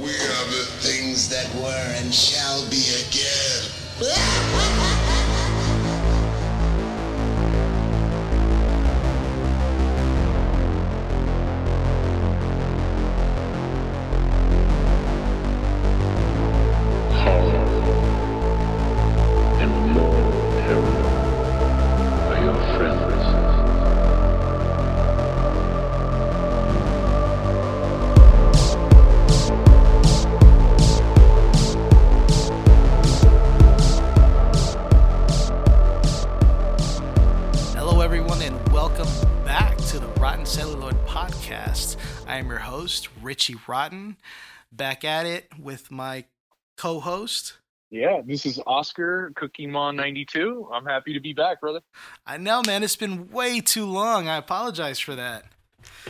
We 0.00 0.10
are 0.10 0.44
the 0.46 0.64
things 0.78 1.28
that 1.28 1.52
were 1.56 1.94
and 1.98 2.14
shall 2.14 2.62
be 2.70 2.86
again. 3.02 5.02
Richie 43.28 43.56
Rotten, 43.66 44.16
back 44.72 45.04
at 45.04 45.26
it 45.26 45.50
with 45.60 45.90
my 45.90 46.24
co 46.78 46.98
host. 46.98 47.58
Yeah, 47.90 48.22
this 48.24 48.46
is 48.46 48.58
Oscar 48.66 49.32
Cookie 49.36 49.66
Mon 49.66 49.96
92. 49.96 50.70
I'm 50.72 50.86
happy 50.86 51.12
to 51.12 51.20
be 51.20 51.34
back, 51.34 51.60
brother. 51.60 51.80
I 52.26 52.38
know, 52.38 52.62
man, 52.62 52.82
it's 52.82 52.96
been 52.96 53.30
way 53.30 53.60
too 53.60 53.84
long. 53.84 54.28
I 54.28 54.38
apologize 54.38 54.98
for 54.98 55.14
that. 55.14 55.44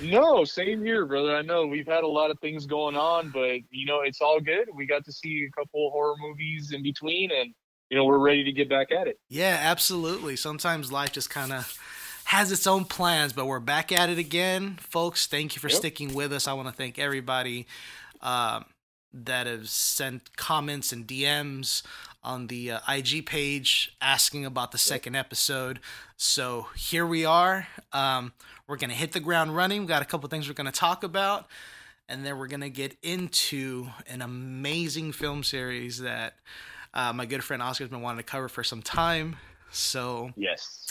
No, 0.01 0.45
same 0.45 0.85
here, 0.85 1.07
brother. 1.07 1.35
I 1.35 1.43
know 1.43 1.67
we've 1.67 1.89
had 1.89 2.05
a 2.05 2.09
lot 2.09 2.31
of 2.31 2.39
things 2.39 2.67
going 2.67 2.95
on, 2.95 3.31
but 3.31 3.63
you 3.71 3.85
know, 3.85 4.03
it's 4.03 4.21
all 4.21 4.39
good. 4.39 4.69
We 4.73 4.87
got 4.87 5.05
to 5.07 5.13
see 5.13 5.45
a 5.45 5.51
couple 5.51 5.91
horror 5.91 6.15
movies 6.21 6.71
in 6.73 6.85
between 6.85 7.33
and 7.33 7.53
you 7.91 7.97
know, 7.97 8.05
we're 8.05 8.19
ready 8.19 8.45
to 8.45 8.53
get 8.53 8.69
back 8.69 8.93
at 8.93 9.09
it. 9.09 9.19
Yeah, 9.29 9.59
absolutely. 9.61 10.37
Sometimes 10.37 10.93
life 10.93 11.13
just 11.13 11.31
kind 11.31 11.53
of 11.53 11.79
has 12.29 12.53
its 12.53 12.67
own 12.67 12.85
plans, 12.85 13.33
but 13.33 13.47
we're 13.47 13.59
back 13.59 13.91
at 13.91 14.11
it 14.11 14.19
again. 14.19 14.77
Folks, 14.83 15.27
thank 15.27 15.57
you 15.57 15.61
for 15.61 15.69
Yep. 15.69 15.79
sticking 15.79 16.13
with 16.13 16.31
us. 16.31 16.47
I 16.47 16.53
want 16.53 16.69
to 16.69 16.75
thank 16.75 16.99
everybody 16.99 17.67
um, 18.21 18.67
that 19.15 19.47
have 19.47 19.67
sent 19.71 20.37
comments 20.37 20.93
and 20.93 21.07
DMs 21.07 21.83
on 22.23 22.49
the 22.49 22.73
uh, 22.73 22.81
IG 22.87 23.25
page 23.25 23.97
asking 24.03 24.45
about 24.45 24.73
the 24.73 24.79
second 24.79 25.15
episode. 25.17 25.81
So 26.19 26.67
here 26.77 27.07
we 27.07 27.25
are. 27.25 27.67
Um, 27.95 28.35
we're 28.67 28.77
going 28.77 28.91
to 28.91 28.97
hit 28.97 29.13
the 29.13 29.21
ground 29.21 29.57
running. 29.57 29.81
we 29.81 29.87
got 29.87 30.03
a 30.03 30.05
couple 30.05 30.29
things 30.29 30.49
we're 30.49 30.55
going 30.55 30.71
to 30.71 30.79
talk 30.79 31.03
about. 31.05 31.47
And 32.11 32.27
then 32.27 32.37
we're 32.37 32.49
going 32.49 32.61
to 32.61 32.69
get 32.69 32.95
into 33.03 33.89
an 34.07 34.21
amazing 34.21 35.13
film 35.13 35.43
series 35.45 36.01
that 36.01 36.35
uh, 36.93 37.15
my 37.15 37.25
good 37.25 37.43
friend 37.43 37.63
Oscar's 37.63 37.89
been 37.89 38.03
wanting 38.03 38.19
to 38.19 38.23
cover 38.31 38.51
for 38.51 38.63
some 38.63 38.83
time. 38.83 39.37
So 39.71 40.33
Yes. 40.37 40.89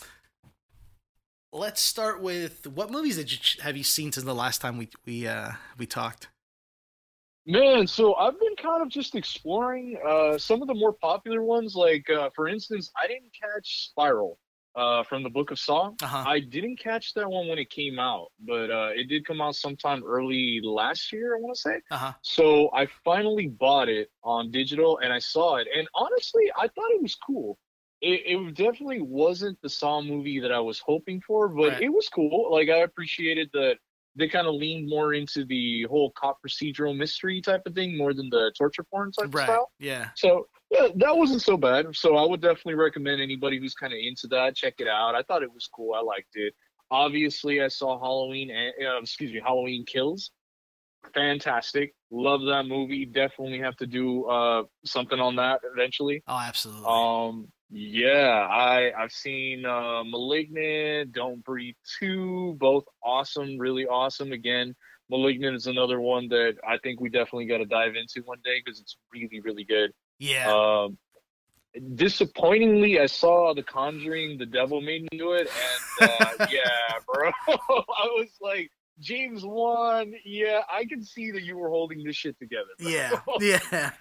Let's 1.51 1.81
start 1.81 2.21
with 2.21 2.67
what 2.67 2.91
movies 2.91 3.17
did 3.17 3.31
you 3.31 3.61
have 3.63 3.77
you 3.77 3.83
seen 3.83 4.11
since 4.11 4.25
the 4.25 4.35
last 4.35 4.61
time 4.61 4.77
we 4.77 4.89
we 5.05 5.27
uh, 5.27 5.51
we 5.77 5.85
talked? 5.85 6.27
Man, 7.45 7.87
so 7.87 8.13
I've 8.15 8.37
been 8.37 8.55
kind 8.57 8.81
of 8.81 8.89
just 8.89 9.15
exploring 9.15 9.97
uh 10.05 10.37
some 10.37 10.61
of 10.61 10.67
the 10.67 10.73
more 10.73 10.93
popular 10.93 11.41
ones 11.43 11.75
like 11.75 12.09
uh 12.09 12.29
for 12.35 12.47
instance, 12.47 12.91
I 13.01 13.07
didn't 13.07 13.31
catch 13.41 13.87
Spiral 13.89 14.37
uh 14.75 15.03
from 15.03 15.23
the 15.23 15.29
Book 15.29 15.51
of 15.51 15.59
Saw. 15.59 15.91
Uh-huh. 16.01 16.23
I 16.27 16.41
didn't 16.41 16.77
catch 16.77 17.13
that 17.13 17.29
one 17.29 17.47
when 17.47 17.57
it 17.57 17.69
came 17.69 17.99
out, 17.99 18.27
but 18.45 18.69
uh 18.69 18.89
it 18.93 19.07
did 19.07 19.25
come 19.25 19.39
out 19.39 19.55
sometime 19.55 20.03
early 20.05 20.59
last 20.61 21.13
year, 21.13 21.37
I 21.37 21.39
want 21.39 21.55
to 21.55 21.61
say. 21.61 21.81
Uh 21.89 21.97
huh. 21.97 22.13
So 22.21 22.69
I 22.73 22.87
finally 23.05 23.47
bought 23.47 23.87
it 23.87 24.11
on 24.23 24.51
digital 24.51 24.99
and 25.01 25.13
I 25.13 25.19
saw 25.19 25.55
it. 25.55 25.67
And 25.73 25.87
honestly, 25.95 26.51
I 26.57 26.67
thought 26.67 26.91
it 26.91 27.01
was 27.01 27.15
cool. 27.15 27.57
It, 28.01 28.21
it 28.25 28.53
definitely 28.55 29.01
wasn't 29.01 29.59
the 29.61 29.69
Saw 29.69 30.01
movie 30.01 30.39
that 30.39 30.51
I 30.51 30.59
was 30.59 30.79
hoping 30.79 31.19
for, 31.21 31.47
but 31.49 31.73
Right. 31.73 31.81
it 31.83 31.89
was 31.89 32.07
cool. 32.09 32.49
Like 32.51 32.69
I 32.69 32.79
appreciated 32.79 33.49
that 33.53 33.77
they 34.15 34.27
kind 34.27 34.47
of 34.47 34.55
leaned 34.55 34.89
more 34.89 35.13
into 35.13 35.45
the 35.45 35.83
whole 35.89 36.11
cop 36.11 36.39
procedural 36.45 36.95
mystery 36.95 37.41
type 37.41 37.61
of 37.65 37.73
thing 37.75 37.97
more 37.97 38.13
than 38.13 38.29
the 38.29 38.51
torture 38.57 38.83
porn 38.83 39.11
type 39.11 39.25
of 39.27 39.33
Right. 39.33 39.45
style. 39.45 39.71
Yeah. 39.79 40.09
So 40.15 40.47
yeah, 40.71 40.87
that 40.95 41.15
wasn't 41.15 41.41
so 41.41 41.55
bad. 41.57 41.95
So 41.95 42.17
I 42.17 42.25
would 42.25 42.41
definitely 42.41 42.75
recommend 42.75 43.21
anybody 43.21 43.57
who's 43.59 43.73
kind 43.73 43.93
of 43.93 43.99
into 43.99 44.27
that 44.27 44.55
check 44.55 44.75
it 44.79 44.87
out. 44.87 45.15
I 45.15 45.21
thought 45.23 45.41
it 45.43 45.51
was 45.53 45.67
cool. 45.67 45.93
I 45.93 46.01
liked 46.01 46.35
it. 46.35 46.53
Obviously, 46.91 47.61
I 47.61 47.67
saw 47.67 47.99
Halloween. 47.99 48.49
and 48.51 48.73
Uh, 48.85 48.97
excuse 49.01 49.31
me, 49.31 49.39
Halloween 49.43 49.85
Kills. 49.85 50.31
Fantastic. 51.13 51.93
Love 52.11 52.41
that 52.47 52.65
movie. 52.65 53.05
Definitely 53.05 53.59
have 53.59 53.75
to 53.77 53.87
do 53.87 54.25
uh 54.25 54.63
something 54.85 55.19
on 55.19 55.35
that 55.37 55.61
eventually. 55.73 56.23
Oh, 56.27 56.37
absolutely. 56.39 56.85
Um, 56.85 57.47
yeah, 57.69 58.47
I 58.49 58.91
I've 58.97 59.11
seen 59.11 59.65
uh, 59.65 60.03
Malignant, 60.05 61.11
Don't 61.11 61.43
Breathe 61.43 61.75
two, 61.99 62.55
both 62.59 62.85
awesome, 63.03 63.57
really 63.57 63.85
awesome. 63.85 64.31
Again, 64.31 64.75
Malignant 65.09 65.55
is 65.55 65.67
another 65.67 65.99
one 65.99 66.27
that 66.29 66.55
I 66.67 66.77
think 66.77 66.99
we 66.99 67.09
definitely 67.09 67.45
got 67.45 67.57
to 67.57 67.65
dive 67.65 67.95
into 67.95 68.25
one 68.25 68.39
day 68.43 68.61
because 68.63 68.79
it's 68.79 68.97
really, 69.13 69.41
really 69.41 69.63
good. 69.63 69.91
yeah. 70.19 70.51
Um, 70.51 70.97
disappointingly, 71.95 72.99
I 72.99 73.05
saw 73.05 73.53
The 73.53 73.63
Conjuring, 73.63 74.37
The 74.37 74.45
Devil 74.45 74.81
Made 74.81 75.03
Me 75.11 75.17
Do 75.17 75.33
It, 75.33 75.49
and 76.01 76.09
uh, 76.09 76.47
yeah, 76.51 76.99
bro, 77.05 77.31
I 77.47 78.05
was 78.15 78.29
like, 78.41 78.71
James 78.99 79.43
Wan, 79.45 80.13
yeah, 80.25 80.61
I 80.71 80.85
can 80.85 81.03
see 81.03 81.31
that 81.31 81.43
you 81.43 81.57
were 81.57 81.69
holding 81.69 82.03
this 82.03 82.15
shit 82.15 82.37
together. 82.39 82.69
bro. 82.79 82.89
yeah. 82.89 83.11
Yeah. 83.41 83.91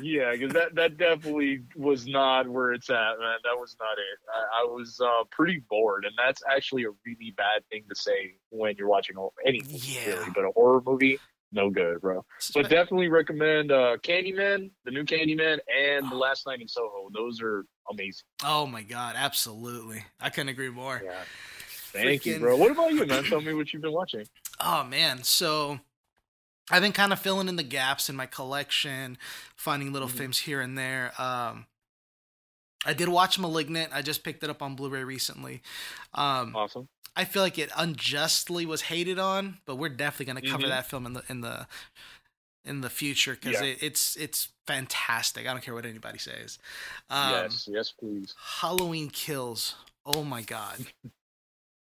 yeah, 0.00 0.32
because 0.32 0.52
that 0.52 0.74
that 0.74 0.98
definitely 0.98 1.62
was 1.74 2.06
not 2.06 2.48
where 2.48 2.72
it's 2.72 2.90
at, 2.90 3.18
man. 3.18 3.38
That 3.44 3.58
was 3.58 3.76
not 3.80 3.92
it. 3.98 4.18
I, 4.32 4.62
I 4.62 4.64
was 4.64 5.00
uh, 5.00 5.24
pretty 5.30 5.62
bored, 5.70 6.04
and 6.04 6.14
that's 6.18 6.42
actually 6.54 6.84
a 6.84 6.90
really 7.06 7.32
bad 7.36 7.62
thing 7.70 7.84
to 7.88 7.94
say 7.94 8.34
when 8.50 8.74
you're 8.76 8.88
watching 8.88 9.16
a- 9.16 9.48
any 9.48 9.62
Yeah. 9.66 10.06
really. 10.16 10.30
But 10.34 10.44
a 10.44 10.50
horror 10.54 10.82
movie, 10.84 11.18
no 11.52 11.70
good, 11.70 12.00
bro. 12.00 12.24
But 12.54 12.68
definitely 12.68 13.08
recommend 13.08 13.72
uh, 13.72 13.96
Candyman, 14.02 14.70
the 14.84 14.90
new 14.90 15.04
Candyman, 15.04 15.58
and 15.74 16.10
The 16.10 16.16
Last 16.16 16.46
Night 16.46 16.60
in 16.60 16.68
Soho. 16.68 17.08
Those 17.14 17.40
are 17.40 17.64
amazing. 17.90 18.24
oh 18.44 18.66
my 18.66 18.82
God, 18.82 19.14
absolutely. 19.16 20.04
I 20.20 20.28
couldn't 20.30 20.50
agree 20.50 20.70
more. 20.70 21.00
Yeah. 21.04 21.14
Thank 22.04 22.26
you, 22.26 22.38
bro. 22.38 22.56
What 22.56 22.70
about 22.70 22.92
you, 22.92 23.06
man? 23.06 23.24
Tell 23.24 23.40
me 23.40 23.52
what 23.54 23.72
you've 23.72 23.82
been 23.82 23.92
watching. 23.92 24.26
Oh 24.58 24.84
man, 24.84 25.22
so 25.22 25.80
I've 26.70 26.80
been 26.80 26.92
kind 26.92 27.12
of 27.12 27.18
filling 27.20 27.46
in 27.48 27.56
the 27.56 27.62
gaps 27.62 28.08
in 28.08 28.16
my 28.16 28.24
collection, 28.24 29.18
finding 29.54 29.92
little 29.92 30.08
Mhm. 30.08 30.12
films 30.18 30.38
here 30.38 30.62
and 30.62 30.78
there. 30.78 31.12
Um, 31.20 31.66
I 32.86 32.94
did 32.94 33.10
watch 33.10 33.38
*Malignant*. 33.38 33.92
I 33.92 34.00
just 34.00 34.22
picked 34.24 34.42
it 34.42 34.48
up 34.48 34.62
on 34.62 34.74
Blu-ray 34.74 35.04
recently. 35.04 35.60
Um, 36.14 36.56
Awesome. 36.56 36.88
I 37.14 37.24
feel 37.26 37.42
like 37.42 37.58
it 37.58 37.70
unjustly 37.76 38.64
was 38.64 38.82
hated 38.82 39.18
on, 39.18 39.58
but 39.66 39.76
we're 39.76 39.90
definitely 39.90 40.32
going 40.32 40.42
to 40.42 40.50
cover 40.50 40.64
Mhm. 40.64 40.68
that 40.70 40.88
film 40.88 41.04
in 41.04 41.12
the 41.12 41.22
in 41.28 41.40
the 41.42 41.66
in 42.64 42.80
the 42.80 42.90
future 42.90 43.34
because 43.34 43.60
Yeah. 43.60 43.64
it, 43.68 43.82
it's 43.82 44.16
it's 44.16 44.48
fantastic. 44.66 45.46
I 45.46 45.52
don't 45.52 45.62
care 45.62 45.74
what 45.74 45.84
anybody 45.84 46.18
says. 46.18 46.58
Um, 47.10 47.30
yes, 47.32 47.68
yes, 47.70 47.92
please. 47.92 48.34
Halloween 48.60 49.10
Kills. 49.10 49.74
Oh 50.06 50.24
my 50.24 50.40
god. 50.42 50.86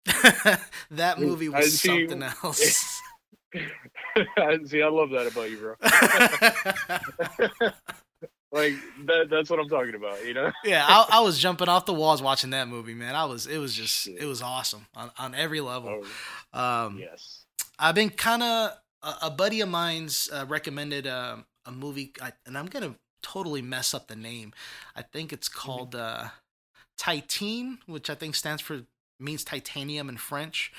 that 0.92 1.20
Ooh, 1.20 1.26
movie 1.28 1.48
I 1.54 1.60
was 1.60 1.80
see- 1.80 1.88
something 2.08 2.24
else. 2.24 3.00
See, 4.66 4.82
I 4.84 4.88
love 4.90 5.10
that 5.12 5.28
about 5.32 5.50
you, 5.50 5.58
bro. 5.58 5.76
like 8.52 8.74
that. 9.06 9.28
That's 9.30 9.50
what 9.50 9.60
I'm 9.60 9.70
talking 9.70 9.96
about. 9.96 10.26
You 10.26 10.34
know. 10.34 10.52
yeah, 10.64 10.86
I, 10.88 11.06
I 11.14 11.20
was 11.22 11.40
jumping 11.40 11.68
off 11.70 11.86
the 11.86 11.94
walls 11.94 12.22
watching 12.22 12.50
that 12.52 12.68
movie, 12.68 12.94
man. 12.94 13.16
I 13.16 13.26
was, 13.26 13.48
it 13.48 13.58
was 13.58 13.74
just, 13.74 14.08
it 14.08 14.26
was 14.26 14.42
awesome 14.42 14.86
on, 14.96 15.12
on 15.18 15.36
every 15.36 15.62
level. 15.62 16.04
Oh, 16.54 16.86
Um, 16.86 16.98
yes. 17.00 17.46
I've 17.78 17.96
been 17.96 18.10
kind 18.10 18.44
of 18.44 18.72
a, 19.04 19.14
a 19.24 19.32
buddy 19.32 19.62
of 19.62 19.70
mine's 19.70 20.30
uh, 20.34 20.46
recommended 20.48 21.08
um, 21.08 21.46
a 21.66 21.72
movie, 21.72 22.12
I, 22.22 22.34
and 22.46 22.58
I'm 22.58 22.66
gonna 22.68 22.96
totally 23.24 23.62
mess 23.62 23.94
up 23.94 24.08
the 24.08 24.16
name. 24.16 24.54
I 24.96 25.02
think 25.02 25.32
it's 25.34 25.48
Mm-hmm. 25.50 25.60
called 25.68 25.96
uh, 25.96 26.26
Titane, 27.00 27.78
which 27.86 28.10
I 28.10 28.16
think 28.16 28.36
stands 28.36 28.62
for 28.62 28.82
means 29.20 29.44
titanium 29.44 30.10
in 30.10 30.18
French. 30.18 30.72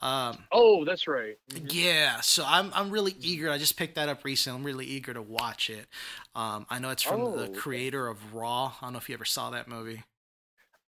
Um, 0.00 0.44
Oh, 0.50 0.84
that's 0.86 1.06
right. 1.06 1.36
Mhm. 1.50 1.68
yeah, 1.74 2.20
so 2.20 2.44
I'm 2.46 2.72
I'm 2.74 2.90
really 2.90 3.14
eager. 3.20 3.50
I 3.50 3.58
just 3.58 3.76
picked 3.76 3.96
that 3.96 4.08
up 4.08 4.24
recently. 4.24 4.58
I'm 4.58 4.64
really 4.64 4.86
eager 4.86 5.12
to 5.12 5.20
watch 5.20 5.68
it. 5.68 5.86
Um, 6.34 6.66
I 6.70 6.78
know 6.78 6.88
it's 6.90 7.02
from 7.02 7.20
Oh, 7.20 7.36
the 7.36 7.48
creator 7.48 8.08
of 8.08 8.32
Raw. 8.32 8.72
I 8.80 8.86
don't 8.86 8.92
know 8.94 8.98
if 8.98 9.08
you 9.10 9.14
ever 9.14 9.26
saw 9.26 9.50
that 9.50 9.68
movie. 9.68 10.02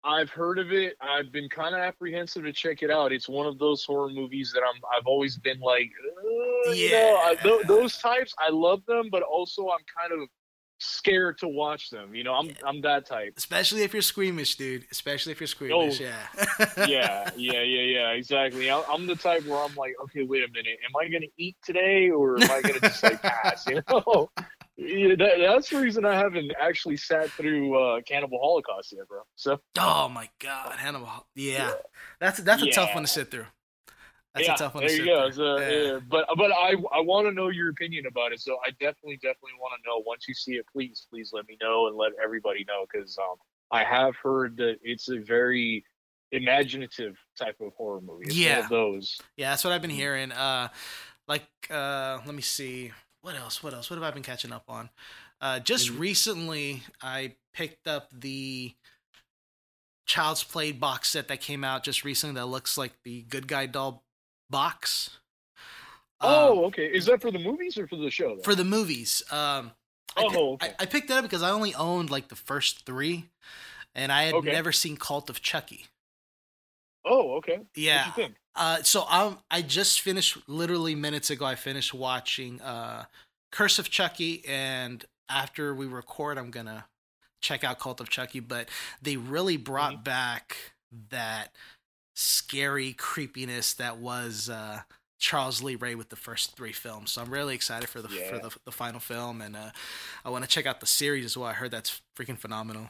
I've 0.05 0.29
heard 0.31 0.57
of 0.59 0.73
it. 0.73 0.97
I've 0.99 1.31
been 1.31 1.47
kind 1.47 1.73
of 1.75 1.79
apprehensive 1.81 2.43
to 2.43 2.51
check 2.51 2.81
it 2.83 2.89
out. 2.91 3.13
It's 3.13 3.29
one 3.29 3.45
of 3.45 3.57
those 3.59 3.85
horror 3.85 4.09
movies 4.09 4.51
that 4.53 4.61
I'm. 4.63 4.81
I've 4.97 5.05
always 5.05 5.37
been 5.37 5.59
like, 5.59 5.91
uh, 6.09 6.71
you 6.71 6.89
know, 6.91 7.15
I, 7.23 7.31
Yeah. 7.37 7.43
th- 7.43 7.67
those 7.67 7.97
types. 7.99 8.33
I 8.39 8.49
love 8.49 8.83
them, 8.87 9.09
but 9.11 9.21
also 9.21 9.69
I'm 9.69 9.85
kind 9.97 10.11
of 10.21 10.27
scared 10.83 11.37
to 11.39 11.47
watch 11.47 11.89
them. 11.89 12.13
You 12.13 12.23
know, 12.23 12.33
I'm 12.33 12.51
I'm 12.65 12.81
that 12.81 13.05
type. 13.05 13.33
Especially 13.37 13.83
if 13.83 13.93
you're 13.93 14.01
squeamish, 14.01 14.55
dude. 14.55 14.85
Especially 14.91 15.31
if 15.31 15.39
you're 15.39 15.47
squeamish. 15.47 16.01
Oh. 16.01 16.03
Yeah. 16.03 16.85
yeah, 16.87 17.29
yeah, 17.37 17.61
yeah, 17.61 17.81
yeah, 17.81 18.09
exactly. 18.11 18.69
I- 18.69 18.83
I'm 18.91 19.07
the 19.07 19.15
type 19.15 19.45
where 19.45 19.59
I'm 19.63 19.73
like, 19.75 19.93
okay, 20.03 20.23
wait 20.23 20.43
a 20.43 20.51
minute, 20.51 20.77
am 20.85 20.91
I 20.99 21.09
gonna 21.09 21.25
eat 21.37 21.55
today 21.63 22.09
or 22.09 22.41
am 22.41 22.51
I 22.51 22.61
gonna 22.61 22.79
just 22.79 23.01
like 23.03 23.21
pass? 23.21 23.65
You 23.73 23.81
know, 23.89 24.29
yeah, 24.75 25.15
that, 25.15 25.37
that's 25.39 25.69
the 25.69 25.79
reason 25.79 26.03
I 26.05 26.15
haven't 26.15 26.51
actually 26.59 26.97
sat 26.97 27.29
through 27.29 27.77
uh, 27.77 28.01
Cannibal 28.01 28.39
Holocaust 28.39 28.91
yet, 28.95 29.07
bro. 29.07 29.21
So 29.35 29.59
Oh 29.79 30.09
my 30.09 30.29
God, 30.39 30.73
Hannibal. 30.77 31.27
Yeah, 31.35 31.71
that's 32.19 32.39
that's 32.39 32.63
a 32.63 32.71
tough 32.71 32.93
one 32.95 33.03
to 33.03 33.07
sit 33.09 33.29
through. 33.31 33.45
That's 34.33 34.47
yeah, 34.47 34.55
a 34.55 34.57
tough 34.57 34.73
one 34.73 34.83
there 34.85 34.95
to 34.97 35.03
you 35.03 35.05
go. 35.05 35.29
So, 35.31 35.57
Yeah. 35.59 35.69
yeah, 35.93 35.99
But 36.09 36.27
but 36.35 36.51
I 36.51 36.71
I 36.91 37.01
want 37.01 37.27
to 37.27 37.31
know 37.31 37.49
your 37.49 37.69
opinion 37.69 38.07
about 38.07 38.33
it. 38.33 38.39
So 38.41 38.57
I 38.65 38.71
definitely 38.71 39.17
definitely 39.17 39.51
want 39.59 39.79
to 39.81 39.87
know. 39.89 40.01
Once 40.05 40.27
you 40.27 40.33
see 40.33 40.53
it, 40.53 40.65
please 40.71 41.05
please 41.09 41.31
let 41.33 41.47
me 41.47 41.57
know 41.61 41.87
and 41.87 41.95
let 41.95 42.11
everybody 42.23 42.65
know 42.67 42.85
because 42.91 43.17
um 43.19 43.35
I 43.71 43.83
have 43.83 44.15
heard 44.15 44.57
that 44.57 44.77
it's 44.81 45.09
a 45.09 45.19
very 45.19 45.83
imaginative 46.31 47.15
type 47.37 47.57
of 47.61 47.73
horror 47.73 48.01
movie. 48.01 48.25
It's 48.25 48.35
Yeah. 48.35 48.59
of 48.59 48.69
those. 48.69 49.19
Yeah, 49.37 49.51
that's 49.51 49.63
what 49.63 49.71
I've 49.71 49.81
been 49.81 49.91
hearing. 49.91 50.31
Uh, 50.31 50.69
like, 51.27 51.47
uh, 51.69 52.19
let 52.25 52.33
me 52.33 52.41
see. 52.41 52.91
What 53.21 53.35
else? 53.35 53.61
What 53.63 53.73
else? 53.73 53.89
What 53.89 53.97
have 53.97 54.03
I 54.03 54.11
been 54.11 54.23
catching 54.23 54.51
up 54.51 54.63
on? 54.67 54.89
Uh, 55.39 55.59
just 55.59 55.89
Mhm. 55.89 55.99
recently, 55.99 56.83
I 57.01 57.35
picked 57.53 57.87
up 57.87 58.09
the 58.11 58.73
Child's 60.05 60.43
Play 60.43 60.71
box 60.71 61.09
set 61.09 61.27
that 61.29 61.39
came 61.39 61.63
out 61.63 61.83
just 61.83 62.03
recently. 62.03 62.35
That 62.35 62.47
looks 62.47 62.77
like 62.77 62.93
the 63.03 63.21
Good 63.23 63.47
Guy 63.47 63.67
Doll 63.67 64.03
box. 64.53 65.09
Um, 66.21 66.29
Oh, 66.29 66.65
okay. 66.65 66.85
Is 66.85 67.05
that 67.07 67.21
for 67.21 67.31
the 67.31 67.39
movies 67.39 67.77
or 67.77 67.87
for 67.87 67.97
the 67.97 68.09
show? 68.09 68.35
though? 68.37 68.41
for 68.43 68.55
the 68.55 68.63
movies. 68.63 69.23
Um, 69.31 69.71
I, 70.15 70.23
Oh, 70.23 70.53
okay. 70.53 70.67
I, 70.79 70.83
I 70.83 70.85
picked 70.85 71.07
that 71.09 71.17
up 71.17 71.23
because 71.23 71.43
I 71.43 71.49
only 71.49 71.73
owned 71.75 72.09
like 72.11 72.27
the 72.29 72.35
first 72.35 72.85
three, 72.85 73.25
and 73.95 74.11
I 74.11 74.23
had 74.23 74.35
Okay. 74.35 74.51
never 74.51 74.71
seen 74.71 74.95
Cult 74.95 75.29
of 75.29 75.41
Chucky. 75.41 75.87
oh, 77.05 77.35
okay. 77.37 77.59
Yeah, 77.75 78.11
What? 78.15 78.31
Uh, 78.55 78.83
so 78.83 79.05
I'm 79.09 79.37
I 79.49 79.61
just 79.63 80.01
finished 80.01 80.37
literally 80.47 80.95
minutes 80.95 81.29
ago. 81.31 81.45
I 81.45 81.55
finished 81.55 81.93
watching 81.93 82.61
uh, 82.61 83.05
Curse 83.51 83.79
of 83.79 83.89
Chucky, 83.89 84.43
and 84.47 85.03
after 85.29 85.73
we 85.73 85.87
record, 85.87 86.37
I'm 86.37 86.51
gonna 86.51 86.85
check 87.41 87.63
out 87.63 87.79
Cult 87.79 87.99
of 87.99 88.09
Chucky. 88.09 88.39
But 88.39 88.69
they 89.01 89.17
really 89.17 89.57
brought 89.57 89.93
Mm-hmm. 89.95 90.03
back 90.03 90.55
that 91.09 91.49
scary 92.13 92.93
creepiness 92.93 93.73
that 93.73 93.97
was 93.97 94.49
uh, 94.49 94.81
Charles 95.17 95.63
Lee 95.63 95.75
Ray 95.75 95.95
with 95.95 96.09
the 96.09 96.15
first 96.15 96.55
three 96.55 96.73
films. 96.73 97.11
So 97.13 97.21
I'm 97.21 97.31
really 97.31 97.55
excited 97.55 97.89
for 97.89 98.01
the 98.01 98.09
for 98.09 98.39
the, 98.39 98.55
the 98.65 98.71
final 98.71 98.99
film, 98.99 99.41
and 99.41 99.55
uh, 99.55 99.71
I 100.25 100.29
want 100.29 100.43
to 100.43 100.49
check 100.49 100.65
out 100.65 100.79
the 100.79 100.85
series 100.85 101.25
as 101.25 101.37
well. 101.37 101.47
I 101.47 101.53
heard 101.53 101.71
that's 101.71 102.01
freaking 102.15 102.37
phenomenal. 102.37 102.89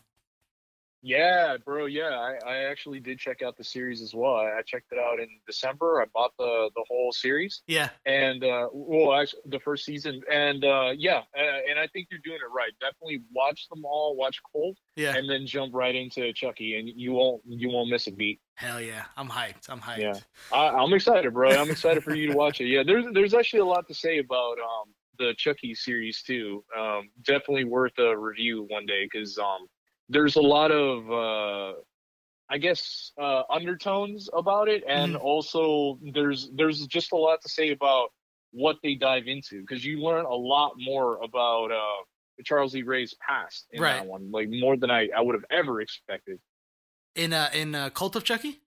Yeah, 1.03 1.57
bro. 1.63 1.85
Yeah, 1.85 2.09
I, 2.09 2.37
I 2.45 2.57
actually 2.71 2.99
did 2.99 3.19
check 3.19 3.41
out 3.41 3.57
the 3.57 3.63
series 3.63 4.01
as 4.01 4.15
well. 4.15 4.35
I, 4.35 4.59
I 4.59 4.61
checked 4.65 4.91
it 4.91 4.97
out 4.97 5.19
in 5.19 5.27
December. 5.45 6.01
I 6.01 6.05
bought 6.13 6.31
the 6.39 6.69
the 6.75 6.83
whole 6.89 7.11
series. 7.11 7.61
Yeah, 7.67 7.89
and 8.05 8.43
uh 8.43 8.67
well 8.73 9.19
actually 9.19 9.41
the 9.45 9.59
first 9.59 9.85
season 9.85 10.21
and 10.31 10.63
uh 10.65 10.91
yeah 10.97 11.21
uh, 11.37 11.59
and 11.69 11.79
i 11.79 11.87
think 11.87 12.07
you're 12.11 12.19
doing 12.23 12.37
it 12.37 12.53
right 12.53 12.71
definitely 12.79 13.21
watch 13.33 13.67
them 13.69 13.85
all 13.85 14.15
watch 14.15 14.39
cold 14.51 14.77
yeah, 14.95 15.15
and 15.15 15.29
then 15.29 15.45
jump 15.45 15.73
right 15.73 15.95
into 15.95 16.31
chucky 16.33 16.77
and 16.77 16.89
you 16.89 17.13
won't 17.13 17.41
you 17.45 17.69
won't 17.69 17.89
miss 17.89 18.07
a 18.07 18.11
beat 18.11 18.39
hell 18.55 18.79
yeah! 18.79 19.05
I'm 19.17 19.29
hyped. 19.29 19.69
I'm 19.69 19.79
hyped. 19.79 19.97
Yeah. 19.99 20.13
I, 20.51 20.69
i'm 20.69 20.93
excited 20.93 21.33
bro 21.33 21.51
i'm 21.51 21.69
excited 21.69 22.03
for 22.03 22.13
you 22.13 22.31
to 22.31 22.37
watch 22.37 22.61
it 22.61 22.65
yeah 22.65 22.83
there's 22.85 23.05
there's 23.13 23.33
actually 23.33 23.61
a 23.61 23.65
lot 23.65 23.87
to 23.87 23.93
say 23.93 24.19
about 24.19 24.57
um 24.59 24.93
the 25.19 25.33
chucky 25.37 25.73
series 25.75 26.21
too 26.23 26.63
um 26.77 27.09
definitely 27.23 27.65
worth 27.65 27.97
a 27.99 28.17
review 28.17 28.65
one 28.69 28.85
day 28.85 29.07
because 29.11 29.37
um 29.37 29.67
there's 30.09 30.35
a 30.35 30.41
lot 30.41 30.71
of 30.71 31.11
uh 31.11 31.79
I 32.49 32.57
guess 32.57 33.13
uh, 33.19 33.43
undertones 33.49 34.29
about 34.33 34.67
it, 34.69 34.83
and 34.87 35.15
Mhm. 35.15 35.21
also 35.21 35.97
there's 36.13 36.51
there's 36.51 36.85
just 36.87 37.11
a 37.13 37.15
lot 37.15 37.41
to 37.41 37.49
say 37.49 37.71
about 37.71 38.09
what 38.51 38.77
they 38.83 38.95
dive 38.95 39.27
into 39.27 39.61
because 39.61 39.83
you 39.83 39.99
learn 40.01 40.25
a 40.25 40.35
lot 40.35 40.73
more 40.77 41.17
about 41.23 41.71
uh, 41.71 42.03
Charles 42.43 42.75
E. 42.75 42.83
Ray's 42.83 43.15
past 43.27 43.67
in 43.71 43.81
Right. 43.81 43.95
that 43.95 44.05
one, 44.05 44.29
like 44.29 44.49
more 44.49 44.75
than 44.77 44.91
I, 44.91 45.09
I 45.15 45.21
would 45.21 45.33
have 45.35 45.45
ever 45.49 45.81
expected. 45.81 46.39
In 47.15 47.31
uh, 47.33 47.49
in 47.53 47.73
uh, 47.73 47.89
Cult 47.91 48.15
of 48.15 48.23
Chucky. 48.23 48.61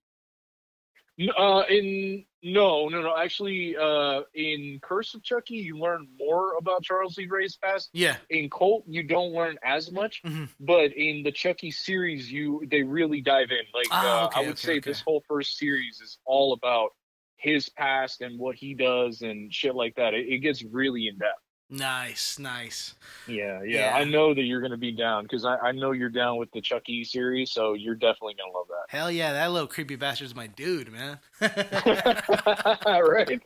Uh, 1.36 1.62
in 1.70 2.24
no, 2.42 2.88
no, 2.88 3.00
no. 3.00 3.16
Actually, 3.16 3.76
uh, 3.76 4.20
in 4.34 4.78
Curse 4.82 5.14
of 5.14 5.22
Chucky, 5.22 5.54
you 5.54 5.78
learn 5.78 6.06
more 6.18 6.56
about 6.58 6.82
Charles 6.82 7.18
E. 7.18 7.26
Ray's 7.26 7.56
past. 7.56 7.88
Yeah. 7.92 8.16
In 8.30 8.50
Cult, 8.50 8.84
you 8.86 9.02
don't 9.02 9.32
learn 9.32 9.58
as 9.64 9.90
much, 9.90 10.22
Mhm. 10.22 10.50
but 10.60 10.92
in 10.92 11.22
the 11.22 11.32
Chucky 11.32 11.70
series, 11.70 12.30
you 12.30 12.62
they 12.70 12.82
really 12.82 13.20
dive 13.22 13.50
in. 13.50 13.64
Like 13.74 13.86
Ah, 13.90 14.24
uh, 14.24 14.26
okay, 14.26 14.36
I 14.38 14.40
would 14.42 14.50
okay, 14.50 14.56
say, 14.56 14.72
okay. 14.78 14.90
this 14.90 15.00
whole 15.00 15.24
first 15.26 15.56
series 15.56 16.00
is 16.00 16.18
all 16.26 16.52
about 16.52 16.90
his 17.38 17.68
past 17.70 18.20
and 18.20 18.38
what 18.38 18.54
he 18.56 18.74
does 18.74 19.22
and 19.22 19.52
shit 19.52 19.74
like 19.74 19.94
that. 19.96 20.14
It, 20.14 20.26
it 20.28 20.38
gets 20.38 20.62
really 20.62 21.08
in 21.08 21.18
depth. 21.18 21.40
Nice, 21.68 22.38
nice. 22.38 22.94
Yeah, 23.26 23.62
yeah, 23.62 23.90
Yeah. 23.90 23.96
I 23.96 24.04
know 24.04 24.32
that 24.34 24.42
you're 24.42 24.60
gonna 24.60 24.76
be 24.76 24.92
down 24.92 25.24
because 25.24 25.44
I, 25.44 25.56
I 25.56 25.72
know 25.72 25.90
you're 25.90 26.08
down 26.08 26.36
with 26.36 26.50
the 26.52 26.60
Chucky 26.60 27.02
series, 27.02 27.50
so 27.50 27.74
you're 27.74 27.96
definitely 27.96 28.34
gonna 28.34 28.52
love 28.52 28.68
that. 28.68 28.84
Hell 28.88 29.10
yeah, 29.10 29.32
that 29.32 29.50
little 29.50 29.66
creepy 29.66 29.96
bastard's 29.96 30.34
my 30.34 30.46
dude, 30.46 30.92
man. 30.92 31.18
right? 31.40 33.40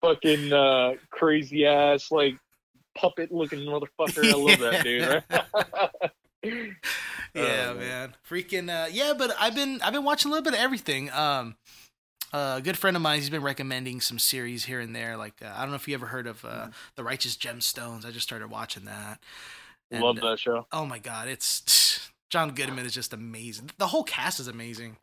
Fucking 0.00 0.52
uh, 0.52 0.94
crazy 1.10 1.66
ass, 1.66 2.10
like 2.10 2.36
puppet 2.96 3.30
looking 3.30 3.60
motherfucker. 3.60 4.28
I 4.28 4.36
love 4.36 4.58
that 4.58 4.82
dude. 4.84 5.08
Right? 5.08 5.22
yeah, 7.34 7.68
Oh, 7.70 7.74
man. 7.74 8.14
Freaking 8.28 8.68
uh 8.68 8.88
yeah, 8.90 9.12
but 9.16 9.34
I've 9.38 9.54
been 9.54 9.80
I've 9.82 9.92
been 9.92 10.04
watching 10.04 10.30
a 10.30 10.34
little 10.34 10.44
bit 10.44 10.54
of 10.54 10.60
everything. 10.60 11.10
Um 11.12 11.56
uh, 12.32 12.54
a 12.58 12.62
good 12.62 12.78
friend 12.78 12.96
of 12.96 13.02
mine, 13.02 13.18
he's 13.18 13.30
been 13.30 13.42
recommending 13.42 14.00
some 14.00 14.18
series 14.18 14.64
here 14.64 14.80
and 14.80 14.94
there. 14.94 15.16
Like 15.16 15.34
uh, 15.42 15.52
I 15.54 15.62
don't 15.62 15.70
know 15.70 15.76
if 15.76 15.86
you 15.86 15.94
ever 15.94 16.06
heard 16.06 16.26
of 16.26 16.44
uh, 16.44 16.68
the 16.96 17.04
Righteous 17.04 17.36
Gemstones. 17.36 18.06
I 18.06 18.10
just 18.10 18.26
started 18.26 18.50
watching 18.50 18.84
that. 18.84 19.18
And, 19.90 20.02
love 20.02 20.18
uh, 20.18 20.30
that 20.30 20.38
show. 20.38 20.66
Oh 20.72 20.86
my 20.86 20.98
god, 20.98 21.28
it's 21.28 22.10
John 22.30 22.52
Goodman 22.52 22.86
is 22.86 22.94
just 22.94 23.12
amazing. 23.12 23.70
The 23.78 23.88
whole 23.88 24.04
cast 24.04 24.40
is 24.40 24.48
amazing. 24.48 24.96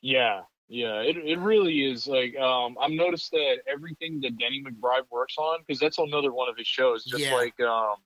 Yeah, 0.00 0.42
yeah. 0.68 1.00
It 1.00 1.16
it 1.16 1.38
really 1.38 1.84
is. 1.84 2.06
Like 2.06 2.36
um, 2.36 2.76
I've 2.80 2.92
noticed 2.92 3.32
that 3.32 3.58
everything 3.66 4.20
that 4.20 4.38
Danny 4.38 4.62
McBride 4.62 5.10
works 5.10 5.34
on, 5.38 5.60
because 5.66 5.80
that's 5.80 5.98
another 5.98 6.32
one 6.32 6.48
of 6.48 6.56
his 6.56 6.66
shows. 6.66 7.04
Just 7.04 7.24
Yeah. 7.24 7.34
like 7.34 7.58
um, 7.60 7.96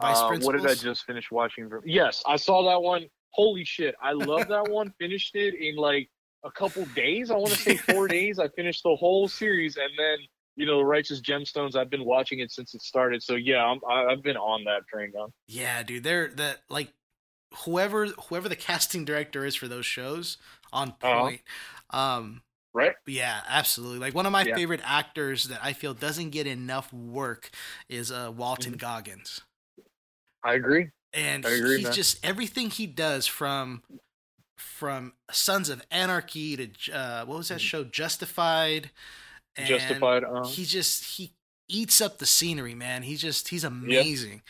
Vice 0.00 0.18
uh, 0.18 0.38
what 0.42 0.56
did 0.56 0.66
I 0.66 0.74
just 0.74 1.04
finish 1.04 1.30
watching? 1.30 1.70
Yes, 1.84 2.22
I 2.26 2.36
saw 2.36 2.70
that 2.70 2.82
one. 2.82 3.06
Holy 3.30 3.64
shit, 3.64 3.94
I 4.02 4.12
love 4.12 4.48
that 4.48 4.68
one. 4.68 4.92
Finished 4.98 5.36
it 5.36 5.54
in 5.54 5.76
like 5.76 6.10
a 6.44 6.50
couple 6.50 6.84
days. 6.86 7.30
I 7.30 7.36
want 7.36 7.52
to 7.54 7.58
say 7.60 7.76
four 7.76 8.08
days. 8.08 8.38
I 8.38 8.48
finished 8.48 8.82
the 8.82 8.96
whole 8.96 9.28
series, 9.28 9.76
and 9.76 9.90
then 9.98 10.18
you 10.56 10.66
know, 10.66 10.78
the 10.78 10.84
Righteous 10.84 11.20
Gemstones. 11.20 11.76
I've 11.76 11.90
been 11.90 12.04
watching 12.04 12.40
it 12.40 12.50
since 12.52 12.74
it 12.74 12.82
started. 12.82 13.22
So 13.22 13.34
yeah, 13.34 13.64
I'm, 13.64 13.80
I- 13.88 14.06
I've 14.12 14.22
been 14.22 14.36
on 14.36 14.64
that 14.64 14.86
train, 14.92 15.12
man. 15.14 15.28
Yeah, 15.46 15.82
dude, 15.82 16.02
they're 16.04 16.28
that 16.28 16.58
like 16.68 16.92
whoever 17.64 18.06
whoever 18.06 18.48
the 18.48 18.56
casting 18.56 19.04
director 19.04 19.44
is 19.44 19.54
for 19.56 19.68
those 19.68 19.86
shows 19.86 20.38
on 20.72 20.94
Uh-huh. 21.02 21.22
point. 21.22 21.40
Um 21.90 22.42
Right? 22.72 22.94
yeah, 23.06 23.40
absolutely. 23.48 23.98
Like 23.98 24.14
one 24.14 24.26
of 24.26 24.32
my 24.32 24.44
Yeah. 24.44 24.54
favorite 24.54 24.80
actors 24.84 25.44
that 25.48 25.58
I 25.62 25.72
feel 25.72 25.92
doesn't 25.92 26.30
get 26.30 26.46
enough 26.46 26.92
work 26.92 27.50
is 27.88 28.12
uh 28.12 28.32
Walton 28.36 28.74
Mhm. 28.74 28.78
Goggins. 28.78 29.40
I 30.44 30.54
agree. 30.54 30.90
And 31.12 31.44
I 31.44 31.50
agree, 31.50 31.76
he's 31.76 31.84
man. 31.84 31.92
just 31.92 32.24
everything 32.24 32.70
he 32.70 32.86
does 32.86 33.26
from 33.26 33.82
from 34.60 35.14
Sons 35.30 35.68
of 35.68 35.82
Anarchy 35.90 36.56
to 36.56 36.92
uh 36.92 37.24
what 37.24 37.38
was 37.38 37.48
that 37.48 37.60
show 37.60 37.84
Justified 37.84 38.90
and 39.56 39.66
Justified. 39.66 40.24
Uh, 40.24 40.46
he 40.46 40.64
just 40.64 41.04
he 41.16 41.32
eats 41.68 42.00
up 42.00 42.18
the 42.18 42.26
scenery, 42.26 42.74
man. 42.74 43.02
He 43.02 43.16
just 43.16 43.48
he's 43.48 43.64
amazing. 43.64 44.42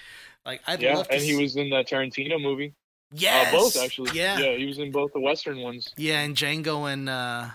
Like 0.45 0.61
I'd 0.67 0.83
yeah, 0.83 0.97
love 0.97 1.09
to 1.09 1.14
and 1.14 1.23
he 1.23 1.37
was 1.37 1.57
in 1.57 1.71
that 1.71 1.88
Tarantino 1.88 2.40
movie. 2.40 2.75
Yes. 3.12 3.52
Uh, 3.52 3.59
both 3.59 3.76
actually. 3.76 4.11
Yeah. 4.19 4.38
Yeah, 4.38 4.57
he 4.57 4.67
was 4.67 4.79
in 4.79 4.90
both 4.90 5.12
the 5.12 5.21
Western 5.21 5.61
ones. 5.61 5.88
Yeah, 5.97 6.21
and 6.21 6.37
Django 6.37 6.93
and 6.93 7.09
uh 7.09 7.49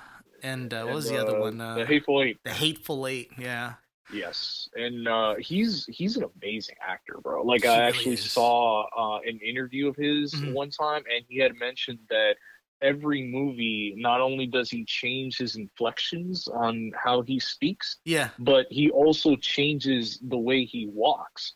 and 0.44 0.74
uh, 0.74 0.84
what 0.84 0.96
was 0.96 1.08
And, 1.10 1.18
the 1.18 1.22
other 1.22 1.38
uh, 1.38 1.42
one? 1.42 1.62
Uh, 1.62 1.76
the 1.76 1.86
Hateful 1.86 2.22
Eight. 2.22 2.38
the 2.44 2.52
Hateful 2.52 3.08
Eight. 3.08 3.32
Yeah. 3.38 3.74
Yes, 4.10 4.70
and 4.76 5.08
uh, 5.08 5.36
he's 5.40 5.86
he's 5.88 6.16
an 6.18 6.26
amazing 6.42 6.76
actor, 6.86 7.18
bro. 7.22 7.44
Like 7.44 7.64
He 7.64 7.68
I 7.68 7.78
really 7.78 7.90
actually 7.90 8.14
is. 8.16 8.32
saw 8.32 8.86
uh, 8.96 9.20
an 9.22 9.40
interview 9.40 9.88
of 9.90 9.96
his 9.96 10.34
Mhm. 10.34 10.54
one 10.54 10.70
time, 10.70 11.04
and 11.14 11.26
he 11.28 11.38
had 11.40 11.56
mentioned 11.56 12.00
that 12.10 12.36
every 12.82 13.24
movie, 13.24 13.94
not 13.98 14.22
only 14.22 14.46
does 14.46 14.70
he 14.70 14.86
change 14.86 15.38
his 15.38 15.56
inflections 15.56 16.48
on 16.48 16.92
how 17.04 17.22
he 17.24 17.40
speaks, 17.40 17.98
Yeah. 18.06 18.30
but 18.38 18.68
he 18.70 18.92
also 18.92 19.36
changes 19.38 20.20
the 20.20 20.38
way 20.38 20.66
he 20.66 20.88
walks. 20.88 21.54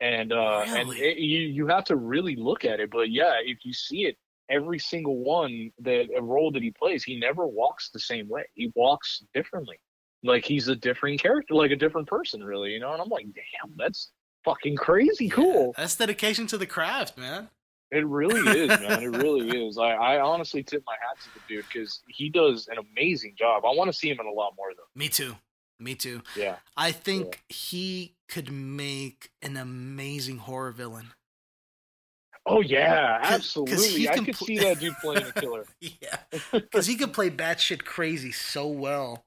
And 0.00 0.32
uh, 0.32 0.64
and 0.74 0.90
it, 0.94 1.18
you 1.18 1.40
you 1.40 1.66
have 1.66 1.84
to 1.84 1.96
really 1.96 2.34
look 2.36 2.64
at 2.64 2.80
it. 2.80 2.90
But 2.90 3.10
yeah, 3.10 3.34
if 3.44 3.64
you 3.66 3.74
see 3.74 4.06
it, 4.06 4.16
every 4.48 4.78
single 4.78 5.18
one 5.18 5.70
that 5.80 6.08
a 6.16 6.22
role 6.22 6.50
that 6.52 6.62
he 6.62 6.70
plays, 6.70 7.04
he 7.04 7.18
never 7.18 7.46
walks 7.46 7.90
the 7.90 8.00
same 8.00 8.26
way. 8.28 8.44
He 8.54 8.72
walks 8.74 9.22
differently. 9.34 9.78
Like 10.22 10.44
he's 10.44 10.68
a 10.68 10.76
different 10.76 11.20
character, 11.20 11.54
like 11.54 11.70
a 11.70 11.76
different 11.76 12.06
person, 12.08 12.42
really. 12.44 12.70
You 12.72 12.80
know. 12.80 12.92
And 12.92 13.00
I'm 13.02 13.08
like, 13.08 13.26
damn, 13.26 13.74
that's 13.76 14.10
fucking 14.44 14.76
crazy 14.76 15.28
cool. 15.28 15.74
That's 15.76 15.96
dedication 15.96 16.46
to 16.48 16.58
the 16.58 16.66
craft, 16.66 17.16
man. 17.18 17.48
It 17.90 18.06
really 18.06 18.38
is, 18.58 18.68
man. 18.68 19.02
It 19.02 19.16
really 19.16 19.66
is. 19.66 19.76
I, 19.78 19.88
I 19.92 20.20
honestly 20.20 20.62
tip 20.62 20.84
my 20.86 20.92
hat 20.94 21.20
to 21.24 21.28
the 21.34 21.40
dude 21.48 21.64
because 21.72 22.02
he 22.08 22.28
does 22.28 22.68
an 22.68 22.76
amazing 22.78 23.34
job. 23.36 23.64
I 23.64 23.70
want 23.74 23.90
to 23.90 23.96
see 23.98 24.08
him 24.08 24.18
in 24.20 24.26
a 24.26 24.30
lot 24.32 24.52
more 24.56 24.68
though. 24.76 24.84
Me 24.94 25.08
too. 25.08 25.34
Me 25.80 25.94
too. 25.94 26.22
Yeah. 26.36 26.56
I 26.76 26.92
think 26.92 27.42
he 27.48 28.14
could 28.28 28.52
make 28.52 29.30
an 29.42 29.56
amazing 29.56 30.36
horror 30.38 30.70
villain. 30.72 31.08
Oh 32.46 32.60
yeah, 32.60 33.18
'Cause- 33.18 33.28
'cause 33.28 33.34
absolutely. 33.34 33.88
he 33.88 34.08
I 34.08 34.14
can 34.14 34.24
could 34.24 34.34
pl- 34.36 34.46
see 34.46 34.58
that 34.60 34.78
dude 34.80 34.94
playing 35.02 35.24
a 35.24 35.32
killer. 35.32 35.66
Yeah, 35.80 36.16
because 36.52 36.86
he 36.86 36.96
could 36.96 37.12
play 37.12 37.30
batshit 37.30 37.84
crazy 37.84 38.32
so 38.32 38.66
well 38.66 39.24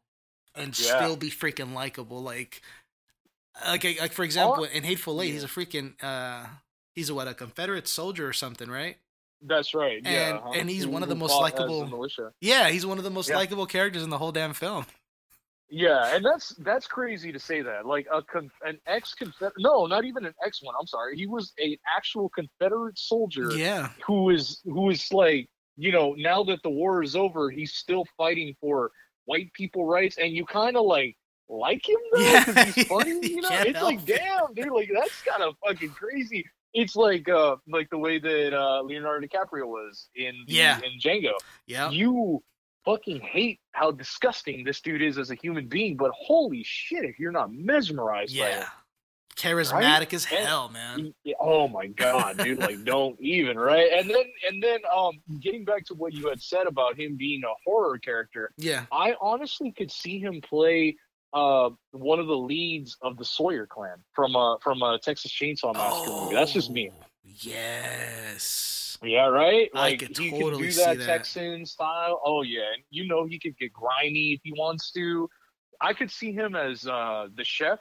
and 0.55 0.77
Yeah. 0.77 0.97
still 0.97 1.15
be 1.15 1.29
freaking 1.29 1.73
likable. 1.73 2.21
Like, 2.21 2.61
like, 3.65 3.83
like 3.99 4.13
for 4.13 4.23
example, 4.23 4.63
in 4.63 4.83
Hateful 4.83 5.21
Eight, 5.21 5.31
he's 5.31 5.43
a 5.43 5.47
freaking, 5.47 5.93
uh, 6.03 6.47
he's 6.95 7.09
a 7.09 7.13
what, 7.15 7.27
a 7.27 7.33
Confederate 7.33 7.87
soldier 7.87 8.27
or 8.27 8.33
something, 8.33 8.69
right? 8.69 8.97
That's 9.41 9.73
right. 9.73 10.01
yeah, 10.03 10.29
And- 10.31 10.39
huh? 10.39 10.51
and 10.55 10.69
he's 10.69 10.83
Who- 10.85 10.91
one 10.91 11.03
of 11.03 11.09
the 11.09 11.15
most 11.15 11.33
likable- 11.35 11.85
militia. 11.87 12.33
Yeah, 12.39 12.69
he's 12.69 12.85
one 12.85 12.97
of 12.97 13.03
the 13.03 13.09
most 13.11 13.29
Yeah. 13.29 13.35
likable 13.35 13.65
characters 13.65 14.01
in 14.03 14.09
the 14.09 14.17
whole 14.17 14.31
damn 14.31 14.53
film. 14.53 14.85
Yeah, 15.69 16.15
and 16.15 16.23
that's 16.23 16.49
that's 16.59 16.85
crazy 16.85 17.31
to 17.31 17.39
say 17.39 17.61
that. 17.63 17.85
Like 17.85 18.05
a 18.11 18.21
con- 18.21 18.51
an 18.63 18.79
ex 18.85 19.15
Confederate, 19.15 19.55
no, 19.57 19.87
not 19.87 20.05
even 20.05 20.23
an 20.25 20.35
ex 20.45 20.61
one. 20.61 20.75
I'm 20.79 20.85
sorry. 20.85 21.17
He 21.17 21.25
was 21.25 21.51
a 21.59 21.79
actual 21.87 22.29
Confederate 22.29 22.97
soldier 22.99 23.51
Yeah, 23.55 23.89
who 24.05 24.29
is 24.29 24.61
who 24.65 24.91
is 24.91 25.11
like 25.11 25.49
you 25.75 25.91
know 25.91 26.13
now 26.13 26.43
that 26.43 26.61
the 26.61 26.69
war 26.69 27.01
is 27.01 27.15
over, 27.15 27.49
he's 27.49 27.73
still 27.73 28.05
fighting 28.17 28.55
for 28.61 28.91
white 29.25 29.51
people 29.53 29.85
rights, 29.85 30.17
and 30.17 30.31
you 30.31 30.45
kind 30.45 30.75
of 30.77 30.85
like 30.85 31.15
like 31.49 31.87
him 31.87 31.97
though 32.13 32.19
Yeah. 32.21 32.45
because 32.45 32.73
he's 32.75 32.87
funny. 32.87 33.11
You 33.27 33.41
know, 33.41 33.49
it's 33.51 33.81
like 33.81 33.99
it. 34.09 34.17
damn, 34.17 34.53
dude, 34.53 34.71
like 34.73 34.89
that's 34.93 35.21
kind 35.23 35.43
of 35.43 35.55
fucking 35.65 35.89
crazy. 35.91 36.45
It's 36.73 36.95
like 36.95 37.29
uh 37.29 37.57
like 37.67 37.89
the 37.91 37.97
way 37.97 38.17
that 38.19 38.53
uh 38.57 38.81
Leonardo 38.81 39.27
DiCaprio 39.27 39.65
was 39.67 40.09
in 40.15 40.33
the, 40.47 40.53
Yeah. 40.53 40.79
in 40.83 40.99
Django 40.99 41.33
yeah, 41.67 41.89
you 41.91 42.41
fucking 42.85 43.19
hate 43.21 43.59
how 43.71 43.91
disgusting 43.91 44.63
this 44.63 44.81
dude 44.81 45.01
is 45.01 45.17
as 45.17 45.29
a 45.31 45.35
human 45.35 45.67
being, 45.67 45.95
but 45.97 46.11
holy 46.15 46.63
shit, 46.65 47.05
if 47.05 47.19
you're 47.19 47.31
not 47.31 47.53
mesmerized 47.53 48.37
by 48.37 48.49
yeah. 48.49 48.65
Charismatic 49.35 50.13
as 50.13 50.25
And- 50.31 50.45
hell, 50.45 50.69
man. 50.69 51.13
Oh 51.39 51.67
my 51.67 51.87
god, 51.87 52.37
dude! 52.37 52.59
Like, 52.59 52.83
don't 52.85 53.19
even 53.19 53.57
right. 53.57 53.89
And 53.93 54.09
then, 54.09 54.23
and 54.49 54.61
then, 54.63 54.79
um, 54.95 55.21
getting 55.39 55.65
back 55.65 55.85
to 55.87 55.93
what 55.95 56.13
you 56.13 56.29
had 56.29 56.41
said 56.41 56.67
about 56.67 56.97
him 56.99 57.15
being 57.17 57.43
a 57.43 57.53
horror 57.65 57.97
character, 57.97 58.51
Yeah. 58.57 58.85
I 58.91 59.15
honestly 59.21 59.71
could 59.71 59.91
see 59.91 60.19
him 60.19 60.41
play 60.41 60.95
uh 61.33 61.71
one 61.91 62.19
of 62.19 62.27
the 62.27 62.37
leads 62.37 62.95
of 63.01 63.17
the 63.17 63.25
Sawyer 63.25 63.65
clan 63.65 63.97
from 64.13 64.35
a 64.35 64.57
from 64.61 64.81
a 64.83 64.99
Texas 64.99 65.31
Chainsaw 65.31 65.73
Massacre 65.73 66.11
movie. 66.11 66.35
That's 66.35 66.53
just 66.53 66.69
me. 66.69 66.91
Oh, 66.93 67.05
Yes. 68.03 68.97
Yeah, 69.03 69.27
right. 69.27 69.69
I 69.75 69.79
Like 69.89 69.99
could 69.99 70.17
he 70.17 70.29
totally 70.31 70.51
can 70.51 70.71
do 70.71 70.71
that, 70.83 70.97
that. 70.99 71.05
Texan 71.05 71.65
style. 71.65 72.21
Oh 72.23 72.41
yeah, 72.41 72.61
and 72.73 72.83
you 72.89 73.07
know 73.07 73.25
he 73.25 73.37
could 73.39 73.57
get 73.57 73.73
grimy 73.73 74.33
if 74.33 74.41
he 74.43 74.53
wants 74.57 74.91
to. 74.91 75.29
I 75.81 75.93
could 75.93 76.09
see 76.11 76.31
him 76.31 76.55
as 76.55 76.87
uh, 76.87 77.27
the 77.35 77.43
chef, 77.43 77.79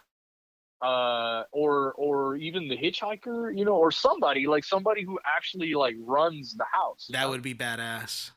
uh, 0.82 1.44
or 1.52 1.92
or 1.92 2.36
even 2.36 2.68
the 2.68 2.76
hitchhiker, 2.76 3.56
you 3.56 3.64
know, 3.64 3.76
or 3.76 3.90
somebody 3.90 4.46
like 4.46 4.64
somebody 4.64 5.04
who 5.04 5.18
actually 5.24 5.74
like 5.74 5.94
runs 6.00 6.54
the 6.54 6.66
house. 6.70 7.08
That 7.10 7.22
know? 7.22 7.30
would 7.30 7.42
be 7.42 7.54
badass. 7.54 8.32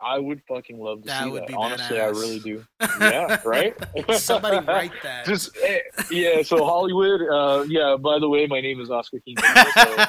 I 0.00 0.18
would 0.18 0.42
fucking 0.46 0.78
love 0.78 1.02
to 1.02 1.06
That 1.06 1.24
see 1.24 1.30
that. 1.30 1.54
Honestly, 1.54 2.00
I 2.00 2.08
really 2.08 2.40
do. 2.40 2.64
Yeah, 3.00 3.40
right. 3.44 3.74
Somebody 4.12 4.64
write 4.66 4.92
that. 5.02 5.24
Just 5.26 5.56
eh, 5.62 5.78
yeah. 6.10 6.42
So 6.42 6.64
Hollywood. 6.64 7.22
Uh, 7.22 7.64
yeah. 7.68 7.96
By 7.96 8.18
the 8.18 8.28
way, 8.28 8.46
my 8.46 8.60
name 8.60 8.80
is 8.80 8.90
Oscar 8.90 9.20
King. 9.20 9.36
So, 9.38 10.06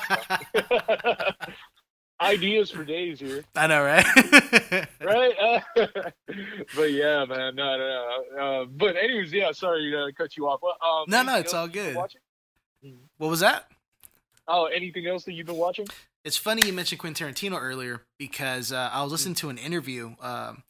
ideas 2.22 2.72
for 2.72 2.84
days 2.84 3.20
here. 3.20 3.44
I 3.56 3.68
know, 3.68 3.84
right? 3.84 4.06
right? 5.02 5.34
Uh, 5.40 5.60
but 6.76 6.92
yeah, 6.92 7.26
man, 7.26 7.56
no, 7.56 7.78
no, 7.78 8.08
no. 8.36 8.42
Uh, 8.62 8.66
but 8.66 8.96
anyways, 8.96 9.32
yeah, 9.34 9.52
sorry 9.52 9.92
to 9.92 10.12
cut 10.18 10.36
you 10.38 10.48
off. 10.48 10.62
Um, 10.64 11.06
No, 11.08 11.24
no, 11.24 11.38
it's 11.38 11.54
all 11.54 11.68
good. 11.68 11.96
what 11.96 13.30
was 13.30 13.40
that? 13.42 13.70
Oh, 14.48 14.66
anything 14.66 15.08
else 15.08 15.24
that 15.26 15.34
you've 15.34 15.48
been 15.48 15.56
watching? 15.58 15.88
It's 16.24 16.38
funny 16.38 16.66
you 16.66 16.74
mentioned 16.74 17.00
Quentin 17.00 17.28
Tarantino 17.34 17.60
earlier 17.60 18.02
because 18.18 18.72
uh, 18.72 18.90
I 18.92 19.04
was 19.04 19.12
listening 19.12 19.36
to 19.36 19.50
an 19.50 19.58
interview. 19.58 20.16
Um, 20.22 20.64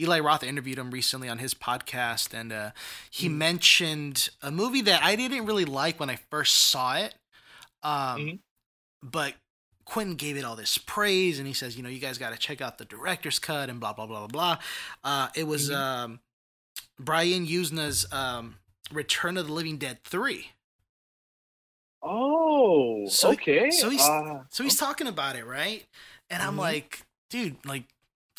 Eli 0.00 0.20
Roth 0.20 0.42
interviewed 0.42 0.78
him 0.78 0.90
recently 0.90 1.28
on 1.28 1.38
his 1.38 1.54
podcast, 1.54 2.34
and 2.38 2.52
uh, 2.52 2.70
he 3.10 3.28
mentioned 3.28 4.28
a 4.42 4.50
movie 4.50 4.82
that 4.82 5.02
I 5.02 5.16
didn't 5.16 5.46
really 5.46 5.64
like 5.64 5.98
when 5.98 6.10
I 6.10 6.16
first 6.30 6.54
saw 6.56 6.96
it. 6.96 7.14
Um, 7.82 8.18
Mhm. 8.20 8.38
But 9.02 9.34
Quentin 9.86 10.16
gave 10.16 10.36
it 10.36 10.44
all 10.44 10.56
this 10.56 10.76
praise, 10.78 11.38
and 11.38 11.46
he 11.46 11.54
says, 11.54 11.76
you 11.76 11.82
know, 11.82 11.88
you 11.88 12.00
guys 12.00 12.18
got 12.18 12.32
to 12.32 12.38
check 12.38 12.60
out 12.60 12.76
the 12.76 12.84
director's 12.84 13.38
cut 13.38 13.70
and 13.70 13.80
blah, 13.80 13.92
blah, 13.94 14.04
blah, 14.06 14.26
blah, 14.26 14.56
blah. 14.56 14.58
Uh, 15.04 15.28
it 15.34 15.44
was 15.46 15.70
Mhm. 15.70 15.76
um, 15.76 16.20
Brian 16.98 17.46
Yuzna's 17.46 18.04
um, 18.12 18.56
Return 18.92 19.36
of 19.36 19.46
the 19.46 19.52
Living 19.52 19.78
Dead 19.78 20.02
3. 20.04 20.50
Oh, 22.02 23.08
So- 23.08 23.32
okay. 23.32 23.70
so 23.70 23.88
he's- 23.90 24.06
uh, 24.08 24.44
So 24.50 24.62
he's 24.64 24.76
talking 24.76 25.06
about 25.06 25.36
it, 25.36 25.44
right? 25.44 25.86
And 26.30 26.42
I'm 26.42 26.56
Mhm. 26.56 26.60
like, 26.60 27.06
dude, 27.30 27.64
like, 27.64 27.84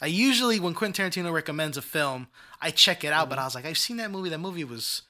I 0.01 0.05
usually 0.07 0.59
when 0.59 0.73
Quentin 0.73 1.09
Tarantino 1.09 1.31
recommends 1.33 1.75
a 1.77 1.81
film, 1.81 2.27
I 2.61 2.71
check 2.71 3.03
it 3.03 3.11
out. 3.11 3.29
But 3.29 3.37
Mhm. 3.39 3.41
I 3.41 3.45
was 3.45 3.55
like, 3.55 3.65
I've 3.65 3.77
seen 3.77 3.97
that 3.97 4.11
movie. 4.11 4.29
That 4.29 4.37
movie 4.39 4.63
was, 4.63 5.01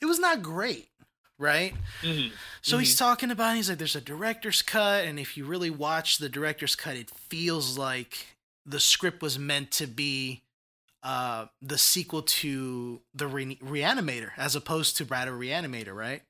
it 0.00 0.06
was 0.06 0.18
not 0.18 0.42
great, 0.42 0.90
right? 1.38 1.74
mhm. 2.02 2.32
So 2.62 2.78
he's 2.78 2.96
talking 2.96 3.30
about. 3.30 3.56
He's 3.56 3.68
like, 3.68 3.78
there's 3.78 3.96
a 3.96 4.00
director's 4.00 4.62
cut, 4.62 5.04
and 5.04 5.18
if 5.18 5.36
you 5.36 5.44
really 5.44 5.70
watch 5.70 6.18
the 6.18 6.28
director's 6.28 6.74
cut, 6.76 6.96
it 6.96 7.10
feels 7.10 7.78
like 7.78 8.26
the 8.66 8.80
script 8.80 9.22
was 9.22 9.38
meant 9.38 9.70
to 9.72 9.86
be 9.86 10.42
uh, 11.02 11.46
the 11.62 11.78
sequel 11.78 12.22
to 12.22 13.00
the 13.14 13.26
Re- 13.26 13.56
Reanimator, 13.62 14.30
as 14.36 14.56
opposed 14.56 14.96
to 14.98 15.04
Brad 15.04 15.28
Reanimator, 15.28 15.94
right? 15.94 16.22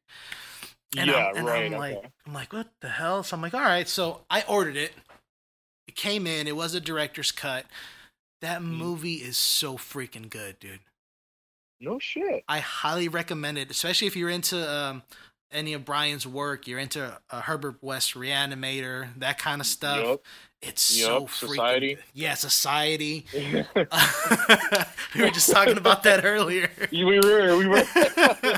And 0.97 1.11
yeah, 1.11 1.29
I'm, 1.29 1.37
and 1.37 1.47
right. 1.47 1.73
I'm 1.73 1.79
like, 1.79 1.97
okay. 1.97 2.09
I'm 2.27 2.35
like, 2.35 2.53
what 2.53 2.69
the 2.81 2.89
hell? 2.89 3.23
So 3.23 3.37
I'm 3.37 3.43
like, 3.43 3.55
all 3.55 3.61
right. 3.61 3.89
So 3.89 4.21
I 4.31 4.43
ordered 4.49 4.77
it. 4.77 4.93
It 5.87 5.95
came 5.97 6.27
in. 6.27 6.47
It 6.47 6.57
was 6.57 6.75
a 6.75 6.81
director's 6.81 7.33
cut. 7.33 7.67
That 8.41 8.61
Mm. 8.61 8.77
movie 8.77 9.15
is 9.17 9.37
so 9.37 9.77
freaking 9.77 10.31
good, 10.31 10.59
dude. 10.61 10.81
No 11.81 11.99
shit. 11.99 12.45
I 12.49 12.59
highly 12.61 13.09
recommend 13.09 13.59
it, 13.59 13.71
especially 13.71 14.07
if 14.09 14.17
you're 14.17 14.31
into 14.31 14.69
um, 14.71 15.03
any 15.53 15.75
of 15.75 15.85
Brian's 15.85 16.27
work. 16.27 16.67
You're 16.67 16.79
into 16.81 17.17
uh, 17.31 17.41
Herbert 17.43 17.77
West 17.83 18.15
Reanimator, 18.15 19.09
that 19.19 19.39
kind 19.39 19.61
of 19.61 19.67
stuff. 19.67 20.05
Yup. 20.05 20.21
It's 20.61 20.83
so 20.83 21.21
Yup, 21.21 21.29
freaking 21.29 21.49
Society. 21.51 21.99
Yeah, 22.15 22.35
Society. 22.35 23.27
we 23.33 25.23
were 25.23 25.31
just 25.31 25.51
talking 25.53 25.79
about 25.79 26.03
that 26.03 26.25
earlier. 26.25 26.69
we 26.91 27.05
were, 27.05 27.57
we 27.57 27.69
were. 27.69 27.85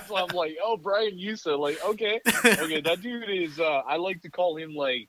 so 0.07 0.17
I'm 0.17 0.35
like, 0.35 0.57
oh, 0.65 0.79
Brian 0.79 1.19
Yuzna. 1.19 1.59
Like, 1.59 1.79
okay, 1.85 2.21
okay, 2.45 2.81
that 2.81 3.03
dude 3.03 3.29
is. 3.29 3.61
uh 3.61 3.83
I 3.87 3.97
like 3.97 4.23
to 4.23 4.31
call 4.31 4.57
him 4.57 4.75
like 4.75 5.09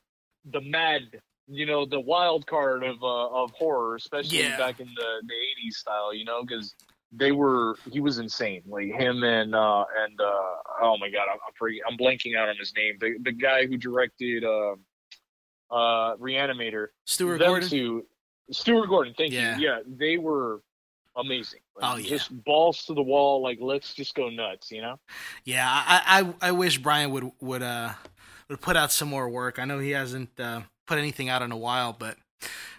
the 0.52 0.60
mad, 0.60 1.04
you 1.48 1.66
know, 1.66 1.86
the 1.86 2.00
wild 2.02 2.46
card 2.46 2.84
of 2.84 3.02
uh, 3.02 3.28
of 3.30 3.52
horror, 3.52 3.96
especially 3.96 4.40
Yeah. 4.40 4.58
back 4.58 4.82
in 4.82 4.88
the 4.88 5.22
the 5.28 5.34
'80s 5.34 5.76
style. 5.76 6.14
You 6.14 6.26
know, 6.26 6.44
because 6.44 6.76
they 7.12 7.32
were 7.32 7.76
he 7.92 8.00
was 8.00 8.18
insane. 8.20 8.62
Like 8.68 8.88
him 8.88 9.24
and 9.24 9.54
uh 9.56 9.86
and 10.04 10.20
uh 10.20 10.56
oh 10.82 10.98
my 11.00 11.10
god, 11.10 11.28
I'm 11.32 11.40
I'm, 11.46 11.54
pretty, 11.56 11.82
I'm 11.90 11.98
blanking 11.98 12.38
out 12.38 12.50
on 12.50 12.56
his 12.58 12.74
name. 12.76 12.96
The 13.00 13.16
the 13.24 13.32
guy 13.32 13.66
who 13.66 13.78
directed 13.78 14.44
uh, 14.44 14.76
uh 15.72 16.16
Reanimator. 16.18 16.88
Stuart 17.06 17.40
them 17.40 17.48
Gordon. 17.48 17.70
two- 17.70 18.06
Stuart 18.52 18.88
Gordon, 18.88 19.14
thank 19.18 19.32
Yeah. 19.32 19.58
you. 19.58 19.68
Yeah, 19.68 19.80
they 19.88 20.18
were 20.18 20.62
amazing. 21.16 21.62
Like, 21.80 21.94
Oh, 21.94 21.98
yeah. 21.98 22.10
just 22.10 22.44
balls 22.44 22.84
to 22.86 22.94
the 22.94 23.02
wall. 23.02 23.42
Like 23.42 23.60
let's 23.62 23.94
just 23.94 24.14
go 24.16 24.30
nuts. 24.30 24.72
You 24.72 24.82
know. 24.82 25.00
Yeah, 25.46 25.66
I, 25.70 26.34
I 26.42 26.50
I 26.50 26.52
wish 26.52 26.78
Brian 26.78 27.12
would 27.12 27.32
would 27.40 27.62
uh 27.64 27.94
would 28.50 28.60
put 28.62 28.76
out 28.76 28.92
some 28.92 29.08
more 29.10 29.30
work. 29.30 29.60
I 29.60 29.66
know 29.66 29.80
he 29.80 29.92
hasn't 29.92 30.38
uh, 30.40 30.62
put 30.86 30.98
anything 30.98 31.30
out 31.30 31.42
in 31.42 31.52
a 31.54 31.58
while, 31.58 31.94
but 31.98 32.18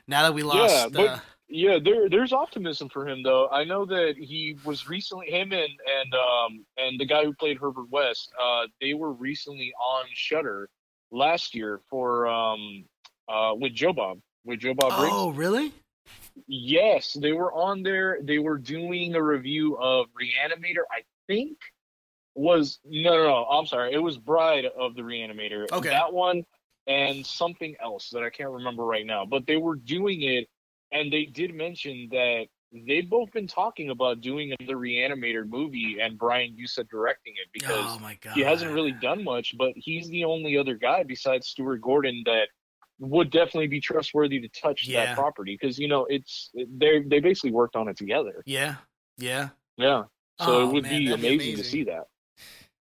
now 0.07 0.23
that 0.25 0.35
we 0.35 0.43
lost, 0.43 0.75
Yeah, 0.75 0.89
but- 0.93 1.09
uh, 1.09 1.19
Yeah, 1.55 1.79
there 1.85 2.09
there's 2.09 2.33
optimism 2.33 2.89
for 2.89 3.07
him 3.07 3.23
though. 3.23 3.47
I 3.49 3.65
know 3.65 3.85
that 3.85 4.15
he 4.17 4.57
was 4.65 4.89
recently 4.89 5.27
him 5.27 5.53
and 5.53 5.69
and 6.01 6.15
um 6.15 6.65
and 6.79 6.99
the 6.99 7.05
guy 7.05 7.25
who 7.25 7.35
played 7.35 7.59
Herbert 7.59 7.91
West, 7.91 8.33
uh 8.43 8.69
they 8.81 8.95
were 8.95 9.13
recently 9.13 9.75
on 9.79 10.07
Shudder 10.15 10.71
last 11.11 11.55
year 11.55 11.81
for 11.91 12.27
um 12.27 12.87
uh 13.29 13.53
with 13.55 13.75
Joe 13.75 13.93
Bob 13.93 14.21
with 14.47 14.61
Joe 14.61 14.73
Bob 14.73 14.99
Briggs. 14.99 15.15
oh 15.15 15.31
really? 15.31 15.73
Yes, 16.47 17.13
they 17.13 17.33
were 17.33 17.53
on 17.53 17.83
there. 17.83 18.19
They 18.23 18.39
were 18.39 18.57
doing 18.57 19.15
a 19.15 19.23
review 19.23 19.77
of 19.77 20.07
Reanimator. 20.19 20.85
I 20.91 21.03
think 21.27 21.59
was 22.35 22.79
no, 22.85 23.11
no, 23.11 23.25
no. 23.25 23.45
I'm 23.45 23.67
sorry. 23.67 23.93
It 23.93 23.99
was 23.99 24.17
Bride 24.17 24.65
of 24.65 24.95
the 24.95 25.03
Reanimator. 25.03 25.71
Okay. 25.71 25.91
that 25.91 26.15
one 26.15 26.47
and 26.87 27.27
something 27.27 27.77
else 27.79 28.09
that 28.11 28.23
I 28.23 28.31
can't 28.31 28.51
remember 28.51 28.85
right 28.85 29.05
now. 29.05 29.27
But 29.27 29.47
they 29.47 29.59
were 29.59 29.77
doing 29.77 30.23
it, 30.23 30.49
and 30.93 31.13
they 31.13 31.25
did 31.25 31.55
mention 31.55 32.09
that 32.11 32.47
they've 32.87 33.09
both 33.09 33.31
been 33.33 33.47
talking 33.47 33.91
about 33.91 34.21
doing 34.21 34.55
another 34.59 34.77
reanimator 34.77 35.47
movie 35.49 35.99
and 36.01 36.19
Brian 36.19 36.57
Yuzna 36.57 36.89
directing 36.89 37.35
it 37.35 37.49
because 37.53 37.99
oh 38.01 38.31
he 38.35 38.41
hasn't 38.41 38.73
really 38.73 38.93
done 38.93 39.23
much, 39.25 39.55
but 39.59 39.73
he's 39.77 40.09
the 40.09 40.25
only 40.25 40.57
other 40.57 40.75
guy 40.75 41.03
besides 41.03 41.49
Stuart 41.49 41.81
Gordon 41.83 42.23
that 42.27 42.49
would 42.99 43.31
definitely 43.31 43.67
be 43.67 43.81
trustworthy 43.81 44.39
to 44.41 44.49
touch 44.49 44.87
Yeah. 44.87 45.07
that 45.07 45.17
property 45.17 45.59
because 45.61 45.79
you 45.79 45.89
know 45.89 46.07
it's 46.07 46.51
they 46.55 47.01
they 47.01 47.21
basically 47.21 47.51
worked 47.53 47.77
on 47.77 47.89
it 47.89 47.97
together. 47.97 48.43
Yeah, 48.47 48.77
yeah, 49.19 49.51
Yeah, 49.77 50.05
so 50.41 50.47
Oh, 50.61 50.69
it 50.69 50.73
would 50.73 50.83
man, 50.85 50.99
be 51.01 51.07
that'd 51.09 51.21
be 51.21 51.35
amazing, 51.35 51.57
to 51.57 51.65
see 51.65 51.85
that. 51.85 52.07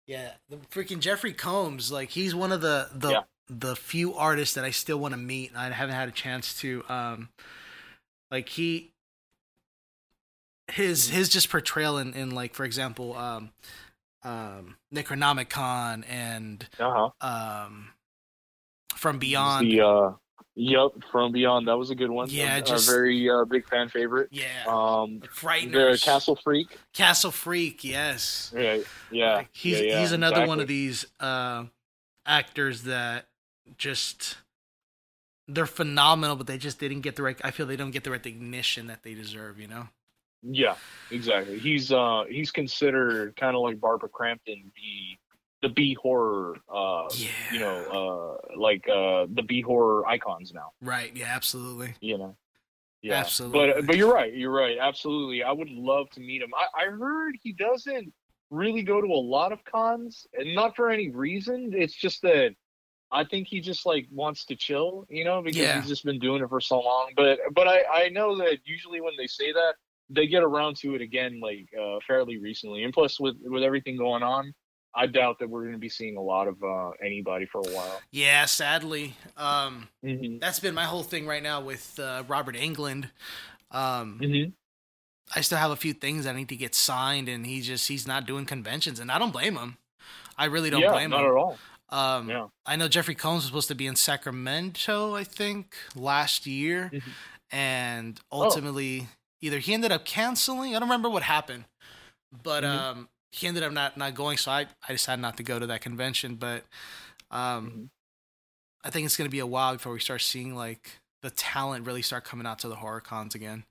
yeah. 0.06 0.32
The 0.50 0.58
freaking 0.58 1.00
Jeffrey 1.00 1.34
Combs, 1.34 1.92
like 1.92 2.10
he's 2.12 2.34
one 2.34 2.52
of 2.52 2.62
the 2.62 2.90
the 2.94 3.10
Yeah. 3.12 3.22
the 3.50 3.76
few 3.76 4.14
artists 4.16 4.56
that 4.56 4.64
I 4.66 4.72
still 4.72 4.98
want 4.98 5.14
to 5.14 5.18
meet. 5.20 5.50
and 5.52 5.58
I 5.60 5.70
haven't 5.72 5.96
had 5.96 6.08
a 6.10 6.12
chance 6.14 6.60
to. 6.62 6.84
Um, 6.90 7.30
like 8.32 8.50
he, 8.50 8.92
his 10.72 11.10
his 11.10 11.30
just 11.30 11.50
portrayal 11.50 11.98
in, 11.98 12.14
in 12.14 12.32
like 12.32 12.54
for 12.54 12.66
example, 12.66 13.16
um, 13.16 13.52
um, 14.24 14.76
Necronomicon 14.94 16.04
and 16.10 16.68
Uh 16.80 17.10
huh. 17.22 17.28
um, 17.66 17.90
From 18.96 19.18
Beyond. 19.20 19.70
The 19.72 19.82
uh, 19.82 20.12
yep, 20.56 20.92
from 21.12 21.32
Beyond 21.32 21.68
that 21.68 21.78
was 21.78 21.90
a 21.90 21.96
good 21.96 22.10
one. 22.10 22.28
Yeah, 22.30 22.58
a, 22.58 22.62
just- 22.62 22.90
a 22.90 22.92
very 22.92 23.30
uh, 23.30 23.46
big 23.46 23.68
fan 23.70 23.88
favorite. 23.90 24.30
yeah, 24.32 24.66
Um, 24.68 25.20
the 25.22 25.98
Castle 26.02 26.36
Freak. 26.44 26.78
Castle 26.94 27.32
Freak. 27.32 27.84
Yes. 27.84 28.52
Yeah, 28.56 28.80
yeah. 29.12 29.36
Like, 29.36 29.50
he's 29.54 29.80
yeah, 29.80 29.86
yeah, 29.86 30.00
he's 30.02 30.12
another 30.12 30.46
one 30.48 30.60
of 30.60 30.68
these 30.68 31.06
uh, 31.22 31.66
actors 32.26 32.84
that 32.84 33.28
just 33.78 34.38
they're 35.48 35.66
phenomenal, 35.66 36.36
but 36.36 36.48
they 36.48 36.58
just 36.58 36.80
didn't 36.80 37.02
get 37.02 37.16
the 37.16 37.24
right. 37.24 37.40
I 37.44 37.52
feel 37.52 37.66
they 37.66 37.76
don't 37.76 37.92
get 37.92 38.04
the 38.04 38.12
right 38.12 38.18
recognition 38.18 38.88
that 38.88 39.04
they 39.04 39.14
deserve. 39.14 39.60
You 39.60 39.68
know. 39.68 39.88
Yeah, 40.44 40.76
exactly. 41.12 41.60
He's 41.60 41.92
uh 41.92 42.24
he's 42.30 42.52
considered 42.52 43.36
kind 43.36 43.56
of 43.56 43.62
like 43.62 43.80
Barbara 43.80 44.10
Crampton, 44.10 44.72
the 44.76 45.68
the 45.68 45.74
B 45.74 45.98
horror 46.02 46.58
uh 46.74 47.08
Yeah. 47.16 47.30
you 47.52 47.60
know 47.60 48.38
uh 48.50 48.58
like 48.58 48.88
uh 48.88 49.26
the 49.30 49.44
B 49.46 49.62
horror 49.62 50.08
icons 50.08 50.54
now. 50.54 50.72
Right. 50.82 51.16
Yeah. 51.16 51.34
Absolutely. 51.34 51.96
You 52.02 52.18
know. 52.18 52.38
Yeah, 53.02 53.16
Absolutely. 53.16 53.74
But 53.74 53.88
but 53.88 53.98
you're 53.98 54.14
right. 54.14 54.34
You're 54.34 54.52
right. 54.52 54.78
Absolutely. 54.80 55.44
I 55.44 55.52
would 55.52 55.70
love 55.70 56.10
to 56.12 56.20
meet 56.20 56.42
him. 56.42 56.52
I, 56.56 56.86
I 56.86 56.90
heard 56.90 57.36
he 57.42 57.54
doesn't 57.54 58.12
really 58.50 58.82
go 58.82 59.02
to 59.02 59.08
a 59.08 59.24
lot 59.36 59.52
of 59.52 59.64
cons, 59.66 60.26
and 60.34 60.56
not 60.56 60.76
for 60.76 60.90
any 60.90 61.10
reason. 61.10 61.74
It's 61.76 61.94
just 61.94 62.22
that 62.24 62.56
I 63.12 63.24
think 63.24 63.48
he 63.48 63.62
just 63.62 63.86
like 63.86 64.08
wants 64.12 64.46
to 64.46 64.56
chill, 64.56 65.06
you 65.10 65.24
know, 65.24 65.42
because 65.42 65.62
Yeah. 65.62 65.80
he's 65.80 65.88
just 65.90 66.04
been 66.04 66.20
doing 66.20 66.44
it 66.44 66.50
for 66.50 66.60
so 66.60 66.80
long. 66.80 67.12
But 67.16 67.40
but 67.54 67.68
I 67.68 67.84
I 68.06 68.10
know 68.10 68.38
that 68.40 68.60
usually 68.66 69.02
when 69.02 69.14
they 69.18 69.28
say 69.28 69.52
that, 69.54 69.76
they 70.10 70.28
get 70.28 70.44
around 70.44 70.76
to 70.78 70.96
it 70.96 71.02
again 71.02 71.40
like 71.42 71.68
uh, 71.80 72.00
fairly 72.06 72.38
recently. 72.38 72.84
And 72.84 72.94
plus, 72.94 73.20
with 73.20 73.36
with 73.44 73.64
everything 73.64 73.98
going 73.98 74.24
on, 74.24 74.54
I 74.94 75.08
doubt 75.08 75.40
that 75.40 75.50
we're 75.50 75.62
going 75.62 75.74
to 75.74 75.80
be 75.80 75.90
seeing 75.90 76.18
a 76.18 76.22
lot 76.22 76.48
of 76.48 76.62
uh, 76.64 76.92
anybody 77.04 77.46
for 77.46 77.60
a 77.60 77.72
while. 77.72 78.02
Yeah. 78.12 78.46
Sadly, 78.46 79.16
um, 79.38 79.88
Mm-hmm. 80.04 80.40
that's 80.40 80.60
been 80.60 80.74
my 80.76 80.86
whole 80.86 81.04
thing 81.04 81.28
right 81.28 81.44
now 81.44 81.62
with 81.62 82.00
uh, 82.00 82.24
Robert 82.28 82.56
Englund. 82.56 83.10
Um, 83.72 84.20
Mm-hmm. 84.22 84.50
I 85.36 85.42
still 85.42 85.58
have 85.58 85.72
a 85.72 85.76
few 85.76 85.92
things 85.94 86.26
I 86.26 86.32
need 86.32 86.48
to 86.50 86.56
get 86.56 86.74
signed, 86.74 87.28
and 87.28 87.46
he 87.46 87.60
just 87.62 87.88
he's 87.90 88.08
not 88.08 88.26
doing 88.26 88.46
conventions, 88.46 89.00
and 89.00 89.12
I 89.12 89.20
don't 89.20 89.32
blame 89.34 89.58
him. 89.58 89.78
I 90.38 90.46
really 90.46 90.70
don't 90.70 90.82
yeah, 90.82 90.92
blame 90.94 91.10
not 91.10 91.20
him. 91.22 91.32
at 91.32 91.36
all. 91.36 91.58
Um, 91.90 92.30
Yeah. 92.30 92.48
I 92.66 92.76
know 92.76 92.88
Jeffrey 92.88 93.16
Combs 93.16 93.44
was 93.44 93.46
supposed 93.46 93.68
to 93.70 93.76
be 93.76 93.88
in 93.88 93.96
Sacramento, 93.96 95.16
I 95.16 95.24
think, 95.24 95.76
last 95.96 96.46
year, 96.46 96.94
Mhm. 96.94 97.14
and 97.52 98.20
Oh. 98.32 98.44
ultimately 98.44 99.08
either 99.42 99.60
he 99.60 99.74
ended 99.74 99.92
up 99.92 100.06
canceling. 100.06 100.76
I 100.76 100.80
don't 100.80 100.90
remember 100.90 101.10
what 101.10 101.24
happened, 101.24 101.66
but 102.44 102.64
Mhm. 102.64 102.70
um, 102.70 103.10
he 103.32 103.48
ended 103.48 103.64
up 103.64 103.72
not 103.72 103.98
not 103.98 104.16
going. 104.16 104.38
So 104.38 104.52
I 104.52 104.68
I 104.88 104.92
decided 104.94 105.22
not 105.22 105.38
to 105.38 105.44
go 105.44 105.60
to 105.60 105.68
that 105.68 105.82
convention. 105.82 106.36
But 106.36 106.66
um, 107.32 107.72
Mhm. 107.72 107.90
I 108.84 108.90
think 108.90 109.06
it's 109.06 109.18
gonna 109.18 109.30
be 109.30 109.40
a 109.40 109.46
while 109.48 109.74
before 109.74 109.94
we 109.94 110.00
start 110.00 110.22
seeing 110.22 110.56
like 110.56 111.00
the 111.22 111.30
talent 111.32 111.86
really 111.86 112.02
start 112.02 112.26
coming 112.26 112.46
out 112.48 112.60
to 112.60 112.68
the 112.70 112.78
horror 112.78 113.02
cons 113.02 113.36
again. 113.36 113.66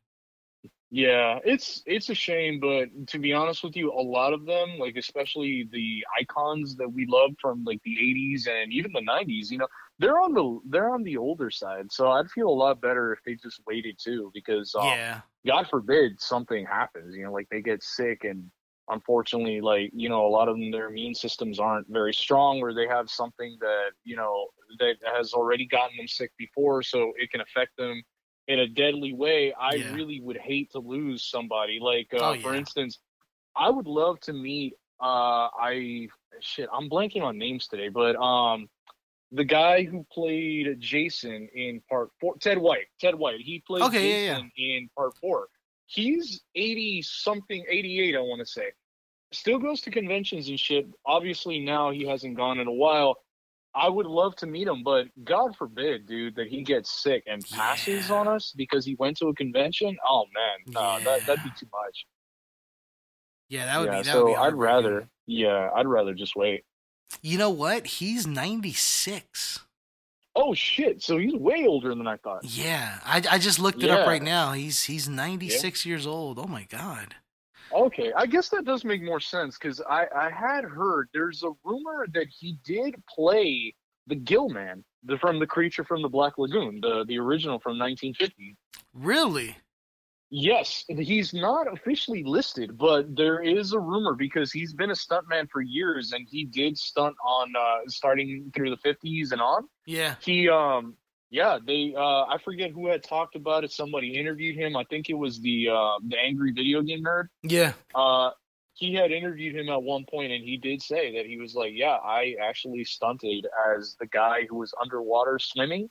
Yeah, 0.91 1.41
it's 1.45 1.83
it's 1.85 2.11
a 2.11 2.15
shame, 2.15 2.61
but 2.61 3.09
to 3.09 3.19
be 3.19 3.33
honest 3.33 3.65
with 3.65 3.77
you, 3.77 3.93
a 3.93 4.01
lot 4.01 4.33
of 4.33 4.47
them, 4.47 4.79
like 4.79 4.97
especially 4.97 5.69
the 5.73 6.05
icons 6.21 6.77
that 6.77 6.89
we 6.89 7.07
love 7.07 7.33
from 7.41 7.65
like 7.65 7.83
the 7.85 7.97
'80s 7.97 8.47
and 8.49 8.73
even 8.73 8.93
the 8.93 9.01
'90s, 9.01 9.51
you 9.51 9.59
know, 9.59 9.67
they're 9.99 10.21
on 10.21 10.33
the 10.33 10.61
they're 10.67 10.95
on 10.95 11.03
the 11.03 11.17
older 11.17 11.51
side. 11.51 11.91
So 11.91 12.13
I'd 12.13 12.31
feel 12.31 12.49
a 12.49 12.51
lot 12.51 12.81
better 12.81 13.13
if 13.13 13.19
they 13.27 13.35
just 13.35 13.61
waited 13.67 13.99
too, 13.99 14.31
because 14.33 14.77
um, 14.77 14.85
yeah, 14.87 15.21
God 15.45 15.67
forbid 15.69 16.21
something 16.21 16.65
happens, 16.65 17.17
you 17.17 17.25
know, 17.25 17.33
like 17.33 17.49
they 17.51 17.63
get 17.63 17.83
sick 17.83 18.23
and 18.23 18.49
unfortunately, 18.89 19.61
like 19.61 19.91
you 19.93 20.09
know, 20.09 20.25
a 20.25 20.29
lot 20.29 20.49
of 20.49 20.57
them 20.57 20.71
their 20.71 20.89
immune 20.89 21.15
systems 21.15 21.59
aren't 21.59 21.89
very 21.89 22.15
strong, 22.15 22.61
or 22.61 22.73
they 22.73 22.87
have 22.87 23.11
something 23.11 23.57
that 23.61 23.91
you 24.05 24.17
know 24.17 24.47
that 24.79 24.97
has 25.17 25.33
already 25.33 25.67
gotten 25.67 25.97
them 25.97 26.09
sick 26.09 26.31
before, 26.39 26.83
so 26.83 27.13
it 27.17 27.31
can 27.31 27.41
affect 27.41 27.77
them 27.77 28.03
in 28.49 28.59
a 28.61 28.67
deadly 28.67 29.13
way. 29.13 29.53
I 29.53 29.75
Yeah. 29.75 29.93
really 29.95 30.21
would 30.21 30.39
hate 30.39 30.71
to 30.73 30.79
lose 30.79 31.25
somebody. 31.25 31.79
Like 31.81 32.13
uh, 32.15 32.31
Oh, 32.31 32.41
for 32.41 32.55
instance, 32.55 32.99
I 33.57 33.71
would 33.71 33.87
love 33.87 34.21
to 34.21 34.33
meet. 34.33 34.75
Uh, 35.01 35.49
I 35.59 36.09
shit, 36.41 36.69
I'm 36.73 36.89
blanking 36.89 37.23
on 37.23 37.39
names 37.39 37.67
today, 37.69 37.89
but 37.89 38.17
um. 38.17 38.69
The 39.33 39.45
guy 39.45 39.83
who 39.83 40.07
played 40.13 40.79
Jason 40.79 41.49
in 41.53 41.83
part 41.91 42.11
four, 42.21 42.37
Ted 42.39 42.59
White. 42.59 42.87
Ted 43.01 43.17
White. 43.17 43.41
He 43.41 43.61
played 43.67 43.83
Okay, 43.83 44.09
yeah, 44.09 44.17
yeah. 44.19 44.35
Jason 44.35 44.53
in 44.57 44.89
part 44.97 45.17
four 45.21 45.49
he's 45.89 46.43
80 46.57 47.03
something 47.03 47.65
88 47.69 48.17
i 48.17 48.19
want 48.19 48.41
to 48.41 48.47
say 48.47 48.73
still 49.33 49.59
goes 49.59 49.81
to 49.83 49.91
conventions 49.91 50.49
and 50.49 50.59
shit 50.59 50.85
obviously 51.05 51.61
now 51.61 51.93
he 51.93 52.05
hasn't 52.05 52.37
gone 52.37 52.59
in 52.59 52.67
a 52.67 52.73
while 52.73 53.19
i 53.77 53.89
would 53.89 54.07
love 54.07 54.35
to 54.37 54.47
meet 54.47 54.67
him 54.67 54.83
but 54.83 55.07
god 55.25 55.55
forbid 55.57 56.07
dude 56.07 56.35
that 56.37 56.47
he 56.49 56.63
gets 56.63 56.91
sick 57.03 57.23
and 57.27 57.45
passes 57.51 58.09
Yeah. 58.09 58.15
on 58.17 58.27
us 58.29 58.53
because 58.57 58.85
he 58.85 58.95
went 58.97 59.17
to 59.19 59.27
a 59.29 59.35
convention 59.35 59.97
oh 60.09 60.25
man 60.35 60.59
no 60.75 61.05
that, 61.05 61.27
that'd 61.27 61.45
be 61.45 61.51
too 61.59 61.69
much 61.73 62.07
yeah, 63.49 63.67
that 63.67 63.79
would 63.79 63.87
yeah 63.93 63.99
be. 63.99 64.03
That 64.03 64.13
so 64.13 64.25
would 64.25 64.31
be 64.33 64.37
i'd 64.37 64.55
rather 64.55 65.09
yeah 65.27 65.71
i'd 65.77 65.87
rather 65.87 66.15
just 66.15 66.35
wait 66.37 66.65
You 67.23 67.39
know 67.39 67.51
what? 67.51 67.87
He's 67.87 68.27
ninety 68.27 68.73
six. 68.73 69.61
oh 70.35 70.53
shit 70.55 71.03
so 71.03 71.19
he's 71.19 71.35
way 71.35 71.65
older 71.67 71.95
than 71.95 72.07
i 72.09 72.17
thought 72.17 72.41
Yeah, 72.43 72.99
I, 73.05 73.23
I 73.31 73.39
just 73.39 73.61
looked 73.61 73.83
it 73.85 73.91
up 73.91 74.07
right 74.09 74.23
now. 74.23 74.53
He's 74.53 74.83
he's 74.85 75.09
96 75.09 75.87
years 75.87 76.07
old. 76.07 76.39
Oh 76.41 76.47
my 76.49 76.65
god. 76.65 77.15
Okay, 77.73 78.13
I 78.17 78.27
guess 78.27 78.49
that 78.51 78.65
does 78.65 78.85
make 78.85 79.03
more 79.03 79.21
sense 79.21 79.59
because 79.59 79.81
I, 79.81 80.07
I 80.15 80.31
had 80.31 80.65
heard 80.65 81.09
there's 81.13 81.43
a 81.43 81.51
rumor 81.65 82.07
that 82.15 82.27
he 82.29 82.59
did 82.65 82.95
play 83.09 83.75
the 84.07 84.15
Gill 84.15 84.49
Man, 84.49 84.85
the 85.05 85.19
from 85.19 85.39
the 85.39 85.47
creature 85.47 85.85
from 85.85 86.03
the 86.03 86.09
Black 86.09 86.39
Lagoon, 86.39 86.81
the 86.81 87.05
the 87.07 87.19
original 87.19 87.59
from 87.59 87.79
1950. 87.79 88.57
Really? 88.95 89.57
Yes, 90.29 90.85
he's 90.89 91.33
not 91.33 91.73
officially 91.73 92.25
listed, 92.25 92.77
but 92.77 93.15
there 93.15 93.41
is 93.41 93.73
a 93.73 93.79
rumor 93.79 94.15
because 94.15 94.51
he's 94.51 94.73
been 94.73 94.91
a 94.91 94.95
stuntman 94.95 95.49
for 95.51 95.61
years 95.61 96.13
and 96.13 96.27
he 96.29 96.45
did 96.45 96.77
stunt 96.77 97.15
on 97.25 97.53
uh, 97.57 97.79
starting 97.87 98.51
through 98.55 98.71
the 98.71 98.77
50s 98.79 99.31
and 99.31 99.41
on. 99.41 99.69
Yeah. 99.87 100.17
He 100.21 100.49
um 100.49 100.97
yeah, 101.31 101.59
they 101.65 101.95
uh 101.97 102.25
I 102.25 102.39
forget 102.45 102.71
who 102.71 102.89
had 102.89 103.03
talked 103.03 103.37
about 103.37 103.65
it. 103.65 103.73
Somebody 103.73 104.17
interviewed 104.17 104.57
him. 104.57 104.77
I 104.77 104.85
think 104.85 105.11
it 105.11 105.15
was 105.15 105.41
the 105.41 105.69
uh 105.71 105.99
the 106.07 106.17
angry 106.19 106.53
video 106.53 106.83
game 106.83 107.03
nerd. 107.05 107.29
Yeah. 107.43 107.73
Uh, 107.95 108.31
he 108.75 108.93
had 108.95 109.11
interviewed 109.11 109.57
him 109.57 109.71
at 109.71 109.83
one 109.83 110.05
point, 110.05 110.33
and 110.33 110.45
he 110.45 110.59
did 110.59 110.83
say 110.83 111.17
that 111.17 111.25
he 111.27 111.39
was 111.39 111.55
like, 111.55 111.73
"Yeah, 111.75 111.97
I 112.05 112.37
actually 112.43 112.85
stunted 112.85 113.47
as 113.75 113.97
the 113.99 114.07
guy 114.07 114.43
who 114.51 114.57
was 114.57 114.75
underwater 114.81 115.39
swimming 115.39 115.89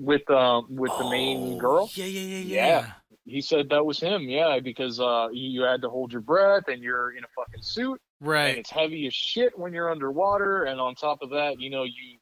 with 0.00 0.28
um 0.30 0.66
with 0.68 0.90
the 0.98 1.08
main 1.08 1.54
Oh, 1.54 1.58
girl." 1.58 1.90
Yeah, 1.94 2.06
yeah, 2.06 2.20
yeah, 2.20 2.38
yeah. 2.38 2.66
Yeah. 2.66 2.92
He 3.28 3.40
said 3.40 3.68
that 3.70 3.84
was 3.86 3.98
him. 4.00 4.22
Yeah, 4.28 4.58
because 4.60 4.98
uh, 5.00 5.28
you 5.32 5.50
you 5.50 5.62
had 5.62 5.82
to 5.82 5.88
hold 5.88 6.12
your 6.12 6.20
breath, 6.20 6.64
and 6.68 6.82
you're 6.82 7.10
in 7.16 7.22
a 7.24 7.28
fucking 7.36 7.62
suit, 7.62 8.00
and 8.20 8.28
Right. 8.28 8.58
it's 8.58 8.70
heavy 8.70 9.06
as 9.06 9.14
shit 9.14 9.56
when 9.58 9.72
you're 9.72 9.90
underwater, 9.90 10.64
and 10.64 10.80
on 10.80 10.94
top 10.96 11.22
of 11.22 11.30
that, 11.30 11.60
you 11.60 11.70
know 11.70 11.84
you 11.84 12.18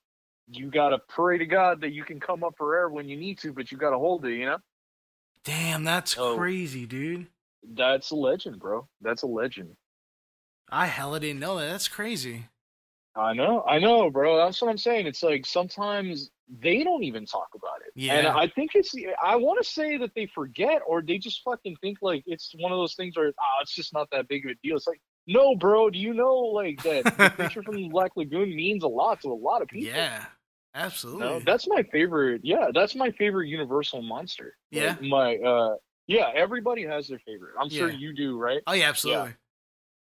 you 0.50 0.70
gotta 0.70 0.98
pray 1.08 1.38
to 1.38 1.46
God 1.46 1.80
that 1.82 1.92
you 1.92 2.04
can 2.04 2.20
come 2.20 2.44
up 2.44 2.54
for 2.56 2.74
air 2.76 2.88
when 2.88 3.08
you 3.08 3.16
need 3.16 3.38
to, 3.40 3.52
but 3.52 3.70
you 3.72 3.78
gotta 3.78 3.98
hold 3.98 4.24
it. 4.26 4.34
You 4.34 4.46
know, 4.46 4.58
Damn, 5.44 5.84
that's 5.84 6.16
Oh. 6.16 6.36
crazy, 6.36 6.86
dude. 6.86 7.26
that's 7.74 8.10
a 8.10 8.16
legend, 8.16 8.58
bro. 8.60 8.86
That's 9.00 9.22
a 9.22 9.26
legend. 9.26 9.76
I 10.70 10.86
hella 10.86 11.20
didn't 11.20 11.40
know 11.40 11.58
that. 11.58 11.70
That's 11.70 11.88
crazy. 11.88 12.46
I 13.16 13.32
know, 13.32 13.62
I 13.62 13.78
know, 13.78 14.10
bro. 14.10 14.36
That's 14.36 14.60
what 14.60 14.70
I'm 14.70 14.78
saying. 14.78 15.06
It's 15.06 15.22
like 15.22 15.46
sometimes 15.46 16.30
they 16.58 16.82
don't 16.82 17.04
even 17.04 17.24
talk 17.26 17.48
about 17.54 17.80
it. 17.86 17.92
Yeah. 17.94 18.14
And 18.14 18.26
I 18.26 18.48
think 18.48 18.72
it's, 18.74 18.94
I 19.22 19.36
want 19.36 19.62
to 19.62 19.68
say 19.70 19.96
that 19.98 20.14
they 20.14 20.26
forget 20.26 20.82
or 20.86 21.00
they 21.00 21.16
just 21.18 21.42
fucking 21.42 21.76
think 21.80 21.98
like 22.02 22.24
it's 22.26 22.52
one 22.58 22.72
of 22.72 22.76
those 22.78 22.94
things 22.96 23.16
where, 23.16 23.28
oh, 23.28 23.58
it's 23.62 23.74
just 23.74 23.92
not 23.94 24.08
that 24.10 24.26
big 24.28 24.44
of 24.44 24.50
a 24.50 24.54
deal. 24.62 24.76
It's 24.76 24.86
like, 24.88 25.00
no, 25.26 25.54
bro, 25.56 25.90
do 25.90 25.98
you 25.98 26.14
know 26.14 26.34
like 26.36 26.82
that 26.82 27.04
the 27.16 27.30
creature 27.30 27.62
from 27.62 27.88
Black 27.90 28.12
Lagoon 28.16 28.54
means 28.54 28.82
a 28.84 28.88
lot 28.88 29.20
to 29.22 29.28
a 29.28 29.34
lot 29.34 29.62
of 29.62 29.68
people? 29.68 29.88
Yeah. 29.94 30.18
You 30.20 30.80
Absolutely. 30.80 31.20
know? 31.26 31.40
That's 31.46 31.68
my 31.68 31.82
favorite. 31.84 32.40
Yeah, 32.44 32.68
that's 32.74 32.94
my 32.96 33.10
favorite 33.12 33.46
Universal 33.48 34.02
monster. 34.02 34.56
Yeah. 34.70 34.96
Like, 35.00 35.02
my, 35.02 35.36
uh, 35.36 35.76
Yeah, 36.08 36.30
everybody 36.34 36.82
has 36.84 37.06
their 37.08 37.20
favorite. 37.20 37.52
I'm 37.60 37.70
sure 37.70 37.90
you 37.90 38.12
do, 38.12 38.36
right? 38.38 38.60
Oh 38.66 38.72
yeah, 38.72 38.88
absolutely. 38.88 39.34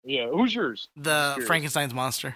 Yeah. 0.05 0.29
Who's 0.29 0.55
yours? 0.55 0.89
The 0.97 1.33
Curious. 1.35 1.47
Frankenstein's 1.49 1.95
monster. 1.95 2.35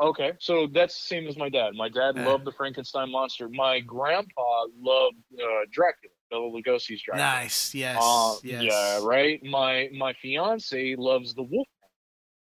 Okay, 0.00 0.32
so 0.38 0.68
that's 0.72 0.94
the 0.94 1.06
same 1.08 1.26
as 1.26 1.36
my 1.36 1.48
dad. 1.48 1.74
My 1.74 1.88
dad 1.88 2.14
Yeah. 2.16 2.26
loved 2.26 2.44
the 2.44 2.52
Frankenstein 2.52 3.10
monster. 3.10 3.48
My 3.48 3.80
grandpa 3.80 4.66
loved 4.80 5.16
uh, 5.34 5.64
Dracula, 5.72 6.12
Bela 6.30 6.50
Lugosi's 6.50 7.02
Dracula. 7.02 7.16
Nice. 7.40 7.74
Yes. 7.74 7.98
Uh, 8.00 8.34
yes. 8.44 8.62
Yeah, 8.62 9.00
right. 9.02 9.42
My 9.44 9.88
my 9.96 10.12
fiance 10.22 10.94
loves 10.96 11.34
the 11.34 11.42
Wolf, 11.42 11.66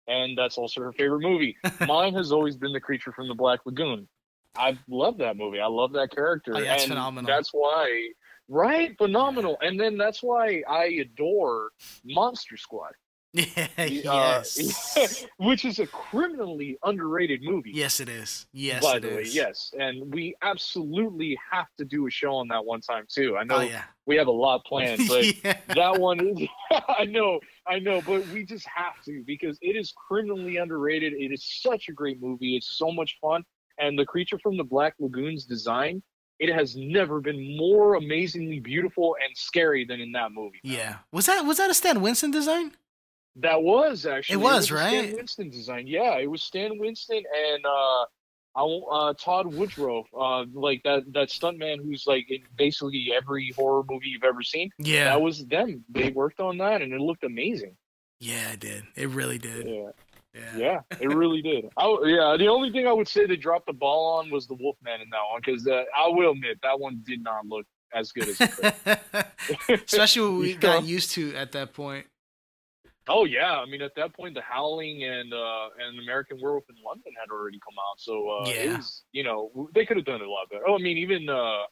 and 0.07 0.37
that's 0.37 0.59
also 0.59 0.81
her 0.83 0.93
favorite 0.93 1.21
movie. 1.21 1.57
Mine 1.87 2.14
has 2.14 2.33
always 2.33 2.57
been 2.57 2.73
the 2.73 2.81
Creature 2.81 3.12
from 3.12 3.29
the 3.29 3.35
Black 3.35 3.61
Lagoon. 3.67 4.09
I 4.57 4.79
love 4.88 5.19
that 5.19 5.37
movie. 5.37 5.61
I 5.61 5.67
love 5.67 5.93
that 5.93 6.11
character. 6.14 6.53
Oh, 6.57 6.61
yeah, 6.61 6.75
it's 6.75 6.85
and 6.85 6.93
phenomenal. 6.93 7.29
That's 7.29 7.51
why, 7.53 8.09
right? 8.49 8.97
Phenomenal. 8.99 9.57
And 9.61 9.79
then 9.79 9.97
that's 9.97 10.23
why 10.23 10.62
I 10.69 10.85
adore 11.01 11.71
Monster 12.05 12.57
Squad. 12.57 12.93
Uh, 13.77 13.83
yes. 13.83 15.27
which 15.38 15.64
is 15.64 15.79
a 15.81 15.87
criminally 15.88 16.79
underrated 16.85 17.42
movie. 17.42 17.73
yes, 17.75 17.99
it 17.99 18.09
is. 18.09 18.47
Yes, 18.53 18.83
by 18.83 18.97
it 18.97 19.01
the 19.01 19.09
way, 19.09 19.25
yes, 19.27 19.73
and 19.79 20.12
we 20.14 20.35
absolutely 20.42 21.37
have 21.51 21.66
to 21.79 21.85
do 21.85 22.07
a 22.07 22.11
show 22.11 22.35
on 22.37 22.49
that 22.49 22.64
one 22.64 22.81
time 22.81 23.05
too. 23.09 23.37
I 23.37 23.44
know 23.44 23.57
Oh 23.57 23.61
yeah. 23.61 23.83
we 24.07 24.16
have 24.16 24.29
a 24.29 24.33
lot 24.33 24.64
planned, 24.64 25.03
but 25.09 25.44
yeah. 25.44 25.59
that 25.75 25.99
one 26.01 26.20
is 26.27 26.49
I 26.88 27.05
know, 27.05 27.40
I 27.66 27.79
know, 27.81 28.01
but 28.03 28.27
we 28.29 28.44
just 28.44 28.66
have 28.68 29.03
to 29.07 29.23
because 29.27 29.59
it 29.61 29.77
is 29.77 29.92
criminally 30.09 30.59
underrated. 30.59 31.12
It 31.14 31.33
is 31.33 31.44
such 31.62 31.88
a 31.88 31.92
great 31.92 32.20
movie. 32.23 32.57
It's 32.57 32.77
so 32.79 32.92
much 32.92 33.18
fun. 33.20 33.42
And 33.79 33.99
the 33.99 34.07
creature 34.07 34.38
from 34.38 34.57
the 34.57 34.64
Black 34.64 34.94
Lagoon's 35.01 35.44
design, 35.44 36.03
it 36.38 36.53
has 36.55 36.77
never 36.77 37.20
been 37.20 37.57
more 37.57 37.94
amazingly 37.94 38.61
beautiful 38.61 39.16
and 39.25 39.37
scary 39.37 39.85
than 39.85 40.01
in 40.01 40.12
that 40.12 40.31
movie. 40.33 40.61
Yeah. 40.62 40.99
Was 41.12 41.27
that 41.27 41.44
was 41.44 41.57
that 41.57 41.70
a 41.70 41.75
Stan 41.75 42.01
Winston 42.01 42.31
design? 42.31 42.73
That 43.37 43.62
was 43.62 44.07
actually 44.07 44.35
It 44.35 44.42
was, 44.42 44.70
a 44.70 44.75
right? 44.75 44.88
Stan 45.05 45.16
Winston 45.16 45.51
design. 45.51 45.87
Yeah, 45.87 46.18
it 46.18 46.31
was 46.31 46.42
Stan 46.42 46.79
Winston 46.79 47.23
and 47.53 47.64
uh 47.66 48.05
uh, 48.57 49.14
Tom 49.18 49.57
Woodruff, 49.57 50.07
uh, 50.18 50.44
like 50.53 50.83
that 50.85 51.12
that 51.12 51.29
stuntman 51.29 51.79
who's 51.83 52.05
like 52.07 52.31
in 52.31 52.42
basically 52.57 53.12
every 53.14 53.53
horror 53.57 53.83
movie 53.88 54.09
you've 54.09 54.25
ever 54.25 54.42
seen. 54.42 54.70
Yeah. 54.79 55.05
That 55.05 55.20
was 55.20 55.44
them. 55.47 55.85
They 55.88 56.11
worked 56.11 56.40
on 56.40 56.59
that, 56.59 56.83
and 56.83 56.92
it 56.92 57.01
looked 57.01 57.25
amazing. 57.25 57.77
yeah, 58.20 58.53
it 58.53 58.61
did. 58.61 58.85
It 58.94 59.09
really 59.09 59.38
did. 59.38 59.66
Yeah, 59.66 59.90
Yeah. 60.35 60.57
yeah, 60.57 60.81
it 61.01 61.09
really 61.09 61.42
did. 61.42 61.66
I, 61.77 61.87
yeah, 62.05 62.37
the 62.38 62.47
only 62.49 62.70
thing 62.70 62.87
I 62.87 62.92
would 62.92 63.09
say 63.09 63.27
they 63.27 63.37
dropped 63.37 63.66
the 63.66 63.73
ball 63.73 64.18
on 64.18 64.31
was 64.31 64.47
the 64.47 64.55
Wolfman 64.55 65.01
in 65.01 65.11
that 65.11 65.23
one 65.31 65.40
because 65.44 65.66
uh, 65.66 65.83
I 65.97 66.09
will 66.09 66.31
admit 66.33 66.59
that 66.62 66.79
one 66.79 67.03
did 67.05 67.23
not 67.23 67.47
look 67.47 67.66
as 67.92 68.12
good 68.12 68.29
as. 68.29 68.40
It 68.40 68.51
could. 69.66 69.83
Especially 69.87 70.23
what 70.31 70.40
we 70.40 70.55
got 70.68 70.85
used 70.85 71.11
to 71.12 71.35
at 71.35 71.53
that 71.53 71.73
point. 71.75 72.07
Oh 73.07 73.25
yeah, 73.27 73.59
I 73.59 73.67
mean 73.67 73.83
at 73.83 73.95
that 73.97 74.14
point, 74.14 74.35
The 74.35 74.40
Howling 74.40 75.05
and 75.05 75.33
uh, 75.33 75.69
and 75.79 75.99
American 75.99 76.40
Werewolf 76.40 76.64
in 76.71 76.77
London 76.85 77.12
had 77.21 77.31
already 77.31 77.59
come 77.61 77.75
out, 77.79 78.01
so 78.01 78.29
uh, 78.31 78.51
Yeah. 78.51 78.77
was 78.77 79.03
you 79.12 79.25
know 79.25 79.69
they 79.75 79.85
could 79.85 79.97
have 79.99 80.07
done 80.07 80.23
it 80.23 80.27
a 80.27 80.31
lot 80.31 80.49
better. 80.51 80.62
Oh, 80.67 80.75
I 80.77 80.79
mean 80.79 80.97
even 80.99 81.29
uh, 81.29 81.62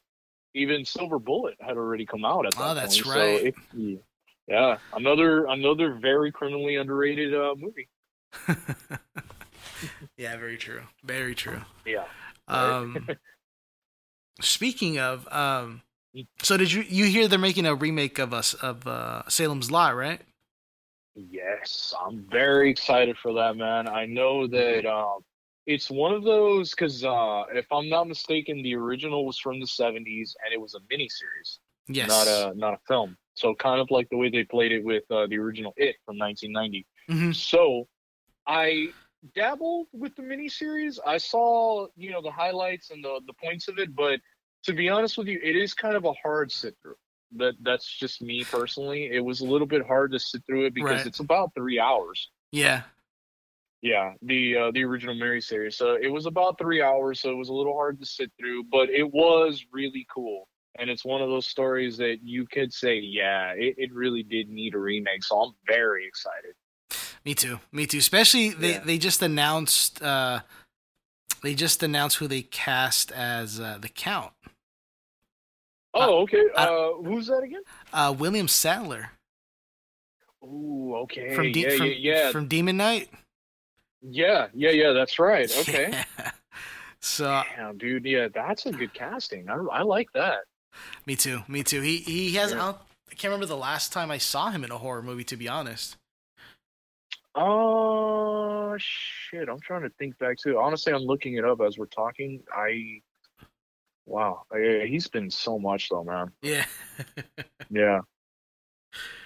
even 0.54 0.84
Silver 0.84 1.18
Bullet 1.18 1.54
had 1.60 1.76
already 1.78 2.04
come 2.04 2.24
out 2.24 2.46
at 2.46 2.54
that 2.54 2.62
Oh, 2.62 2.74
that's 2.74 3.02
point. 3.02 3.16
right. 3.16 3.40
So 3.40 3.46
it, 3.46 3.98
yeah, 4.46 4.76
another 4.92 5.46
another 5.46 5.94
very 5.94 6.30
criminally 6.32 6.76
underrated 6.76 7.34
uh, 7.34 7.54
movie. 7.56 7.88
yeah, 10.16 10.36
very 10.36 10.58
true. 10.58 10.82
Very 11.02 11.34
true. 11.34 11.62
Yeah. 11.86 12.04
Um, 12.48 13.08
speaking 14.40 14.98
of, 14.98 15.26
um, 15.32 15.82
Mm. 16.14 16.26
so 16.42 16.58
did 16.58 16.70
you 16.70 16.82
you 16.82 17.06
hear 17.06 17.26
they're 17.26 17.38
making 17.38 17.64
a 17.64 17.74
remake 17.74 18.18
of 18.18 18.34
us 18.34 18.52
of 18.52 18.86
uh, 18.86 19.22
Salem's 19.30 19.70
Lot, 19.70 19.96
right? 19.96 20.20
Yes, 21.14 21.94
I'm 22.00 22.26
very 22.30 22.70
excited 22.70 23.18
for 23.18 23.34
that, 23.34 23.56
man. 23.56 23.88
I 23.88 24.06
know 24.06 24.46
that 24.46 24.86
um, 24.86 25.20
it's 25.66 25.90
one 25.90 26.12
of 26.12 26.24
those 26.24 26.70
because 26.70 27.04
uh, 27.04 27.44
if 27.52 27.66
I'm 27.70 27.88
not 27.88 28.08
mistaken, 28.08 28.62
the 28.62 28.74
original 28.74 29.26
was 29.26 29.38
from 29.38 29.60
the 29.60 29.66
'70s 29.66 30.34
and 30.44 30.52
it 30.52 30.60
was 30.60 30.74
a 30.74 30.80
miniseries. 30.92 31.58
Yes. 31.88 32.08
not 32.08 32.26
a 32.28 32.54
not 32.56 32.74
a 32.74 32.78
film. 32.88 33.16
So 33.34 33.54
kind 33.54 33.80
of 33.80 33.90
like 33.90 34.08
the 34.08 34.16
way 34.16 34.30
they 34.30 34.44
played 34.44 34.72
it 34.72 34.84
with 34.84 35.04
uh, 35.10 35.26
the 35.26 35.38
original 35.38 35.72
It 35.76 35.96
from 36.04 36.16
1990. 36.18 36.86
Mhm. 37.10 37.34
So 37.34 37.88
I 38.46 38.88
dabbled 39.34 39.88
with 39.92 40.14
the 40.16 40.22
miniseries. 40.22 40.98
I 41.04 41.18
saw 41.18 41.88
you 41.96 42.10
know 42.10 42.22
the 42.22 42.30
highlights 42.30 42.90
and 42.90 43.04
the 43.04 43.20
the 43.26 43.34
points 43.34 43.68
of 43.68 43.78
it, 43.78 43.94
but 43.94 44.20
to 44.64 44.72
be 44.72 44.88
honest 44.88 45.18
with 45.18 45.26
you, 45.26 45.40
it 45.42 45.56
is 45.56 45.74
kind 45.74 45.96
of 45.96 46.04
a 46.04 46.12
hard 46.12 46.52
sit 46.52 46.76
through. 46.82 46.96
That 47.36 47.54
that's 47.62 47.86
just 47.86 48.20
me 48.22 48.44
personally. 48.44 49.10
It 49.12 49.20
was 49.20 49.40
a 49.40 49.44
little 49.44 49.66
bit 49.66 49.86
hard 49.86 50.12
to 50.12 50.18
sit 50.18 50.42
through 50.46 50.66
it 50.66 50.74
because 50.74 50.98
Right. 50.98 51.06
it's 51.06 51.20
about 51.20 51.52
three 51.54 51.78
hours. 51.78 52.28
Yeah. 52.50 52.82
Yeah, 53.80 54.12
the 54.22 54.56
uh, 54.56 54.70
the 54.70 54.84
original 54.84 55.14
Mary 55.16 55.40
series. 55.40 55.76
So 55.76 55.94
it 56.00 56.06
was 56.08 56.26
about 56.26 56.56
three 56.56 56.80
hours, 56.80 57.20
so 57.20 57.30
it 57.30 57.36
was 57.36 57.48
a 57.48 57.52
little 57.52 57.74
hard 57.74 57.98
to 58.00 58.06
sit 58.06 58.30
through, 58.38 58.64
but 58.70 58.88
it 58.90 59.10
was 59.12 59.64
really 59.72 60.06
cool. 60.14 60.46
And 60.78 60.88
it's 60.88 61.04
one 61.04 61.20
of 61.20 61.28
those 61.28 61.46
stories 61.46 61.96
that 61.98 62.18
you 62.22 62.46
could 62.46 62.72
say, 62.72 62.98
yeah, 62.98 63.52
it, 63.56 63.74
it 63.78 63.92
really 63.92 64.22
did 64.22 64.48
need 64.48 64.74
a 64.74 64.78
remake. 64.78 65.24
So 65.24 65.36
I'm 65.40 65.52
very 65.66 66.06
excited. 66.06 66.54
Me 67.24 67.34
too. 67.34 67.58
Me 67.72 67.86
too. 67.86 67.98
Especially 67.98 68.50
they 68.50 68.72
Yeah. 68.74 68.78
they 68.84 68.98
just 68.98 69.20
announced 69.20 70.00
uh 70.02 70.40
they 71.42 71.54
just 71.56 71.82
announced 71.82 72.18
who 72.18 72.28
they 72.28 72.42
cast 72.42 73.10
as 73.10 73.58
uh, 73.58 73.78
the 73.80 73.88
Count. 73.88 74.32
Oh, 75.94 76.22
okay. 76.22 76.42
Uh, 76.56 76.92
who's 77.04 77.26
that 77.26 77.42
again? 77.42 77.62
Uh, 77.92 78.14
William 78.18 78.48
Sadler 78.48 79.10
Ooh, 80.42 80.94
okay. 81.02 81.34
from 81.34 81.52
De- 81.52 81.60
yeah, 81.60 81.76
from, 81.76 81.86
yeah, 81.86 81.92
yeah, 81.98 82.30
from 82.30 82.48
Demon 82.48 82.76
Knight. 82.78 83.10
yeah, 84.00 84.48
yeah, 84.54 84.70
yeah. 84.70 84.92
That's 84.92 85.18
right. 85.18 85.50
Okay. 85.60 85.90
Yeah. 85.92 86.30
So 87.00 87.42
Damn, 87.56 87.78
dude. 87.78 88.04
Yeah, 88.04 88.28
that's 88.32 88.64
a 88.66 88.70
good 88.72 88.94
casting. 88.94 89.50
I, 89.50 89.54
I 89.54 89.82
like 89.82 90.06
that. 90.14 90.44
me 91.04 91.16
too. 91.16 91.42
Me 91.48 91.62
too. 91.64 91.80
He 91.80 91.98
he 91.98 92.32
has. 92.36 92.52
Yeah. 92.52 92.64
I, 92.64 92.68
I 92.70 93.14
can't 93.14 93.24
remember 93.32 93.46
the 93.46 93.56
last 93.56 93.92
time 93.92 94.10
I 94.10 94.18
saw 94.18 94.50
him 94.50 94.62
in 94.64 94.70
a 94.70 94.78
horror 94.78 95.02
movie. 95.02 95.24
To 95.24 95.36
be 95.36 95.48
honest. 95.48 95.96
Oh 97.34 98.76
shit! 98.78 99.48
I'm 99.48 99.58
trying 99.60 99.82
to 99.82 99.90
think 99.98 100.18
back 100.18 100.36
too. 100.38 100.58
Honestly, 100.58 100.92
I'm 100.92 101.02
looking 101.02 101.34
it 101.34 101.44
up 101.44 101.60
as 101.60 101.76
we're 101.78 101.86
talking. 101.86 102.40
I, 102.54 103.00
wow, 104.06 104.42
he's 104.52 105.08
been 105.08 105.30
so 105.30 105.58
much 105.58 105.88
though, 105.90 106.04
man. 106.04 106.32
Yeah. 106.42 106.64
Yeah. 107.70 108.00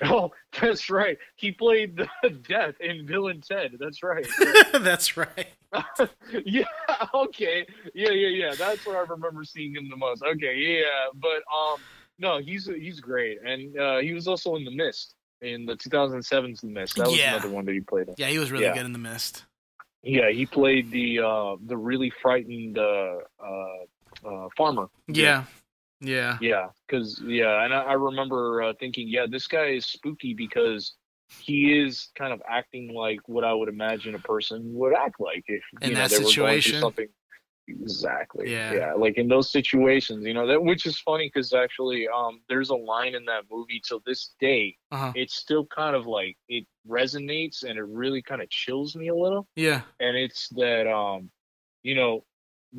Oh, 0.05 0.31
that's 0.61 0.89
right. 0.89 1.19
He 1.35 1.51
played 1.51 1.97
the 2.23 2.31
death 2.49 2.75
in 2.81 3.05
Bill 3.07 3.27
and 3.29 3.43
Ted. 3.43 3.77
That's 3.81 4.03
right. 4.05 4.25
That's 4.73 5.17
right. 5.17 5.49
yeah. 6.45 6.65
Okay. 7.13 7.67
Yeah. 7.93 8.11
Yeah. 8.11 8.29
Yeah. 8.29 8.55
That's 8.57 8.87
where 8.87 8.99
I 8.99 9.01
remember 9.01 9.43
seeing 9.43 9.75
him 9.75 9.89
the 9.91 9.97
most. 9.97 10.23
Okay. 10.23 10.55
Yeah. 10.57 11.09
But 11.15 11.43
um, 11.53 11.81
no, 12.21 12.39
he's 12.39 12.67
he's 12.67 13.01
great, 13.01 13.39
and 13.45 13.77
uh, 13.79 13.99
he 13.99 14.13
was 14.15 14.29
also 14.29 14.55
in 14.55 14.65
The 14.65 14.71
Mist 14.75 15.15
in 15.43 15.67
the 15.67 15.75
2007's 15.75 16.61
The 16.61 16.69
Mist. 16.69 16.95
That 16.97 17.09
was 17.09 17.19
Yeah. 17.19 17.35
another 17.35 17.51
one 17.53 17.65
that 17.65 17.73
he 17.73 17.81
played 17.81 18.07
in. 18.09 18.15
Yeah, 18.17 18.29
he 18.29 18.39
was 18.39 18.53
really 18.53 18.65
Yeah. 18.67 18.75
good 18.75 18.87
in 18.87 18.93
the 18.93 18.99
mist. 19.01 19.45
Yeah, 20.05 20.31
he 20.31 20.47
played 20.47 20.93
the 20.93 21.19
uh 21.19 21.57
the 21.67 21.77
really 21.77 22.11
frightened 22.23 22.79
uh 22.79 23.17
uh, 24.27 24.49
farmer. 24.57 24.89
Yeah. 25.09 25.45
Yeah. 26.01 26.37
Yeah, 26.41 26.67
because 26.87 27.21
yeah, 27.25 27.65
and 27.65 27.73
I, 27.73 27.83
I 27.83 27.93
remember 27.95 28.63
uh, 28.63 28.73
thinking, 28.79 29.09
yeah, 29.09 29.27
this 29.29 29.47
guy 29.47 29.69
is 29.69 29.87
spooky 29.87 30.35
because 30.35 30.95
he 31.39 31.79
is 31.79 32.09
kind 32.17 32.33
of 32.33 32.43
acting 32.49 32.93
like 32.93 33.21
what 33.27 33.45
I 33.45 33.53
would 33.55 33.69
imagine 33.69 34.15
a 34.15 34.19
person 34.19 34.63
would 34.75 34.95
act 34.95 35.21
like 35.21 35.45
if 35.49 35.63
In 35.81 35.91
you 35.91 35.95
know 35.95 36.01
that 36.03 36.11
they 36.11 36.19
were 36.19 36.23
going 36.25 36.31
through 36.35 36.61
situation? 36.61 36.81
something. 36.81 37.09
Exactly. 37.69 38.53
Yeah. 38.53 38.75
Yeah, 38.75 38.93
like 38.93 39.19
in 39.19 39.27
those 39.27 39.51
situations, 39.51 40.25
you 40.25 40.35
know, 40.35 40.47
that 40.47 40.63
which 40.63 40.87
is 40.87 41.01
funny 41.01 41.29
because 41.33 41.53
actually, 41.53 42.07
um, 42.09 42.41
there's 42.49 42.71
a 42.71 42.77
line 42.77 43.15
in 43.15 43.25
that 43.25 43.45
movie 43.51 43.81
till 43.87 44.01
this 44.07 44.35
day. 44.41 44.77
Uh-huh. 44.93 45.13
It's 45.17 45.35
still 45.35 45.67
kind 45.67 45.97
of 45.97 46.07
like 46.07 46.37
it 46.49 46.65
resonates 46.89 47.65
and 47.65 47.77
it 47.79 47.85
really 47.87 48.23
kind 48.23 48.41
of 48.41 48.49
chills 48.51 48.95
me 48.95 49.09
a 49.09 49.15
little 49.15 49.49
Yeah. 49.57 49.81
and 49.99 50.17
it's 50.17 50.49
that 50.51 50.87
um 50.89 51.31
you 51.83 51.97
know 51.97 52.25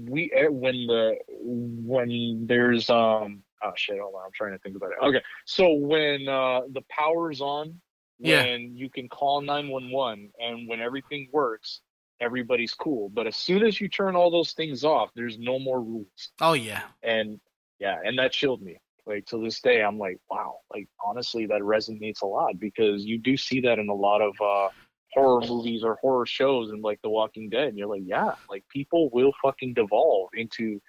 we 0.05 0.31
eh, 0.36 0.47
when 0.47 0.86
the 0.88 1.15
when 1.29 2.45
there's 2.47 2.89
um 2.89 3.41
oh 3.63 3.71
shit 3.75 3.99
hold 3.99 4.13
on 4.15 4.21
i'm 4.25 4.31
trying 4.33 4.51
to 4.51 4.60
think 4.60 4.75
about 4.75 4.91
it 4.91 4.97
okay 5.01 5.21
so 5.45 5.73
when 5.73 6.27
uh 6.27 6.62
the 6.71 6.81
power's 6.89 7.41
on 7.41 7.79
Yeah. 8.19 8.43
when 8.43 8.75
you 8.75 8.89
can 8.89 9.10
call 9.10 9.41
911 9.41 10.31
and 10.39 10.67
when 10.67 10.79
everything 10.81 11.29
works 11.31 11.81
everybody's 12.19 12.73
cool 12.73 13.10
but 13.10 13.27
as 13.27 13.36
soon 13.36 13.63
as 13.63 13.79
you 13.79 13.89
turn 13.89 14.15
all 14.15 14.31
those 14.31 14.53
things 14.53 14.83
off 14.83 15.10
there's 15.15 15.38
no 15.39 15.60
more 15.60 15.81
rules 15.81 16.31
Oh 16.41 16.53
yeah. 16.53 16.83
and 17.03 17.39
yeah 17.79 17.97
and 18.03 18.17
that 18.19 18.31
chilled 18.31 18.62
me 18.62 18.77
like 19.05 19.25
to 19.27 19.41
this 19.43 19.62
day 19.62 19.81
i'm 19.83 19.97
like 19.97 20.19
wow 20.29 20.57
like 20.73 20.88
honestly 21.05 21.45
that 21.45 21.62
resonates 21.62 22.21
a 22.21 22.25
lot 22.25 22.60
because 22.60 23.05
you 23.05 23.17
do 23.19 23.38
see 23.38 23.62
that 23.62 23.79
in 23.79 23.88
a 23.89 23.93
lot 23.93 24.21
of 24.21 24.33
uh 24.41 24.69
horror 25.13 25.41
movies 25.48 25.84
or 25.84 25.96
horror 26.02 26.26
shows 26.26 26.70
and 26.72 26.84
like 26.84 27.02
the 27.02 27.10
walking 27.10 27.50
dead 27.50 27.70
and 27.70 27.78
you're 27.78 27.88
like 27.88 28.04
yeah 28.06 28.34
like 28.50 28.63
people 28.70 29.10
will 29.12 29.32
fucking 29.41 29.74
devolve 29.74 30.30
into 30.34 30.82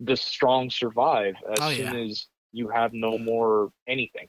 the 0.00 0.16
strong 0.16 0.70
survive 0.70 1.34
as 1.52 1.62
Oh, 1.62 1.70
soon 1.70 1.92
yeah. 1.94 2.04
as 2.04 2.26
you 2.52 2.68
have 2.68 2.92
no 2.92 3.18
more 3.18 3.70
anything 3.88 4.28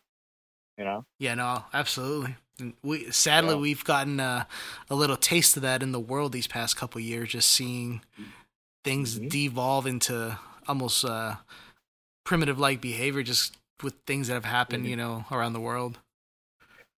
You 0.78 0.84
know. 0.86 1.06
Yeah, 1.20 1.36
no, 1.36 1.64
absolutely. 1.74 2.36
And 2.60 2.74
we 2.84 3.10
sadly 3.12 3.54
Yeah. 3.56 3.62
we've 3.62 3.84
gotten 3.84 4.20
uh, 4.20 4.46
a 4.90 4.96
little 4.96 5.16
taste 5.18 5.56
of 5.56 5.62
that 5.64 5.82
in 5.84 5.92
the 5.94 6.00
world 6.00 6.32
these 6.34 6.48
past 6.48 6.76
couple 6.76 7.00
years, 7.02 7.30
just 7.30 7.50
seeing 7.50 8.02
things 8.84 9.18
Mhm. 9.20 9.30
devolve 9.30 9.86
into 9.88 10.38
almost 10.68 11.06
uh, 11.06 11.36
primitive 12.26 12.60
like 12.60 12.82
behavior, 12.82 13.24
just 13.24 13.58
with 13.84 13.94
things 14.06 14.28
that 14.28 14.34
have 14.34 14.46
happened, 14.46 14.86
Mhm. 14.86 14.90
you 14.90 14.96
know, 14.98 15.26
around 15.32 15.54
the 15.54 15.60
world. 15.62 16.00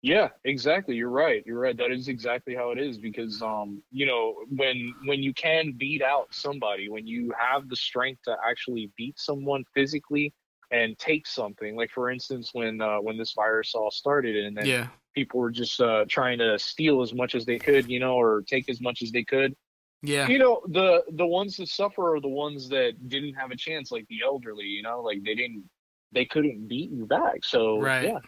Yeah, 0.07 0.29
exactly. 0.45 0.95
You're 0.95 1.09
right. 1.09 1.43
You're 1.45 1.59
right. 1.59 1.77
That 1.77 1.91
is 1.91 2.07
exactly 2.07 2.55
how 2.55 2.71
it 2.71 2.79
is 2.79 2.97
because 2.97 3.41
um, 3.41 3.83
you 3.91 4.05
know, 4.05 4.35
when 4.49 4.95
when 5.05 5.21
you 5.23 5.33
can 5.33 5.73
beat 5.77 6.01
out 6.01 6.27
somebody, 6.33 6.89
when 6.89 7.07
you 7.07 7.33
have 7.37 7.69
the 7.69 7.75
strength 7.75 8.21
to 8.25 8.37
actually 8.47 8.91
beat 8.97 9.19
someone 9.19 9.65
physically 9.73 10.33
and 10.71 10.97
take 10.97 11.27
something, 11.27 11.75
like 11.75 11.91
for 11.91 12.09
instance, 12.09 12.51
when 12.53 12.81
uh 12.81 12.99
when 12.99 13.17
this 13.17 13.33
virus 13.33 13.75
all 13.75 13.91
started 13.91 14.35
and 14.37 14.55
then 14.57 14.77
yeah, 14.77 14.99
people 15.13 15.39
were 15.39 15.51
just 15.51 15.81
uh 15.81 16.05
trying 16.09 16.39
to 16.39 16.57
steal 16.57 17.01
as 17.01 17.13
much 17.13 17.35
as 17.35 17.45
they 17.45 17.59
could, 17.59 17.89
you 17.89 17.99
know, 17.99 18.15
or 18.15 18.43
take 18.47 18.69
as 18.69 18.81
much 18.81 19.01
as 19.01 19.11
they 19.11 19.23
could. 19.23 19.55
yeah, 20.01 20.31
You 20.31 20.39
know, 20.39 20.61
the 20.69 21.03
the 21.11 21.27
ones 21.27 21.57
that 21.57 21.67
suffer 21.67 22.15
are 22.15 22.21
the 22.21 22.27
ones 22.29 22.69
that 22.69 23.09
didn't 23.09 23.35
have 23.35 23.51
a 23.51 23.57
chance, 23.57 23.91
like 23.91 24.07
the 24.09 24.21
elderly, 24.25 24.65
you 24.65 24.83
know, 24.83 25.01
like 25.01 25.23
they 25.23 25.35
didn't 25.35 25.69
they 26.13 26.25
couldn't 26.25 26.67
beat 26.67 26.91
you 26.91 27.05
back. 27.05 27.43
So 27.43 27.93
Right. 27.95 28.11
yeah 28.11 28.19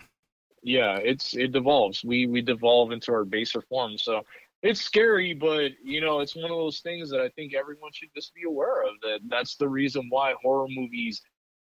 yeah 0.64 0.98
it's 0.98 1.36
it 1.36 1.52
devolves. 1.52 2.04
We 2.04 2.28
we 2.28 2.42
devolve 2.42 2.92
into 2.92 3.12
our 3.12 3.26
baser 3.26 3.62
form. 3.62 3.98
So 3.98 4.22
it's 4.62 4.82
scary 4.82 5.34
but 5.34 5.72
you 5.82 6.02
know 6.02 6.20
it's 6.20 6.36
one 6.36 6.52
of 6.52 6.58
those 6.58 6.82
things 6.82 7.10
that 7.10 7.22
i 7.22 7.30
think 7.30 7.54
everyone 7.54 7.90
should 7.94 8.10
just 8.14 8.34
be 8.36 8.44
aware 8.44 8.82
of 8.82 8.90
that 9.02 9.20
that's 9.30 9.56
the 9.56 9.66
reason 9.66 10.06
why 10.10 10.34
horror 10.44 10.68
movies 10.68 11.22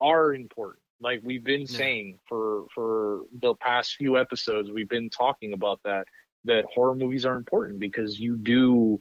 are 0.01 0.35
important. 0.35 0.83
Like 1.01 1.21
we've 1.23 1.45
been 1.45 1.67
saying 1.67 2.19
for 2.29 2.67
for 2.75 3.23
the 3.41 3.55
past 3.57 3.97
few 3.97 4.17
episodes 4.17 4.71
we've 4.71 4.89
been 4.89 5.11
talking 5.11 5.53
about 5.53 5.81
that 5.85 6.07
that 6.45 6.65
horror 6.73 6.95
movies 6.95 7.27
are 7.27 7.37
important 7.37 7.79
because 7.79 8.19
you 8.19 8.37
do 8.37 9.01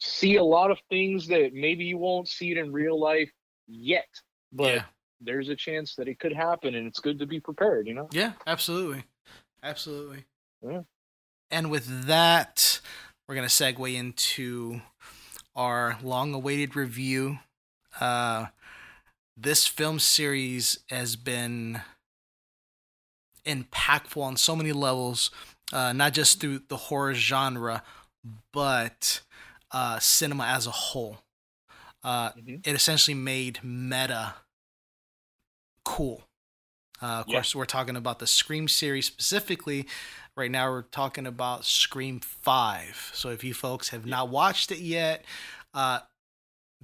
see 0.00 0.36
a 0.36 0.44
lot 0.44 0.70
of 0.70 0.78
things 0.88 1.26
that 1.26 1.50
maybe 1.52 1.84
you 1.84 1.98
won't 1.98 2.28
see 2.28 2.52
it 2.52 2.56
in 2.56 2.72
real 2.72 2.98
life 2.98 3.30
yet 3.66 4.08
but 4.52 4.74
yeah, 4.74 4.84
there's 5.20 5.48
a 5.48 5.56
chance 5.56 5.94
that 5.96 6.08
it 6.08 6.18
could 6.18 6.32
happen 6.32 6.74
and 6.76 6.86
it's 6.86 7.00
good 7.00 7.18
to 7.18 7.26
be 7.26 7.40
prepared 7.40 7.86
you 7.86 7.94
know? 7.94 8.08
Yeah, 8.12 8.32
absolutely, 8.46 9.04
absolutely. 9.64 10.26
Yeah. 10.62 10.82
And 11.50 11.70
with 11.70 12.06
that, 12.06 12.80
we're 13.28 13.36
gonna 13.36 13.48
segue 13.48 13.94
into 13.94 14.82
our 15.56 15.98
long-awaited 16.02 16.76
review. 16.76 17.40
Uh, 18.00 18.46
this 19.36 19.66
film 19.66 19.98
series 20.00 20.78
has 20.90 21.16
been 21.16 21.82
impactful 23.46 24.22
on 24.22 24.36
so 24.36 24.56
many 24.56 24.72
levels, 24.72 25.30
uh, 25.72 25.92
not 25.92 26.14
just 26.14 26.40
through 26.40 26.60
the 26.68 26.76
horror 26.76 27.14
genre, 27.14 27.82
but 28.52 29.20
uh, 29.72 29.98
cinema 30.00 30.44
as 30.46 30.66
a 30.66 30.70
whole. 30.72 31.18
Uh, 32.04 32.32
Mhm. 32.32 32.66
It 32.66 32.74
essentially 32.74 33.14
made 33.14 33.62
meta 33.64 34.36
cool. 35.84 36.22
Uh, 37.02 37.06
of 37.20 37.28
Yeah. 37.28 37.36
course, 37.36 37.54
we're 37.54 37.64
talking 37.66 37.96
about 37.96 38.18
the 38.18 38.26
Scream 38.26 38.68
series 38.68 39.06
specifically. 39.06 39.86
Right 40.36 40.50
now, 40.50 40.70
we're 40.70 40.82
talking 40.82 41.26
about 41.26 41.64
Scream 41.64 42.20
5. 42.20 43.10
So, 43.14 43.30
if 43.30 43.44
you 43.44 43.54
folks 43.54 43.90
have 43.90 44.04
not 44.06 44.28
watched 44.28 44.72
it 44.72 44.78
yet, 44.78 45.24
uh, 45.72 46.00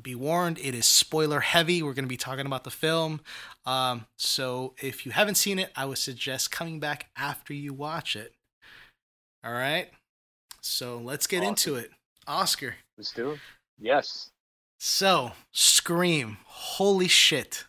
be 0.00 0.14
warned, 0.14 0.58
it 0.58 0.74
is 0.74 0.86
spoiler 0.86 1.40
heavy. 1.40 1.82
We're 1.82 1.94
going 1.94 2.04
to 2.04 2.08
be 2.08 2.16
talking 2.16 2.46
about 2.46 2.64
the 2.64 2.70
film. 2.70 3.20
Um, 3.66 4.06
so, 4.16 4.74
if 4.80 5.04
you 5.04 5.12
haven't 5.12 5.34
seen 5.36 5.58
it, 5.58 5.72
I 5.76 5.84
would 5.84 5.98
suggest 5.98 6.50
coming 6.50 6.80
back 6.80 7.10
after 7.16 7.52
you 7.52 7.72
watch 7.72 8.14
it. 8.16 8.34
All 9.44 9.52
right. 9.52 9.90
So, 10.60 10.98
let's 10.98 11.26
get 11.26 11.42
into 11.42 11.76
it. 11.76 11.90
Oscar. 12.26 12.76
Let's 12.96 13.12
do 13.12 13.32
it. 13.32 13.40
Yes. 13.78 14.30
So, 14.78 15.32
Scream. 15.52 16.38
Holy 16.46 17.08
shit. 17.08 17.64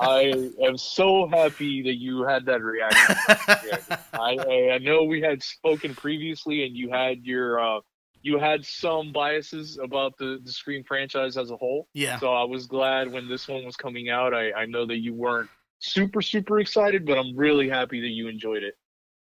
I 0.00 0.50
am 0.62 0.76
so 0.76 1.28
happy 1.28 1.82
that 1.82 1.96
you 1.96 2.24
had 2.24 2.46
that 2.46 2.62
reaction. 2.62 3.16
Yeah, 3.28 3.98
I, 4.12 4.36
I 4.38 4.74
I 4.74 4.78
know 4.78 5.04
we 5.04 5.20
had 5.20 5.42
spoken 5.42 5.94
previously, 5.94 6.64
and 6.66 6.76
you 6.76 6.90
had 6.90 7.24
your 7.24 7.60
uh, 7.60 7.80
you 8.22 8.38
had 8.38 8.64
some 8.64 9.12
biases 9.12 9.78
about 9.78 10.16
the 10.18 10.40
the 10.44 10.52
Scream 10.52 10.84
franchise 10.84 11.36
as 11.36 11.50
a 11.50 11.56
whole. 11.56 11.88
yeah. 11.94 12.18
So 12.18 12.32
I 12.32 12.44
was 12.44 12.66
glad 12.66 13.10
when 13.10 13.28
this 13.28 13.48
one 13.48 13.64
was 13.64 13.76
coming 13.76 14.10
out. 14.10 14.34
I 14.34 14.52
I 14.52 14.66
know 14.66 14.86
that 14.86 14.98
you 14.98 15.14
weren't 15.14 15.50
super 15.78 16.22
super 16.22 16.58
excited, 16.58 17.06
but 17.06 17.18
I'm 17.18 17.36
really 17.36 17.68
happy 17.68 18.00
that 18.00 18.10
you 18.10 18.28
enjoyed 18.28 18.62
it. 18.62 18.74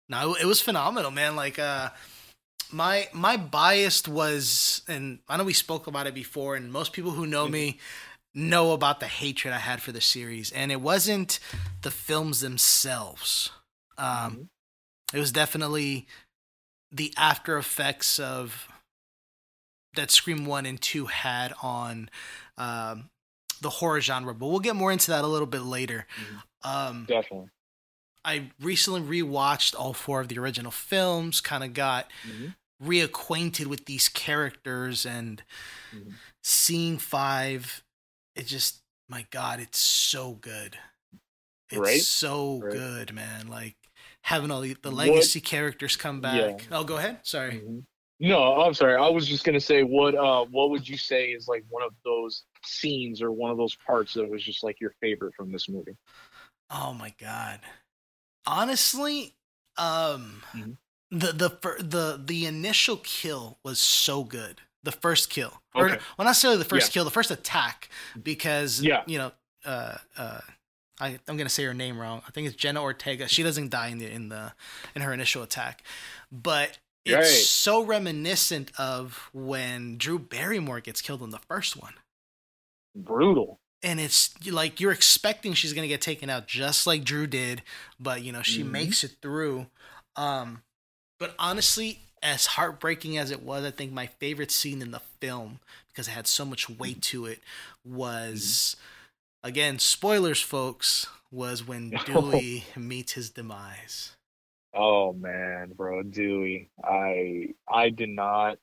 No, 0.09 0.35
it 0.35 0.45
was 0.45 0.61
phenomenal, 0.61 1.11
man. 1.11 1.35
Like, 1.35 1.59
uh, 1.59 1.91
my 2.73 3.09
my 3.13 3.37
bias 3.37 4.07
was, 4.07 4.83
and 4.89 5.19
I 5.29 5.37
know 5.37 5.45
we 5.45 5.53
spoke 5.53 5.87
about 5.87 6.07
it 6.07 6.15
before, 6.15 6.57
and 6.57 6.73
most 6.73 6.93
people 6.93 7.11
who 7.11 7.27
know 7.27 7.49
me 7.49 7.79
know 8.37 8.73
about 8.73 9.01
the 9.01 9.07
hatred 9.09 9.53
I 9.55 9.59
had 9.59 9.81
for 9.83 9.91
the 9.93 10.01
series, 10.01 10.53
and 10.53 10.71
it 10.71 10.81
wasn't 10.81 11.41
the 11.83 11.91
films 11.91 12.41
themselves. 12.41 13.51
Um, 13.99 14.51
it 15.13 15.19
was 15.19 15.33
definitely 15.33 16.07
the 16.93 17.13
after 17.17 17.57
effects 17.59 18.19
of 18.21 18.69
that 19.95 20.11
Scream 20.11 20.45
One 20.45 20.67
and 20.67 20.81
Two 20.81 21.07
had 21.07 21.55
on 21.63 22.11
um, 22.59 23.09
the 23.63 23.71
horror 23.71 24.01
genre, 24.03 24.35
but 24.35 24.47
we'll 24.49 24.61
get 24.61 24.77
more 24.77 24.93
into 24.93 25.11
that 25.11 25.25
a 25.25 25.27
little 25.27 25.47
bit 25.47 25.63
later. 25.63 26.07
Um, 26.63 27.07
Definitely. 27.09 27.49
I 28.25 28.51
recently 28.61 29.01
rewatched 29.23 29.75
all 29.79 29.95
four 29.95 30.21
of 30.21 30.29
the 30.29 30.39
original 30.39 30.73
films, 30.73 31.41
kind 31.41 31.65
of 31.65 31.73
got 31.73 32.11
Mhm. 32.29 32.55
reacquainted 32.83 33.67
with 33.67 33.87
these 33.87 34.09
characters 34.11 35.07
and 35.07 35.43
Mhm. 35.95 36.15
seeing 36.43 36.99
five, 36.99 37.83
it 38.37 38.47
just 38.47 38.83
my 39.09 39.27
god, 39.31 39.61
it's 39.61 39.79
so 39.79 40.33
good. 40.35 40.79
It's 41.71 41.79
Right? 41.81 42.01
so 42.01 42.61
Right. 42.61 42.73
good, 42.73 43.15
man. 43.15 43.49
Like 43.49 43.77
having 44.23 44.51
all 44.51 44.61
the, 44.61 44.75
the 44.83 44.91
What- 44.91 45.09
legacy 45.09 45.41
characters 45.41 45.97
come 45.97 46.21
back. 46.21 46.63
Yeah. 46.63 46.79
Oh, 46.79 46.85
go 46.85 46.97
ahead. 46.99 47.21
Sorry. 47.27 47.55
Mhm. 47.61 47.85
No, 48.19 48.63
I'm 48.63 48.73
sorry. 48.73 48.97
I 48.97 49.09
was 49.09 49.27
just 49.29 49.45
gonna 49.45 49.61
say 49.61 49.83
what 49.83 50.15
uh 50.15 50.45
what 50.47 50.71
would 50.71 50.89
you 50.89 50.97
say 50.97 51.33
is 51.33 51.49
like 51.49 51.65
one 51.69 51.83
of 51.83 51.93
those 52.05 52.45
scenes 52.65 53.21
or 53.21 53.31
one 53.31 53.51
of 53.51 53.59
those 53.59 53.75
parts 53.87 54.15
that 54.15 54.29
was 54.29 54.43
just 54.43 54.63
like 54.65 54.81
your 54.81 54.95
favorite 55.01 55.35
from 55.35 55.53
this 55.53 55.69
movie? 55.69 55.97
Oh 56.71 56.95
my 56.95 57.15
god. 57.19 57.61
Honestly, 58.47 59.35
um 59.77 60.43
Mhm. 60.53 60.79
the 61.11 61.33
the 61.33 61.49
the 61.83 62.23
the 62.25 62.47
initial 62.47 62.97
kill 62.99 63.59
was 63.63 63.79
so 63.79 64.25
good. 64.25 64.63
The 64.87 64.93
first 64.93 65.31
kill. 65.31 65.53
Or 65.75 65.89
well 65.89 65.99
not 66.19 66.27
necessarily 66.27 66.59
the 66.59 66.65
first 66.65 66.89
Yeah. 66.89 66.93
kill, 66.95 67.05
the 67.05 67.11
first 67.11 67.31
attack 67.31 67.89
because 68.23 68.81
Yeah. 68.81 69.03
you 69.07 69.19
know, 69.19 69.33
uh 69.65 69.99
uh 70.17 70.41
I, 71.01 71.19
I'm 71.29 71.37
gonna 71.37 71.51
say 71.51 71.65
her 71.65 71.75
name 71.75 71.99
wrong. 71.99 72.23
I 72.27 72.31
think 72.31 72.47
it's 72.47 72.57
Jenna 72.57 72.81
Ortega. 72.81 73.27
She 73.29 73.43
doesn't 73.43 73.71
die 73.71 73.89
in 73.89 73.99
the 73.99 74.09
in 74.11 74.29
the 74.29 74.53
in 74.95 75.03
her 75.03 75.13
initial 75.13 75.43
attack, 75.43 75.83
but 76.31 76.79
it's 77.05 77.15
Right. 77.17 77.25
so 77.27 77.83
reminiscent 77.85 78.71
of 78.79 79.29
when 79.33 79.99
Drew 79.99 80.19
Barrymore 80.19 80.81
gets 80.81 81.03
killed 81.03 81.23
in 81.23 81.31
the 81.31 81.39
first 81.41 81.77
one 81.77 81.95
Brutal. 82.95 83.61
and 83.83 84.01
it's 84.01 84.35
like 84.47 84.81
you're 84.81 84.93
expecting 84.93 85.53
she's 85.55 85.73
gonna 85.73 85.89
get 85.89 86.01
taken 86.01 86.31
out 86.31 86.47
just 86.47 86.87
like 86.87 87.05
Drew 87.05 87.27
did, 87.27 87.63
but 88.01 88.23
you 88.23 88.33
know 88.33 88.43
she 88.43 88.63
Mhm. 88.63 88.71
makes 88.71 89.05
it 89.05 89.17
through. 89.21 89.67
Um, 90.15 90.63
but 91.19 91.35
honestly, 91.39 92.05
as 92.27 92.47
heartbreaking 92.47 93.17
as 93.17 93.31
it 93.31 93.43
was, 93.43 93.65
I 93.65 93.71
think 93.71 93.93
my 93.93 94.07
favorite 94.07 94.51
scene 94.51 94.83
in 94.83 94.91
the 94.91 95.01
film 95.21 95.61
because 95.89 96.09
it 96.09 96.13
had 96.13 96.27
so 96.27 96.45
much 96.45 96.69
weight 96.69 97.01
to 97.03 97.25
it 97.25 97.41
was 97.85 98.77
again 99.43 99.79
spoilers, 99.79 100.43
folks. 100.43 101.07
Was 101.33 101.67
when 101.67 101.91
Dewey 102.07 102.65
meets 102.77 103.13
his 103.13 103.31
demise. 103.31 104.17
Oh 104.75 105.13
man, 105.13 105.73
bro, 105.77 106.03
Dewey. 106.03 106.71
I 106.85 107.55
I 107.69 107.91
did 107.91 108.11
not 108.11 108.59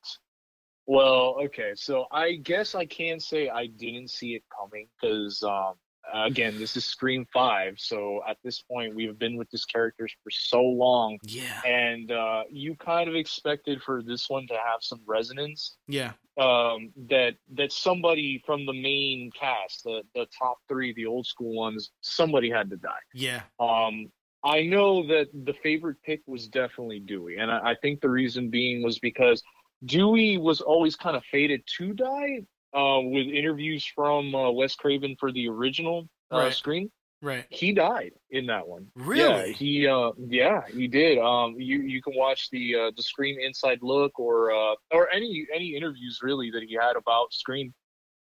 well, 0.86 1.38
okay, 1.46 1.72
so 1.76 2.08
I 2.12 2.34
guess 2.34 2.76
I 2.76 2.86
can 2.86 3.20
say 3.20 3.48
I 3.48 3.68
didn't 3.68 4.10
see 4.10 4.36
it 4.36 4.44
coming 4.60 4.88
because 5.00 5.42
um 5.44 5.76
again, 6.14 6.58
this 6.60 6.76
is 6.76 6.86
Scream 6.86 7.26
5, 7.34 7.76
so 7.80 8.22
at 8.28 8.38
this 8.44 8.62
point 8.62 8.96
we've 8.96 9.18
been 9.18 9.38
with 9.38 9.50
these 9.50 9.66
characters 9.66 10.14
for 10.24 10.32
so 10.32 10.62
long 10.62 11.18
Yeah, 11.24 11.62
and 11.66 12.12
uh 12.12 12.44
you 12.50 12.76
kind 12.76 13.10
of 13.10 13.16
expected 13.16 13.82
for 13.82 14.02
this 14.04 14.30
one 14.30 14.48
to 14.48 14.54
have 14.54 14.82
some 14.82 15.02
resonance 15.06 15.78
yeah, 15.88 16.14
um 16.38 16.92
that 17.10 17.36
that 17.54 17.72
somebody 17.72 18.42
from 18.46 18.66
the 18.66 18.74
main 18.74 19.32
cast, 19.40 19.84
the 19.84 20.04
the 20.16 20.28
top 20.38 20.58
3, 20.68 20.94
the 20.94 21.06
old 21.06 21.26
school 21.26 21.56
ones, 21.56 21.92
somebody 22.02 22.50
had 22.50 22.70
to 22.70 22.78
die. 22.78 23.04
yeah, 23.14 23.44
Um, 23.60 24.12
I 24.44 24.64
know 24.64 25.08
that 25.08 25.28
the 25.34 25.54
favorite 25.64 25.98
pick 26.04 26.22
was 26.28 26.48
definitely 26.48 27.00
Dewey, 27.00 27.38
and 27.38 27.50
I, 27.50 27.72
I 27.72 27.76
think 27.82 28.02
the 28.02 28.10
reason 28.10 28.50
being 28.50 28.84
was 28.84 29.00
because 29.00 29.42
Dewey 29.86 30.38
was 30.38 30.62
always 30.62 30.96
kind 30.96 31.16
of 31.16 31.24
fated 31.32 31.64
to 31.78 31.94
die. 31.94 32.44
Uh, 32.74 33.02
with 33.02 33.28
interviews 33.28 33.86
from 33.86 34.34
uh, 34.34 34.50
Wes 34.52 34.76
Craven 34.76 35.16
for 35.20 35.32
the 35.32 35.48
original 35.48 36.10
uh, 36.32 36.40
Right. 36.40 36.54
Scream, 36.54 36.92
Right. 37.22 37.46
he 37.50 37.72
died 37.72 38.14
in 38.32 38.48
that 38.48 38.68
one. 38.68 38.88
Really? 38.96 39.52
Yeah, 39.52 39.54
he 39.54 39.88
uh 39.88 40.12
yeah, 40.18 40.62
he 40.70 40.88
did. 40.88 41.20
Um 41.20 41.56
you 41.60 41.82
you 41.82 42.02
can 42.02 42.14
watch 42.16 42.50
the 42.50 42.76
uh 42.76 42.92
the 42.98 43.04
Scream 43.04 43.38
Inside 43.40 43.80
Look 43.82 44.20
or 44.20 44.52
uh 44.52 44.76
or 44.92 45.10
any 45.12 45.46
any 45.54 45.76
interviews 45.76 46.20
really 46.24 46.50
that 46.52 46.64
he 46.64 46.74
had 46.74 46.96
about 46.98 47.32
Scream. 47.32 47.74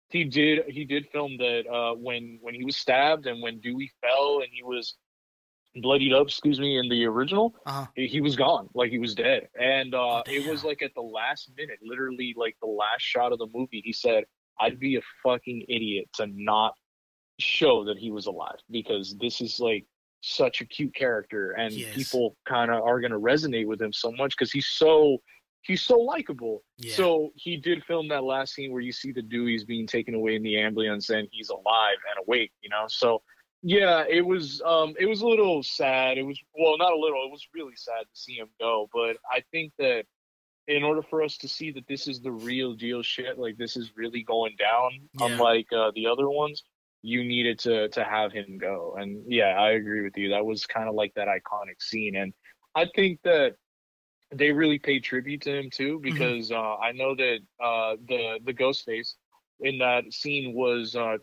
He 0.09 0.23
did 0.25 0.65
he 0.67 0.83
did 0.85 1.07
film 1.11 1.37
that 1.37 1.63
uh 1.71 1.95
when 1.95 2.37
when 2.41 2.53
he 2.53 2.63
was 2.65 2.75
stabbed 2.77 3.25
and 3.25 3.41
when 3.41 3.59
Dewey 3.61 3.89
fell 4.01 4.41
and 4.43 4.49
he 4.51 4.61
was 4.63 4.95
bloodied 5.75 6.13
up, 6.13 6.27
excuse 6.27 6.59
me, 6.59 6.77
in 6.77 6.89
the 6.89 7.05
original, 7.05 7.55
Uh-huh. 7.65 7.87
he 7.95 8.05
he 8.07 8.21
was 8.21 8.35
gone, 8.35 8.67
like 8.73 8.91
he 8.91 8.99
was 8.99 9.15
dead. 9.15 9.47
And 9.59 9.95
uh 9.95 10.21
Oh, 10.21 10.23
it 10.27 10.43
was 10.45 10.63
like 10.63 10.81
at 10.81 10.93
the 10.93 11.01
last 11.01 11.49
minute, 11.57 11.79
literally 11.81 12.33
like 12.37 12.55
the 12.61 12.67
last 12.67 13.01
shot 13.01 13.31
of 13.31 13.39
the 13.39 13.47
movie, 13.53 13.81
he 13.83 13.93
said, 13.93 14.25
I'd 14.61 14.79
be 14.79 14.95
a 14.97 15.01
fucking 15.23 15.65
idiot 15.67 16.07
to 16.15 16.27
not 16.27 16.73
show 17.39 17.83
that 17.85 17.97
he 17.97 18.11
was 18.11 18.27
alive 18.27 18.59
because 18.69 19.15
this 19.19 19.41
is 19.41 19.59
like 19.59 19.85
such 20.21 20.61
a 20.61 20.65
cute 20.65 20.93
character 20.93 21.51
and 21.53 21.73
Yes. 21.73 21.89
people 21.95 22.37
kind 22.47 22.69
of 22.69 22.83
are 22.83 22.99
going 23.01 23.11
to 23.11 23.19
resonate 23.19 23.65
with 23.65 23.81
him 23.81 23.91
so 23.91 24.11
much 24.11 24.35
because 24.37 24.51
he's 24.51 24.67
so 24.67 25.17
he's 25.63 25.81
so 25.81 25.97
likable 25.97 26.63
Yeah. 26.77 26.95
so 26.95 27.31
he 27.35 27.57
did 27.57 27.83
film 27.85 28.07
that 28.09 28.23
last 28.23 28.53
scene 28.53 28.71
where 28.71 28.81
you 28.81 28.91
see 28.91 29.11
the 29.11 29.23
dewey's 29.23 29.63
being 29.63 29.87
taken 29.87 30.13
away 30.13 30.35
in 30.35 30.43
the 30.43 30.59
ambulance 30.59 31.09
and 31.09 31.27
he's 31.31 31.49
alive 31.49 31.97
and 32.15 32.23
awake 32.27 32.51
you 32.61 32.69
know 32.69 32.85
so 32.87 33.23
yeah 33.63 34.03
it 34.07 34.21
was 34.25 34.61
um 34.65 34.93
it 34.99 35.07
was 35.07 35.21
a 35.21 35.27
little 35.27 35.63
sad 35.63 36.17
it 36.19 36.23
was 36.23 36.39
well 36.55 36.77
not 36.77 36.93
a 36.93 36.95
little 36.95 37.23
it 37.25 37.31
was 37.31 37.47
really 37.55 37.75
sad 37.75 38.01
to 38.01 38.19
see 38.19 38.35
him 38.35 38.49
go 38.59 38.87
but 38.93 39.17
i 39.31 39.41
think 39.51 39.71
that 39.79 40.03
in 40.67 40.83
order 40.83 41.01
for 41.01 41.23
us 41.23 41.37
to 41.37 41.47
see 41.47 41.71
that 41.71 41.87
this 41.87 42.07
is 42.07 42.21
the 42.21 42.31
real 42.31 42.73
deal 42.73 43.01
shit 43.01 43.37
like 43.39 43.57
this 43.57 43.75
is 43.75 43.91
really 43.95 44.23
going 44.23 44.55
down 44.59 44.91
Yeah. 45.13 45.25
unlike 45.25 45.67
uh, 45.73 45.91
the 45.95 46.07
other 46.07 46.29
ones 46.29 46.63
you 47.01 47.23
needed 47.23 47.57
to 47.59 47.89
to 47.89 48.03
have 48.03 48.31
him 48.31 48.57
go. 48.59 48.95
And 48.99 49.23
yeah 49.27 49.59
i 49.59 49.71
agree 49.71 50.03
with 50.03 50.15
you. 50.17 50.29
That 50.29 50.45
was 50.45 50.65
kind 50.65 50.87
of 50.87 50.95
like 50.95 51.13
that 51.15 51.27
iconic 51.27 51.81
scene. 51.81 52.15
And 52.15 52.33
i 52.75 52.85
think 52.95 53.19
that 53.23 53.55
they 54.33 54.51
really 54.51 54.79
paid 54.79 55.03
tribute 55.03 55.41
to 55.41 55.51
him 55.59 55.69
too 55.69 55.99
because 56.01 56.51
uh 56.53 56.75
i 56.77 56.91
know 56.93 57.15
that 57.15 57.39
uh 57.61 57.95
the 58.07 58.39
the 58.45 58.53
ghost 58.53 58.85
face 58.85 59.15
in 59.59 59.77
that 59.79 60.03
scene 60.13 60.53
was 60.53 60.95
uh 60.95 61.17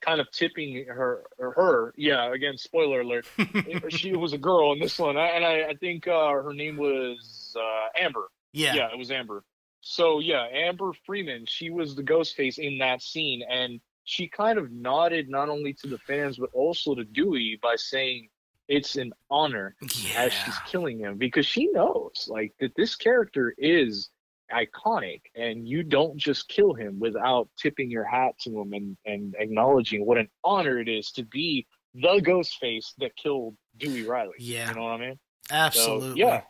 kind 0.00 0.20
of 0.20 0.30
tipping 0.30 0.84
her 0.86 1.24
or 1.38 1.52
her 1.54 1.92
yeah 1.96 2.32
again 2.32 2.56
spoiler 2.56 3.00
alert 3.00 3.24
she 3.88 4.14
was 4.14 4.32
a 4.32 4.38
girl 4.38 4.72
in 4.72 4.78
this 4.78 4.96
one. 4.98 5.16
I- 5.16 5.30
and 5.30 5.44
i 5.44 5.54
i 5.70 5.74
think 5.74 6.06
uh 6.06 6.28
her 6.30 6.52
name 6.52 6.76
was 6.76 7.56
uh 7.58 7.88
amber 8.04 8.28
yeah. 8.52 8.74
yeah, 8.74 8.88
it 8.92 8.98
was 8.98 9.10
Amber. 9.10 9.44
So 9.80 10.20
yeah, 10.20 10.46
Amber 10.52 10.92
Freeman, 11.06 11.44
she 11.46 11.70
was 11.70 11.94
the 11.94 12.02
ghost 12.02 12.36
face 12.36 12.58
in 12.58 12.78
that 12.78 13.02
scene, 13.02 13.42
and 13.48 13.80
she 14.04 14.28
kind 14.28 14.58
of 14.58 14.70
nodded 14.70 15.28
not 15.28 15.48
only 15.48 15.72
to 15.74 15.86
the 15.86 15.98
fans 15.98 16.36
but 16.38 16.50
also 16.52 16.94
to 16.94 17.04
Dewey 17.04 17.58
by 17.62 17.76
saying 17.76 18.28
it's 18.68 18.96
an 18.96 19.12
honor 19.30 19.74
Yeah. 19.80 20.22
as 20.22 20.32
she's 20.32 20.58
killing 20.66 20.98
him 20.98 21.18
because 21.18 21.46
she 21.46 21.66
knows 21.66 22.26
like 22.28 22.52
that 22.60 22.74
this 22.76 22.96
character 22.96 23.54
is 23.58 24.10
iconic 24.52 25.20
and 25.34 25.66
you 25.68 25.82
don't 25.82 26.16
just 26.16 26.48
kill 26.48 26.74
him 26.74 26.98
without 27.00 27.48
tipping 27.58 27.90
your 27.90 28.04
hat 28.04 28.34
to 28.40 28.60
him 28.60 28.72
and, 28.72 28.96
and 29.04 29.34
acknowledging 29.38 30.04
what 30.04 30.18
an 30.18 30.28
honor 30.44 30.78
it 30.78 30.88
is 30.88 31.10
to 31.12 31.24
be 31.24 31.66
the 31.94 32.20
ghost 32.20 32.56
face 32.60 32.94
that 32.98 33.16
killed 33.16 33.56
Dewey 33.76 34.04
Riley. 34.04 34.34
Yeah. 34.38 34.68
You 34.68 34.74
know 34.76 34.82
what 34.84 34.92
I 34.92 34.98
mean? 34.98 35.18
So, 35.48 35.54
Absolutely. 35.54 36.20
yeah. 36.20 36.42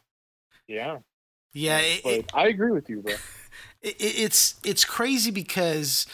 Yeah. 0.69 0.99
Yeah. 1.55 1.79
It, 1.79 2.05
it, 2.05 2.31
I 2.35 2.49
agree 2.49 2.71
with 2.71 2.89
you, 2.89 3.01
bro. 3.03 3.15
it, 3.83 3.97
it's 3.99 4.55
it's 4.65 4.85
crazy 4.85 5.31
because 5.31 6.07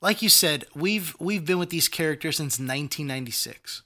like 0.00 0.20
you 0.22 0.28
said 0.28 0.64
we've 0.74 1.14
we've 1.18 1.44
been 1.44 1.58
with 1.58 1.70
these 1.70 1.88
characters 1.88 2.36
since 2.36 2.58
1996 2.58 3.82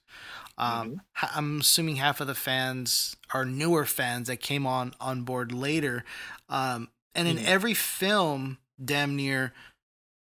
um, 0.56 0.90
Mhm. 0.90 1.00
i'm 1.36 1.60
assuming 1.60 1.96
half 1.96 2.20
of 2.20 2.26
the 2.26 2.34
fans 2.34 3.14
are 3.32 3.44
newer 3.44 3.84
fans 3.84 4.26
that 4.26 4.38
came 4.40 4.66
on 4.66 4.94
on 5.00 5.22
board 5.22 5.52
later 5.52 6.04
um, 6.48 6.88
and 7.14 7.28
in 7.28 7.36
Mhm. 7.36 7.44
every 7.44 7.74
film 7.74 8.58
damn 8.84 9.14
near 9.14 9.52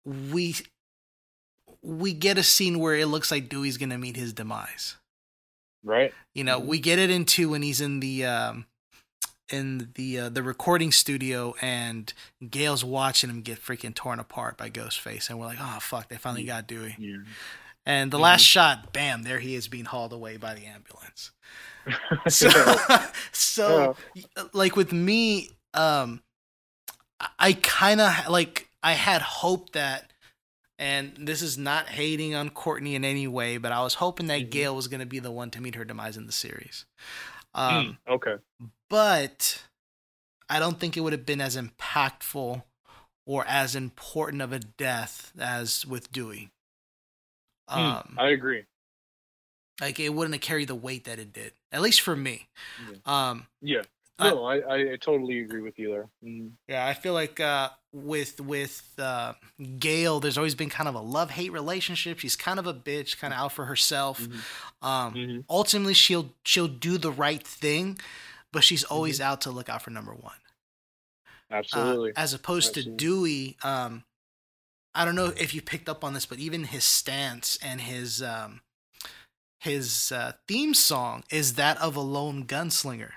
we 0.04 0.56
we 1.82 2.12
get 2.12 2.38
a 2.38 2.42
scene 2.42 2.78
where 2.80 2.94
it 2.96 3.06
looks 3.06 3.30
like 3.30 3.48
dewey's 3.48 3.76
gonna 3.76 3.98
meet 3.98 4.16
his 4.16 4.32
demise 4.32 4.96
Right? 5.84 6.12
you 6.34 6.42
know, 6.44 6.58
Mhm. 6.60 6.64
we 6.66 6.78
get 6.80 6.98
it 6.98 7.10
into 7.10 7.50
when 7.50 7.60
he's 7.62 7.80
in 7.82 8.00
the 8.00 8.24
um, 8.24 8.66
in 9.50 9.90
the 9.94 10.18
uh, 10.20 10.28
the 10.28 10.42
recording 10.42 10.90
studio 10.92 11.54
and 11.60 12.12
Gail's 12.50 12.84
watching 12.84 13.30
him 13.30 13.42
get 13.42 13.60
freaking 13.60 13.94
torn 13.94 14.18
apart 14.18 14.56
by 14.56 14.70
Ghostface, 14.70 15.28
and 15.30 15.38
we're 15.38 15.46
like, 15.46 15.58
oh 15.60 15.78
fuck, 15.80 16.08
they 16.08 16.16
finally 16.16 16.44
got 16.44 16.66
Dewey. 16.66 16.94
Yeah. 16.98 17.16
And 17.86 18.10
the 18.10 18.16
Mhm. 18.18 18.22
last 18.22 18.40
shot, 18.42 18.92
bam, 18.92 19.24
there 19.24 19.38
he 19.40 19.54
is 19.54 19.68
being 19.68 19.84
hauled 19.84 20.12
away 20.12 20.36
by 20.38 20.54
the 20.54 20.66
ambulance. 20.66 21.30
So, 22.28 22.48
so 23.32 23.96
like 24.54 24.74
with 24.76 24.92
me, 24.92 25.50
um, 25.74 26.22
I- 27.38 27.52
kind 27.52 28.00
of 28.00 28.28
like 28.28 28.68
I 28.82 28.92
had 28.92 29.22
hope 29.22 29.72
that. 29.72 30.10
And 30.76 31.12
this 31.16 31.40
is 31.40 31.56
not 31.56 31.88
hating 31.88 32.34
on 32.34 32.50
Courtney 32.50 32.96
in 32.96 33.04
any 33.04 33.28
way, 33.28 33.58
but 33.58 33.70
I 33.70 33.80
was 33.82 33.94
hoping 33.94 34.26
that 34.26 34.40
Mhm. 34.46 34.50
Gail 34.50 34.74
was 34.76 34.88
going 34.88 34.98
to 35.00 35.06
be 35.06 35.20
the 35.20 35.30
one 35.30 35.48
to 35.52 35.60
meet 35.60 35.76
her 35.76 35.84
demise 35.84 36.16
in 36.16 36.26
the 36.26 36.32
series. 36.32 36.84
Um, 37.54 37.96
Mm, 38.08 38.14
okay. 38.14 38.34
But 38.90 39.62
I 40.48 40.58
don't 40.58 40.78
think 40.78 40.96
it 40.96 41.00
would 41.00 41.12
have 41.12 41.26
been 41.26 41.40
as 41.40 41.56
impactful 41.56 42.62
or 43.26 43.44
as 43.46 43.74
important 43.74 44.42
of 44.42 44.52
a 44.52 44.58
death 44.58 45.32
as 45.38 45.86
with 45.86 46.12
Dewey. 46.12 46.50
Mm, 47.70 47.76
Um, 48.00 48.14
I 48.18 48.28
agree. 48.28 48.64
like 49.80 49.98
it 49.98 50.10
wouldn't 50.10 50.34
have 50.34 50.42
carried 50.42 50.68
the 50.68 50.74
weight 50.74 51.04
that 51.04 51.18
it 51.18 51.32
did, 51.32 51.52
at 51.72 51.80
least 51.82 52.00
for 52.02 52.14
me. 52.14 52.48
Um, 53.04 53.46
Yeah. 53.60 53.82
I- 54.16 54.30
No, 54.30 54.44
I, 54.44 54.58
I, 54.58 54.92
I 54.92 54.96
totally 54.96 55.40
agree 55.40 55.60
with 55.60 55.76
you 55.76 55.88
there. 55.90 56.08
Mm. 56.22 56.52
yeah, 56.68 56.86
I 56.86 56.94
feel 56.94 57.14
like 57.14 57.40
uh, 57.40 57.70
with 57.92 58.40
with 58.40 58.88
uh, 58.98 59.32
Gail, 59.80 60.20
there's 60.20 60.38
always 60.38 60.54
been 60.54 60.70
kind 60.70 60.88
of 60.88 60.94
a 60.94 61.00
love 61.00 61.30
hate 61.32 61.50
relationship. 61.50 62.20
She's 62.20 62.36
kind 62.36 62.60
of 62.60 62.66
a 62.68 62.74
bitch, 62.74 63.18
kind 63.18 63.34
of 63.34 63.40
out 63.40 63.50
for 63.52 63.64
herself. 63.64 64.20
Mhm. 64.20 64.86
Um, 64.86 65.14
Mhm. 65.14 65.44
Ultimately, 65.50 65.94
she'll 65.94 66.32
she'll 66.44 66.68
do 66.68 66.96
the 66.96 67.10
right 67.10 67.44
thing, 67.44 67.98
but 68.54 68.64
she's 68.64 68.84
always 68.84 69.20
out 69.20 69.42
to 69.42 69.50
look 69.50 69.68
out 69.68 69.82
for 69.82 69.90
number 69.90 70.14
one. 70.14 70.32
Uh, 71.50 71.56
Absolutely. 71.56 72.12
as 72.16 72.32
opposed 72.32 72.68
Absolutely. 72.68 72.92
to 72.92 72.96
Dewey, 72.96 73.56
um, 73.62 74.04
I 74.94 75.04
don't 75.04 75.16
know 75.16 75.32
if 75.36 75.52
you 75.54 75.60
picked 75.60 75.88
up 75.88 76.02
on 76.04 76.14
this, 76.14 76.24
but 76.24 76.38
even 76.38 76.64
his 76.64 76.84
stance 76.84 77.58
and 77.62 77.80
his 77.80 78.22
um, 78.22 78.60
his 79.60 80.12
uh, 80.12 80.32
theme 80.48 80.72
song 80.72 81.24
is 81.30 81.54
that 81.54 81.76
of 81.82 81.96
a 81.96 82.00
lone 82.00 82.44
gunslinger. 82.46 83.10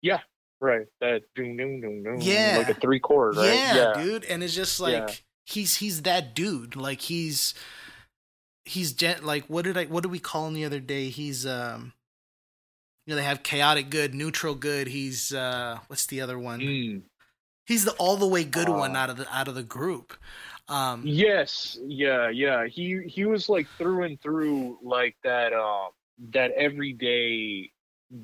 Yeah, 0.00 0.20
right. 0.60 0.86
That 1.00 1.22
doom 1.36 1.56
doom 1.56 1.80
doom 1.80 2.02
doom. 2.02 2.18
Yeah. 2.20 2.56
Like 2.66 2.76
a 2.76 2.80
three 2.80 2.98
chord, 3.00 3.36
right? 3.36 3.52
Yeah, 3.52 3.92
dude, 3.96 4.24
and 4.24 4.42
it's 4.42 4.54
just 4.54 4.80
like 4.80 4.92
Yeah. 4.94 5.14
he's 5.44 5.76
he's 5.76 6.02
that 6.02 6.34
dude. 6.34 6.74
Like 6.74 7.02
he's 7.02 7.54
he's 8.64 8.92
gen- 8.92 9.22
like 9.24 9.44
what 9.46 9.64
did 9.64 9.76
I 9.76 9.84
what 9.84 10.02
did 10.02 10.10
we 10.10 10.18
call 10.18 10.48
him 10.48 10.54
the 10.54 10.64
other 10.64 10.80
day? 10.80 11.08
He's 11.10 11.46
um 11.46 11.92
you 13.06 13.10
know 13.12 13.16
they 13.16 13.24
have 13.24 13.42
chaotic 13.42 13.90
good, 13.90 14.14
neutral 14.14 14.54
good. 14.54 14.88
He's 14.88 15.32
uh 15.32 15.78
what's 15.88 16.06
the 16.06 16.20
other 16.20 16.38
one? 16.38 16.60
Mm. 16.60 17.02
He's 17.66 17.84
the 17.84 17.92
all 17.92 18.16
the 18.16 18.26
way 18.26 18.44
good 18.44 18.68
one 18.68 18.96
Uh, 18.96 18.98
out 19.00 19.10
of 19.10 19.16
the 19.16 19.26
out 19.34 19.48
of 19.48 19.54
the 19.54 19.62
group. 19.62 20.14
Um 20.68 21.02
Yes. 21.04 21.78
Yeah. 21.86 22.28
Yeah. 22.30 22.66
He 22.66 23.02
he 23.06 23.24
was 23.24 23.48
like 23.48 23.66
through 23.78 24.04
and 24.04 24.20
through 24.20 24.78
like 24.82 25.16
that. 25.24 25.52
Um. 25.52 25.90
that 26.30 26.52
everyday 26.52 27.70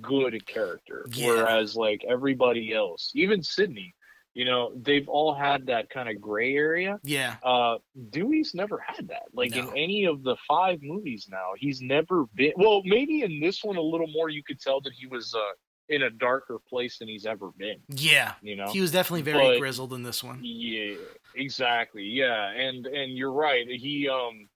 good 0.01 0.47
character, 0.47 1.07
Yeah. 1.11 1.27
whereas 1.29 1.75
like 1.75 2.05
everybody 2.09 2.73
else, 2.75 3.11
even 3.15 3.43
Sidney, 3.43 3.95
you 4.39 4.45
know, 4.45 4.71
they've 4.87 5.09
all 5.09 5.35
had 5.35 5.67
that 5.67 5.91
kind 5.91 6.09
of 6.09 6.21
gray 6.21 6.55
area. 6.55 6.93
yeah. 7.03 7.37
Uh, 7.43 7.79
Dewey's 8.11 8.55
never 8.55 8.79
had 8.79 9.09
that. 9.09 9.25
Like 9.33 9.51
No. 9.51 9.63
in 9.63 9.77
any 9.77 10.05
of 10.05 10.23
the 10.23 10.37
five 10.47 10.79
movies 10.81 11.27
now, 11.29 11.49
he's 11.59 11.81
never 11.83 12.27
been. 12.37 12.53
Well, 12.57 12.83
maybe 12.85 13.23
in 13.23 13.41
this 13.41 13.65
one 13.65 13.77
a 13.77 13.81
little 13.93 14.07
more, 14.19 14.29
you 14.29 14.45
could 14.45 14.61
tell 14.61 14.81
that 14.83 14.93
he 14.93 15.07
was 15.09 15.35
uh, 15.35 15.41
in 15.89 16.03
a 16.03 16.11
darker 16.11 16.59
place 16.71 16.99
than 16.99 17.09
he's 17.09 17.27
ever 17.27 17.51
been. 17.57 17.79
Yeah. 17.89 18.35
You 18.41 18.55
know, 18.55 18.69
He 18.71 18.81
was 18.81 18.93
definitely 18.93 19.23
very 19.23 19.45
But- 19.55 19.59
grizzled 19.59 19.93
in 19.93 20.05
this 20.05 20.23
one. 20.23 20.39
yeah, 20.45 20.95
exactly. 21.35 22.05
Yeah, 22.05 22.51
and 22.51 22.87
and 22.87 23.17
you're 23.19 23.33
right. 23.33 23.67
He 23.69 24.09
um, 24.09 24.49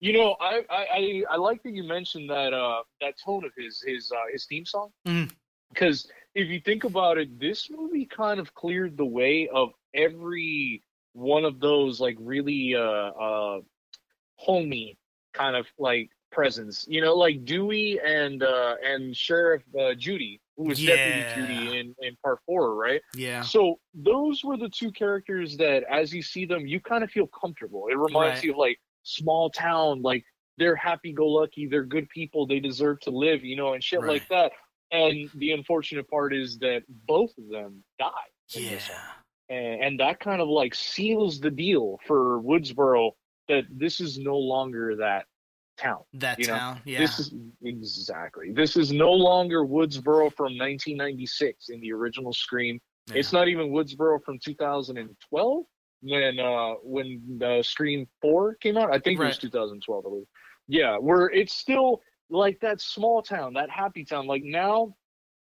you 0.00 0.12
know, 0.12 0.36
I 0.40 0.62
I 0.70 0.82
I, 1.00 1.24
I 1.30 1.36
like 1.38 1.62
that 1.64 1.72
you 1.74 1.82
mentioned 1.84 2.30
that 2.30 2.52
uh 2.52 2.82
that 3.00 3.14
tone 3.24 3.44
of 3.44 3.52
his 3.56 3.82
his 3.84 4.12
uh, 4.12 4.26
his 4.32 4.46
theme 4.46 4.64
song 4.66 4.90
Mhm. 5.08 5.30
because 5.72 6.08
if 6.34 6.48
you 6.48 6.60
think 6.60 6.84
about 6.84 7.18
it, 7.18 7.38
this 7.38 7.70
movie 7.70 8.06
kind 8.06 8.40
of 8.40 8.54
cleared 8.54 8.96
the 8.96 9.04
way 9.04 9.48
of 9.48 9.70
every 9.94 10.82
one 11.12 11.44
of 11.44 11.60
those 11.60 12.00
like 12.00 12.16
really 12.20 12.74
uh 12.74 12.80
uh 12.80 13.60
homey 14.36 14.98
kind 15.32 15.56
of 15.56 15.66
like 15.78 16.10
presence. 16.32 16.84
You 16.88 17.00
know, 17.00 17.14
like 17.14 17.44
Dewey 17.44 18.00
and 18.04 18.42
uh 18.42 18.74
and 18.84 19.16
Sheriff 19.16 19.62
uh, 19.78 19.94
Judy, 19.94 20.40
who 20.56 20.64
was 20.64 20.82
Yeah. 20.82 20.96
Deputy 20.96 21.24
Judy 21.34 21.78
in 21.78 21.94
in 22.00 22.16
part 22.22 22.40
four, 22.46 22.74
right? 22.74 23.00
Yeah. 23.14 23.42
So 23.42 23.78
those 23.94 24.42
were 24.44 24.56
the 24.56 24.68
two 24.68 24.90
characters 24.90 25.56
that, 25.58 25.84
as 25.84 26.12
you 26.12 26.22
see 26.22 26.44
them, 26.46 26.66
you 26.66 26.80
kind 26.80 27.04
of 27.04 27.10
feel 27.10 27.28
comfortable. 27.28 27.86
It 27.88 27.96
reminds 27.96 28.38
Right. 28.38 28.44
you 28.44 28.52
of 28.52 28.58
like 28.58 28.78
small 29.04 29.50
town, 29.50 30.02
like 30.02 30.24
they're 30.56 30.76
happy-go-lucky, 30.76 31.66
they're 31.66 31.82
good 31.84 32.08
people, 32.10 32.46
they 32.46 32.60
deserve 32.60 33.00
to 33.00 33.10
live, 33.10 33.44
you 33.44 33.56
know, 33.56 33.74
and 33.74 33.82
shit 33.82 34.00
like 34.04 34.28
that. 34.28 34.52
And 34.90 35.28
the 35.34 35.52
unfortunate 35.52 36.08
part 36.08 36.34
is 36.34 36.58
that 36.58 36.82
both 36.88 37.30
of 37.38 37.48
them 37.48 37.82
die. 37.98 38.08
Yeah. 38.50 38.78
And, 39.48 39.82
and 39.82 40.00
that 40.00 40.20
kind 40.20 40.40
of 40.40 40.48
like 40.48 40.74
seals 40.74 41.40
the 41.40 41.50
deal 41.50 41.98
for 42.06 42.40
Woodsboro 42.40 43.12
that 43.48 43.64
this 43.70 44.00
is 44.00 44.18
no 44.18 44.36
longer 44.36 44.96
that 44.96 45.26
town. 45.76 46.02
That 46.14 46.38
You 46.38 46.46
know, 46.48 46.54
town. 46.54 46.80
Yeah. 46.84 46.98
This 46.98 47.18
is 47.18 47.34
exactly. 47.62 48.52
This 48.52 48.76
is 48.76 48.92
no 48.92 49.12
longer 49.12 49.64
Woodsboro 49.64 50.32
from 50.32 50.56
1996 50.56 51.68
in 51.68 51.80
the 51.80 51.92
original 51.92 52.32
Scream. 52.32 52.80
yeah. 53.08 53.16
It's 53.16 53.32
not 53.32 53.48
even 53.48 53.70
Woodsboro 53.70 54.22
from 54.24 54.38
2012 54.38 55.64
when 56.02 56.38
uh 56.38 56.74
when 56.82 57.40
uh, 57.42 57.62
Scream 57.62 58.06
4 58.20 58.56
came 58.56 58.76
out. 58.76 58.90
I 58.90 58.98
think 58.98 59.18
it 59.20 59.24
was 59.24 59.38
2012. 59.38 60.04
I 60.04 60.08
believe. 60.08 60.26
Yeah, 60.66 60.96
where 60.96 61.28
it's 61.28 61.54
still 61.54 62.00
like 62.30 62.60
that 62.60 62.80
small 62.80 63.22
town, 63.22 63.54
that 63.54 63.70
happy 63.70 64.04
town. 64.04 64.26
Like 64.26 64.42
now, 64.44 64.96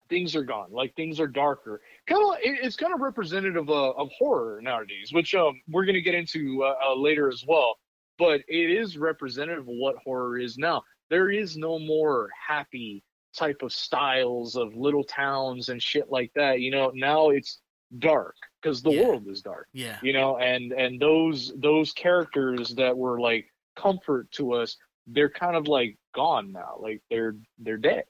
things 0.09 0.35
are 0.35 0.43
gone. 0.43 0.71
Like 0.71 0.95
things 0.95 1.19
are 1.19 1.27
darker. 1.27 1.81
Kind 2.07 2.23
of, 2.23 2.37
it, 2.41 2.59
it's 2.63 2.75
kind 2.75 2.93
of 2.93 3.01
representative 3.01 3.69
of, 3.69 3.95
of 3.97 4.09
horror 4.17 4.59
nowadays, 4.61 5.11
which 5.11 5.35
um 5.35 5.61
we're 5.69 5.85
gonna 5.85 6.01
get 6.01 6.15
into 6.15 6.63
uh, 6.63 6.75
uh, 6.89 6.95
later 6.95 7.29
as 7.29 7.43
well. 7.47 7.77
But 8.17 8.41
it 8.47 8.69
is 8.69 8.97
representative 8.97 9.63
of 9.63 9.67
what 9.67 9.95
horror 10.03 10.37
is 10.37 10.57
now. 10.57 10.83
There 11.09 11.31
is 11.31 11.57
no 11.57 11.79
more 11.79 12.29
happy 12.47 13.03
type 13.35 13.61
of 13.61 13.71
styles 13.71 14.55
of 14.55 14.75
little 14.75 15.03
towns 15.03 15.69
and 15.69 15.81
shit 15.81 16.09
like 16.09 16.31
that. 16.35 16.59
You 16.59 16.71
know, 16.71 16.91
now 16.93 17.29
it's 17.29 17.59
dark 17.99 18.35
because 18.61 18.81
the 18.83 18.91
Yeah. 18.91 19.07
world 19.07 19.27
is 19.27 19.41
dark 19.41 19.67
yeah. 19.73 19.97
you 20.03 20.13
know 20.13 20.37
and 20.37 20.71
and 20.73 20.99
those 21.01 21.51
those 21.57 21.91
characters 21.91 22.75
that 22.75 22.95
were 22.95 23.19
like 23.19 23.51
comfort 23.75 24.29
to 24.33 24.53
us 24.53 24.77
they're 25.07 25.27
kind 25.31 25.55
of 25.55 25.67
like 25.67 25.97
gone 26.13 26.51
now 26.51 26.77
like 26.79 27.01
they're 27.09 27.35
they're 27.59 27.77
dead 27.77 28.03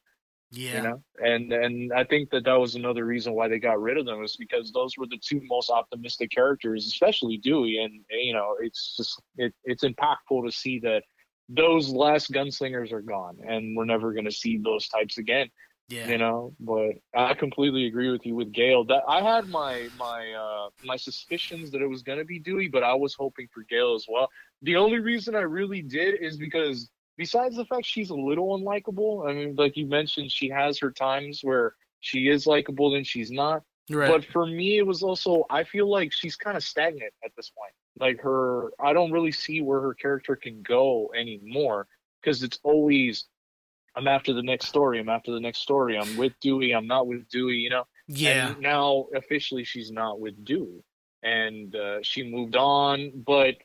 Yeah. 0.51 0.75
you 0.77 0.81
know? 0.87 1.03
And 1.23 1.51
and 1.53 1.93
i 1.93 2.03
think 2.03 2.29
that 2.31 2.43
that 2.45 2.59
was 2.59 2.75
another 2.75 3.05
reason 3.05 3.33
why 3.33 3.47
they 3.47 3.59
got 3.59 3.81
rid 3.81 3.97
of 3.97 4.05
them 4.05 4.23
is 4.23 4.35
because 4.37 4.71
those 4.71 4.97
were 4.97 5.07
the 5.07 5.19
two 5.21 5.41
most 5.45 5.69
optimistic 5.69 6.31
characters 6.31 6.85
especially 6.87 7.37
dewey. 7.37 7.77
And 7.83 7.93
you 8.09 8.33
know 8.33 8.55
it's 8.59 8.95
just 8.97 9.21
it, 9.37 9.53
it's 9.63 9.83
impactful 9.83 10.45
to 10.45 10.51
see 10.51 10.79
that 10.79 11.03
those 11.49 11.89
last 11.89 12.31
gunslingers 12.31 12.91
are 12.91 13.01
gone 13.01 13.37
and 13.47 13.75
we're 13.75 13.85
never 13.85 14.13
going 14.13 14.25
to 14.25 14.31
see 14.31 14.57
those 14.57 14.87
types 14.87 15.17
again 15.17 15.49
Yeah. 15.89 16.07
you 16.11 16.17
know? 16.23 16.53
But 16.59 16.91
i 17.15 17.33
completely 17.33 17.83
agree 17.87 18.09
with 18.11 18.23
you 18.27 18.35
with 18.35 18.51
gail 18.51 18.83
that 18.91 19.03
i 19.07 19.19
had 19.31 19.43
my 19.49 19.89
my 19.97 20.31
uh 20.45 20.69
my 20.83 20.95
suspicions 20.95 21.71
that 21.71 21.81
it 21.81 21.87
was 21.95 22.01
going 22.03 22.19
to 22.19 22.25
be 22.33 22.39
dewey 22.39 22.67
but 22.75 22.83
i 22.83 22.93
was 22.93 23.13
hoping 23.23 23.47
for 23.53 23.63
gail 23.73 23.95
as 23.99 24.05
well. 24.13 24.27
The 24.61 24.75
only 24.83 24.99
reason 25.11 25.31
i 25.35 25.45
really 25.59 25.81
did 25.81 26.11
is 26.27 26.37
because 26.37 26.77
besides 27.20 27.55
the 27.57 27.65
fact 27.65 27.86
she's 27.86 28.09
a 28.09 28.15
little 28.15 28.57
unlikable 28.57 29.30
i 29.30 29.34
mean 29.34 29.53
like 29.55 29.78
you 29.78 29.86
mentioned 29.86 30.32
she 30.32 30.49
has 30.49 30.80
her 30.80 30.89
times 30.89 31.41
where 31.43 31.76
she 31.99 32.30
is 32.30 32.47
likable 32.47 32.95
and 32.95 33.05
she's 33.05 33.30
not 33.30 33.61
Right. 33.91 34.09
but 34.11 34.24
for 34.24 34.45
me 34.45 34.78
it 34.78 34.86
was 34.86 35.01
also 35.03 35.45
i 35.49 35.63
feel 35.63 35.89
like 35.89 36.11
she's 36.13 36.36
kind 36.36 36.55
of 36.55 36.63
stagnant 36.63 37.11
at 37.26 37.32
this 37.36 37.49
point 37.49 37.74
like 37.99 38.22
her 38.22 38.72
i 38.80 38.93
don't 38.93 39.11
really 39.11 39.32
see 39.32 39.61
where 39.61 39.82
her 39.82 39.95
character 39.95 40.36
can 40.36 40.61
go 40.61 41.11
anymore 41.15 41.88
because 42.22 42.43
it's 42.43 42.59
always 42.63 43.26
i'm 43.95 44.07
after 44.07 44.32
the 44.32 44.43
next 44.43 44.67
story 44.67 44.99
i'm 44.99 45.09
after 45.09 45.32
the 45.32 45.39
next 45.39 45.59
story 45.59 45.97
i'm 45.97 46.15
with 46.17 46.34
dewey 46.39 46.72
i'm 46.76 46.86
not 46.86 47.07
with 47.07 47.28
dewey 47.30 47.55
you 47.55 47.72
know 47.72 47.84
yeah. 48.07 48.49
and 48.51 48.61
now 48.61 49.07
officially 49.15 49.63
she's 49.63 49.91
not 49.91 50.20
with 50.20 50.45
dewey 50.45 50.84
and 51.24 51.76
uh, 51.76 51.97
she 52.03 52.22
moved 52.24 52.55
on 52.55 53.11
but 53.26 53.55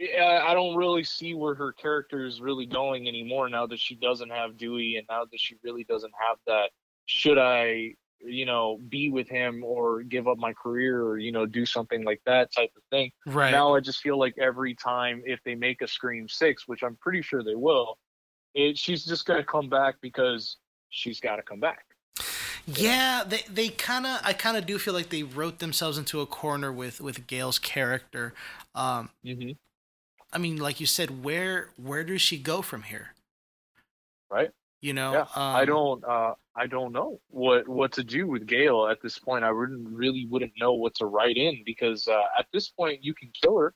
I 0.00 0.46
I 0.48 0.54
don't 0.54 0.76
really 0.76 1.04
see 1.04 1.34
where 1.34 1.54
her 1.54 1.72
character 1.72 2.24
is 2.24 2.40
really 2.40 2.66
going 2.66 3.08
anymore 3.08 3.48
now 3.48 3.66
that 3.66 3.78
she 3.78 3.94
doesn't 3.94 4.30
have 4.30 4.56
Dewey 4.56 4.96
and 4.96 5.06
now 5.08 5.24
that 5.24 5.40
she 5.40 5.56
really 5.62 5.84
doesn't 5.84 6.12
have 6.18 6.38
that. 6.46 6.70
Should 7.06 7.38
I, 7.38 7.94
you 8.20 8.46
know, 8.46 8.80
be 8.88 9.10
with 9.10 9.28
him 9.28 9.62
or 9.62 10.02
give 10.02 10.26
up 10.26 10.38
my 10.38 10.52
career 10.54 11.02
or, 11.02 11.18
you 11.18 11.32
know, 11.32 11.46
do 11.46 11.66
something 11.66 12.02
like 12.02 12.20
that 12.26 12.50
type 12.52 12.70
of 12.76 12.82
thing? 12.90 13.12
Right. 13.26 13.50
Now 13.50 13.74
I 13.74 13.80
just 13.80 14.00
feel 14.00 14.18
like 14.18 14.34
every 14.38 14.74
time 14.74 15.22
if 15.26 15.40
they 15.44 15.54
make 15.54 15.82
a 15.82 15.86
Scream 15.86 16.28
6, 16.28 16.66
which 16.66 16.82
I'm 16.82 16.96
pretty 16.96 17.22
sure 17.22 17.44
they 17.44 17.54
will, 17.54 17.98
it, 18.54 18.78
she's 18.78 19.04
just 19.04 19.26
going 19.26 19.40
to 19.40 19.46
come 19.46 19.68
back 19.68 19.96
because 20.00 20.56
she's 20.88 21.20
got 21.20 21.36
to 21.36 21.42
come 21.42 21.60
back. 21.60 21.84
Yeah, 22.66 23.24
they 23.26 23.42
they 23.50 23.68
kind 23.68 24.06
of 24.06 24.20
I 24.24 24.32
kind 24.32 24.56
of 24.56 24.64
do 24.64 24.78
feel 24.78 24.94
like 24.94 25.10
they 25.10 25.22
wrote 25.22 25.58
themselves 25.58 25.98
into 25.98 26.22
a 26.22 26.26
corner 26.26 26.72
with 26.72 26.98
with 26.98 27.26
Gail's 27.26 27.58
character. 27.58 28.32
Um, 28.74 29.10
Mm-hmm. 29.24 29.50
I 30.34 30.38
mean, 30.38 30.56
like 30.56 30.80
you 30.80 30.86
said, 30.86 31.22
where 31.24 31.70
where 31.76 32.04
does 32.04 32.20
she 32.20 32.38
go 32.38 32.60
from 32.60 32.82
here? 32.82 33.14
Right. 34.30 34.50
You 34.80 34.92
know, 34.92 35.12
Yeah, 35.12 35.20
um, 35.20 35.56
I 35.56 35.64
don't. 35.64 36.04
Uh, 36.04 36.34
I 36.56 36.66
don't 36.66 36.92
know 36.92 37.20
what 37.28 37.66
what 37.68 37.92
to 37.92 38.04
do 38.04 38.26
with 38.26 38.46
Gail 38.46 38.86
at 38.88 39.00
this 39.00 39.18
point. 39.18 39.44
I 39.44 39.50
wouldn't 39.50 39.88
really 39.88 40.26
wouldn't 40.30 40.52
know 40.58 40.74
what 40.74 40.94
to 40.96 41.06
write 41.06 41.36
in 41.36 41.62
because 41.64 42.06
uh, 42.06 42.22
at 42.38 42.46
this 42.52 42.68
point 42.68 43.02
you 43.02 43.14
can 43.14 43.30
kill 43.40 43.58
her, 43.58 43.74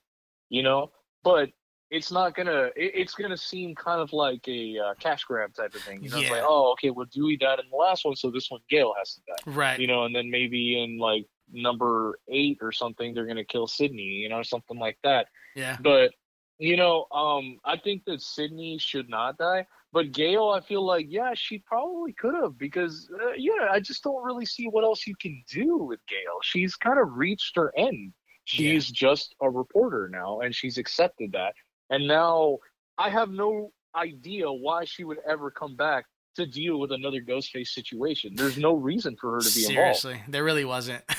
you 0.48 0.62
know, 0.62 0.90
but 1.24 1.50
it's 1.90 2.12
not 2.12 2.34
gonna. 2.34 2.70
It, 2.76 2.92
it's 2.94 3.14
gonna 3.14 3.36
seem 3.36 3.74
kind 3.74 4.00
of 4.00 4.12
like 4.12 4.46
a 4.48 4.78
uh, 4.78 4.94
cash 5.00 5.24
grab 5.24 5.54
type 5.54 5.74
of 5.74 5.80
thing. 5.80 6.02
You 6.02 6.10
know, 6.10 6.18
it's 6.18 6.30
like 6.30 6.42
oh, 6.44 6.72
okay, 6.72 6.90
well 6.90 7.06
Dewey 7.10 7.36
died 7.36 7.58
in 7.58 7.70
the 7.70 7.76
last 7.76 8.04
one, 8.04 8.14
so 8.14 8.30
this 8.30 8.50
one 8.50 8.60
Gail 8.68 8.92
has 8.98 9.14
to 9.14 9.20
die. 9.26 9.52
Right. 9.52 9.80
You 9.80 9.86
know, 9.86 10.04
and 10.04 10.14
then 10.14 10.30
maybe 10.30 10.82
in 10.82 10.98
like 10.98 11.24
number 11.50 12.18
eight 12.28 12.58
or 12.60 12.72
something 12.72 13.14
they're 13.14 13.26
gonna 13.26 13.44
kill 13.44 13.66
Sidney. 13.66 14.02
You 14.02 14.28
know, 14.28 14.42
something 14.42 14.78
like 14.78 14.98
that. 15.04 15.28
yeah. 15.56 15.78
But 15.80 16.12
you 16.58 16.76
know, 16.76 17.06
um, 17.12 17.58
I 17.64 17.76
think 17.76 18.04
that 18.06 18.20
Sidney 18.20 18.78
should 18.78 19.08
not 19.08 19.38
die. 19.38 19.66
But 19.92 20.12
Gail, 20.12 20.50
I 20.50 20.60
feel 20.60 20.84
like 20.84 21.06
yeah, 21.08 21.32
she 21.34 21.58
probably 21.58 22.12
could 22.12 22.34
have 22.34 22.58
because 22.58 23.08
uh, 23.14 23.32
yeah, 23.36 23.68
I 23.70 23.80
just 23.80 24.02
don't 24.02 24.22
really 24.22 24.44
see 24.44 24.66
what 24.66 24.84
else 24.84 25.06
you 25.06 25.14
can 25.16 25.42
do 25.50 25.78
with 25.78 26.00
Gail. 26.06 26.38
She's 26.42 26.76
kind 26.76 26.98
of 26.98 27.16
reached 27.16 27.56
her 27.56 27.72
end. 27.76 28.12
She's 28.44 28.90
just 28.90 29.34
a 29.42 29.48
reporter 29.50 30.08
now, 30.10 30.40
and 30.40 30.54
she's 30.54 30.78
accepted 30.78 31.32
that. 31.32 31.54
And 31.90 32.06
now 32.06 32.58
I 32.96 33.10
have 33.10 33.30
no 33.30 33.72
idea 33.94 34.50
why 34.50 34.84
she 34.84 35.04
would 35.04 35.18
ever 35.26 35.50
come 35.50 35.76
back 35.76 36.06
to 36.38 36.46
deal 36.46 36.78
with 36.80 36.90
another 36.92 37.20
Ghostface 37.20 37.68
situation. 37.68 38.34
There's 38.34 38.56
no 38.58 38.74
reason 38.74 39.16
for 39.16 39.32
her 39.32 39.38
to 39.40 39.44
be 39.44 39.50
Seriously, 39.50 40.22
there 40.26 40.42
really 40.44 40.64
wasn't. 40.64 41.04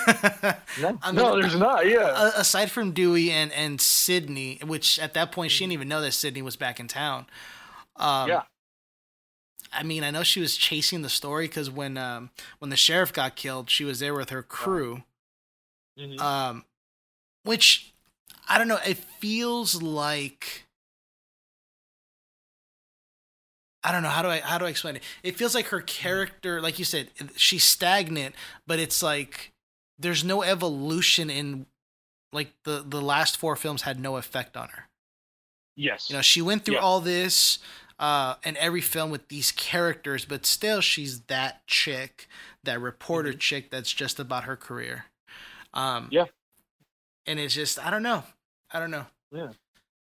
No, 0.80 0.98
I 1.02 1.12
no 1.12 1.40
there's 1.40 1.56
not. 1.56 1.88
Yeah. 1.88 2.32
Aside 2.36 2.72
from 2.72 2.92
Dewey 2.92 3.32
and 3.32 3.52
and 3.52 3.80
Sidney, 3.82 4.60
which 4.66 4.98
at 5.00 5.14
that 5.14 5.32
point 5.32 5.52
she 5.52 5.64
didn't 5.64 5.74
even 5.74 5.88
know 5.88 6.02
that 6.02 6.14
Sidney 6.14 6.42
was 6.42 6.56
back 6.56 6.80
in 6.80 6.88
town. 6.88 7.26
Um, 7.96 8.30
Yeah. 8.30 8.44
I 9.72 9.84
mean, 9.84 10.04
I 10.04 10.10
know 10.12 10.24
she 10.24 10.40
was 10.40 10.56
chasing 10.58 11.02
the 11.02 11.10
story 11.10 11.48
because 11.48 11.70
when 11.70 11.98
um, 11.98 12.32
when 12.60 12.70
the 12.70 12.78
sheriff 12.78 13.14
got 13.14 13.36
killed, 13.36 13.70
she 13.70 13.84
was 13.84 14.00
there 14.00 14.14
with 14.14 14.30
her 14.30 14.42
crew. 14.42 15.04
Mhm. 16.00 16.20
Um, 16.20 16.66
which 17.44 17.94
I 18.48 18.58
don't 18.58 18.68
know. 18.68 18.80
It 18.86 18.98
feels 18.98 19.82
like 19.82 20.66
I 23.84 23.92
don't 23.92 24.04
know 24.04 24.10
how 24.10 24.22
do 24.22 24.28
I 24.30 24.40
how 24.40 24.58
do 24.58 24.66
I 24.66 24.70
explain 24.70 24.98
it. 24.98 25.04
It 25.24 25.38
feels 25.38 25.56
like 25.56 25.68
her 25.68 25.82
character, 25.82 26.62
like 26.62 26.80
you 26.80 26.86
said, 26.86 27.10
she's 27.36 27.64
stagnant, 27.64 28.36
but 28.68 28.80
it's 28.80 29.02
like 29.02 29.52
there's 29.98 30.24
no 30.24 30.44
evolution 30.44 31.30
in 31.30 31.66
like 32.34 32.50
the 32.66 32.84
the 32.88 33.02
last 33.02 33.38
four 33.38 33.56
films 33.56 33.84
had 33.84 34.00
no 34.00 34.18
effect 34.18 34.58
on 34.58 34.70
her. 34.70 34.88
yes. 35.76 36.10
You 36.10 36.18
know, 36.18 36.22
she 36.22 36.42
went 36.42 36.66
through 36.66 36.76
Yeah. 36.76 36.82
all 36.82 37.00
this 37.02 37.60
uh 38.00 38.36
in 38.44 38.56
every 38.58 38.82
film 38.82 39.12
with 39.12 39.28
these 39.30 39.52
characters, 39.52 40.26
but 40.26 40.46
still 40.46 40.82
she's 40.82 41.22
that 41.22 41.66
chick, 41.68 42.28
that 42.64 42.80
reporter 42.82 43.34
chick 43.34 43.70
that's 43.72 43.92
just 43.94 44.20
about 44.20 44.44
her 44.44 44.56
career. 44.58 45.06
Um 45.74 46.04
Mm-hmm. 46.06 46.14
Yeah. 46.14 46.26
And 47.26 47.40
it's 47.40 47.54
just 47.54 47.80
I 47.80 47.90
don't 47.92 48.04
know. 48.04 48.24
I 48.72 48.80
don't 48.80 48.92
know. 48.92 49.06
Yeah. 49.32 49.52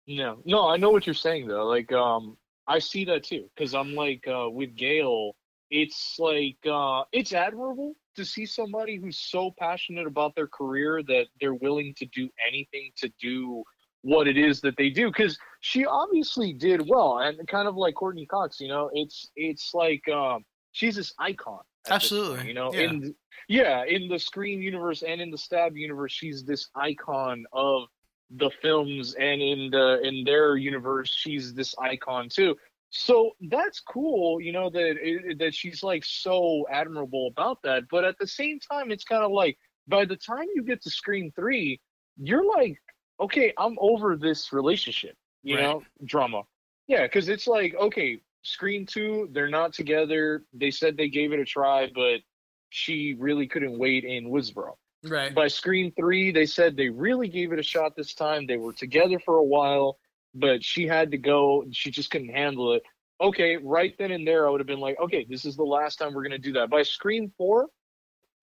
No, 0.08 0.40
no, 0.46 0.68
I 0.70 0.78
know 0.78 0.90
what 0.90 1.06
you're 1.06 1.14
saying 1.14 1.48
though. 1.48 1.66
Like, 1.68 1.92
um, 1.92 2.38
I 2.68 2.80
see 2.80 3.06
that 3.06 3.24
too 3.24 3.50
because 3.56 3.74
I'm 3.74 3.96
like 3.96 4.28
uh, 4.28 4.50
with 4.50 4.76
Gail. 4.76 5.36
It's 5.70 6.16
like 6.18 6.58
uh, 6.70 7.04
it's 7.12 7.34
admirable 7.34 7.96
to 8.16 8.26
see 8.26 8.46
somebody 8.46 8.98
who's 8.98 9.20
so 9.20 9.54
passionate 9.58 10.08
about 10.08 10.36
their 10.36 10.48
career 10.48 11.04
that 11.04 11.26
they're 11.40 11.54
willing 11.54 11.94
to 11.98 12.06
do 12.06 12.30
anything 12.48 12.92
to 12.98 13.12
do 13.22 13.64
what 14.02 14.28
it 14.28 14.38
is 14.38 14.62
that 14.62 14.78
they 14.78 14.90
do. 14.90 15.08
Because 15.08 15.38
she 15.62 15.86
obviously 15.86 16.54
did 16.54 16.88
well, 16.88 17.20
and 17.20 17.46
kind 17.48 17.68
of 17.68 17.76
like 17.76 17.96
Courtney 17.96 18.26
Cox. 18.26 18.60
You 18.60 18.70
know, 18.70 18.90
it's 18.94 19.30
it's 19.36 19.74
like 19.74 20.08
um, 20.10 20.46
she's 20.72 20.96
this 20.96 21.14
icon. 21.20 21.60
at 21.88 22.02
this 22.02 22.10
point, 22.10 22.22
Absolutely, 22.22 22.48
you 22.48 22.54
know, 22.54 22.74
yeah. 22.74 22.82
in 22.82 23.16
yeah, 23.48 23.86
in 23.86 24.08
the 24.08 24.20
Scream 24.20 24.62
universe 24.62 25.04
and 25.04 25.22
in 25.22 25.32
the 25.32 25.38
Stab 25.38 25.76
universe, 25.76 26.12
she's 26.12 26.44
this 26.44 26.70
icon 26.76 27.46
of 27.54 27.84
the 28.32 28.50
films 28.62 29.14
and 29.16 29.42
in 29.42 29.70
the 29.72 30.02
in 30.04 30.24
their 30.24 30.58
universe 30.58 31.10
she's 31.10 31.54
this 31.54 31.74
icon 31.80 32.28
too 32.30 32.56
so 32.90 33.32
that's 33.50 33.80
cool 33.80 34.42
you 34.42 34.52
know 34.52 34.70
that 34.70 34.96
it, 35.02 35.38
that 35.40 35.54
she's 35.54 35.84
like 35.84 36.04
so 36.06 36.66
admirable 36.72 37.28
about 37.28 37.62
that 37.64 37.84
but 37.90 38.04
at 38.04 38.18
the 38.20 38.28
same 38.28 38.60
time 38.60 38.92
it's 38.92 39.04
kind 39.04 39.24
of 39.24 39.32
like 39.32 39.58
by 39.88 40.06
the 40.06 40.16
time 40.16 40.46
you 40.56 40.64
get 40.64 40.82
to 40.82 40.90
Scream 40.90 41.32
3 41.36 41.80
you're 42.18 42.46
like 42.46 42.78
okay 43.20 43.54
i'm 43.58 43.78
over 43.80 44.16
this 44.18 44.52
relationship 44.54 45.16
you 45.44 45.56
Right. 45.56 45.64
know 45.64 45.84
drama 46.06 46.44
Yeah, 46.88 47.04
because 47.04 47.30
it's 47.30 47.48
like 47.48 47.76
okay, 47.76 48.20
Scream 48.44 48.86
Two, 48.86 49.30
they're 49.32 49.50
not 49.50 49.74
together. 49.74 50.44
They 50.54 50.72
said 50.72 50.98
they 50.98 51.10
gave 51.10 51.34
it 51.34 51.40
a 51.40 51.46
try, 51.46 51.90
but 51.94 52.22
she 52.70 53.16
really 53.20 53.48
couldn't 53.48 53.78
wait 53.78 54.04
in 54.06 54.30
Woodsboro. 54.30 54.76
Right. 55.04 55.34
By 55.34 55.48
Scream 55.48 55.92
Three, 55.98 56.32
they 56.32 56.46
said 56.46 56.76
they 56.76 56.90
really 56.90 57.28
gave 57.28 57.52
it 57.52 57.60
a 57.60 57.64
shot 57.64 57.96
this 57.96 58.14
time. 58.14 58.48
They 58.48 58.58
were 58.58 58.74
together 58.74 59.20
for 59.20 59.36
a 59.38 59.44
while, 59.44 59.98
but 60.34 60.64
she 60.64 60.88
had 60.88 61.12
to 61.12 61.18
go. 61.18 61.66
She 61.72 61.92
just 61.92 62.10
couldn't 62.10 62.30
handle 62.30 62.74
it. 62.74 62.84
Okay, 63.22 63.58
right 63.58 63.96
then 63.98 64.12
and 64.12 64.28
there, 64.28 64.48
I 64.48 64.52
would 64.52 64.60
have 64.60 64.68
been 64.68 64.80
like, 64.80 65.00
okay, 65.00 65.26
this 65.30 65.46
is 65.46 65.56
the 65.56 65.64
last 65.64 65.98
time 65.98 66.14
we're 66.14 66.24
gonna 66.24 66.38
do 66.38 66.54
that. 66.54 66.70
By 66.70 66.84
Scream 66.84 67.32
Four, 67.38 67.68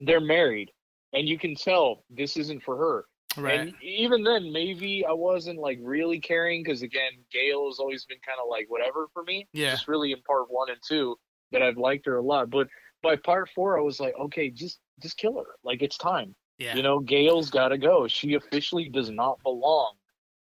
they're 0.00 0.20
married, 0.20 0.70
and 1.12 1.28
you 1.28 1.38
can 1.38 1.54
tell 1.54 2.04
this 2.10 2.36
isn't 2.36 2.62
for 2.62 2.76
her. 2.76 3.04
right. 3.36 3.60
And 3.60 3.74
even 3.82 4.22
then, 4.22 4.52
maybe 4.52 5.04
I 5.08 5.12
wasn't 5.12 5.58
like 5.58 5.78
really 5.82 6.20
caring 6.20 6.62
because 6.62 6.82
again, 6.82 7.12
Gail 7.32 7.66
has 7.66 7.78
always 7.78 8.04
been 8.04 8.18
kind 8.24 8.38
of 8.42 8.48
like 8.48 8.66
whatever 8.68 9.08
for 9.12 9.22
me. 9.24 9.48
Yeah. 9.52 9.72
Just 9.72 9.88
really 9.88 10.12
in 10.12 10.22
part 10.22 10.46
one 10.48 10.70
and 10.70 10.78
two 10.86 11.16
that 11.52 11.62
I've 11.62 11.78
liked 11.78 12.06
her 12.06 12.16
a 12.16 12.22
lot. 12.22 12.50
But 12.50 12.68
by 13.02 13.16
part 13.16 13.50
four, 13.54 13.78
I 13.78 13.82
was 13.82 14.00
like, 14.00 14.14
okay, 14.18 14.50
just 14.50 14.78
just 15.00 15.16
kill 15.16 15.36
her. 15.36 15.56
Like 15.64 15.82
it's 15.82 15.98
time. 15.98 16.34
Yeah. 16.58 16.76
You 16.76 16.82
know, 16.82 17.00
Gail's 17.00 17.50
got 17.50 17.68
to 17.68 17.78
go. 17.78 18.06
She 18.08 18.34
officially 18.34 18.88
does 18.88 19.10
not 19.10 19.42
belong 19.42 19.94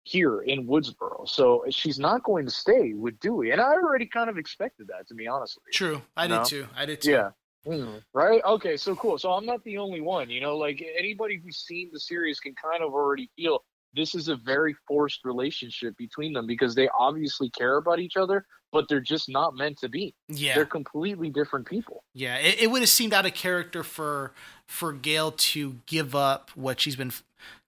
here 0.04 0.42
in 0.42 0.68
Woodsboro. 0.68 1.28
So 1.28 1.64
she's 1.70 1.98
not 1.98 2.24
going 2.24 2.46
to 2.46 2.52
stay 2.52 2.94
with 2.94 3.20
Dewey. 3.20 3.52
And 3.52 3.62
I 3.62 3.72
already 3.74 4.06
kind 4.06 4.30
of 4.30 4.38
expected 4.38 4.88
that, 4.88 5.08
to 5.08 5.14
be 5.14 5.28
honest 5.28 5.56
with 5.58 5.64
you. 5.68 5.72
True. 5.74 6.02
I 6.18 6.28
No? 6.28 6.40
did 6.40 6.48
too. 6.50 6.68
I 6.76 6.86
did 6.86 7.02
too. 7.02 7.12
Yeah. 7.12 7.30
Mm, 7.66 8.02
right? 8.14 8.42
Okay, 8.44 8.76
so 8.76 8.94
cool. 8.98 9.18
So 9.18 9.32
I'm 9.32 9.46
not 9.46 9.64
the 9.64 9.78
only 9.78 10.02
one. 10.02 10.30
You 10.30 10.42
know, 10.42 10.58
like 10.58 10.84
anybody 10.98 11.40
who's 11.42 11.60
seen 11.60 11.90
the 11.94 12.00
series 12.00 12.42
can 12.42 12.54
kind 12.56 12.84
of 12.84 12.94
already 12.94 13.30
feel 13.38 13.64
this 13.96 14.16
is 14.16 14.28
a 14.28 14.36
very 14.36 14.76
forced 14.88 15.24
relationship 15.24 15.96
between 15.98 16.34
them 16.34 16.48
because 16.48 16.76
they 16.76 16.90
obviously 16.98 17.50
care 17.50 17.78
about 17.78 18.00
each 18.00 18.18
other, 18.18 18.46
but 18.72 18.88
they're 18.90 19.00
just 19.00 19.30
not 19.30 19.56
meant 19.56 19.78
to 19.80 19.90
be. 19.90 20.16
Yeah. 20.28 20.56
They're 20.56 20.66
completely 20.66 21.30
different 21.30 21.68
people. 21.68 22.04
Yeah, 22.14 22.38
it, 22.38 22.64
it 22.64 22.72
would 22.72 22.82
have 22.82 22.90
seemed 22.90 23.14
out 23.14 23.26
of 23.26 23.34
character 23.34 23.84
for 23.84 24.34
for 24.68 24.94
Gail 24.94 25.32
to 25.32 25.78
give 25.86 26.16
up 26.16 26.52
what 26.56 26.82
she's 26.82 26.96
been, 26.96 27.12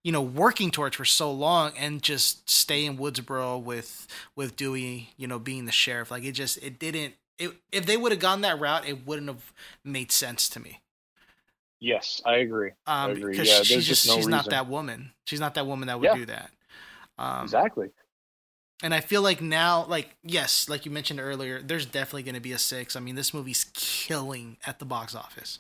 you 0.04 0.12
know, 0.12 0.22
working 0.22 0.72
towards 0.72 0.96
for 0.96 1.06
so 1.06 1.32
long 1.32 1.74
and 1.78 2.02
just 2.02 2.50
stay 2.50 2.86
in 2.86 2.98
Woodsboro 2.98 3.62
with 3.62 4.08
with 4.36 4.56
Dewey, 4.56 5.10
you 5.18 5.28
know, 5.28 5.40
being 5.40 5.66
the 5.66 5.72
sheriff. 5.72 6.12
Like 6.12 6.24
it 6.24 6.34
just 6.34 6.58
it 6.64 6.80
didn't. 6.80 7.14
It, 7.38 7.52
if 7.72 7.86
they 7.86 7.98
would 7.98 8.14
have 8.14 8.22
gone 8.22 8.42
that 8.42 8.60
route, 8.60 8.88
it 8.88 9.06
wouldn't 9.06 9.28
have 9.28 9.52
made 9.84 10.12
sense 10.12 10.48
to 10.50 10.60
me. 10.60 10.80
Yes, 11.86 12.20
I 12.26 12.38
agree. 12.38 12.72
Um, 12.88 13.12
agree. 13.12 13.34
because 13.34 13.48
Yeah, 13.48 13.62
she's 13.62 13.86
just, 13.86 14.04
just 14.04 14.08
no 14.08 14.16
she's 14.16 14.28
not 14.28 14.50
that 14.50 14.68
woman. 14.68 15.12
She's 15.26 15.40
not 15.40 15.54
that 15.54 15.68
woman 15.68 15.88
that 15.88 16.00
would 16.00 16.06
Yeah. 16.06 16.16
do 16.16 16.26
that. 16.26 16.52
Um, 17.20 17.44
exactly. 17.44 17.92
And 18.82 18.92
I 18.92 19.02
feel 19.02 19.22
like 19.22 19.40
now, 19.40 19.86
like 19.86 20.16
yes, 20.24 20.68
like 20.68 20.86
you 20.86 20.92
mentioned 20.92 21.20
earlier, 21.20 21.62
there's 21.62 21.86
definitely 21.86 22.24
going 22.24 22.36
to 22.36 22.42
be 22.42 22.54
a 22.54 22.58
six. 22.58 22.96
I 22.96 23.02
mean, 23.02 23.14
this 23.14 23.36
movie's 23.36 23.66
killing 23.76 24.58
at 24.66 24.80
the 24.80 24.86
box 24.86 25.14
office. 25.14 25.60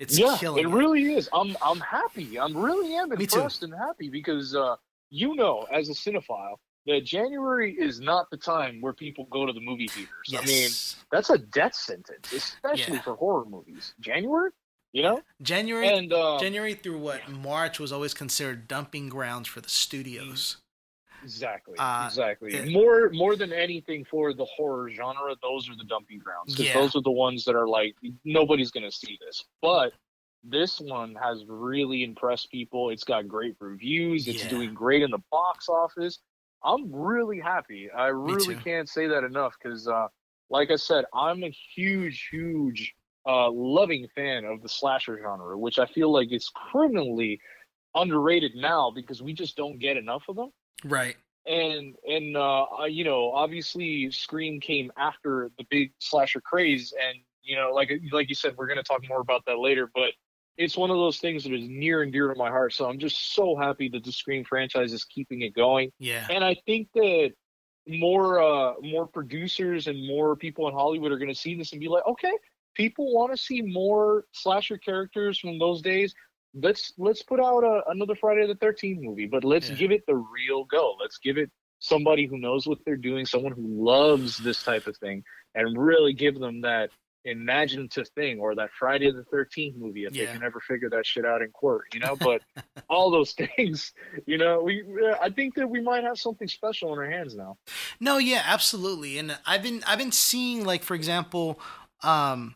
It's 0.00 0.18
yeah, 0.18 0.36
killing. 0.36 0.64
it 0.64 0.68
really 0.68 1.14
is. 1.14 1.28
I'm 1.32 1.56
I'm 1.64 1.78
happy. 1.78 2.40
I'm 2.40 2.56
really 2.56 2.96
am 2.96 3.12
impressed 3.12 3.62
and 3.62 3.72
happy 3.72 4.08
because 4.10 4.56
uh, 4.56 4.74
you 5.10 5.36
know, 5.36 5.64
as 5.72 5.88
a 5.90 5.92
cinephile, 5.92 6.56
that 6.86 7.04
January 7.04 7.72
is 7.78 8.00
not 8.00 8.28
the 8.30 8.36
time 8.36 8.80
where 8.80 8.92
people 8.92 9.26
go 9.30 9.46
to 9.46 9.52
the 9.52 9.60
movie 9.60 9.86
theaters. 9.86 10.26
Yes. 10.26 10.42
I 10.42 10.46
mean, 10.46 10.70
that's 11.12 11.30
a 11.30 11.38
death 11.38 11.76
sentence, 11.76 12.32
especially 12.32 12.94
Yeah. 12.94 13.02
for 13.02 13.14
horror 13.14 13.44
movies. 13.44 13.94
January, 14.00 14.50
you 14.92 15.02
know, 15.02 15.22
January 15.40 15.88
and 15.88 16.12
uh, 16.12 16.38
January 16.38 16.74
through 16.74 16.98
what 16.98 17.28
March 17.28 17.78
was 17.80 17.92
always 17.92 18.14
considered 18.14 18.68
dumping 18.68 19.08
grounds 19.08 19.48
for 19.48 19.60
the 19.60 19.68
studios. 19.68 20.58
exactly, 21.22 21.76
uh, 21.78 22.06
exactly. 22.06 22.52
it- 22.54 22.72
more 22.72 23.10
more 23.10 23.36
than 23.36 23.52
anything 23.52 24.04
for 24.04 24.32
the 24.34 24.44
horror 24.44 24.90
genre, 24.90 25.34
those 25.42 25.68
are 25.70 25.76
the 25.76 25.84
dumping 25.84 26.18
grounds 26.18 26.52
because 26.52 26.66
Yeah. 26.66 26.74
those 26.80 26.96
are 26.96 27.02
the 27.02 27.10
ones 27.10 27.44
that 27.44 27.54
are 27.54 27.68
like 27.68 27.94
nobody's 28.24 28.70
gonna 28.70 28.92
see 28.92 29.18
this, 29.26 29.44
but. 29.60 29.92
This 30.44 30.80
one 30.80 31.14
has 31.22 31.44
really 31.46 32.02
impressed 32.02 32.50
people. 32.50 32.90
It's 32.90 33.04
got 33.04 33.28
great 33.28 33.54
reviews. 33.60 34.26
It's 34.26 34.42
Yeah. 34.42 34.50
doing 34.50 34.74
great 34.74 35.02
in 35.02 35.12
the 35.12 35.22
box 35.30 35.68
office. 35.68 36.18
I'm 36.64 36.92
really 36.92 37.38
happy. 37.38 37.88
I 37.92 38.08
really 38.08 38.56
can't 38.56 38.88
say 38.88 39.06
that 39.06 39.22
enough 39.22 39.54
because, 39.62 39.86
uh, 39.86 40.08
like 40.50 40.72
I 40.72 40.74
said, 40.74 41.04
I'm 41.14 41.44
a 41.44 41.48
huge, 41.76 42.26
huge, 42.28 42.92
uh, 43.26 43.50
loving 43.50 44.06
fan 44.14 44.44
of 44.44 44.62
the 44.62 44.68
slasher 44.68 45.18
genre, 45.22 45.56
which 45.58 45.78
I 45.78 45.86
feel 45.86 46.12
like 46.12 46.32
is 46.32 46.48
criminally 46.48 47.40
underrated 47.94 48.52
now 48.54 48.90
because 48.94 49.22
we 49.22 49.32
just 49.32 49.56
don't 49.56 49.78
get 49.78 49.96
enough 49.96 50.24
of 50.28 50.36
them. 50.36 50.50
Right. 50.84 51.16
And 51.46 51.94
and 52.06 52.36
uh, 52.36 52.66
you 52.88 53.04
know, 53.04 53.32
obviously, 53.32 54.10
Scream 54.10 54.60
came 54.60 54.92
after 54.96 55.50
the 55.58 55.64
big 55.70 55.92
slasher 55.98 56.40
craze, 56.40 56.92
and 57.04 57.18
you 57.42 57.56
know, 57.56 57.72
like 57.72 57.90
like 58.12 58.28
you 58.28 58.34
said, 58.34 58.54
we're 58.56 58.68
gonna 58.68 58.82
talk 58.82 59.02
more 59.08 59.20
about 59.20 59.44
that 59.46 59.58
later, 59.58 59.90
but. 59.94 60.12
It's 60.58 60.76
one 60.76 60.90
of 60.90 60.98
those 60.98 61.16
things 61.16 61.44
that 61.44 61.54
is 61.54 61.66
near 61.66 62.02
and 62.02 62.12
dear 62.12 62.28
to 62.28 62.34
my 62.38 62.50
heart. 62.50 62.74
So 62.74 62.86
I'm 62.86 62.98
just 62.98 63.34
so 63.34 63.56
happy 63.56 63.88
that 63.88 64.04
the 64.04 64.12
Scream 64.12 64.44
franchise 64.44 64.92
is 64.92 65.02
keeping 65.02 65.40
it 65.40 65.54
going 65.54 65.90
Yeah. 65.98 66.26
and 66.28 66.44
I 66.44 66.56
think 66.66 66.88
that 66.94 67.32
more 67.88 68.38
uh 68.38 68.74
more 68.82 69.06
producers 69.06 69.86
and 69.86 70.06
more 70.06 70.36
people 70.36 70.68
in 70.68 70.74
Hollywood 70.74 71.10
are 71.10 71.16
going 71.16 71.32
to 71.32 71.34
see 71.34 71.54
this 71.56 71.72
and 71.72 71.80
be 71.80 71.88
like, 71.88 72.06
okay, 72.06 72.32
people 72.74 73.12
want 73.14 73.32
to 73.32 73.36
see 73.42 73.62
more 73.62 74.24
slasher 74.32 74.78
characters 74.78 75.38
from 75.38 75.58
those 75.58 75.82
days. 75.82 76.14
Let's 76.54 76.92
let's 76.98 77.22
put 77.22 77.40
out 77.40 77.64
a, 77.64 77.82
another 77.88 78.14
Friday 78.14 78.46
the 78.46 78.54
Thirteenth 78.56 79.02
movie, 79.02 79.26
but 79.26 79.44
let's 79.44 79.70
Yeah. 79.70 79.76
give 79.76 79.90
it 79.90 80.02
the 80.06 80.16
real 80.16 80.64
go. 80.64 80.96
Let's 81.00 81.18
give 81.18 81.38
it 81.38 81.50
somebody 81.78 82.26
who 82.26 82.38
knows 82.38 82.66
what 82.66 82.78
they're 82.84 82.96
doing, 82.96 83.24
someone 83.26 83.52
who 83.52 83.66
loves 83.66 84.36
this 84.38 84.62
type 84.62 84.86
of 84.86 84.96
thing, 84.98 85.24
and 85.54 85.76
really 85.78 86.12
give 86.12 86.38
them 86.38 86.60
that 86.60 86.90
imaginative 87.24 88.08
thing 88.10 88.38
or 88.40 88.54
that 88.54 88.70
Friday 88.78 89.10
the 89.10 89.24
Thirteenth 89.24 89.76
movie 89.76 90.04
if 90.04 90.12
Yeah. 90.14 90.26
they 90.26 90.32
can 90.32 90.42
ever 90.42 90.60
figure 90.60 90.90
that 90.90 91.06
shit 91.06 91.24
out 91.24 91.40
in 91.42 91.50
court, 91.50 91.86
you 91.94 92.00
know. 92.00 92.16
But 92.20 92.42
all 92.88 93.10
those 93.10 93.32
things, 93.56 93.92
you 94.26 94.36
know, 94.38 94.62
we 94.62 94.84
I 95.20 95.30
think 95.30 95.54
that 95.54 95.68
we 95.68 95.80
might 95.80 96.04
have 96.04 96.18
something 96.18 96.48
special 96.48 96.92
in 96.92 96.98
our 96.98 97.10
hands 97.10 97.34
now. 97.34 97.56
No, 97.98 98.18
yeah, 98.18 98.42
absolutely. 98.44 99.16
And 99.18 99.38
I've 99.46 99.62
been 99.62 99.82
I've 99.86 99.98
been 99.98 100.12
seeing 100.12 100.64
like 100.64 100.82
for 100.82 100.94
example, 100.94 101.58
um 102.02 102.54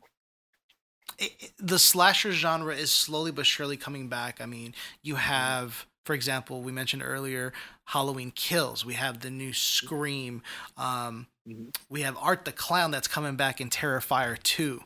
it, 1.19 1.53
the 1.59 1.79
slasher 1.79 2.33
genre 2.33 2.75
is 2.75 2.91
slowly 2.91 3.31
but 3.33 3.47
surely 3.47 3.77
coming 3.77 4.09
back. 4.09 4.41
I 4.41 4.47
mean, 4.47 4.75
you 5.03 5.17
have 5.17 5.87
for 6.05 6.15
example, 6.15 6.63
we 6.63 6.71
mentioned 6.73 7.03
earlier 7.05 7.53
Halloween 7.87 8.31
Kills. 8.31 8.85
We 8.85 8.95
have 8.95 9.21
the 9.21 9.31
new 9.31 9.53
Scream. 9.53 10.43
Um 10.77 11.27
Mhm. 11.49 11.71
we 11.89 12.03
have 12.03 12.17
Art 12.19 12.45
the 12.45 12.53
Clown 12.53 12.91
that's 12.91 13.09
coming 13.09 13.37
back 13.37 13.61
in 13.61 13.71
Terrifier 13.71 14.43
2. 14.43 14.83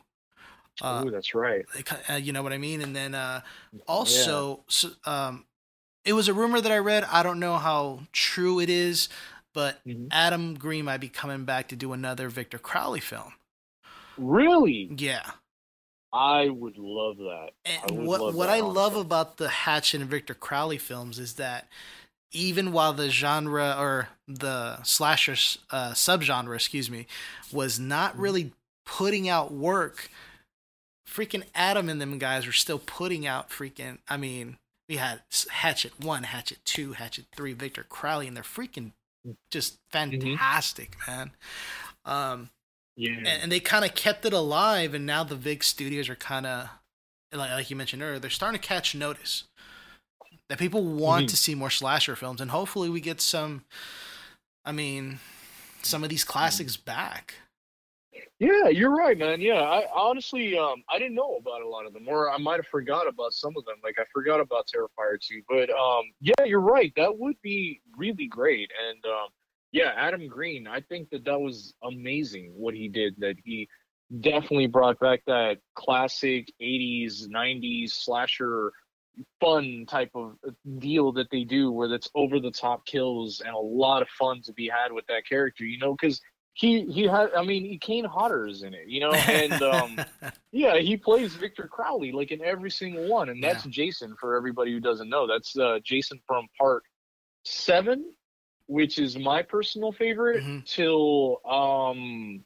Uh, 0.79 1.03
Ooh, 1.05 1.11
that's 1.11 1.33
right. 1.35 1.65
Uh, 2.09 2.13
you 2.13 2.33
know 2.33 2.43
what 2.43 2.53
I 2.53 2.57
mean? 2.57 2.81
And 2.81 2.95
then 2.95 3.13
uh, 3.15 3.41
also, 3.87 4.63
so, 4.67 4.89
um, 5.05 5.45
it 6.05 6.13
was 6.13 6.27
a 6.27 6.33
rumor 6.33 6.61
that 6.61 6.71
I 6.71 6.77
read. 6.79 7.03
I 7.05 7.23
don't 7.23 7.39
know 7.39 7.57
how 7.57 8.01
true 8.11 8.59
it 8.59 8.69
is, 8.69 9.09
but 9.53 9.79
Mhm. 9.85 10.07
Adam 10.11 10.55
Green 10.55 10.85
might 10.85 10.97
be 10.99 11.09
coming 11.09 11.45
back 11.45 11.67
to 11.69 11.75
do 11.75 11.93
another 11.93 12.29
Victor 12.29 12.59
Crowley 12.59 12.99
film. 12.99 13.33
Really, 14.17 14.93
Yeah. 14.97 15.31
I 16.13 16.47
would 16.49 16.77
love 16.77 17.17
that. 17.17 17.51
I 17.83 17.89
And 17.89 17.91
would 17.91 18.07
what 18.07 18.25
love 18.25 18.35
what 18.35 18.49
that, 18.49 18.49
I 18.49 18.59
love 18.59 18.95
about 18.95 19.37
the 19.37 19.49
Hatchet 19.49 20.01
and 20.01 20.09
Victor 20.09 20.33
Crowley 20.33 20.77
films 20.79 21.19
is 21.19 21.35
that 21.35 21.67
even 22.31 22.71
while 22.71 22.93
the 22.93 23.09
genre 23.09 23.75
or 23.79 24.09
the 24.27 24.83
slasher 24.83 25.33
uh, 25.71 25.91
subgenre, 25.93 26.55
excuse 26.55 26.89
me, 26.89 27.07
was 27.51 27.79
not 27.79 28.17
Mm-hmm. 28.17 28.19
really 28.19 28.53
putting 28.85 29.29
out 29.29 29.53
work, 29.53 30.09
freaking 31.07 31.43
Adam 31.55 31.89
and 31.89 32.01
them 32.01 32.17
guys 32.19 32.45
were 32.45 32.53
still 32.53 32.79
putting 32.79 33.27
out 33.27 33.49
freaking. 33.49 33.99
I 34.09 34.17
mean, 34.17 34.57
we 34.89 34.97
had 34.97 35.21
Hatchet 35.49 35.99
one, 35.99 36.23
Hatchet 36.23 36.59
two, 36.65 36.93
Hatchet 36.93 37.25
three, 37.35 37.53
Victor 37.53 37.83
Crowley, 37.87 38.27
and 38.27 38.35
they're 38.35 38.43
freaking 38.43 38.91
just 39.51 39.79
Mm-hmm. 40.11 40.35
fantastic, 40.39 40.97
man. 41.07 41.31
Um, 42.05 42.49
Yeah, 42.95 43.11
and, 43.17 43.27
and 43.27 43.51
they 43.51 43.59
kind 43.59 43.85
of 43.85 43.95
kept 43.95 44.25
it 44.25 44.33
alive 44.33 44.93
and 44.93 45.05
now 45.05 45.23
the 45.23 45.35
big 45.35 45.63
studios 45.63 46.09
are 46.09 46.15
kind 46.15 46.45
of 46.45 46.69
like, 47.33 47.49
like 47.51 47.69
you 47.69 47.75
mentioned 47.75 48.01
earlier 48.01 48.19
they're 48.19 48.29
starting 48.29 48.59
to 48.59 48.67
catch 48.67 48.93
notice 48.93 49.45
that 50.49 50.59
people 50.59 50.83
want 50.83 51.27
Mhm. 51.27 51.29
to 51.29 51.37
see 51.37 51.55
more 51.55 51.69
slasher 51.69 52.15
films 52.15 52.41
and 52.41 52.51
hopefully 52.51 52.89
we 52.89 52.99
get 53.01 53.21
some 53.21 53.63
i 54.65 54.71
mean 54.71 55.19
some 55.81 56.03
of 56.03 56.09
these 56.09 56.23
classics 56.23 56.77
back 56.77 57.35
yeah, 58.39 58.67
you're 58.67 58.93
right, 58.93 59.17
man. 59.17 59.39
Yeah, 59.39 59.61
I 59.61 59.87
honestly, 59.93 60.57
um, 60.57 60.83
I 60.89 60.97
didn't 60.97 61.13
know 61.13 61.37
about 61.37 61.61
a 61.61 61.67
lot 61.67 61.85
of 61.85 61.93
them, 61.93 62.07
or 62.07 62.31
I 62.31 62.37
might 62.37 62.55
have 62.57 62.67
forgot 62.67 63.07
about 63.07 63.33
some 63.33 63.53
of 63.55 63.63
them. 63.65 63.75
Like 63.83 63.99
I 63.99 64.03
forgot 64.11 64.39
about 64.39 64.67
Terrifier 64.67 65.19
2, 65.19 65.43
but 65.47 65.69
um, 65.69 66.05
yeah, 66.19 66.43
you're 66.43 66.59
right. 66.59 66.91
That 66.95 67.17
would 67.17 67.39
be 67.41 67.81
really 67.95 68.27
great. 68.27 68.71
And 68.89 69.05
um, 69.05 69.27
yeah, 69.71 69.91
Adam 69.95 70.27
Green, 70.27 70.67
I 70.67 70.81
think 70.81 71.09
that 71.11 71.25
that 71.25 71.39
was 71.39 71.73
amazing 71.83 72.53
what 72.55 72.73
he 72.73 72.87
did. 72.87 73.15
That 73.19 73.35
he 73.43 73.67
definitely 74.19 74.67
brought 74.67 74.99
back 74.99 75.21
that 75.27 75.59
classic 75.75 76.51
80s, 76.61 77.27
90s 77.27 77.91
slasher 77.91 78.73
fun 79.39 79.85
type 79.87 80.11
of 80.15 80.37
deal 80.79 81.11
that 81.11 81.29
they 81.31 81.43
do 81.43 81.71
where 81.71 81.87
that's 81.87 82.09
over 82.15 82.39
the 82.39 82.51
top 82.51 82.85
kills 82.85 83.41
and 83.41 83.53
a 83.53 83.59
lot 83.59 84.01
of 84.01 84.09
fun 84.09 84.41
to 84.41 84.53
be 84.53 84.69
had 84.69 84.91
with 84.91 85.05
that 85.07 85.23
character, 85.27 85.65
you 85.65 85.77
know, 85.77 85.95
because 85.99 86.21
he 86.53 86.85
he 86.85 87.03
had. 87.03 87.29
I 87.35 87.43
mean, 87.43 87.79
Kane 87.79 88.03
Hodder 88.03 88.47
is 88.47 88.63
in 88.63 88.73
it, 88.73 88.87
you 88.87 88.99
know, 88.99 89.13
and 89.13 89.53
um, 89.61 89.97
yeah, 90.51 90.77
he 90.77 90.97
plays 90.97 91.33
Victor 91.33 91.67
Crowley 91.67 92.11
like 92.11 92.31
in 92.31 92.41
every 92.41 92.71
single 92.71 93.07
one, 93.07 93.29
and 93.29 93.41
that's 93.41 93.63
Jason 93.65 94.15
for 94.19 94.35
everybody 94.35 94.71
who 94.71 94.79
doesn't 94.79 95.09
know. 95.09 95.27
That's 95.27 95.57
uh, 95.57 95.79
Jason 95.83 96.19
from 96.27 96.47
Part 96.59 96.83
Seven, 97.45 98.13
which 98.71 98.97
is 98.99 99.17
my 99.17 99.41
personal 99.43 99.91
favorite. 99.91 100.41
Mhm. 100.43 100.65
Till 100.65 101.41
um, 101.45 102.43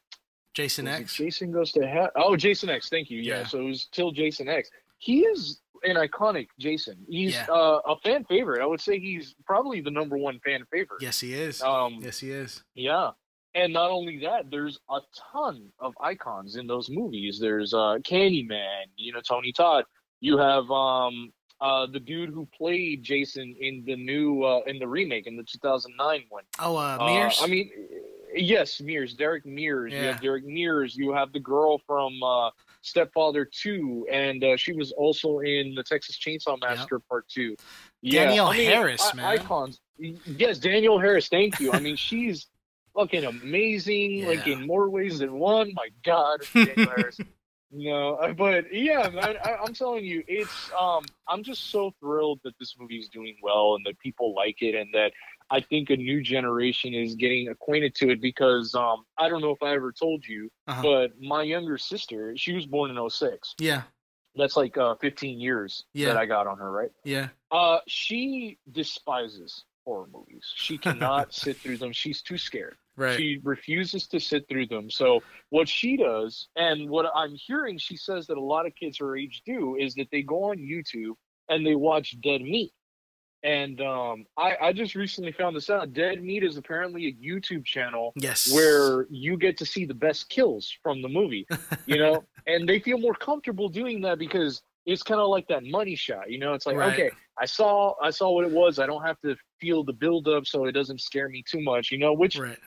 Jason 0.55 0.87
X. 0.87 1.15
Jason 1.15 1.51
goes 1.51 1.71
to 1.73 1.85
hell. 1.85 2.09
Oh, 2.15 2.35
Jason 2.35 2.69
X. 2.69 2.89
Thank 2.89 3.09
you. 3.11 3.19
Yeah. 3.21 3.39
Yeah. 3.41 3.45
So 3.45 3.59
it 3.59 3.65
was 3.65 3.85
till 3.91 4.11
Jason 4.11 4.47
X. 4.49 4.69
He 4.97 5.21
is 5.25 5.61
an 5.83 5.97
iconic 5.97 6.47
Jason. 6.59 6.97
He's 7.07 7.33
Yeah. 7.35 7.45
uh, 7.49 7.79
a 7.85 7.95
fan 7.97 8.23
favorite. 8.25 8.61
I 8.61 8.65
would 8.65 8.81
say 8.81 8.99
he's 8.99 9.35
probably 9.45 9.81
the 9.81 9.91
number 9.91 10.17
one 10.17 10.39
fan 10.39 10.65
favorite. 10.71 11.01
Yes, 11.01 11.19
he 11.19 11.33
is. 11.33 11.61
Um, 11.61 11.99
yes, 12.01 12.17
he 12.19 12.31
is. 12.31 12.63
yeah. 12.73 13.11
And 13.53 13.71
not 13.71 13.89
only 13.89 14.17
that, 14.19 14.49
there's 14.51 14.77
a 14.89 14.99
ton 15.31 15.71
of 15.79 15.93
icons 16.01 16.57
in 16.57 16.65
those 16.67 16.89
movies. 16.89 17.39
There's 17.39 17.73
uh 17.73 17.97
Candyman, 18.03 18.85
you 18.97 19.13
know, 19.13 19.21
Tony 19.21 19.51
Todd. 19.53 19.85
You 20.21 20.37
have 20.37 20.69
um 20.71 21.31
uh 21.61 21.85
the 21.87 21.99
dude 21.99 22.29
who 22.29 22.47
played 22.57 23.01
Jason 23.03 23.55
in 23.59 23.83
the 23.85 23.95
new 23.95 24.43
uh 24.43 24.61
in 24.67 24.79
the 24.79 24.87
remake 24.87 25.27
in 25.27 25.35
the 25.37 25.43
2009 25.43 26.23
one. 26.29 26.43
Oh, 26.59 26.75
uh, 26.75 26.97
Uh, 26.99 27.05
Mears. 27.05 27.39
I 27.41 27.47
mean 27.47 27.71
yes, 28.35 28.81
Mears, 28.81 29.13
Derek 29.13 29.45
Mears. 29.45 29.93
You 29.93 29.99
have 29.99 30.21
Derek 30.21 30.45
Mears, 30.45 30.95
you 30.95 31.13
have 31.13 31.31
the 31.31 31.39
girl 31.39 31.79
from 31.87 32.21
uh 32.21 32.49
Stepfather 32.81 33.45
2 33.45 34.07
and 34.11 34.43
uh, 34.43 34.57
she 34.57 34.73
was 34.73 34.91
also 34.91 35.39
in 35.39 35.73
the 35.75 35.83
Texas 35.83 36.17
Chainsaw 36.17 36.59
Massacre 36.61 36.99
Part 36.99 37.27
2. 37.29 37.55
Danielle 38.03 38.47
I 38.47 38.57
mean, 38.57 38.69
Harris, 38.69 39.09
I- 39.11 39.15
man. 39.15 39.25
Icons. 39.25 39.79
Yes, 39.97 40.59
Danielle 40.59 40.99
Harris, 40.99 41.29
thank 41.29 41.59
you. 41.59 41.71
I 41.71 41.79
mean, 41.79 41.95
she's 41.95 42.47
fucking 42.93 43.23
amazing, 43.25 44.25
like 44.27 44.45
in 44.45 44.67
more 44.67 44.89
ways 44.89 45.19
than 45.19 45.33
one. 45.33 45.71
My 45.73 45.87
God, 46.03 46.41
Danielle 46.53 46.75
Harris. 46.95 47.17
No, 47.71 48.33
but 48.37 48.73
yeah, 48.73 49.09
man, 49.09 49.35
I, 49.43 49.55
I'm 49.55 49.73
telling 49.73 50.05
you, 50.05 50.23
it's 50.27 50.69
um, 50.79 51.03
I'm 51.27 51.43
just 51.43 51.71
so 51.71 51.93
thrilled 51.99 52.39
that 52.43 52.53
this 52.59 52.75
movie 52.79 52.97
is 52.99 53.09
doing 53.09 53.35
well 53.41 53.75
and 53.75 53.85
that 53.85 53.99
people 53.99 54.33
like 54.35 54.61
it, 54.61 54.75
and 54.75 54.93
that 54.93 55.11
I 55.49 55.59
think 55.61 55.89
a 55.89 55.97
new 55.97 56.21
generation 56.21 56.93
is 56.93 57.15
getting 57.15 57.49
acquainted 57.49 57.95
to 57.95 58.09
it 58.11 58.21
because 58.21 58.73
um, 58.75 59.05
I 59.17 59.29
don't 59.29 59.41
know 59.41 59.51
if 59.51 59.61
I 59.61 59.73
ever 59.75 59.91
told 59.91 60.25
you, 60.25 60.49
Uh-huh. 60.67 60.81
but 60.81 61.21
my 61.21 61.43
younger 61.43 61.77
sister, 61.77 62.35
she 62.37 62.53
was 62.53 62.65
born 62.65 62.95
in 62.95 63.09
06. 63.09 63.55
yeah, 63.59 63.83
That's 64.35 64.57
like 64.57 64.77
uh, 64.77 64.95
15 64.95 65.39
years 65.39 65.85
Yeah. 65.93 66.07
that 66.09 66.17
I 66.17 66.25
got 66.25 66.47
on 66.47 66.57
her, 66.57 66.71
right? 66.71 66.91
yeah. 67.03 67.29
Uh, 67.51 67.79
she 67.87 68.57
despises 68.71 69.65
horror 69.85 70.07
movies. 70.11 70.51
She 70.55 70.77
cannot 70.79 71.31
sit 71.43 71.57
through 71.57 71.77
them. 71.77 71.93
She's 71.93 72.21
too 72.23 72.37
scared. 72.39 72.75
Right. 72.97 73.17
She 73.17 73.39
refuses 73.43 74.07
to 74.07 74.19
sit 74.19 74.47
through 74.47 74.67
them. 74.67 74.89
So 74.89 75.21
what 75.49 75.67
she 75.67 75.97
does, 75.97 76.47
and 76.55 76.89
what 76.89 77.11
I'm 77.13 77.35
hearing, 77.35 77.77
she 77.77 77.97
says 77.97 78.27
that 78.27 78.37
a 78.37 78.41
lot 78.41 78.65
of 78.65 78.75
kids 78.75 78.99
her 78.99 79.17
age 79.17 79.41
do, 79.45 79.75
is 79.75 79.95
that 79.95 80.07
they 80.11 80.21
go 80.21 80.45
on 80.45 80.57
YouTube 80.57 81.15
and 81.49 81.65
they 81.65 81.75
watch 81.75 82.19
Dead 82.21 82.41
Meat. 82.41 82.71
And 83.43 83.79
um, 83.79 84.25
I, 84.37 84.55
I 84.59 84.73
just 84.73 84.95
recently 84.95 85.31
found 85.31 85.55
this 85.55 85.69
out. 85.69 85.93
Dead 85.93 86.23
Meat 86.23 86.43
is 86.43 86.57
apparently 86.57 87.07
a 87.07 87.13
YouTube 87.13 87.63
channel 87.63 88.11
yes. 88.15 88.51
where 88.51 89.05
you 89.11 89.37
get 89.37 89.57
to 89.57 89.65
see 89.65 89.85
the 89.85 89.93
best 89.93 90.29
kills 90.29 90.75
from 90.81 91.03
the 91.03 91.09
movie, 91.09 91.45
you 91.85 91.99
know, 91.99 92.23
and 92.47 92.67
they 92.67 92.79
feel 92.79 92.97
more 92.97 93.13
comfortable 93.13 93.69
doing 93.69 94.01
that 94.01 94.17
because 94.17 94.63
it's 94.87 95.03
kind 95.03 95.21
of 95.21 95.27
like 95.27 95.47
that 95.49 95.63
money 95.63 95.95
shot, 95.95 96.31
you 96.31 96.39
know. 96.39 96.53
It's 96.53 96.65
like, 96.65 96.75
Right. 96.75 96.93
okay, 96.93 97.11
I 97.37 97.45
saw, 97.45 97.93
I 98.01 98.09
saw 98.09 98.31
what 98.31 98.45
it 98.45 98.51
was. 98.51 98.79
I 98.79 98.87
don't 98.87 99.03
have 99.03 99.19
to 99.21 99.35
feel 99.59 99.83
the 99.83 99.93
build 99.93 100.27
up, 100.27 100.47
so 100.47 100.65
it 100.65 100.71
doesn't 100.71 101.01
scare 101.01 101.29
me 101.29 101.43
too 101.47 101.61
much, 101.61 101.91
you 101.91 101.99
know. 101.99 102.13
Which 102.13 102.37
Right. 102.37 102.57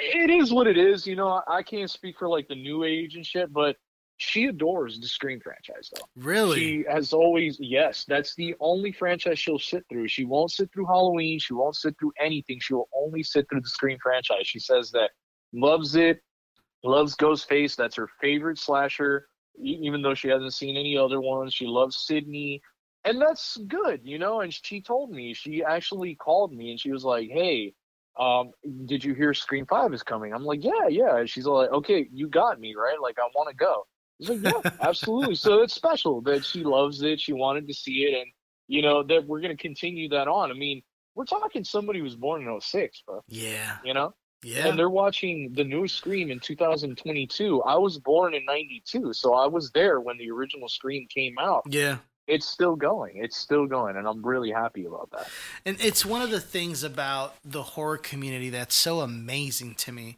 It 0.00 0.30
is 0.30 0.52
what 0.52 0.66
it 0.66 0.78
is, 0.78 1.06
you 1.06 1.16
know. 1.16 1.42
I, 1.46 1.62
can't 1.62 1.90
speak 1.90 2.18
for 2.18 2.28
like 2.28 2.48
the 2.48 2.54
new 2.54 2.84
age 2.84 3.16
and 3.16 3.24
shit, 3.24 3.52
but 3.52 3.76
she 4.16 4.46
adores 4.46 5.00
the 5.00 5.06
Scream 5.06 5.40
franchise, 5.40 5.90
though. 5.94 6.04
Really. 6.16 6.58
She 6.58 6.84
has 6.90 7.12
always, 7.12 7.56
yes, 7.58 8.04
that's 8.06 8.34
the 8.34 8.54
only 8.60 8.92
franchise 8.92 9.38
she'll 9.38 9.58
sit 9.58 9.84
through. 9.88 10.08
She 10.08 10.24
won't 10.24 10.50
sit 10.50 10.70
through 10.72 10.86
Halloween. 10.86 11.38
She 11.38 11.54
won't 11.54 11.76
sit 11.76 11.96
through 11.98 12.12
anything. 12.20 12.60
She 12.60 12.74
will 12.74 12.88
only 12.94 13.22
sit 13.22 13.48
through 13.48 13.62
the 13.62 13.68
Scream 13.68 13.98
franchise. 14.02 14.46
She 14.46 14.58
says 14.58 14.90
that 14.90 15.10
loves 15.52 15.96
it, 15.96 16.20
loves 16.84 17.16
Ghostface. 17.16 17.76
That's 17.76 17.96
her 17.96 18.08
favorite 18.20 18.58
slasher, 18.58 19.26
even 19.58 20.02
though 20.02 20.14
she 20.14 20.28
hasn't 20.28 20.54
seen 20.54 20.76
any 20.76 20.96
other 20.96 21.20
ones. 21.20 21.54
She 21.54 21.66
loves 21.66 21.96
Sidney. 21.96 22.60
And 23.04 23.20
that's 23.20 23.56
good, 23.68 24.00
you 24.04 24.18
know. 24.18 24.42
And 24.42 24.52
she 24.52 24.82
told 24.82 25.10
me, 25.10 25.32
she 25.32 25.64
actually 25.64 26.14
called 26.14 26.52
me 26.52 26.70
and 26.72 26.80
she 26.80 26.92
was 26.92 27.04
like, 27.04 27.30
hey, 27.30 27.72
um, 28.20 28.50
did 28.84 29.02
you 29.02 29.14
hear 29.14 29.32
Scream 29.34 29.64
5 29.66 29.94
is 29.94 30.02
coming? 30.02 30.32
I'm 30.34 30.44
like, 30.44 30.62
yeah, 30.62 30.88
yeah. 30.88 31.16
And 31.16 31.28
she's 31.30 31.46
like, 31.46 31.70
okay, 31.70 32.06
you 32.12 32.28
got 32.28 32.60
me, 32.60 32.74
right? 32.76 33.00
Like, 33.00 33.18
I 33.18 33.26
want 33.34 33.48
to 33.48 33.54
go. 33.56 33.86
He's 34.18 34.28
like, 34.28 34.42
yeah, 34.64 34.70
absolutely. 34.82 35.34
So 35.36 35.62
it's 35.62 35.72
special 35.74 36.20
that 36.22 36.44
she 36.44 36.62
loves 36.62 37.02
it. 37.02 37.18
She 37.20 37.32
wanted 37.32 37.66
to 37.68 37.74
see 37.74 38.02
it, 38.04 38.14
and 38.20 38.26
you 38.68 38.82
know 38.82 39.02
that 39.04 39.26
we're 39.26 39.40
gonna 39.40 39.56
continue 39.56 40.08
that 40.10 40.28
on. 40.28 40.50
I 40.50 40.54
mean, 40.54 40.82
we're 41.14 41.24
talking 41.24 41.64
somebody 41.64 41.98
who 42.00 42.04
was 42.04 42.16
born 42.16 42.46
in 42.46 42.60
06, 42.60 43.02
bro. 43.06 43.22
yeah. 43.28 43.78
You 43.84 43.94
know, 43.94 44.12
Yeah. 44.44 44.68
and 44.68 44.78
they're 44.78 44.90
watching 44.90 45.52
the 45.54 45.64
new 45.64 45.88
Scream 45.88 46.30
in 46.30 46.38
2022. 46.38 47.62
I 47.62 47.76
was 47.76 47.98
born 47.98 48.34
in 48.34 48.44
'92, 48.44 49.12
so 49.12 49.34
I 49.34 49.46
was 49.46 49.70
there 49.72 50.00
when 50.00 50.18
the 50.18 50.30
original 50.30 50.68
Scream 50.68 51.06
came 51.12 51.36
out. 51.38 51.62
yeah. 51.70 51.96
It's 52.26 52.46
still 52.46 52.76
going. 52.76 53.16
It's 53.16 53.36
still 53.36 53.66
going, 53.66 53.96
and 53.96 54.06
I'm 54.06 54.24
really 54.24 54.50
happy 54.50 54.84
about 54.86 55.10
that. 55.12 55.30
And 55.64 55.76
it's 55.80 56.04
one 56.04 56.22
of 56.22 56.30
the 56.30 56.40
things 56.40 56.82
about 56.82 57.36
the 57.44 57.62
horror 57.62 57.98
community 57.98 58.50
that's 58.50 58.74
so 58.74 59.00
amazing 59.00 59.74
to 59.76 59.92
me 59.92 60.16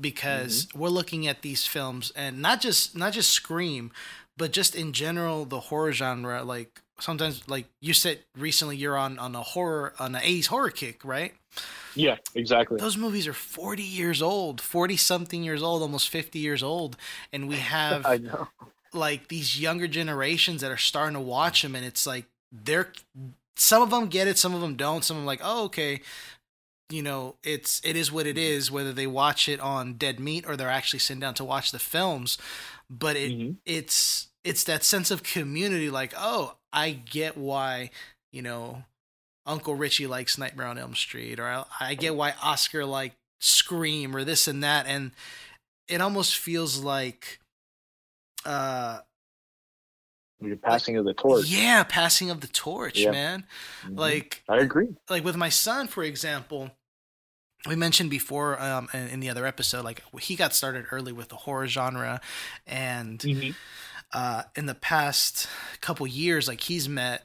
because 0.00 0.66
Mm-hmm. 0.66 0.78
we're 0.78 0.88
looking 0.88 1.26
at 1.26 1.42
these 1.42 1.66
films 1.66 2.12
and 2.16 2.40
not 2.40 2.60
just 2.60 2.96
not 2.96 3.12
just 3.12 3.30
Scream, 3.30 3.92
but 4.36 4.52
just 4.52 4.74
in 4.74 4.92
general 4.92 5.44
the 5.44 5.60
horror 5.60 5.92
genre 5.92 6.42
like 6.42 6.80
sometimes 6.98 7.48
like 7.48 7.66
you 7.80 7.92
said 7.92 8.20
recently 8.36 8.76
you're 8.76 8.96
on 8.96 9.18
on 9.18 9.34
a 9.34 9.42
horror 9.42 9.94
on 9.98 10.14
an 10.14 10.22
80s 10.22 10.46
horror 10.46 10.70
kick, 10.70 11.04
right? 11.04 11.34
Yeah, 11.94 12.16
exactly. 12.34 12.80
Those 12.80 12.96
movies 12.96 13.26
are 13.26 13.32
40 13.34 13.82
years 13.82 14.22
old, 14.22 14.60
40 14.60 14.96
something 14.96 15.42
years 15.44 15.62
old, 15.62 15.82
almost 15.82 16.08
50 16.08 16.38
years 16.38 16.62
old 16.62 16.96
and 17.32 17.48
we 17.48 17.56
have 17.58 18.04
I 18.04 18.18
know. 18.18 18.48
Like 18.94 19.28
these 19.28 19.60
younger 19.60 19.86
generations 19.88 20.60
that 20.60 20.70
are 20.70 20.76
starting 20.76 21.14
to 21.14 21.20
watch 21.20 21.62
them 21.62 21.74
and 21.74 21.84
it's 21.84 22.06
like 22.06 22.26
they're 22.50 22.92
some 23.56 23.82
of 23.82 23.90
them 23.90 24.06
get 24.06 24.28
it 24.28 24.38
some 24.38 24.54
of 24.54 24.60
them 24.60 24.76
don't. 24.76 25.04
Some 25.04 25.16
of 25.16 25.20
them 25.22 25.26
like 25.26 25.40
oh 25.42 25.64
okay 25.64 26.00
you 26.90 27.02
know 27.02 27.36
it's 27.42 27.80
it 27.84 27.96
is 27.96 28.12
what 28.12 28.26
it 28.26 28.36
is 28.36 28.70
whether 28.70 28.92
they 28.92 29.06
watch 29.06 29.48
it 29.48 29.60
on 29.60 29.94
dead 29.94 30.20
meat 30.20 30.44
or 30.46 30.56
they're 30.56 30.68
actually 30.68 30.98
sitting 30.98 31.20
down 31.20 31.34
to 31.34 31.44
watch 31.44 31.72
the 31.72 31.78
films. 31.78 32.38
But 32.90 33.16
it 33.16 33.32
Mhm. 33.32 33.56
it's 33.64 34.28
it's 34.44 34.64
that 34.64 34.84
sense 34.84 35.10
of 35.10 35.22
community 35.22 35.88
like 35.88 36.12
oh 36.16 36.56
i 36.72 36.90
get 36.90 37.36
why 37.36 37.90
you 38.32 38.42
know 38.42 38.84
uncle 39.46 39.74
richie 39.74 40.06
likes 40.06 40.36
nightmare 40.36 40.66
on 40.66 40.78
elm 40.78 40.94
street 40.94 41.38
or 41.38 41.46
i, 41.46 41.64
I 41.80 41.94
get 41.94 42.16
why 42.16 42.34
oscar 42.42 42.84
liked 42.84 43.16
scream 43.40 44.14
or 44.16 44.24
this 44.24 44.46
and 44.48 44.62
that. 44.62 44.86
And 44.86 45.10
it 45.88 46.00
almost 46.00 46.36
feels 46.36 46.78
like 46.78 47.40
uh 48.44 49.00
You're 50.40 50.56
passing 50.56 50.96
of 50.96 51.04
the 51.04 51.14
torch. 51.14 51.46
yeah 51.46 51.84
passing 51.84 52.30
of 52.30 52.40
the 52.40 52.48
torch 52.48 52.98
Yeah. 52.98 53.10
man 53.12 53.46
Mhm. 53.84 53.98
like 53.98 54.42
I 54.48 54.58
agree. 54.58 54.88
like 55.08 55.24
with 55.24 55.36
my 55.36 55.48
son 55.48 55.86
for 55.88 56.02
example 56.02 56.70
we 57.66 57.76
mentioned 57.76 58.10
before 58.10 58.60
um 58.60 58.88
in, 58.92 59.20
the 59.20 59.30
other 59.30 59.46
episode 59.46 59.84
like 59.84 60.02
he 60.20 60.34
got 60.36 60.52
started 60.54 60.86
early 60.90 61.12
with 61.12 61.28
the 61.28 61.36
horror 61.36 61.66
genre 61.68 62.20
and 62.66 63.20
Mhm. 63.20 63.54
uh 64.12 64.42
in 64.56 64.66
the 64.66 64.74
past 64.74 65.46
couple 65.80 66.06
years 66.06 66.48
like 66.48 66.62
he's 66.62 66.88
met 66.88 67.24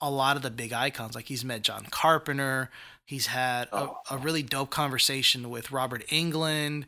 a 0.00 0.10
lot 0.10 0.36
of 0.36 0.42
the 0.42 0.50
big 0.50 0.72
icons 0.72 1.14
like 1.16 1.26
he's 1.26 1.44
met 1.44 1.62
john 1.62 1.86
carpenter 1.90 2.70
he's 3.04 3.26
had 3.26 3.68
a, 3.68 3.76
Oh. 3.88 3.98
a 4.10 4.18
really 4.18 4.42
dope 4.44 4.70
conversation 4.70 5.50
with 5.50 5.70
robert 5.72 6.06
englund 6.08 6.84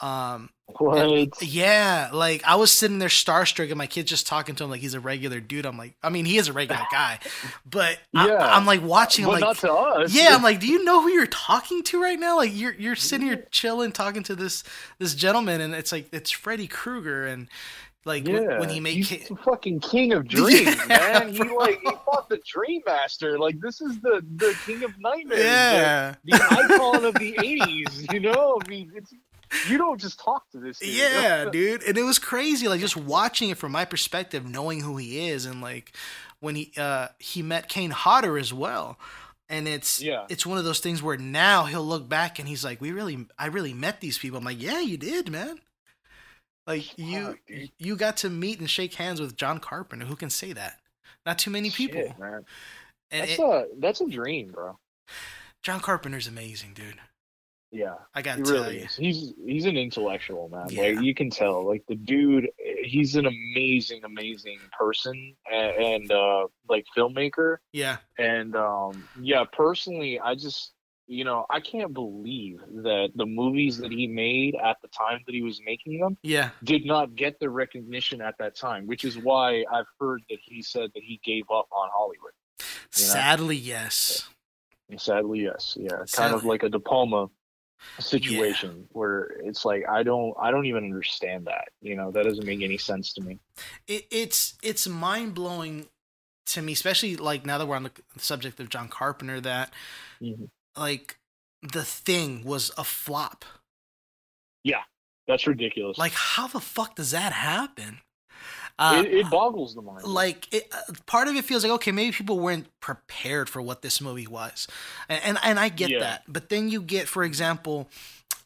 um 0.00 0.50
What? 0.78 1.42
yeah, 1.42 2.10
like 2.12 2.42
I 2.44 2.54
was 2.56 2.70
sitting 2.70 2.98
there 2.98 3.08
starstruck, 3.08 3.68
and 3.68 3.76
my 3.76 3.86
kid 3.86 4.06
just 4.06 4.26
talking 4.26 4.54
to 4.56 4.64
him 4.64 4.70
like 4.70 4.80
he's 4.80 4.94
a 4.94 5.00
regular 5.00 5.40
dude. 5.40 5.66
I'm 5.66 5.76
like, 5.76 5.94
I 6.02 6.08
mean, 6.10 6.24
he 6.24 6.36
is 6.38 6.48
a 6.48 6.52
regular 6.52 6.82
guy, 6.92 7.18
but 7.68 7.98
Yeah. 8.12 8.34
I, 8.34 8.56
am 8.56 8.66
like 8.66 8.82
watching. 8.82 9.24
I'm 9.26 9.32
like, 9.32 9.40
not 9.40 9.58
to 9.58 9.72
us. 9.72 10.14
yeah, 10.14 10.34
I'm 10.34 10.42
like, 10.42 10.60
do 10.60 10.66
you 10.68 10.84
know 10.84 11.02
who 11.02 11.10
you're 11.10 11.26
talking 11.26 11.82
to 11.84 12.02
right 12.02 12.18
now? 12.18 12.36
Like 12.36 12.50
you're 12.54 12.74
you're 12.74 12.96
sitting 12.96 13.26
here 13.26 13.46
chilling, 13.50 13.92
talking 13.92 14.22
to 14.24 14.34
this 14.36 14.62
this 14.98 15.14
gentleman, 15.14 15.60
and 15.60 15.74
it's 15.74 15.92
like 15.92 16.08
it's 16.12 16.30
Freddy 16.30 16.66
Krueger, 16.66 17.26
and 17.26 17.48
like 18.06 18.24
when- 18.26 18.42
Yeah, 18.44 18.58
when 18.60 18.70
he 18.70 18.80
made 18.80 18.94
he's 18.94 19.08
Ki- 19.08 19.24
the 19.28 19.36
fucking 19.36 19.80
king 19.80 20.12
of 20.14 20.26
dreams, 20.36 20.76
Yeah, 20.76 20.86
man. 20.88 21.28
He 21.34 21.42
like 21.42 21.80
he 21.82 21.90
fought 22.06 22.28
the 22.30 22.40
Dream 22.50 22.80
Master. 22.86 23.38
Like 23.38 23.60
this 23.60 23.80
is 23.82 24.00
the 24.00 24.24
the 24.36 24.56
king 24.64 24.82
of 24.84 24.92
nightmares. 24.98 25.44
yeah, 25.44 26.14
the, 26.24 26.38
the 26.38 26.44
icon 26.74 27.04
of 27.04 27.14
the 27.16 27.32
'80s. 27.34 28.10
You 28.12 28.20
know, 28.20 28.58
I 28.64 28.68
mean, 28.68 28.90
it's 28.94 29.12
you 29.68 29.78
don't 29.78 30.00
just 30.00 30.18
talk 30.20 30.48
to 30.50 30.58
this. 30.58 30.78
Dude. 30.78 30.90
yeah, 30.94 31.44
dude, 31.52 31.82
and 31.82 31.96
it 31.98 32.02
was 32.02 32.18
crazy. 32.18 32.68
Like 32.68 32.80
just 32.80 32.96
watching 32.96 33.50
it 33.50 33.58
from 33.58 33.72
my 33.72 33.84
perspective, 33.84 34.44
knowing 34.48 34.80
who 34.80 34.96
he 34.96 35.28
is, 35.28 35.44
and 35.46 35.60
like 35.60 35.92
when 36.40 36.54
he 36.54 36.72
uh 36.76 37.08
he 37.18 37.42
met 37.42 37.68
Kane 37.68 37.90
Hodder 37.90 38.38
as 38.38 38.52
well, 38.52 38.98
and 39.48 39.66
it's 39.68 40.00
Yeah. 40.00 40.26
it's 40.28 40.46
one 40.46 40.58
of 40.58 40.64
those 40.64 40.80
things 40.80 41.02
where 41.02 41.16
now 41.16 41.64
he'll 41.64 41.84
look 41.84 42.08
back 42.08 42.38
and 42.38 42.48
he's 42.48 42.64
like, 42.64 42.80
"We 42.80 42.92
really, 42.92 43.26
I 43.38 43.46
really 43.46 43.74
met 43.74 44.00
these 44.00 44.18
people." 44.18 44.38
I'm 44.38 44.44
like, 44.44 44.62
"Yeah, 44.62 44.80
you 44.80 44.96
did, 44.96 45.30
man." 45.30 45.60
Like 46.66 46.96
you, 46.98 47.36
you 47.78 47.96
got 47.96 48.18
to 48.18 48.30
meet 48.30 48.60
and 48.60 48.70
shake 48.70 48.94
hands 48.94 49.20
with 49.20 49.34
John 49.36 49.58
Carpenter. 49.58 50.06
Who 50.06 50.14
can 50.14 50.30
say 50.30 50.52
that? 50.52 50.78
Not 51.26 51.38
too 51.38 51.50
many 51.50 51.70
people. 51.70 52.00
Shit, 52.02 52.18
man. 52.18 52.44
and 53.10 53.22
That's 53.28 53.32
it- 53.32 53.40
a 53.40 53.66
that's 53.78 54.00
a 54.00 54.08
dream, 54.08 54.50
bro. 54.52 54.78
John 55.62 55.80
Carpenter's 55.80 56.28
amazing, 56.28 56.72
dude. 56.74 57.00
Yeah. 57.72 57.94
I 58.14 58.22
gotta 58.22 58.38
He 58.38 58.44
tell 58.44 58.54
really 58.54 58.78
you. 58.78 58.84
is. 58.84 58.96
He's 58.96 59.32
he's 59.44 59.64
an 59.66 59.76
intellectual 59.76 60.48
man. 60.48 60.66
Yeah. 60.70 60.82
Like 60.82 61.02
you 61.02 61.14
can 61.14 61.30
tell. 61.30 61.66
Like 61.66 61.84
the 61.88 61.94
dude, 61.94 62.48
he's 62.82 63.16
an 63.16 63.26
amazing, 63.26 64.04
amazing 64.04 64.58
person 64.76 65.36
and, 65.50 65.76
and 65.76 66.12
uh, 66.12 66.46
like 66.68 66.84
filmmaker. 66.96 67.58
Yeah, 67.72 67.98
And 68.18 68.56
um, 68.56 69.04
yeah, 69.20 69.44
personally, 69.50 70.18
I 70.18 70.34
just 70.34 70.72
you 71.06 71.24
know 71.24 71.46
I 71.50 71.60
can't 71.60 71.92
believe 71.94 72.60
that 72.82 73.10
the 73.14 73.26
movies 73.26 73.78
that 73.78 73.92
he 73.92 74.06
made 74.06 74.56
at 74.56 74.76
the 74.82 74.88
time 74.88 75.20
that 75.26 75.34
he 75.34 75.42
was 75.42 75.60
making 75.64 76.00
them 76.00 76.16
yeah, 76.22 76.50
did 76.64 76.84
not 76.84 77.14
get 77.14 77.38
the 77.38 77.50
recognition 77.50 78.20
at 78.20 78.36
that 78.38 78.56
time, 78.56 78.86
which 78.86 79.04
is 79.04 79.16
why 79.16 79.64
I've 79.72 79.86
heard 80.00 80.22
that 80.28 80.38
he 80.42 80.62
said 80.62 80.90
that 80.94 81.02
he 81.02 81.20
gave 81.24 81.44
up 81.44 81.68
on 81.72 81.88
Hollywood. 81.92 82.32
You 82.96 83.06
know? 83.06 83.12
Sadly, 83.12 83.56
yes. 83.56 84.28
Sadly, 84.96 85.42
yes, 85.44 85.76
yeah, 85.80 86.02
kind 86.12 86.34
of 86.34 86.44
like 86.44 86.64
a 86.64 86.68
diploma 86.68 87.28
situation 87.98 88.86
where 88.92 89.24
it's 89.44 89.64
like 89.64 89.88
I 89.88 90.02
don't, 90.02 90.34
I 90.40 90.50
don't 90.50 90.66
even 90.66 90.84
understand 90.84 91.46
that. 91.46 91.68
You 91.80 91.96
know, 91.96 92.10
that 92.10 92.24
doesn't 92.24 92.46
make 92.46 92.62
any 92.62 92.78
sense 92.78 93.12
to 93.14 93.20
me. 93.20 93.38
It, 93.86 94.06
it's 94.10 94.54
it's 94.62 94.86
mind 94.88 95.34
blowing 95.34 95.86
to 96.46 96.62
me, 96.62 96.72
especially 96.72 97.16
like 97.16 97.46
now 97.46 97.58
that 97.58 97.66
we're 97.66 97.76
on 97.76 97.84
the 97.84 97.92
subject 98.18 98.60
of 98.60 98.68
John 98.68 98.88
Carpenter, 98.88 99.40
that 99.40 99.72
Mhm. 100.20 100.48
like 100.76 101.18
the 101.62 101.84
thing 101.84 102.44
was 102.44 102.70
a 102.78 102.84
flop. 102.84 103.44
Yeah. 104.64 104.82
That's 105.26 105.46
ridiculous. 105.46 105.96
Like, 105.96 106.12
how 106.12 106.48
the 106.48 106.58
fuck 106.60 106.96
does 106.96 107.12
that 107.12 107.32
happen? 107.32 108.00
Uh, 108.80 109.02
it, 109.06 109.12
it 109.14 109.30
boggles 109.30 109.74
the 109.74 109.82
mind. 109.82 110.02
like 110.04 110.52
it, 110.54 110.66
uh, 110.72 110.92
part 111.06 111.28
of 111.28 111.36
it 111.36 111.44
feels 111.44 111.62
like 111.62 111.72
okay 111.72 111.92
maybe 111.92 112.12
people 112.16 112.38
weren't 112.40 112.66
prepared 112.80 113.48
for 113.48 113.60
what 113.60 113.82
this 113.82 114.00
movie 114.00 114.26
was 114.26 114.66
and 115.08 115.20
and, 115.22 115.38
and 115.44 115.58
i 115.60 115.68
get 115.68 115.90
Yeah. 115.90 115.98
that 116.00 116.22
but 116.26 116.48
then 116.48 116.68
you 116.70 116.80
get 116.80 117.06
for 117.06 117.22
example 117.22 117.88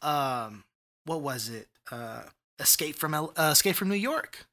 um 0.01 0.63
what 1.05 1.21
was 1.21 1.49
it 1.49 1.67
uh 1.91 2.23
escape 2.59 2.95
from 2.97 3.13
L- 3.13 3.33
uh, 3.37 3.49
escape 3.51 3.75
from 3.75 3.89
new 3.89 3.95
york 3.95 4.45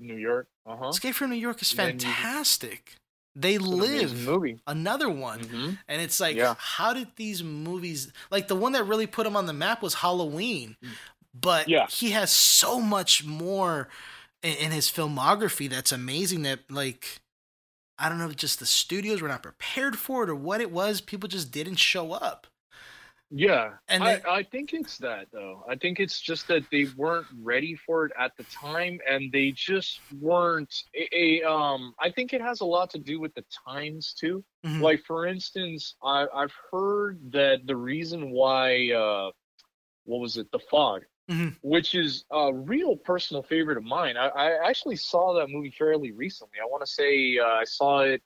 New 0.00 0.16
York, 0.16 0.48
uh 0.66 0.76
huh. 0.76 0.88
escape 0.88 1.14
from 1.14 1.30
new 1.30 1.36
york 1.36 1.62
is 1.62 1.70
And 1.70 1.78
then 1.78 2.00
you- 2.00 2.00
fantastic 2.14 2.94
they 3.34 3.56
live 3.58 4.14
movie. 4.26 4.58
another 4.66 5.08
one 5.08 5.40
hmm 5.44 5.70
and 5.88 6.02
it's 6.02 6.18
like 6.20 6.36
Yeah. 6.36 6.54
how 6.58 6.92
did 6.92 7.08
these 7.16 7.42
movies 7.42 8.12
like 8.30 8.48
the 8.48 8.56
one 8.56 8.72
that 8.72 8.84
really 8.84 9.06
put 9.06 9.26
him 9.26 9.36
on 9.36 9.46
the 9.46 9.52
map 9.52 9.82
was 9.82 9.94
halloween 9.94 10.76
but 11.34 11.66
Mm. 11.66 11.70
Yeah. 11.70 11.86
he 11.88 12.10
has 12.10 12.30
so 12.32 12.78
much 12.80 13.24
more 13.24 13.88
in, 14.42 14.72
his 14.72 14.90
filmography 14.90 15.68
that's 15.70 15.92
amazing 15.92 16.42
that 16.42 16.60
like 16.70 17.20
i 17.98 18.08
don't 18.08 18.18
know 18.18 18.28
if 18.28 18.36
just 18.36 18.58
the 18.58 18.66
studios 18.66 19.22
were 19.22 19.28
not 19.28 19.42
prepared 19.42 19.96
for 19.96 20.24
it 20.24 20.30
or 20.30 20.34
what 20.34 20.60
it 20.60 20.70
was 20.70 21.00
people 21.00 21.28
just 21.28 21.50
didn't 21.52 21.76
show 21.78 22.12
up 22.12 22.46
Yeah, 23.34 23.76
And 23.88 24.02
I, 24.04 24.06
then- 24.16 24.22
I 24.28 24.42
think 24.42 24.74
it's 24.74 24.98
that 24.98 25.28
though. 25.32 25.64
I 25.66 25.74
think 25.76 26.00
it's 26.00 26.20
just 26.20 26.46
that 26.48 26.64
they 26.70 26.86
weren't 26.98 27.26
ready 27.40 27.74
for 27.74 28.04
it 28.04 28.12
at 28.18 28.36
the 28.36 28.44
time, 28.52 28.98
and 29.08 29.32
they 29.32 29.52
just 29.52 30.00
weren't. 30.20 30.74
A, 30.94 31.08
a- 31.40 31.42
um, 31.50 31.94
I 31.98 32.10
think 32.10 32.34
it 32.34 32.42
has 32.42 32.60
a 32.60 32.66
lot 32.66 32.90
to 32.90 32.98
do 32.98 33.20
with 33.20 33.32
the 33.34 33.44
times 33.66 34.12
too. 34.12 34.44
Mhm. 34.66 34.82
Like 34.82 35.02
for 35.06 35.24
instance, 35.26 35.94
I, 36.04 36.26
I've 36.34 36.52
heard 36.70 37.20
that 37.32 37.66
the 37.66 37.74
reason 37.74 38.32
why, 38.32 38.92
uh, 38.92 39.30
what 40.04 40.20
was 40.20 40.36
it, 40.36 40.52
the 40.52 40.60
fog, 40.70 41.00
Mhm. 41.30 41.56
which 41.62 41.94
is 41.94 42.24
a 42.30 42.52
real 42.52 42.96
personal 42.96 43.42
favorite 43.42 43.78
of 43.78 43.84
mine. 43.84 44.16
I, 44.16 44.28
I 44.28 44.68
actually 44.68 44.96
saw 44.96 45.34
that 45.34 45.48
movie 45.48 45.70
fairly 45.70 46.10
recently. 46.12 46.58
I 46.60 46.66
want 46.66 46.82
to 46.84 46.90
say 46.90 47.38
uh, 47.38 47.46
I 47.46 47.64
saw 47.64 48.00
it 48.00 48.22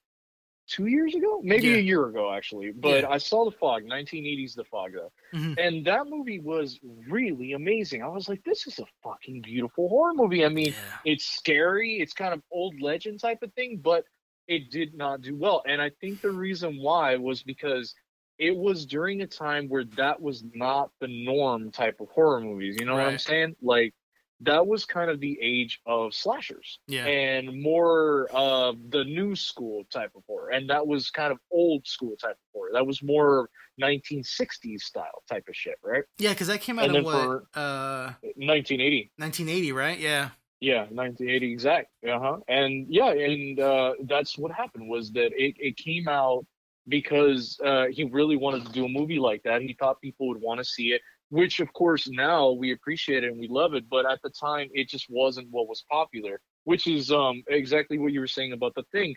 two 0.67 0.87
years 0.87 1.15
ago, 1.15 1.41
maybe 1.45 1.69
Yeah. 1.69 1.77
a 1.77 1.81
year 1.81 2.07
ago 2.07 2.33
actually. 2.33 2.73
But 2.73 3.03
Yeah. 3.03 3.09
I 3.11 3.19
saw 3.19 3.45
the 3.45 3.53
fog, 3.57 3.85
1980s 3.85 4.55
The 4.55 4.65
Fog 4.65 4.93
though, 4.95 5.13
Mhm. 5.35 5.57
and 5.59 5.85
that 5.87 6.07
movie 6.09 6.41
was 6.41 6.81
really 6.83 7.53
amazing. 7.53 8.03
I 8.03 8.09
was 8.09 8.29
like, 8.29 8.43
this 8.45 8.67
is 8.67 8.79
a 8.79 8.87
fucking 9.03 9.43
beautiful 9.43 9.89
horror 9.89 10.15
movie. 10.15 10.45
I 10.45 10.49
mean, 10.49 10.73
yeah 10.73 10.99
it's 11.05 11.25
scary, 11.25 12.01
it's 12.01 12.13
kind 12.15 12.33
of 12.35 12.43
old 12.51 12.81
legend 12.81 13.21
type 13.21 13.43
of 13.43 13.53
thing, 13.55 13.79
but 13.79 14.05
it 14.49 14.71
did 14.71 14.95
not 14.95 15.21
do 15.21 15.37
well. 15.37 15.63
And 15.67 15.81
I 15.83 15.91
think 16.01 16.21
the 16.23 16.31
reason 16.33 16.79
why 16.83 17.17
was 17.17 17.43
because 17.43 17.95
it 18.39 18.57
was 18.57 18.87
during 18.87 19.23
a 19.23 19.27
time 19.27 19.69
where 19.69 19.85
that 19.97 20.21
was 20.21 20.45
not 20.55 20.91
the 21.01 21.09
norm 21.09 21.71
type 21.71 22.01
of 22.01 22.09
horror 22.11 22.41
movies. 22.41 22.77
You 22.79 22.87
know 22.87 22.95
what 22.95 23.07
I'm 23.07 23.19
saying? 23.19 23.57
Like 23.63 23.95
that 24.43 24.67
was 24.67 24.85
kind 24.85 25.11
of 25.11 25.19
the 25.21 25.39
age 25.41 25.81
of 25.87 26.13
slashers 26.13 26.79
yeah 26.87 27.07
and 27.07 27.63
more 27.63 28.29
of 28.35 28.77
the 28.91 29.03
new 29.05 29.35
school 29.35 29.85
type 29.91 30.11
of 30.15 30.23
horror. 30.27 30.51
And 30.51 30.69
that 30.69 30.87
was 30.87 31.11
kind 31.11 31.33
of 31.33 31.39
old 31.51 31.87
school 31.87 32.17
type 32.21 32.33
of 32.33 32.47
horror. 32.53 32.71
That 32.75 32.87
was 32.87 33.03
more 33.03 33.49
1960s 33.81 34.81
style 34.81 35.23
type 35.29 35.45
of 35.49 35.57
shit, 35.57 35.77
right? 35.83 36.05
yeah 36.19 36.31
because 36.31 36.49
that 36.49 36.61
came 36.61 36.79
out 36.79 36.87
And 36.87 36.97
in 36.97 37.05
what 37.05 37.15
uh 37.55 38.13
1980. 38.37 39.11
1980 39.17 39.73
right 39.73 39.99
yeah 39.99 40.31
Yeah, 40.61 40.81
1980 40.91 41.53
exact. 41.53 41.89
Uh-huh. 42.07 42.39
And 42.49 42.87
yeah, 42.89 43.11
and 43.13 43.59
uh, 43.61 43.93
that's 44.05 44.37
what 44.39 44.53
happened 44.53 44.89
was 44.89 45.13
that 45.13 45.31
it, 45.37 45.55
it 45.59 45.77
came 45.77 46.09
out 46.09 46.45
because 46.89 47.59
uh, 47.65 47.87
he 47.91 48.05
really 48.05 48.37
wanted 48.37 48.65
to 48.65 48.73
do 48.73 48.85
a 48.85 48.89
movie 48.89 49.19
like 49.19 49.43
that. 49.45 49.63
He 49.63 49.75
thought 49.79 50.01
people 50.01 50.29
would 50.29 50.41
want 50.41 50.59
to 50.59 50.65
see 50.65 50.93
it, 50.93 51.01
which 51.31 51.61
of 51.61 51.73
course 51.73 52.09
now 52.09 52.51
we 52.53 52.73
appreciate 52.73 53.25
it 53.25 53.29
and 53.31 53.39
we 53.41 53.49
love 53.49 53.75
it. 53.75 53.89
But 53.89 54.11
at 54.11 54.21
the 54.23 54.31
time, 54.31 54.69
it 54.73 54.89
just 54.89 55.07
wasn't 55.11 55.49
what 55.51 55.69
was 55.69 55.85
popular, 55.91 56.41
which 56.65 56.87
is 56.87 57.11
um, 57.11 57.43
exactly 57.49 57.99
what 57.99 58.13
you 58.13 58.21
were 58.21 58.27
saying 58.27 58.53
about 58.53 58.75
the 58.75 58.85
thing. 58.93 59.15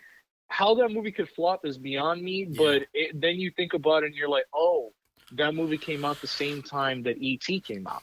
How 0.48 0.74
that 0.76 0.90
movie 0.90 1.12
could 1.12 1.28
flop 1.30 1.60
is 1.64 1.78
beyond 1.78 2.22
me, 2.22 2.46
Yeah. 2.50 2.54
but 2.56 2.82
it, 2.92 3.20
then 3.20 3.36
you 3.36 3.50
think 3.56 3.72
about 3.74 4.02
it 4.02 4.06
and 4.06 4.14
you're 4.14 4.28
like, 4.28 4.46
oh, 4.54 4.92
that 5.32 5.54
movie 5.54 5.78
came 5.78 6.04
out 6.04 6.20
the 6.20 6.26
same 6.26 6.62
time 6.62 7.02
that 7.04 7.18
E.T. 7.18 7.60
came 7.60 7.86
out, 7.86 8.02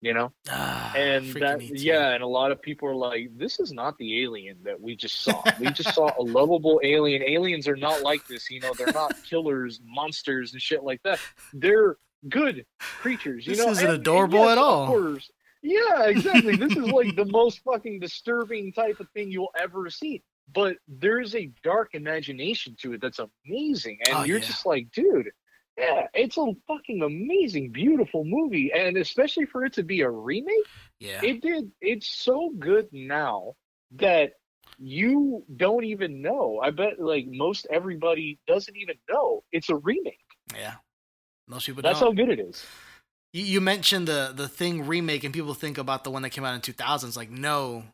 you 0.00 0.14
know? 0.14 0.32
Ah, 0.48 0.92
and 0.96 1.26
that 1.34 1.60
yeah 1.62 2.10
and 2.14 2.22
a 2.22 2.26
lot 2.26 2.50
of 2.52 2.60
people 2.62 2.88
are 2.88 2.94
like 2.94 3.30
this 3.36 3.60
is 3.60 3.72
not 3.72 3.96
the 3.98 4.22
alien 4.22 4.56
that 4.64 4.80
we 4.80 4.96
just 4.96 5.20
saw. 5.22 5.42
We 5.60 5.70
just 5.70 5.94
saw 5.94 6.10
a 6.18 6.22
lovable 6.22 6.80
alien. 6.82 7.22
Aliens 7.22 7.68
are 7.68 7.76
not 7.76 8.02
like 8.02 8.26
this 8.26 8.50
you 8.50 8.60
know? 8.60 8.72
They're 8.76 8.92
not 8.92 9.14
killers 9.24 9.80
monsters 9.84 10.52
and 10.52 10.62
shit 10.62 10.82
like 10.84 11.02
that. 11.04 11.18
They're 11.52 11.96
good 12.28 12.64
creatures 12.78 13.46
you 13.46 13.54
This 13.56 13.64
know? 13.64 13.72
isn't 13.72 13.86
And- 13.86 13.96
adorable 14.00 14.40
yes, 14.40 14.52
at 14.52 14.58
all. 14.58 14.86
course. 14.88 15.30
yeah 15.62 16.04
exactly. 16.06 16.56
This 16.56 16.72
is 16.76 16.86
like 16.86 17.14
the 17.16 17.26
most 17.26 17.60
fucking 17.64 18.00
disturbing 18.00 18.72
type 18.72 19.00
of 19.00 19.08
thing 19.10 19.30
you'll 19.30 19.52
ever 19.60 19.90
see. 19.90 20.22
But 20.52 20.76
there's 20.88 21.34
a 21.36 21.50
dark 21.62 21.94
imagination 21.94 22.74
to 22.82 22.94
it 22.94 23.00
that's 23.00 23.20
amazing. 23.20 23.98
And 24.06 24.16
Oh, 24.16 24.24
you're 24.24 24.38
yeah. 24.38 24.44
just 24.46 24.66
like 24.66 24.90
dude 24.92 25.30
yeah, 25.78 26.06
it's 26.14 26.36
a 26.36 26.46
fucking 26.66 27.02
amazing, 27.02 27.72
beautiful 27.72 28.24
movie, 28.24 28.72
and 28.74 28.96
especially 28.96 29.46
for 29.46 29.64
it 29.64 29.72
to 29.74 29.82
be 29.82 30.00
a 30.02 30.10
remake, 30.10 30.66
yeah 30.98 31.20
it 31.22 31.40
did. 31.40 31.70
It's 31.80 32.08
so 32.08 32.52
good 32.58 32.88
now 32.92 33.54
that 33.96 34.32
you 34.78 35.44
don't 35.56 35.84
even 35.84 36.22
know. 36.22 36.60
I 36.62 36.70
bet 36.70 36.98
like 36.98 37.26
most 37.28 37.66
everybody 37.70 38.38
doesn't 38.46 38.76
even 38.76 38.96
know 39.08 39.42
it's 39.52 39.68
a 39.68 39.76
remake. 39.76 40.18
yeah 40.54 40.74
most 41.46 41.66
people 41.66 41.82
That's 41.82 42.00
don't 42.00 42.16
how 42.16 42.24
good 42.24 42.38
it 42.38 42.40
is. 42.40 42.64
You, 43.32 43.44
you 43.44 43.60
mentioned 43.60 44.08
the 44.08 44.32
the 44.34 44.48
thing 44.48 44.86
remake, 44.86 45.24
and 45.24 45.32
people 45.32 45.54
think 45.54 45.78
about 45.78 46.04
the 46.04 46.10
one 46.10 46.22
that 46.22 46.30
came 46.30 46.44
out 46.44 46.54
in 46.54 46.60
2000s. 46.60 47.16
Like, 47.16 47.30
no, 47.30 47.84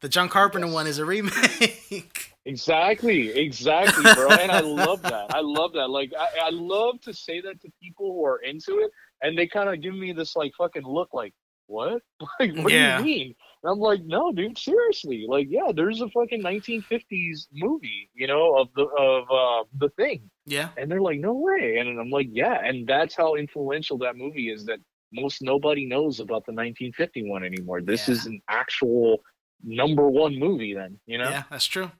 the 0.00 0.08
John 0.08 0.28
Carpenter 0.28 0.66
Yes. 0.66 0.74
one 0.74 0.86
is 0.86 0.98
a 0.98 1.04
remake. 1.04 2.34
Exactly, 2.46 3.28
exactly, 3.36 4.08
bro. 4.08 4.36
and 4.36 4.50
I 4.50 4.60
love 4.60 5.02
that. 5.02 5.28
I 5.32 5.40
love 5.40 5.74
that. 5.74 5.90
Like, 5.90 6.12
I, 6.18 6.46
I 6.46 6.50
love 6.50 6.98
to 7.02 7.12
say 7.12 7.42
that 7.42 7.60
to 7.60 7.68
people 7.82 8.12
who 8.14 8.24
are 8.24 8.38
into 8.38 8.78
it, 8.78 8.90
and 9.20 9.36
they 9.36 9.46
kind 9.46 9.68
of 9.68 9.82
give 9.82 9.94
me 9.94 10.12
this 10.12 10.34
like 10.34 10.52
fucking 10.56 10.84
look, 10.84 11.10
like, 11.12 11.34
what? 11.66 12.00
Like, 12.40 12.54
what 12.56 12.72
Yeah. 12.72 12.96
do 12.98 13.02
you 13.02 13.04
mean? 13.18 13.34
And 13.62 13.72
I'm 13.72 13.78
like, 13.80 14.02
no, 14.04 14.32
dude, 14.32 14.56
seriously. 14.56 15.26
Like, 15.28 15.48
yeah, 15.50 15.72
there's 15.74 16.00
a 16.00 16.08
fucking 16.08 16.42
1950s 16.42 17.48
movie, 17.52 18.08
you 18.14 18.26
know, 18.26 18.56
of 18.56 18.68
the 18.74 18.84
of 18.84 19.24
uh, 19.30 19.64
the 19.78 19.90
thing, 19.90 20.30
yeah, 20.48 20.70
and 20.76 20.90
they're 20.90 21.00
like, 21.00 21.20
no 21.20 21.34
way. 21.34 21.76
And 21.78 22.00
I'm 22.00 22.10
like, 22.10 22.28
yeah, 22.32 22.58
and 22.64 22.86
that's 22.86 23.14
how 23.14 23.34
influential 23.36 23.98
that 23.98 24.16
movie 24.16 24.50
is. 24.50 24.64
That 24.64 24.80
most 25.12 25.42
nobody 25.42 25.86
knows 25.86 26.20
about 26.20 26.44
the 26.46 26.52
1951 26.52 27.44
anymore. 27.44 27.80
This 27.80 28.08
Yeah. 28.08 28.14
is 28.14 28.26
an 28.26 28.40
actual 28.48 29.22
number 29.62 30.08
one 30.08 30.38
movie. 30.38 30.74
Then, 30.74 30.98
you 31.06 31.18
know. 31.18 31.30
yeah, 31.30 31.44
that's 31.50 31.66
true. 31.66 31.90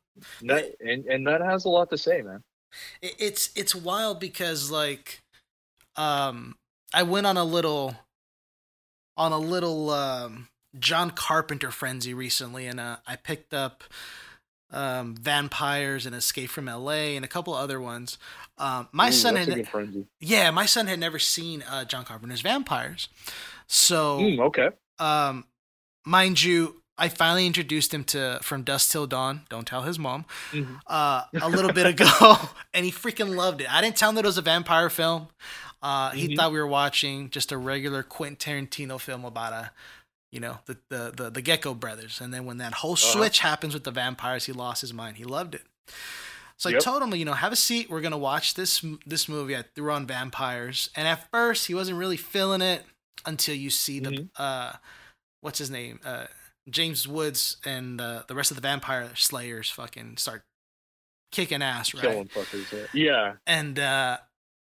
That, 0.42 0.74
and 0.80 1.06
and 1.06 1.26
that 1.26 1.40
has 1.40 1.64
a 1.64 1.68
lot 1.68 1.90
to 1.90 1.98
say, 1.98 2.22
man. 2.22 2.42
It's 3.00 3.50
it's 3.56 3.74
wild 3.74 4.20
because 4.20 4.70
like, 4.70 5.22
um, 5.96 6.56
I 6.92 7.02
went 7.02 7.26
on 7.26 7.36
a 7.36 7.44
little, 7.44 7.94
on 9.16 9.32
a 9.32 9.38
little 9.38 9.90
um 9.90 10.48
John 10.78 11.10
Carpenter 11.10 11.70
frenzy 11.70 12.12
recently, 12.14 12.66
and 12.66 12.78
uh, 12.80 12.96
I 13.06 13.16
picked 13.16 13.54
up 13.54 13.84
um, 14.70 15.14
Vampires 15.20 16.06
and 16.06 16.14
Escape 16.14 16.50
from 16.50 16.68
L.A. 16.68 17.16
and 17.16 17.24
a 17.24 17.28
couple 17.28 17.54
other 17.54 17.80
ones. 17.80 18.18
Um, 18.58 18.88
my 18.92 19.08
Ooh, 19.08 19.12
son 19.12 19.36
had 19.36 19.68
yeah, 20.20 20.50
my 20.50 20.66
son 20.66 20.86
had 20.86 20.98
never 20.98 21.18
seen 21.18 21.62
uh, 21.62 21.84
John 21.84 22.04
Carpenter's 22.04 22.40
Vampires, 22.42 23.08
so 23.66 24.18
Mm, 24.18 24.40
okay. 24.40 24.70
um, 24.98 25.44
mind 26.04 26.42
you, 26.42 26.82
I 26.96 27.08
finally 27.08 27.46
introduced 27.46 27.94
him 27.94 28.02
to 28.04 28.40
From 28.42 28.62
Dusk 28.62 28.90
Till 28.90 29.06
Dawn. 29.06 29.42
Don't 29.48 29.66
tell 29.66 29.82
his 29.82 29.98
mom. 29.98 30.24
Mhm. 30.52 30.80
Uh, 30.86 31.22
a 31.40 31.48
little 31.48 31.70
bit 31.72 31.86
ago, 31.86 32.36
and 32.74 32.84
he 32.84 32.90
freaking 32.90 33.36
loved 33.36 33.60
it. 33.60 33.72
I 33.72 33.80
didn't 33.80 33.96
tell 33.96 34.08
him 34.08 34.16
that 34.16 34.24
it 34.24 34.28
was 34.28 34.38
a 34.38 34.42
vampire 34.42 34.90
film. 34.90 35.28
Uh, 35.80 36.10
he 36.10 36.28
Mhm. 36.28 36.36
thought 36.36 36.50
we 36.50 36.58
were 36.58 36.66
watching 36.66 37.30
just 37.30 37.52
a 37.52 37.56
regular 37.56 38.02
Quentin 38.02 38.66
Tarantino 38.66 38.98
film 39.00 39.24
about 39.24 39.52
a, 39.52 39.70
you 40.32 40.40
know, 40.40 40.58
the 40.66 40.76
the 40.90 41.12
the, 41.16 41.30
the 41.30 41.42
Gecko 41.42 41.74
brothers. 41.74 42.20
And 42.20 42.32
then 42.32 42.44
when 42.44 42.58
that 42.58 42.74
whole 42.74 42.92
Uh-huh. 42.92 43.12
switch 43.18 43.38
happens 43.40 43.74
with 43.74 43.84
the 43.84 43.90
vampires, 43.90 44.44
he 44.46 44.52
lost 44.52 44.80
his 44.80 44.92
mind. 44.92 45.16
He 45.16 45.24
loved 45.24 45.54
it. 45.54 45.62
So 46.58 46.70
I 46.70 46.78
told 46.80 47.02
him, 47.02 47.14
you 47.14 47.24
know, 47.24 47.34
have 47.34 47.52
a 47.52 47.56
seat. 47.56 47.88
We're 47.88 48.00
gonna 48.00 48.18
watch 48.18 48.54
this 48.54 48.84
this 49.06 49.28
movie. 49.28 49.56
I 49.56 49.62
threw 49.74 49.92
on 49.92 50.06
vampires, 50.06 50.90
and 50.96 51.06
at 51.06 51.30
first 51.30 51.66
he 51.68 51.74
wasn't 51.74 51.98
really 51.98 52.16
feeling 52.16 52.62
it 52.62 52.84
until 53.24 53.54
you 53.54 53.70
see 53.70 54.00
the 54.00 54.10
Mhm. 54.10 54.28
uh, 54.36 54.72
what's 55.40 55.58
his 55.58 55.70
name, 55.70 56.00
uh, 56.04 56.26
James 56.68 57.06
Woods, 57.06 57.56
and 57.64 58.00
uh, 58.00 58.24
the 58.26 58.34
rest 58.34 58.50
of 58.50 58.56
the 58.56 58.60
vampire 58.60 59.10
slayers 59.14 59.70
fucking 59.70 60.16
start 60.16 60.42
kicking 61.30 61.62
ass, 61.62 61.94
right? 61.94 62.02
Killing 62.02 62.28
fuckers. 62.28 62.72
Yeah. 62.72 62.86
Yeah. 62.92 63.34
and 63.46 63.78
uh, 63.78 64.18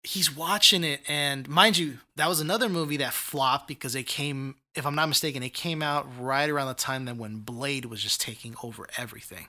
he's 0.03 0.29
watching 0.35 0.83
it. 0.83 1.01
And 1.07 1.47
mind 1.47 1.77
you, 1.77 1.99
that 2.17 2.27
was 2.27 2.39
another 2.41 2.67
movie 2.69 2.97
that 2.97 3.13
flopped 3.13 3.67
because 3.67 3.95
it 3.95 4.03
came, 4.07 4.55
if 4.77 4.85
I'm 4.85 4.95
not 4.95 5.07
mistaken, 5.07 5.43
it 5.43 5.53
came 5.53 5.81
out 5.81 6.07
right 6.19 6.49
around 6.49 6.67
the 6.67 6.73
time 6.75 7.05
that 7.05 7.17
when 7.17 7.37
Blade 7.37 7.85
was 7.85 8.01
just 8.01 8.21
taking 8.21 8.55
over 8.63 8.87
everything. 8.97 9.47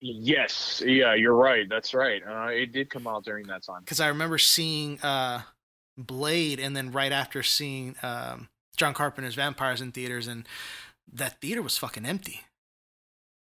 Yes. 0.00 0.82
Yeah, 0.84 1.14
you're 1.14 1.34
right. 1.34 1.68
That's 1.68 1.92
right. 1.92 2.22
Uh, 2.26 2.46
it 2.46 2.72
did 2.72 2.88
come 2.88 3.06
out 3.06 3.24
during 3.24 3.46
that 3.48 3.62
time. 3.62 3.80
Because 3.80 4.00
I 4.00 4.08
remember 4.08 4.38
seeing 4.38 4.98
uh, 5.00 5.42
Blade, 5.98 6.58
and 6.58 6.74
then 6.74 6.90
right 6.90 7.12
after 7.12 7.42
seeing 7.42 7.96
um, 8.02 8.48
John 8.76 8.94
Carpenter's 8.94 9.34
Vampires 9.34 9.82
in 9.82 9.92
theaters, 9.92 10.26
and 10.26 10.48
that 11.12 11.40
theater 11.40 11.60
was 11.60 11.76
fucking 11.76 12.06
empty. 12.06 12.40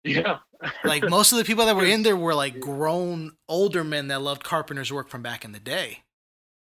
Yeah. 0.03 0.39
Like 0.83 1.09
most 1.09 1.31
of 1.31 1.39
the 1.39 1.43
people 1.43 1.65
that 1.65 1.75
were 1.75 1.85
in 1.85 2.03
there 2.03 2.15
were 2.15 2.35
like 2.35 2.59
grown 2.59 3.31
older 3.49 3.83
men 3.83 4.09
that 4.09 4.21
loved 4.21 4.43
Carpenter's 4.43 4.93
work 4.93 5.09
from 5.09 5.23
back 5.23 5.43
in 5.43 5.53
the 5.53 5.59
day, 5.59 6.03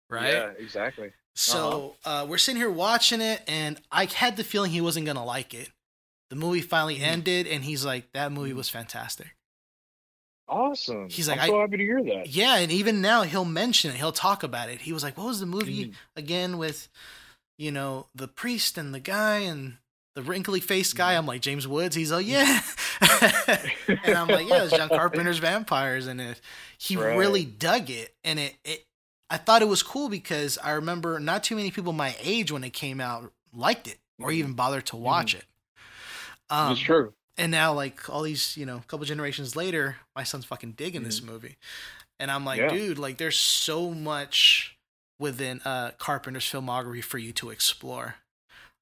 right? 0.09 0.31
Yeah, 0.31 0.51
exactly. 0.57 1.11
So 1.35 1.95
uh, 2.05 2.25
we're 2.29 2.37
sitting 2.37 2.59
here 2.59 2.69
watching 2.69 3.21
it, 3.21 3.41
and 3.47 3.79
I 3.91 4.05
had 4.05 4.37
the 4.37 4.43
feeling 4.43 4.71
he 4.71 4.81
wasn't 4.81 5.05
gonna 5.05 5.25
like 5.25 5.53
it. 5.53 5.69
The 6.29 6.35
movie 6.35 6.61
finally 6.61 6.97
Mhm. 6.99 7.03
ended, 7.03 7.47
and 7.47 7.63
he's 7.63 7.83
like, 7.85 8.11
"That 8.13 8.31
movie 8.31 8.51
Mhm. 8.53 8.57
was 8.57 8.69
fantastic." 8.69 9.35
Awesome. 10.47 11.09
He's 11.09 11.27
like, 11.29 11.39
I'm 11.39 11.47
so 11.49 11.59
happy 11.61 11.77
to 11.77 11.83
hear 11.83 12.03
that. 12.03 12.27
Yeah, 12.27 12.57
and 12.57 12.71
even 12.71 13.01
now 13.01 13.23
he'll 13.23 13.45
mention 13.45 13.91
it. 13.91 13.97
He'll 13.97 14.11
talk 14.11 14.43
about 14.43 14.69
it. 14.69 14.81
He 14.81 14.91
was 14.93 15.01
like, 15.03 15.17
"What 15.17 15.27
was 15.27 15.39
the 15.39 15.45
movie 15.45 15.85
Mhm. 15.87 15.93
again 16.15 16.57
with, 16.57 16.89
you 17.57 17.71
know, 17.71 18.07
the 18.13 18.27
priest 18.27 18.77
and 18.77 18.93
the 18.93 18.99
guy 18.99 19.39
and 19.39 19.77
the 20.15 20.21
wrinkly 20.21 20.59
faced 20.59 20.95
guy?" 20.95 21.13
I'm 21.15 21.25
like, 21.25 21.41
"James 21.41 21.67
Woods." 21.67 21.95
He's 21.95 22.11
like, 22.11 22.27
"Yeah," 22.27 22.61
and 24.03 24.15
I'm 24.17 24.27
like, 24.27 24.47
"Yeah, 24.47 24.63
it's 24.63 24.75
John 24.75 24.89
Carpenter's 24.89 25.39
Vampires," 25.39 26.07
and 26.07 26.19
it, 26.19 26.41
he 26.77 26.97
Right. 26.97 27.15
really 27.17 27.45
dug 27.45 27.89
it, 27.89 28.13
and 28.23 28.37
it, 28.37 28.55
it. 28.65 28.85
I 29.33 29.37
thought 29.37 29.63
it 29.63 29.67
was 29.67 29.81
cool 29.81 30.09
because 30.09 30.59
I 30.59 30.71
remember 30.71 31.19
not 31.19 31.43
too 31.43 31.55
many 31.55 31.71
people 31.71 31.91
my 31.91 32.15
age 32.21 32.51
when 32.51 32.63
it 32.63 32.69
came 32.69 33.01
out 33.01 33.33
liked 33.51 33.87
it 33.87 33.97
or 34.19 34.29
Mhm. 34.29 34.33
even 34.35 34.53
bothered 34.53 34.85
to 34.87 34.95
watch 34.95 35.33
it. 35.33 35.45
Um, 36.51 36.73
it's 36.73 36.81
true. 36.81 37.15
and 37.35 37.51
now 37.51 37.73
like 37.73 38.07
all 38.11 38.21
these 38.21 38.55
you 38.55 38.63
know 38.67 38.77
a 38.77 38.81
couple 38.81 39.03
generations 39.07 39.55
later 39.55 39.97
my 40.15 40.23
son's 40.23 40.45
fucking 40.45 40.73
digging 40.73 41.01
this 41.03 41.19
movie 41.23 41.57
and 42.19 42.29
i'm 42.29 42.45
like 42.45 42.59
Yeah. 42.59 42.69
dude 42.69 42.99
like 42.99 43.17
there's 43.17 43.39
so 43.39 43.89
much 43.89 44.77
within 45.17 45.59
uh 45.65 45.91
carpenter's 45.97 46.45
filmography 46.45 47.03
for 47.03 47.17
you 47.17 47.33
to 47.33 47.49
explore 47.49 48.17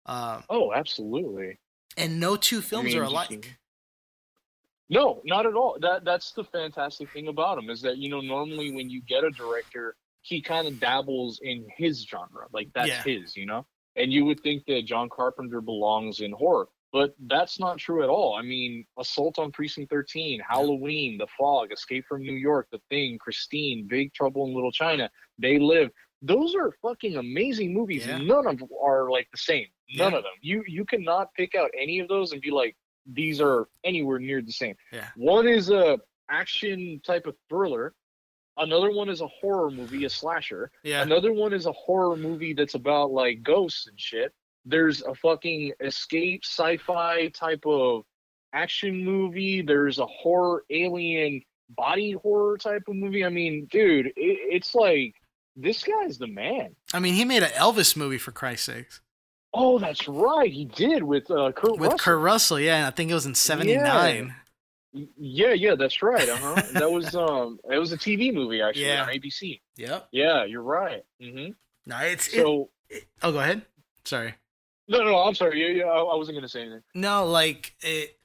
um 0.05 0.43
Oh, 0.49 0.73
absolutely. 0.73 1.59
and 1.95 2.19
no 2.19 2.35
two 2.35 2.59
films 2.59 2.87
mean, 2.87 2.97
are 2.97 3.03
alike 3.03 3.57
No, 4.89 5.21
not 5.23 5.45
at 5.45 5.53
all. 5.53 5.77
That 5.79 6.03
that's 6.03 6.33
the 6.33 6.43
fantastic 6.43 7.09
thing 7.13 7.29
about 7.29 7.55
them 7.55 7.69
is 7.69 7.81
that 7.83 7.97
you 7.97 8.09
know 8.09 8.19
normally 8.19 8.73
when 8.73 8.89
you 8.89 9.01
get 9.01 9.23
a 9.23 9.29
director, 9.29 9.95
he 10.21 10.41
kind 10.41 10.67
of 10.67 10.79
dabbles 10.79 11.39
in 11.41 11.67
his 11.75 12.03
genre, 12.03 12.47
like 12.53 12.69
that's 12.73 12.87
Yeah. 12.89 13.03
his, 13.03 13.35
you 13.35 13.45
know. 13.45 13.65
And 13.95 14.11
you 14.13 14.25
would 14.25 14.39
think 14.41 14.65
that 14.67 14.83
John 14.85 15.09
Carpenter 15.09 15.59
belongs 15.61 16.21
in 16.21 16.31
horror, 16.31 16.67
but 16.93 17.13
that's 17.27 17.59
not 17.59 17.77
true 17.77 18.03
at 18.03 18.09
all. 18.09 18.35
I 18.35 18.41
mean, 18.41 18.85
Assault 18.97 19.37
on 19.39 19.51
Precinct 19.51 19.89
13, 19.89 20.39
Halloween, 20.47 21.17
The 21.17 21.27
Fog, 21.37 21.71
Escape 21.73 22.05
from 22.07 22.21
New 22.21 22.33
York, 22.35 22.67
The 22.71 22.79
Thing, 22.89 23.17
Christine, 23.17 23.87
Big 23.87 24.13
Trouble 24.13 24.45
in 24.47 24.53
Little 24.53 24.71
China, 24.71 25.09
They 25.39 25.59
Live. 25.59 25.91
Those 26.21 26.53
are 26.55 26.71
fucking 26.81 27.17
amazing 27.17 27.73
movies. 27.73 28.05
Yeah. 28.05 28.19
None 28.19 28.45
of 28.47 28.59
them 28.59 28.69
are 28.81 29.09
like 29.09 29.27
the 29.31 29.37
same. 29.39 29.67
None 29.95 30.11
Yeah. 30.11 30.17
of 30.19 30.23
them. 30.23 30.33
You 30.41 30.63
you 30.67 30.85
cannot 30.85 31.33
pick 31.33 31.55
out 31.55 31.71
any 31.77 31.99
of 31.99 32.07
those 32.07 32.31
and 32.31 32.41
be 32.41 32.51
like, 32.51 32.77
these 33.07 33.41
are 33.41 33.67
anywhere 33.83 34.19
near 34.19 34.41
the 34.41 34.51
same. 34.51 34.75
Yeah. 34.93 35.07
One 35.17 35.47
is 35.47 35.69
a 35.71 35.99
action 36.29 37.01
type 37.03 37.25
of 37.25 37.35
thriller. 37.49 37.93
Another 38.57 38.91
one 38.91 39.09
is 39.09 39.21
a 39.21 39.27
horror 39.27 39.71
movie, 39.71 40.05
a 40.05 40.09
slasher. 40.09 40.71
yeah 40.83 41.01
Another 41.01 41.31
one 41.33 41.53
is 41.53 41.65
a 41.65 41.71
horror 41.71 42.15
movie 42.15 42.53
that's 42.53 42.75
about 42.75 43.11
like 43.11 43.41
ghosts 43.43 43.87
and 43.87 43.99
shit. 43.99 44.33
There's 44.65 45.01
a 45.01 45.15
fucking 45.15 45.71
escape 45.79 46.43
sci-fi 46.45 47.29
type 47.29 47.63
of 47.65 48.03
action 48.53 49.03
movie. 49.03 49.61
There's 49.61 49.99
a 49.99 50.05
horror 50.05 50.63
alien 50.69 51.41
body 51.69 52.11
horror 52.11 52.57
type 52.57 52.83
of 52.87 52.95
movie. 52.95 53.23
I 53.25 53.29
mean, 53.29 53.67
dude, 53.71 54.07
it, 54.07 54.13
it's 54.17 54.75
like 54.75 55.15
this 55.55 55.83
guy's 55.83 56.17
the 56.17 56.27
man. 56.27 56.73
i 56.93 56.99
mean 56.99 57.13
he 57.13 57.25
made 57.25 57.43
an 57.43 57.49
elvis 57.51 57.95
movie 57.97 58.17
for 58.17 58.31
christ's 58.31 58.65
sakes 58.67 59.01
Oh, 59.53 59.79
that's 59.79 60.07
right, 60.07 60.49
he 60.49 60.63
did 60.63 61.03
with 61.03 61.29
uh, 61.29 61.51
Kurt 61.51 61.71
with 61.73 61.91
Russell. 61.91 61.97
kurt 61.97 62.19
russell 62.21 62.59
yeah 62.59 62.87
i 62.87 62.89
think 62.91 63.11
it 63.11 63.13
was 63.13 63.25
in 63.25 63.35
79 63.35 63.83
Y- 64.27 64.35
Yeah, 64.93 65.53
yeah, 65.53 65.75
that's 65.75 66.01
right. 66.01 66.27
Uh 66.27 66.35
huh. 66.37 66.61
that 66.73 66.91
was 66.91 67.15
um, 67.15 67.59
it 67.71 67.77
was 67.77 67.91
a 67.93 67.97
TV 67.97 68.33
movie 68.33 68.61
actually 68.61 68.85
Yeah. 68.87 69.03
on 69.03 69.09
ABC. 69.09 69.61
Yeah. 69.77 69.99
Yeah, 70.11 70.43
you're 70.45 70.63
right. 70.63 71.03
Mm-hmm. 71.21 71.51
no 71.85 71.97
it's 71.99 72.27
it, 72.27 72.33
So 72.41 72.69
oh 73.23 73.31
go 73.31 73.39
ahead 73.39 73.61
sorry 74.03 74.35
no, 74.87 74.97
no, 74.97 75.05
no, 75.11 75.17
I'm 75.19 75.35
sorry. 75.35 75.61
Yeah, 75.61 75.85
yeah, 75.85 75.89
I, 75.89 75.99
I 76.01 76.15
wasn't 76.15 76.35
gonna 76.37 76.49
say 76.49 76.61
anything. 76.63 76.81
No, 76.93 77.25
like 77.25 77.75
it. 77.79 78.17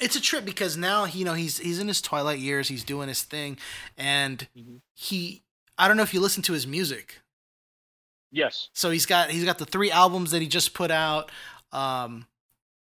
It's 0.00 0.14
a 0.14 0.20
trip 0.20 0.44
because 0.44 0.76
now 0.76 1.04
you 1.04 1.24
know 1.24 1.34
he's 1.34 1.58
he's 1.58 1.80
in 1.80 1.88
his 1.88 2.00
twilight 2.00 2.38
years. 2.38 2.68
He's 2.68 2.84
doing 2.84 3.08
his 3.08 3.22
thing, 3.24 3.58
and 3.98 4.46
Mhm. 4.56 4.80
he. 4.94 5.42
I 5.76 5.88
don't 5.88 5.96
know 5.96 6.04
if 6.04 6.14
you 6.14 6.20
listen 6.20 6.42
to 6.44 6.52
his 6.52 6.64
music. 6.66 7.20
Yes. 8.30 8.68
So 8.72 8.90
he's 8.90 9.04
got 9.06 9.30
he's 9.30 9.44
got 9.44 9.58
the 9.58 9.64
three 9.66 9.90
albums 9.90 10.30
that 10.30 10.40
he 10.40 10.46
just 10.46 10.74
put 10.74 10.92
out. 10.92 11.32
Um, 11.72 12.26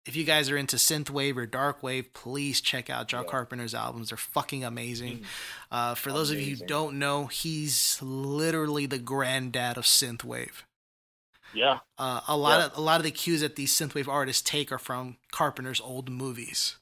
if 0.05 0.15
you 0.15 0.23
guys 0.25 0.49
are 0.49 0.57
into 0.57 0.75
synthwave 0.75 1.37
or 1.37 1.45
dark 1.45 1.81
wave, 1.81 2.13
please 2.13 2.59
check 2.61 2.89
out 2.89 3.07
John 3.07 3.23
Yeah. 3.23 3.31
Carpenter's 3.31 3.73
albums. 3.73 4.09
They're 4.09 4.17
fucking 4.17 4.63
amazing. 4.63 5.19
Mhm. 5.19 5.25
Uh, 5.71 5.95
for 5.95 6.11
those 6.11 6.29
of 6.31 6.39
you 6.41 6.55
who 6.57 6.65
don't 6.65 6.99
know, 6.99 7.27
he's 7.27 8.01
literally 8.01 8.85
the 8.85 8.99
granddad 8.99 9.77
of 9.77 9.85
synthwave. 9.85 10.63
Yeah. 11.53 11.79
Uh, 11.97 12.21
a 12.27 12.35
lot 12.35 12.59
Yeah. 12.59 12.65
of 12.65 12.77
a 12.77 12.81
lot 12.81 12.99
of 12.99 13.03
the 13.03 13.11
cues 13.11 13.41
that 13.41 13.55
these 13.55 13.71
synthwave 13.73 14.07
artists 14.07 14.41
take 14.41 14.71
are 14.71 14.79
from 14.79 15.17
Carpenter's 15.31 15.79
old 15.79 16.09
movies. 16.09 16.77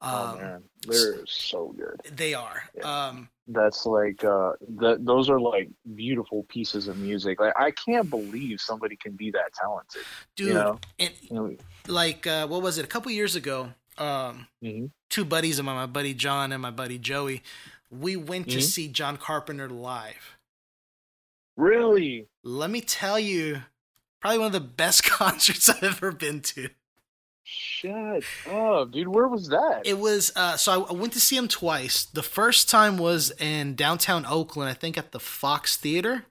oh 0.00 0.32
Um, 0.32 0.38
man, 0.38 0.64
they're 0.86 1.24
so 1.26 1.68
good. 1.76 1.98
They 2.16 2.34
are. 2.34 2.68
Yeah. 2.76 3.06
Um, 3.08 3.28
That's 3.48 3.84
like 3.86 4.22
uh, 4.24 4.52
that. 4.78 5.04
Those 5.04 5.28
are 5.30 5.40
like 5.40 5.68
beautiful 5.94 6.44
pieces 6.44 6.88
of 6.88 6.96
music. 6.98 7.40
Like 7.40 7.54
I 7.58 7.70
can't 7.72 8.08
believe 8.08 8.60
somebody 8.60 8.96
can 8.96 9.12
be 9.16 9.30
that 9.32 9.52
talented. 9.54 10.02
dude, 10.36 10.48
You 10.48 10.54
know. 10.54 10.80
and 10.98 11.10
You 11.22 11.34
know? 11.34 11.56
Like, 11.88 12.26
uh, 12.26 12.46
what 12.46 12.62
was 12.62 12.78
it? 12.78 12.84
A 12.84 12.88
couple 12.88 13.10
years 13.12 13.36
ago, 13.36 13.72
um, 13.98 14.48
Mhm. 14.62 14.90
two 15.10 15.24
buddies 15.24 15.58
of 15.58 15.64
mine, 15.64 15.76
my 15.76 15.86
buddy 15.86 16.14
John 16.14 16.52
and 16.52 16.60
my 16.62 16.70
buddy 16.70 16.98
Joey, 16.98 17.42
we 17.90 18.16
went 18.16 18.48
to 18.50 18.58
Mhm. 18.58 18.62
see 18.62 18.88
John 18.88 19.16
Carpenter 19.16 19.68
live. 19.68 20.36
Really? 21.56 22.28
Let 22.42 22.70
me 22.70 22.80
tell 22.80 23.18
you, 23.18 23.62
probably 24.20 24.38
one 24.38 24.46
of 24.48 24.52
the 24.52 24.60
best 24.60 25.02
concerts 25.04 25.68
I've 25.68 25.82
ever 25.82 26.12
been 26.12 26.40
to. 26.42 26.70
Shut 27.46 28.24
up, 28.50 28.90
dude. 28.92 29.08
Where 29.08 29.28
was 29.28 29.48
that? 29.48 29.82
It 29.84 29.98
was 29.98 30.32
uh, 30.34 30.56
so 30.56 30.86
I 30.86 30.92
went 30.92 31.12
to 31.12 31.20
see 31.20 31.36
him 31.36 31.46
twice. 31.46 32.04
The 32.04 32.22
first 32.22 32.70
time 32.70 32.96
was 32.96 33.30
in 33.32 33.74
downtown 33.76 34.24
Oakland, 34.24 34.70
I 34.70 34.74
think 34.74 34.96
at 34.96 35.12
the 35.12 35.20
Fox 35.20 35.76
Theater. 35.76 36.24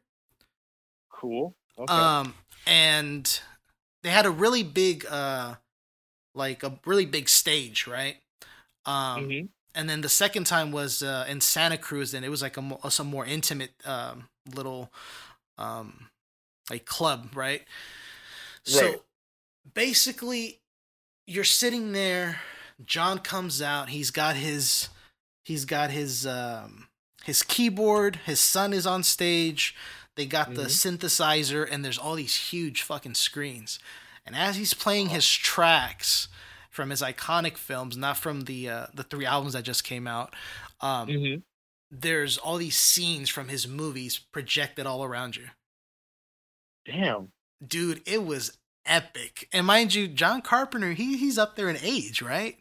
cool. 1.10 1.56
Okay. 1.80 1.93
Um, 1.93 2.34
and 2.68 3.39
they 4.04 4.10
had 4.10 4.26
a 4.26 4.32
really 4.32 4.64
big, 4.64 5.06
uh, 5.10 5.56
like 6.36 6.64
a 6.64 6.80
really 6.86 7.06
big 7.06 7.30
stage, 7.30 7.88
right? 7.88 8.18
Um, 8.86 9.30
Mhm. 9.30 9.49
and 9.76 9.89
then 9.89 10.01
the 10.01 10.10
second 10.10 10.45
time 10.45 10.72
was 10.72 11.01
uh, 11.01 11.26
in 11.28 11.41
Santa 11.41 11.78
Cruz, 11.78 12.14
and 12.14 12.24
it 12.26 12.30
was 12.30 12.41
like 12.41 12.58
a 12.58 12.62
mo- 12.62 12.80
some 12.89 13.08
more 13.08 13.26
intimate 13.26 13.72
um, 13.86 14.30
little 14.54 14.91
um, 15.58 16.10
like 16.70 16.86
club, 16.86 17.36
right? 17.36 17.66
So 18.64 19.04
basically, 19.74 20.62
you're 21.28 21.43
sitting 21.43 21.91
there, 21.93 22.41
John 22.86 23.20
comes 23.20 23.62
out. 23.62 23.89
He's 23.89 24.12
got 24.12 24.36
his 24.36 24.89
he's 25.45 25.66
got 25.66 25.91
his 25.91 26.26
um 26.28 26.88
his 27.24 27.43
keyboard. 27.43 28.18
His 28.26 28.39
son 28.39 28.74
is 28.74 28.86
on 28.86 29.04
stage. 29.04 29.76
They 30.16 30.26
got 30.26 30.53
the 30.53 30.64
synthesizer, 30.66 31.68
and 31.70 31.84
there's 31.84 31.97
all 31.97 32.16
these 32.16 32.36
huge 32.36 32.82
fucking 32.84 33.16
screens. 33.16 33.80
And 34.26 34.36
as 34.36 34.55
he's 34.55 34.74
playing 34.74 35.09
his 35.09 35.28
tracks 35.28 36.28
from 36.70 36.91
his 36.91 37.01
iconic 37.01 37.57
films, 37.57 37.97
not 37.97 38.18
from 38.18 38.41
the 38.41 38.70
uh, 38.70 38.86
the 38.93 39.03
three 39.03 39.26
albums 39.26 39.53
that 39.53 39.64
just 39.64 39.84
came 39.84 40.07
out, 40.07 40.34
um, 40.82 41.07
hmm 41.09 41.36
there's 41.93 42.38
all 42.39 42.57
these 42.57 42.76
scenes 42.76 43.30
from 43.30 43.49
his 43.49 43.68
movies 43.68 44.18
projected 44.18 44.88
all 44.88 45.03
around 45.03 45.36
you. 45.36 45.49
Damn. 46.86 47.32
Dude, 47.66 48.01
it 48.05 48.26
was 48.26 48.57
epic. 48.86 49.47
And 49.53 49.68
mind 49.68 49.93
you, 49.93 50.07
John 50.07 50.41
Carpenter, 50.41 50.93
he 50.93 51.18
he's 51.18 51.38
up 51.38 51.55
there 51.55 51.70
in 51.70 51.78
age, 51.78 52.22
right? 52.22 52.57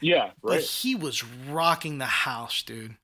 Yeah. 0.00 0.30
But 0.42 0.62
he 0.62 0.94
was 0.94 1.22
rocking 1.24 1.98
the 1.98 2.06
house, 2.06 2.62
dude. 2.62 2.96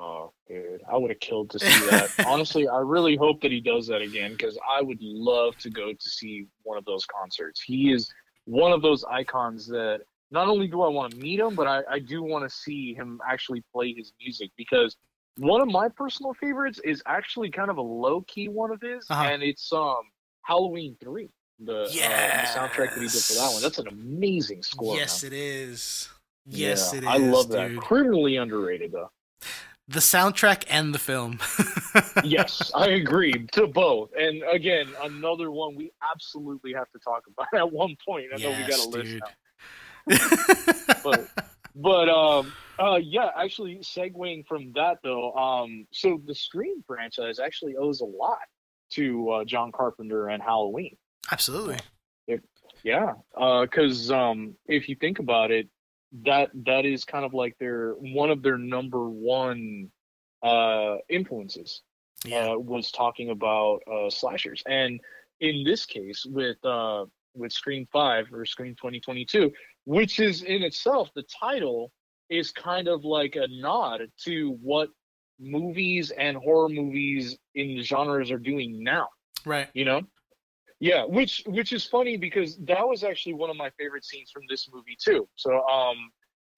Oh, 0.00 0.32
dude, 0.48 0.82
I 0.90 0.96
would 0.96 1.10
have 1.10 1.20
killed 1.20 1.50
to 1.50 1.58
see 1.60 1.86
that. 1.90 2.10
Honestly, 2.26 2.66
I 2.68 2.78
really 2.78 3.16
hope 3.16 3.40
that 3.42 3.52
he 3.52 3.60
does 3.60 3.86
that 3.86 4.02
again 4.02 4.32
because 4.32 4.58
I 4.68 4.82
would 4.82 4.98
love 5.00 5.56
to 5.58 5.70
go 5.70 5.92
to 5.92 6.08
see 6.08 6.46
one 6.64 6.76
of 6.76 6.84
those 6.84 7.06
concerts. 7.06 7.60
He 7.62 7.92
is 7.92 8.10
one 8.44 8.72
of 8.72 8.82
those 8.82 9.04
icons 9.04 9.66
that 9.68 10.00
not 10.32 10.48
only 10.48 10.66
do 10.66 10.82
I 10.82 10.88
want 10.88 11.12
to 11.12 11.18
meet 11.18 11.38
him, 11.38 11.54
but 11.54 11.68
I, 11.68 11.82
I 11.88 11.98
do 12.00 12.22
want 12.24 12.48
to 12.48 12.54
see 12.54 12.92
him 12.94 13.20
actually 13.28 13.62
play 13.72 13.94
his 13.96 14.12
music 14.20 14.50
because 14.56 14.96
one 15.38 15.60
of 15.60 15.68
my 15.68 15.88
personal 15.88 16.34
favorites 16.34 16.80
is 16.84 17.00
actually 17.06 17.50
kind 17.50 17.70
of 17.70 17.76
a 17.78 17.82
low 17.82 18.22
key 18.22 18.48
one 18.48 18.72
of 18.72 18.80
his, 18.80 19.06
Uh-huh. 19.10 19.22
and 19.30 19.42
it's 19.42 19.72
um 19.72 20.02
Halloween 20.42 20.96
three, 21.00 21.30
the, 21.60 21.82
uh, 21.82 21.86
the 21.86 21.90
soundtrack 21.96 22.94
that 22.94 23.00
he 23.00 23.08
did 23.08 23.22
for 23.22 23.34
that 23.34 23.52
one. 23.52 23.62
That's 23.62 23.78
an 23.78 23.88
amazing 23.88 24.62
score. 24.64 24.96
yes, 24.96 25.22
man. 25.22 25.32
it 25.32 25.38
is. 25.38 26.08
Yes, 26.46 26.90
Yeah, 26.92 26.98
it 26.98 27.02
is. 27.04 27.08
I 27.08 27.16
love 27.18 27.48
that. 27.50 27.68
dude. 27.68 27.80
Criminally 27.80 28.36
underrated 28.36 28.90
though. 28.92 29.10
The 29.86 30.00
soundtrack 30.00 30.64
and 30.68 30.94
the 30.94 30.98
film. 30.98 31.40
yes, 32.24 32.70
I 32.74 32.88
agree 32.88 33.46
to 33.52 33.66
both. 33.66 34.10
And 34.18 34.42
again, 34.50 34.86
another 35.02 35.50
one 35.50 35.76
we 35.76 35.92
absolutely 36.10 36.72
have 36.72 36.90
to 36.92 36.98
talk 36.98 37.24
about 37.26 37.48
at 37.54 37.70
one 37.70 37.96
point. 38.06 38.26
I 38.34 38.38
know 38.38 38.52
we 38.52 38.64
got 38.64 38.70
Yes, 38.70 38.86
a 38.86 38.88
list. 38.88 40.30
But 41.02 41.28
but 41.76 42.08
um 42.08 42.52
uh 42.78 42.98
yeah, 43.02 43.30
actually 43.36 43.76
segueing 43.78 44.46
from 44.46 44.72
that 44.74 44.98
though, 45.02 45.34
um 45.34 45.86
so 45.92 46.18
the 46.24 46.34
Scream 46.34 46.82
franchise 46.86 47.38
actually 47.38 47.76
owes 47.76 48.00
a 48.00 48.06
lot 48.06 48.38
to 48.92 49.30
uh, 49.30 49.44
John 49.44 49.72
Carpenter 49.72 50.28
and 50.28 50.42
Halloween. 50.42 50.96
Absolutely. 51.30 51.78
Yeah, 52.82 53.14
because 53.34 54.10
um, 54.10 54.54
if 54.66 54.90
you 54.90 54.96
think 54.96 55.18
about 55.18 55.50
it, 55.50 55.68
that 56.22 56.50
that 56.66 56.84
is 56.84 57.04
kind 57.04 57.24
of 57.24 57.34
like 57.34 57.56
their 57.58 57.92
one 57.92 58.30
of 58.30 58.42
their 58.42 58.58
number 58.58 59.08
one 59.08 59.90
uh, 60.42 60.96
influences. 61.08 61.82
Yeah. 62.24 62.52
Uh, 62.52 62.58
was 62.58 62.90
talking 62.90 63.30
about 63.30 63.80
uh, 63.92 64.08
slashers, 64.08 64.62
and 64.66 64.98
in 65.40 65.62
this 65.64 65.84
case, 65.84 66.24
with 66.24 66.56
uh, 66.64 67.04
with 67.34 67.52
Scream 67.52 67.86
Five 67.92 68.32
or 68.32 68.46
Scream 68.46 68.74
2022, 68.76 69.52
which 69.84 70.20
is 70.20 70.42
in 70.42 70.62
itself 70.62 71.10
the 71.14 71.24
title 71.24 71.92
is 72.30 72.50
kind 72.50 72.88
of 72.88 73.04
like 73.04 73.36
a 73.36 73.46
nod 73.48 74.00
to 74.24 74.56
what 74.62 74.88
movies 75.38 76.12
and 76.16 76.36
horror 76.36 76.68
movies 76.68 77.36
in 77.54 77.76
the 77.76 77.82
genres 77.82 78.30
are 78.30 78.38
doing 78.38 78.82
now 78.82 79.08
Right. 79.44 79.68
you 79.74 79.84
know 79.84 80.00
yeah 80.84 81.02
which 81.04 81.42
which 81.46 81.72
is 81.72 81.84
funny 81.86 82.16
because 82.18 82.58
that 82.58 82.86
was 82.86 83.02
actually 83.04 83.32
one 83.32 83.48
of 83.48 83.56
my 83.56 83.70
favorite 83.78 84.04
scenes 84.04 84.30
from 84.30 84.42
this 84.50 84.68
movie 84.72 84.96
too 85.02 85.26
so 85.34 85.66
um 85.66 85.96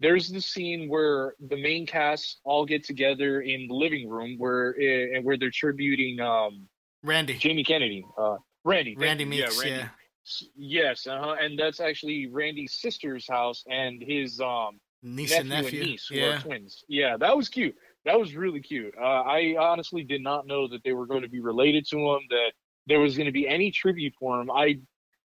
there's 0.01 0.29
the 0.29 0.41
scene 0.41 0.89
where 0.89 1.35
the 1.49 1.57
main 1.57 1.87
cast 1.87 2.41
all 2.45 2.67
get 2.67 2.83
together 2.85 3.41
in 3.43 3.69
the 3.69 3.75
living 3.75 4.09
room 4.09 4.35
where 4.37 4.73
and 5.15 5.25
where 5.25 5.39
they're 5.39 5.51
tributing 5.51 6.19
um 6.21 6.69
Randy. 7.05 7.35
Jamie 7.35 7.63
Kennedy 7.63 8.05
uh 8.19 8.37
Randy 8.65 8.97
Randy. 8.97 9.25
Meeks, 9.25 9.63
yeah, 9.63 9.69
yeah. 9.69 9.77
Randy. 9.77 9.91
S- 10.27 10.49
yes 10.57 11.07
uh-huh. 11.07 11.37
and 11.41 11.57
that's 11.57 11.79
actually 11.79 12.27
Randy's 12.27 12.81
sister's 12.81 13.29
house 13.29 13.63
and 13.71 14.03
his 14.03 14.41
um 14.41 14.81
Niece 15.03 15.31
nephew 15.31 15.41
and 15.41 15.49
nephew. 15.49 15.81
and 15.81 15.91
niece 15.91 16.07
who 16.09 16.15
yeah. 16.17 16.27
are 16.27 16.41
twins. 16.41 16.85
Yeah, 16.89 17.17
that 17.19 17.37
was 17.37 17.49
cute. 17.49 17.77
That 18.05 18.19
was 18.19 18.35
really 18.35 18.61
cute. 18.61 18.95
Uh, 19.01 19.23
I 19.23 19.55
honestly 19.59 20.03
did 20.03 20.21
not 20.21 20.49
know 20.49 20.67
that 20.69 20.83
they 20.85 20.95
were 20.95 21.07
going 21.07 21.23
to 21.23 21.29
be 21.29 21.41
related 21.41 21.87
to 21.91 21.99
him. 21.99 22.21
That 22.31 22.53
there 22.87 23.01
was 23.01 23.17
going 23.17 23.27
to 23.27 23.33
be 23.33 23.49
any 23.49 23.71
tribute 23.71 24.15
for 24.19 24.41
him. 24.41 24.51
I 24.51 24.79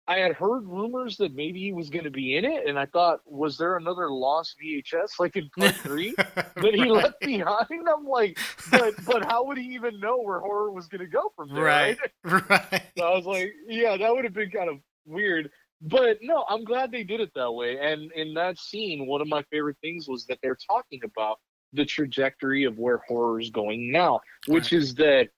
I 0.07 0.21
had 0.21 0.33
heard 0.33 0.65
rumors 0.67 1.19
that 1.19 1.35
maybe 1.35 1.61
he 1.61 1.73
was 1.75 1.91
going 1.91 2.05
to 2.05 2.11
be 2.11 2.37
in 2.39 2.45
it, 2.47 2.67
and 2.67 2.79
I 2.79 2.87
thought, 2.87 3.21
was 3.27 3.59
there 3.59 3.77
another 3.77 4.11
lost 4.11 4.57
VHS 4.63 5.19
like 5.21 5.37
in 5.37 5.51
part 5.51 5.75
three 5.83 6.15
that 6.17 6.71
he 6.75 6.81
Right. 6.83 6.91
left 6.91 7.21
behind? 7.25 7.87
I'm 7.95 8.07
like, 8.07 8.39
but 8.71 8.95
but 9.05 9.25
how 9.25 9.45
would 9.45 9.59
he 9.59 9.75
even 9.75 10.01
know 10.01 10.19
where 10.23 10.41
horror 10.41 10.71
was 10.73 10.87
going 10.87 11.01
to 11.03 11.07
go 11.07 11.31
from 11.37 11.53
there? 11.55 11.65
Right. 11.65 11.99
right? 12.25 12.43
Right. 12.73 12.83
So 12.97 13.05
I 13.05 13.15
was 13.17 13.27
like, 13.27 13.53
yeah, 13.67 13.97
that 13.99 14.15
would 14.15 14.25
have 14.25 14.33
been 14.35 14.51
kind 14.51 14.71
of 14.71 14.79
weird. 15.07 15.51
But 15.81 16.19
no, 16.23 16.45
I'm 16.49 16.65
glad 16.65 16.91
they 16.91 17.05
did 17.05 17.21
it 17.21 17.31
that 17.35 17.53
way. 17.53 17.79
And 17.79 18.11
in 18.13 18.35
that 18.35 18.59
scene, 18.59 19.07
one 19.07 19.21
of 19.21 19.29
my 19.29 19.43
favorite 19.51 19.77
things 19.81 20.09
was 20.09 20.27
that 20.27 20.39
they're 20.43 20.59
talking 20.69 21.01
about 21.05 21.39
the 21.73 21.85
trajectory 21.85 22.65
of 22.65 22.79
where 22.79 22.99
horror 23.07 23.39
is 23.41 23.51
going 23.51 23.93
now, 23.93 24.21
which 24.47 24.73
is 24.73 24.95
that 24.97 25.29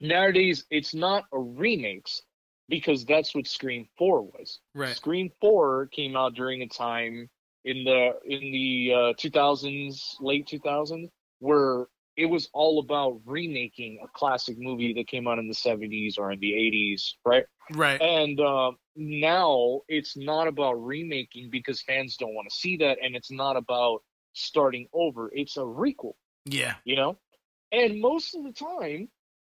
nowadays 0.00 0.64
it's 0.70 0.94
not 0.94 1.24
a 1.32 1.38
remakes 1.38 2.22
because 2.68 3.04
that's 3.04 3.34
what 3.34 3.46
Scream 3.46 3.88
4 3.96 4.22
was. 4.22 4.60
Right. 4.74 4.94
Scream 4.94 5.30
4 5.40 5.86
came 5.86 6.16
out 6.16 6.34
during 6.34 6.62
a 6.62 6.68
time 6.68 7.28
in 7.64 7.84
the 7.84 8.10
in 8.24 8.52
the 8.52 8.92
uh, 8.94 9.12
2000s, 9.14 10.16
late 10.20 10.46
2000s, 10.46 11.08
where 11.40 11.86
it 12.16 12.26
was 12.26 12.48
all 12.52 12.80
about 12.80 13.20
remaking 13.24 14.00
a 14.02 14.08
classic 14.08 14.56
movie 14.58 14.92
that 14.92 15.06
came 15.06 15.28
out 15.28 15.38
in 15.38 15.46
the 15.46 15.54
70s 15.54 16.18
or 16.18 16.32
in 16.32 16.40
the 16.40 16.52
80s, 16.52 17.12
right? 17.24 17.44
Right. 17.72 18.00
And 18.00 18.40
uh, 18.40 18.72
now 18.96 19.82
it's 19.88 20.16
not 20.16 20.48
about 20.48 20.74
remaking 20.74 21.48
because 21.50 21.80
fans 21.82 22.16
don't 22.16 22.34
want 22.34 22.48
to 22.50 22.54
see 22.56 22.76
that, 22.78 22.98
and 23.02 23.14
it's 23.14 23.30
not 23.30 23.56
about 23.56 24.02
starting 24.32 24.88
over. 24.92 25.30
It's 25.32 25.56
a 25.56 25.60
requel, 25.60 26.14
Yeah. 26.44 26.74
you 26.84 26.96
know. 26.96 27.18
And 27.70 28.00
most 28.00 28.34
of 28.34 28.42
the 28.44 28.52
time, 28.52 29.08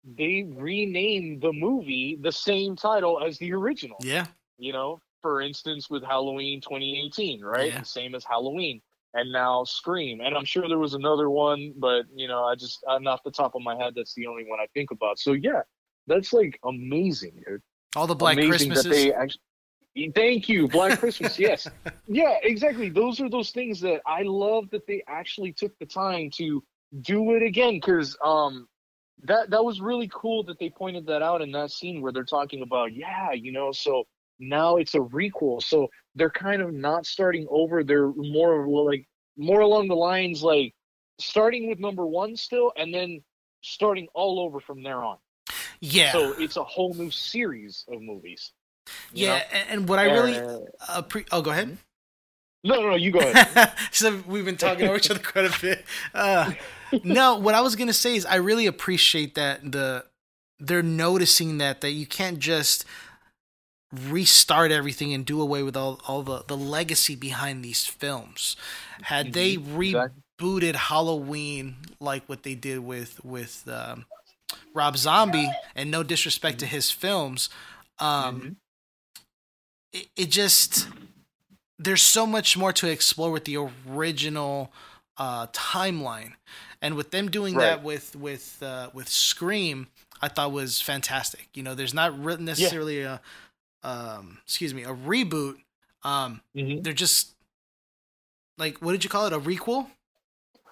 they 0.04 0.46
rename 0.54 1.40
the 1.40 1.52
movie 1.52 2.18
the 2.20 2.32
same 2.32 2.76
title 2.76 3.22
as 3.24 3.38
the 3.38 3.52
original. 3.52 3.96
Yeah. 4.00 4.26
You 4.58 4.72
know, 4.72 5.00
for 5.22 5.40
instance, 5.40 5.88
with 5.88 6.04
Halloween 6.04 6.60
2018, 6.60 7.42
right? 7.42 7.72
Yeah. 7.72 7.82
Same 7.82 8.14
as 8.14 8.24
Halloween. 8.24 8.80
And 9.14 9.32
now 9.32 9.64
Scream. 9.64 10.20
And 10.20 10.36
I'm 10.36 10.44
sure 10.44 10.68
there 10.68 10.78
was 10.78 10.94
another 10.94 11.30
one, 11.30 11.72
but, 11.76 12.04
you 12.14 12.26
know, 12.26 12.44
I 12.44 12.56
just, 12.56 12.84
I'm 12.88 13.06
off 13.06 13.22
the 13.22 13.30
top 13.30 13.54
of 13.54 13.62
my 13.62 13.76
head, 13.76 13.94
that's 13.96 14.14
the 14.14 14.26
only 14.26 14.44
one 14.44 14.58
I 14.60 14.66
think 14.74 14.90
about. 14.90 15.18
So, 15.18 15.32
yeah, 15.32 15.62
that's 16.06 16.32
like 16.32 16.58
amazing, 16.64 17.42
dude. 17.46 17.62
All 17.96 18.06
the 18.06 18.14
Black 18.14 18.34
amazing 18.34 18.70
Christmases. 18.70 18.84
that 18.84 18.90
they 18.90 19.12
actually. 19.12 19.40
Thank 20.16 20.48
you, 20.48 20.66
Black 20.66 20.98
Christmas. 21.00 21.38
Yes, 21.38 21.68
yeah, 22.08 22.34
exactly. 22.42 22.88
Those 22.88 23.20
are 23.20 23.30
those 23.30 23.52
things 23.52 23.80
that 23.82 24.00
I 24.04 24.22
love 24.22 24.68
that 24.70 24.86
they 24.88 25.04
actually 25.06 25.52
took 25.52 25.78
the 25.78 25.86
time 25.86 26.30
to 26.34 26.64
do 27.00 27.36
it 27.36 27.42
again 27.42 27.74
because 27.74 28.16
um 28.24 28.68
that 29.22 29.50
that 29.50 29.64
was 29.64 29.80
really 29.80 30.10
cool 30.12 30.42
that 30.44 30.58
they 30.58 30.68
pointed 30.68 31.06
that 31.06 31.22
out 31.22 31.40
in 31.40 31.52
that 31.52 31.70
scene 31.70 32.00
where 32.00 32.12
they're 32.12 32.24
talking 32.24 32.62
about 32.62 32.94
yeah 32.94 33.32
you 33.32 33.52
know 33.52 33.72
so 33.72 34.04
now 34.40 34.76
it's 34.76 34.94
a 34.94 34.98
requel 34.98 35.62
so 35.62 35.88
they're 36.14 36.30
kind 36.30 36.60
of 36.60 36.72
not 36.72 37.06
starting 37.06 37.46
over 37.50 37.84
they're 37.84 38.12
more 38.16 38.66
like 38.66 39.06
more 39.36 39.60
along 39.60 39.88
the 39.88 39.94
lines 39.94 40.42
like 40.42 40.74
starting 41.20 41.68
with 41.68 41.78
number 41.78 42.04
one 42.04 42.36
still 42.36 42.72
and 42.76 42.92
then 42.92 43.22
starting 43.62 44.08
all 44.14 44.40
over 44.40 44.60
from 44.60 44.82
there 44.82 45.02
on 45.02 45.16
yeah. 45.80 46.10
so 46.12 46.32
it's 46.38 46.56
a 46.56 46.64
whole 46.64 46.92
new 46.94 47.10
series 47.10 47.84
of 47.88 48.02
movies 48.02 48.52
yeah. 49.12 49.28
know? 49.28 49.42
And, 49.52 49.68
and 49.70 49.88
what 49.88 49.98
I 49.98 50.04
really 50.04 50.36
Uh, 50.36 51.02
appre- 51.02 51.28
oh, 51.32 51.42
go 51.42 51.50
ahead. 51.50 51.76
No 52.64 52.80
no 52.80 52.90
no 52.90 52.96
you 52.96 53.10
go 53.10 53.20
ahead 53.20 53.72
so 53.92 54.22
we've 54.26 54.44
been 54.44 54.56
talking 54.56 54.86
over 54.86 54.96
each 54.96 55.10
other 55.10 55.20
quite 55.20 55.44
a 55.44 55.60
bit. 55.60 55.84
Uh, 56.12 56.52
no, 57.04 57.36
what 57.36 57.54
I 57.54 57.60
was 57.60 57.76
gonna 57.76 57.92
say 57.92 58.16
is 58.16 58.26
I 58.26 58.36
really 58.36 58.66
appreciate 58.66 59.34
that 59.34 59.72
the 59.72 60.04
they're 60.58 60.82
noticing 60.82 61.58
that 61.58 61.80
that 61.82 61.90
you 61.90 62.06
can't 62.06 62.38
just 62.38 62.84
restart 64.08 64.72
everything 64.72 65.12
and 65.12 65.24
do 65.24 65.40
away 65.40 65.62
with 65.62 65.76
all, 65.76 66.00
all 66.06 66.22
the, 66.22 66.44
the 66.46 66.56
legacy 66.56 67.14
behind 67.14 67.64
these 67.64 67.86
films. 67.86 68.56
Had 69.02 69.32
they 69.32 69.52
exactly. 69.52 69.92
rebooted 70.40 70.74
Halloween 70.74 71.76
like 72.00 72.24
what 72.28 72.42
they 72.42 72.54
did 72.54 72.80
with 72.80 73.24
with 73.24 73.68
um, 73.68 74.06
Rob 74.74 74.96
Zombie, 74.96 75.50
and 75.74 75.90
no 75.90 76.02
disrespect 76.02 76.58
to 76.60 76.66
his 76.66 76.90
films, 76.90 77.48
um, 77.98 78.56
it, 79.92 80.08
it 80.16 80.30
just 80.30 80.88
there's 81.78 82.02
so 82.02 82.26
much 82.26 82.56
more 82.56 82.72
to 82.72 82.88
explore 82.90 83.30
with 83.30 83.44
the 83.44 83.56
original 83.88 84.72
uh, 85.16 85.46
timeline, 85.48 86.32
and 86.82 86.96
with 86.96 87.10
them 87.10 87.30
doing 87.30 87.54
that 87.56 87.82
with 87.82 88.16
with 88.16 88.62
uh, 88.62 88.90
with 88.92 89.08
Scream, 89.08 89.88
I 90.20 90.28
thought 90.28 90.52
was 90.52 90.80
fantastic. 90.80 91.48
You 91.54 91.62
know, 91.62 91.74
there's 91.74 91.94
not 91.94 92.18
necessarily 92.40 93.02
a 93.02 93.20
um, 93.82 94.38
excuse 94.44 94.72
me 94.74 94.82
a 94.84 94.94
reboot. 94.94 95.56
Um, 96.02 96.42
Mhm. 96.56 96.82
they're 96.82 96.92
just 96.92 97.34
like 98.58 98.78
what 98.78 98.92
did 98.92 99.04
you 99.04 99.10
call 99.10 99.26
it? 99.26 99.32
A 99.32 99.38
requel? 99.40 99.90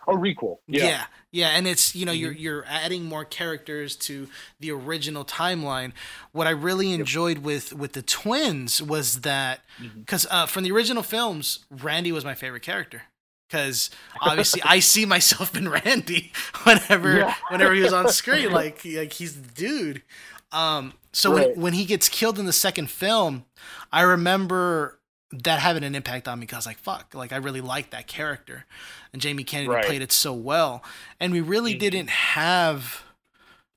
A 0.09 0.13
requel. 0.13 0.59
Yeah. 0.67 0.85
yeah, 0.85 1.05
yeah, 1.31 1.49
and 1.51 1.67
it's 1.67 1.95
you 1.95 2.05
know 2.05 2.13
you're 2.13 2.35
Mhm. 2.35 2.41
you're 2.41 2.65
adding 2.67 3.05
more 3.05 3.25
characters 3.25 3.95
to 3.97 4.29
the 4.59 4.73
original 4.73 5.25
timeline. 5.25 5.93
What 6.33 6.47
I 6.49 6.51
really 6.51 6.93
enjoyed 6.93 7.39
with 7.39 7.73
with 7.73 7.93
the 7.93 8.03
twins 8.03 8.83
was 8.83 9.21
that 9.21 9.61
because 9.97 10.27
uh, 10.31 10.47
from 10.47 10.65
the 10.65 10.73
original 10.73 11.03
films, 11.05 11.61
Randy 11.71 12.11
was 12.13 12.25
my 12.25 12.35
favorite 12.35 12.63
character. 12.63 13.03
Because 13.49 13.91
obviously, 14.21 14.61
I 14.65 14.81
see 14.81 15.05
myself 15.05 15.55
in 15.57 15.69
Randy 15.69 16.33
whenever 16.65 17.19
Yeah. 17.19 17.35
whenever 17.51 17.73
he 17.75 17.83
was 17.83 17.93
on 17.93 18.09
screen. 18.09 18.51
Like 18.61 18.85
like 18.85 19.13
he's 19.13 19.41
the 19.41 19.49
dude. 19.53 20.03
Um, 20.51 20.95
so 21.13 21.33
Right. 21.35 21.51
when 21.57 21.61
when 21.61 21.73
he 21.75 21.85
gets 21.85 22.09
killed 22.09 22.39
in 22.41 22.47
the 22.47 22.53
second 22.53 22.91
film, 22.91 23.45
I 23.93 24.01
remember 24.03 24.99
that 25.33 25.61
having 25.61 25.85
an 25.85 25.95
impact 25.95 26.29
on 26.29 26.39
me 26.39 26.47
because 26.47 26.67
like 26.67 26.79
fuck, 26.79 27.15
like 27.15 27.33
I 27.33 27.37
really 27.37 27.61
liked 27.61 27.91
that 27.93 28.07
character, 28.07 28.67
and 29.13 29.23
Jamie 29.23 29.45
Kennedy 29.45 29.69
Right. 29.71 29.85
played 29.87 30.03
it 30.03 30.13
so 30.13 30.33
well, 30.33 30.85
and 31.21 31.33
we 31.33 31.41
really 31.41 31.75
Mhm. 31.75 31.79
didn't 31.81 32.11
have 32.11 33.03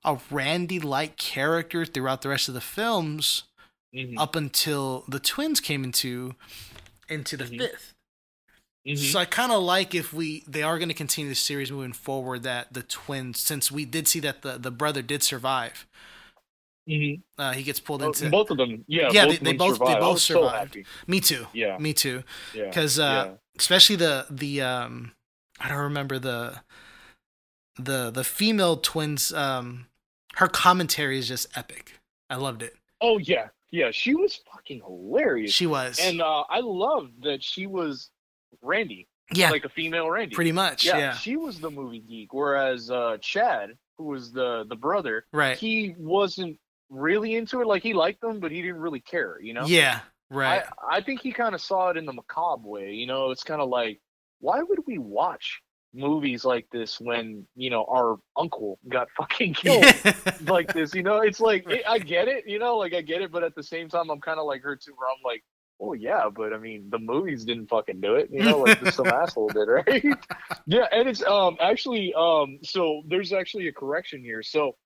a 0.03 0.19
Randy 0.29 0.79
like 0.79 1.17
character 1.17 1.85
throughout 1.85 2.21
the 2.21 2.29
rest 2.29 2.47
of 2.47 2.53
the 2.53 2.61
films 2.61 3.43
Mhm. 3.95 4.15
up 4.17 4.35
until 4.35 5.03
the 5.07 5.19
twins 5.19 5.59
came 5.59 5.83
into 5.83 6.35
into 7.09 7.37
the 7.37 7.45
Mhm. 7.45 7.57
5th 7.59 7.93
Mhm. 8.87 9.11
So 9.11 9.19
I 9.19 9.25
kind 9.25 9.51
of 9.51 9.63
like 9.63 9.95
if 9.95 10.13
we 10.13 10.43
they 10.47 10.61
are 10.63 10.77
going 10.77 10.89
to 10.89 10.93
continue 10.95 11.29
the 11.29 11.35
series 11.35 11.71
moving 11.71 11.93
forward 11.93 12.43
that 12.43 12.73
the 12.73 12.83
twins 12.83 13.39
since 13.39 13.71
we 13.71 13.85
did 13.85 14.07
see 14.07 14.19
that 14.21 14.41
the 14.43 14.57
the 14.59 14.71
brother 14.71 15.01
did 15.01 15.23
survive. 15.23 15.87
Mhm. 16.87 17.21
Uh, 17.37 17.53
he 17.53 17.63
gets 17.63 17.79
pulled 17.79 18.03
into 18.03 18.29
both 18.29 18.51
of 18.51 18.57
them. 18.57 18.85
Yeah. 18.87 19.09
Yeah, 19.11 19.25
both 19.25 19.39
they- 19.39 19.51
they 19.51 19.57
both- 19.57 19.71
they 19.71 19.77
survived. 19.77 19.97
I 19.97 19.99
both 19.99 20.13
was 20.13 20.23
so 20.23 20.33
survived. 20.49 20.77
me 21.07 21.19
too. 21.19 21.47
Yeah. 21.53 21.77
Me 21.79 21.93
too. 21.93 22.23
Yeah. 22.53 22.65
because 22.65 22.99
uh, 22.99 23.27
yeah. 23.29 23.35
especially 23.57 23.95
the 23.95 24.27
the 24.29 24.61
um 24.61 25.13
I 25.59 25.69
don't 25.69 25.77
remember 25.79 26.19
the 26.19 26.61
the 27.77 28.09
the 28.11 28.23
female 28.23 28.77
twins 28.77 29.33
um 29.33 29.87
her 30.35 30.47
commentary 30.47 31.17
is 31.17 31.27
just 31.27 31.47
epic. 31.57 31.99
I 32.29 32.35
loved 32.35 32.61
it. 32.61 32.75
Oh 33.01 33.17
yeah. 33.17 33.47
Yeah. 33.71 33.91
She 33.91 34.13
was 34.15 34.39
fucking 34.53 34.81
hilarious. 34.81 35.51
She 35.53 35.65
was 35.65 35.99
and 35.99 36.21
uh, 36.21 36.43
I 36.49 36.59
loved 36.59 37.23
that 37.23 37.43
she 37.43 37.67
was 37.67 38.09
Randy, 38.61 39.07
yeah, 39.33 39.49
like 39.51 39.65
a 39.65 39.69
female 39.69 40.09
Randy. 40.09 40.33
pretty 40.35 40.51
much 40.51 40.85
yeah, 40.85 40.97
yeah, 40.97 41.13
She 41.15 41.35
was 41.35 41.59
the 41.59 41.69
movie 41.69 41.99
geek, 41.99 42.33
whereas 42.33 42.89
uh, 42.89 43.17
Chad, 43.21 43.77
who 43.97 44.05
was 44.05 44.31
the 44.31 44.65
the 44.69 44.75
brother, 44.75 45.25
right 45.33 45.57
he 45.57 45.93
wasn't 45.97 46.57
really 46.89 47.35
into 47.35 47.61
it. 47.61 47.67
Like 47.67 47.83
he 47.83 47.93
liked 47.93 48.21
them, 48.21 48.39
but 48.39 48.51
he 48.51 48.61
didn't 48.61 48.79
really 48.79 48.99
care. 48.99 49.39
You 49.41 49.53
know. 49.53 49.65
yeah 49.65 50.01
right 50.29 50.63
I, 50.91 50.97
I 50.97 51.01
think 51.01 51.21
he 51.21 51.31
kind 51.31 51.53
of 51.53 51.61
saw 51.61 51.89
it 51.89 51.97
in 51.97 52.05
the 52.05 52.13
macabre 52.13 52.67
way. 52.67 52.93
You 52.93 53.07
know, 53.07 53.31
it's 53.31 53.43
kind 53.43 53.61
of 53.61 53.69
like, 53.69 53.99
why 54.39 54.61
would 54.61 54.79
we 54.85 54.97
watch 54.97 55.61
movies 55.93 56.43
like 56.43 56.67
this 56.71 56.99
when 56.99 57.47
you 57.55 57.69
know 57.69 57.85
our 57.85 58.17
uncle 58.35 58.79
got 58.89 59.07
fucking 59.17 59.53
killed 59.55 59.85
like 60.47 60.73
this? 60.73 60.93
You 60.93 61.03
know, 61.03 61.21
it's 61.21 61.39
like 61.39 61.69
it, 61.69 61.83
I 61.87 61.99
get 61.99 62.27
it. 62.27 62.47
You 62.47 62.59
know, 62.59 62.77
like 62.77 62.93
I 62.93 63.01
get 63.01 63.21
it, 63.21 63.31
but 63.31 63.43
at 63.43 63.55
the 63.55 63.63
same 63.63 63.89
time, 63.89 64.09
I'm 64.09 64.21
kind 64.21 64.39
of 64.39 64.45
like 64.45 64.61
her 64.63 64.75
too, 64.75 64.93
where 64.95 65.09
I'm 65.09 65.23
like. 65.23 65.43
Oh 65.77 65.91
yeah, 65.91 66.29
but 66.33 66.53
I 66.53 66.57
mean 66.57 66.89
the 66.89 66.99
movies 66.99 67.43
didn't 67.43 67.67
fucking 67.67 67.99
do 67.99 68.15
it, 68.15 68.29
you 68.31 68.41
know, 68.41 68.59
like 68.59 68.81
just 68.81 68.95
some 68.95 69.07
asshole 69.13 69.49
did, 69.49 69.67
right? 69.67 70.05
yeah, 70.65 70.85
and 70.89 71.09
it's 71.09 71.21
um 71.21 71.57
actually 71.59 72.13
um 72.13 72.59
so 72.63 73.01
there's 73.09 73.33
actually 73.33 73.67
a 73.67 73.73
correction 73.73 74.21
here. 74.21 74.41
So 74.41 74.77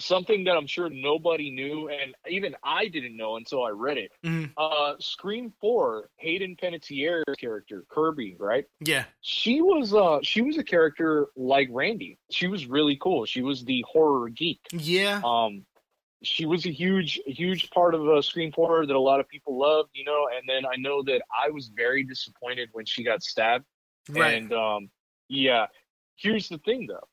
something 0.00 0.44
that 0.44 0.56
I'm 0.56 0.66
sure 0.66 0.88
nobody 0.88 1.50
knew, 1.50 1.88
and 1.88 2.14
even 2.28 2.54
I 2.62 2.88
didn't 2.88 3.16
know 3.16 3.36
until 3.36 3.64
I 3.64 3.70
read 3.70 3.98
it. 3.98 4.12
Mhm. 4.24 4.52
Uh, 4.56 4.94
Scream 4.98 5.52
Four, 5.60 6.10
Hayden 6.16 6.56
Panettiere's 6.56 7.24
character 7.38 7.84
Kirby, 7.88 8.36
right? 8.38 8.64
yeah 8.80 9.04
She 9.20 9.60
was 9.60 9.94
uh 9.94 10.18
she 10.22 10.42
was 10.42 10.56
a 10.58 10.64
character 10.64 11.28
like 11.36 11.68
Randy. 11.70 12.18
She 12.30 12.46
was 12.48 12.66
really 12.66 12.96
cool. 12.96 13.24
She 13.26 13.42
was 13.42 13.64
the 13.64 13.84
horror 13.90 14.28
geek. 14.28 14.60
yeah 14.72 15.20
Um, 15.24 15.64
she 16.22 16.46
was 16.46 16.66
a 16.66 16.70
huge 16.72 17.20
huge 17.26 17.70
part 17.70 17.94
of 17.94 18.08
uh, 18.08 18.20
Scream 18.22 18.52
Four 18.52 18.86
that 18.86 18.96
a 18.96 19.00
lot 19.00 19.20
of 19.20 19.28
people 19.28 19.58
loved, 19.58 19.90
you 19.94 20.04
know. 20.04 20.28
And 20.34 20.48
then 20.48 20.64
I 20.66 20.76
know 20.76 21.02
that 21.04 21.22
I 21.32 21.50
was 21.50 21.68
very 21.68 22.02
disappointed 22.04 22.68
when 22.72 22.86
she 22.86 23.04
got 23.04 23.22
stabbed. 23.22 23.64
right 24.10 24.34
And 24.34 24.52
um, 24.52 24.90
yeah, 25.28 25.66
here's 26.16 26.48
the 26.48 26.58
thing 26.58 26.86
though. 26.88 27.06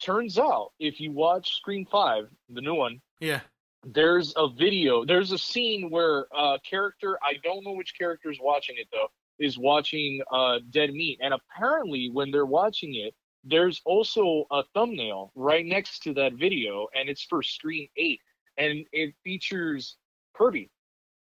Turns 0.00 0.38
out, 0.38 0.72
if 0.78 1.00
you 1.00 1.10
watch 1.12 1.56
Scream 1.56 1.86
Five, 1.90 2.28
the 2.50 2.60
new 2.60 2.74
one, 2.74 3.00
yeah 3.20 3.40
there's 3.88 4.32
a 4.36 4.48
video. 4.48 5.04
There's 5.04 5.30
a 5.30 5.38
scene 5.38 5.90
where 5.90 6.26
a 6.36 6.58
character, 6.68 7.18
I 7.22 7.34
don't 7.44 7.64
know 7.64 7.70
which 7.72 7.96
character 7.96 8.30
is 8.32 8.38
watching 8.42 8.74
it 8.78 8.88
though, 8.92 9.06
is 9.38 9.56
watching 9.58 10.20
uh, 10.32 10.58
Dead 10.70 10.92
Meat, 10.92 11.20
and 11.22 11.32
apparently 11.32 12.10
when 12.10 12.32
they're 12.32 12.46
watching 12.46 12.96
it, 12.96 13.14
there's 13.44 13.80
also 13.84 14.44
a 14.50 14.64
thumbnail 14.74 15.30
right 15.36 15.64
next 15.64 16.00
to 16.00 16.12
that 16.14 16.32
video, 16.32 16.88
and 16.96 17.08
it's 17.08 17.22
for 17.22 17.44
Scream 17.44 17.86
Eight, 17.96 18.20
and 18.58 18.84
it 18.92 19.14
features 19.22 19.96
Kirby. 20.34 20.68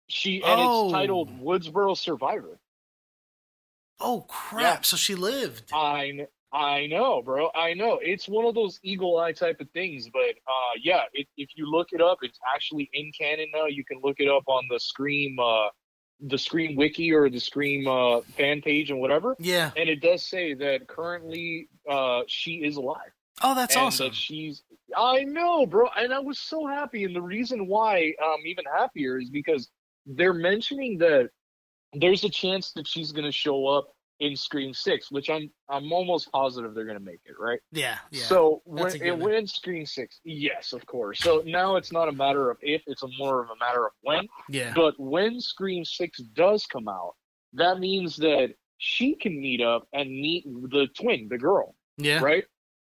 She 0.09 0.37
and 0.45 0.61
Oh. 0.61 0.85
it's 0.85 0.93
titled 0.93 1.41
Woodsboro 1.43 1.97
Survivor. 1.97 2.61
oh 3.99 4.21
crap 4.29 4.61
Yeah. 4.63 4.81
so 4.83 4.97
she 4.97 5.17
lived 5.17 5.71
I 5.73 6.29
I 6.53 6.87
know, 6.87 7.23
bro. 7.23 7.51
I 7.55 7.75
know. 7.75 7.99
It's 8.01 8.29
one 8.29 8.45
of 8.45 8.55
those 8.55 8.79
eagle 8.83 9.19
eye 9.19 9.33
type 9.33 9.61
of 9.61 9.69
things, 9.71 10.09
but 10.13 10.21
uh, 10.21 10.75
yeah. 10.81 11.03
It, 11.13 11.27
if 11.37 11.51
you 11.57 11.71
look 11.71 11.89
it 11.93 12.01
up, 12.01 12.19
it's 12.23 12.39
actually 12.55 12.89
in 12.93 13.11
canon 13.19 13.49
now. 13.55 13.67
You 13.67 13.85
can 13.85 14.01
look 14.03 14.17
it 14.21 14.29
up 14.29 14.45
on 14.47 14.65
the 14.71 14.79
Scream, 14.79 15.39
uh, 15.39 15.69
the 16.21 16.39
Scream 16.39 16.77
wiki 16.77 17.13
or 17.13 17.29
the 17.29 17.41
Scream 17.41 17.87
uh, 17.89 18.21
fan 18.37 18.63
page 18.63 18.91
and 18.91 19.01
whatever. 19.01 19.37
yeah 19.39 19.71
And 19.77 19.89
it 19.89 20.01
does 20.01 20.23
say 20.23 20.55
that 20.55 20.87
currently 20.87 21.69
uh, 21.91 22.23
she 22.27 22.63
is 22.65 22.77
alive. 22.77 23.11
oh 23.43 23.55
that's 23.55 23.75
and 23.75 23.85
awesome 23.87 24.07
That 24.09 24.15
she's. 24.15 24.63
I 24.97 25.25
know, 25.25 25.67
bro, 25.67 25.89
and 25.97 26.15
I 26.15 26.21
was 26.21 26.39
so 26.39 26.67
happy. 26.67 27.05
And 27.05 27.15
the 27.15 27.21
reason 27.21 27.67
why 27.67 28.15
I'm 28.23 28.47
even 28.47 28.65
happier 28.73 29.19
is 29.19 29.31
because 29.31 29.69
they're 30.07 30.33
mentioning 30.33 30.99
that 30.99 31.31
there's 31.93 32.23
a 32.23 32.31
chance 32.31 32.71
that 32.77 32.87
she's 32.87 33.11
going 33.11 33.25
to 33.25 33.33
show 33.33 33.67
up 33.67 33.89
in 34.21 34.37
Scream 34.37 34.73
Six, 34.73 35.11
which 35.11 35.29
I'm 35.31 35.51
I'm 35.69 35.93
almost 35.93 36.31
positive 36.33 36.75
they're 36.75 36.85
going 36.85 36.99
to 36.99 37.05
make 37.05 37.21
it, 37.25 37.35
right? 37.39 37.61
yeah 37.73 37.99
yeah 38.11 38.25
So 38.25 38.63
when 38.65 39.03
it 39.03 39.19
when 39.19 39.47
Scream 39.47 39.87
Six, 39.87 40.21
yes, 40.25 40.73
of 40.73 40.85
course. 40.87 41.21
So 41.21 41.43
now 41.45 41.77
it's 41.77 41.93
not 41.93 42.09
a 42.09 42.13
matter 42.13 42.51
of 42.51 42.59
if; 42.63 42.83
it's 42.87 43.03
a 43.03 43.09
more 43.19 43.43
of 43.43 43.51
a 43.51 43.57
matter 43.59 43.85
of 43.87 43.93
when. 44.03 44.27
yeah 44.49 44.73
But 44.75 44.99
when 44.99 45.41
Scream 45.41 45.85
Six 45.85 46.19
does 46.19 46.67
come 46.67 46.89
out, 46.89 47.15
that 47.55 47.79
means 47.79 48.17
that 48.17 48.55
she 48.79 49.15
can 49.15 49.41
meet 49.41 49.61
up 49.63 49.89
and 49.93 50.11
meet 50.11 50.45
the 50.45 50.89
twin, 50.99 51.29
the 51.29 51.39
girl 51.39 51.75
yeah 51.99 52.21
right? 52.21 52.45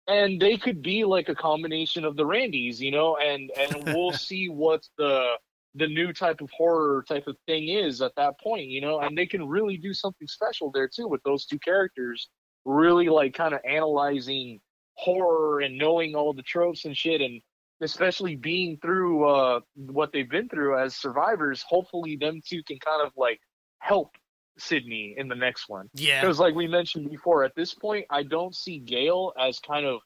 And 0.07 0.41
they 0.41 0.57
could 0.57 0.81
be 0.81 1.05
like 1.05 1.29
a 1.29 1.35
combination 1.35 2.05
of 2.05 2.17
the 2.17 2.25
Randys, 2.25 2.81
you 2.81 2.91
know, 2.91 3.17
and 3.19 3.51
and 3.59 3.85
we'll 3.85 4.13
see 4.29 4.49
what 4.49 4.87
the 4.97 5.35
the 5.75 5.87
new 5.87 6.13
type 6.13 6.41
of 6.41 6.51
horror 6.51 7.05
type 7.09 7.27
of 7.27 7.37
thing 7.47 7.69
is 7.69 8.01
at 8.01 8.15
that 8.17 8.41
point, 8.41 8.67
you 8.67 8.81
know, 8.81 9.01
and 9.01 9.17
they 9.17 9.27
can 9.27 9.47
really 9.47 9.77
do 9.77 9.93
something 9.93 10.27
special 10.27 10.71
there 10.73 10.89
too 10.89 11.07
with 11.07 11.23
those 11.23 11.47
two 11.47 11.59
characters, 11.59 12.29
really 12.65 13.09
like 13.09 13.35
kind 13.35 13.55
of 13.55 13.61
analyzing 13.69 14.61
horror 14.95 15.61
and 15.61 15.79
knowing 15.79 16.15
all 16.15 16.33
the 16.33 16.43
tropes 16.43 16.85
and 16.85 16.97
shit 16.97 17.21
and 17.21 17.41
especially 17.81 18.35
being 18.35 18.77
through 18.83 19.25
uh 19.29 19.61
what 19.77 20.13
they've 20.13 20.29
been 20.29 20.49
through 20.49 20.77
as 20.77 20.97
survivors 20.97 21.65
hopefully 21.69 22.17
them 22.17 22.41
two 22.45 22.65
can 22.65 22.77
kind 22.81 23.07
of 23.07 23.13
like 23.17 23.39
help 23.79 24.11
sidney 24.59 25.15
in 25.17 25.29
the 25.29 25.37
next 25.37 25.69
one 25.69 25.89
yeah 25.95 26.21
because, 26.21 26.39
like 26.39 26.55
we 26.55 26.67
mentioned 26.67 27.09
before, 27.11 27.45
at 27.45 27.55
this 27.55 27.75
point, 27.75 28.07
I 28.11 28.23
don't 28.23 28.55
see 28.55 28.79
Gail 28.79 29.33
as 29.39 29.59
kind 29.61 29.87
of 29.87 30.01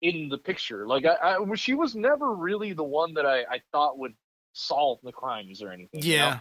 in 0.00 0.28
the 0.28 0.38
picture. 0.38 0.86
Like, 0.86 1.04
I, 1.04 1.36
I 1.36 1.54
she 1.54 1.74
was 1.74 1.94
never 1.94 2.34
really 2.34 2.72
the 2.72 2.84
one 2.84 3.14
that 3.14 3.26
I, 3.26 3.40
I 3.40 3.60
thought 3.72 3.98
would 3.98 4.14
solve 4.58 4.98
the 5.02 5.12
crimes 5.12 5.62
or 5.62 5.70
anything. 5.70 6.02
you 6.02 6.16
know? 6.18 6.24
yeah 6.24 6.38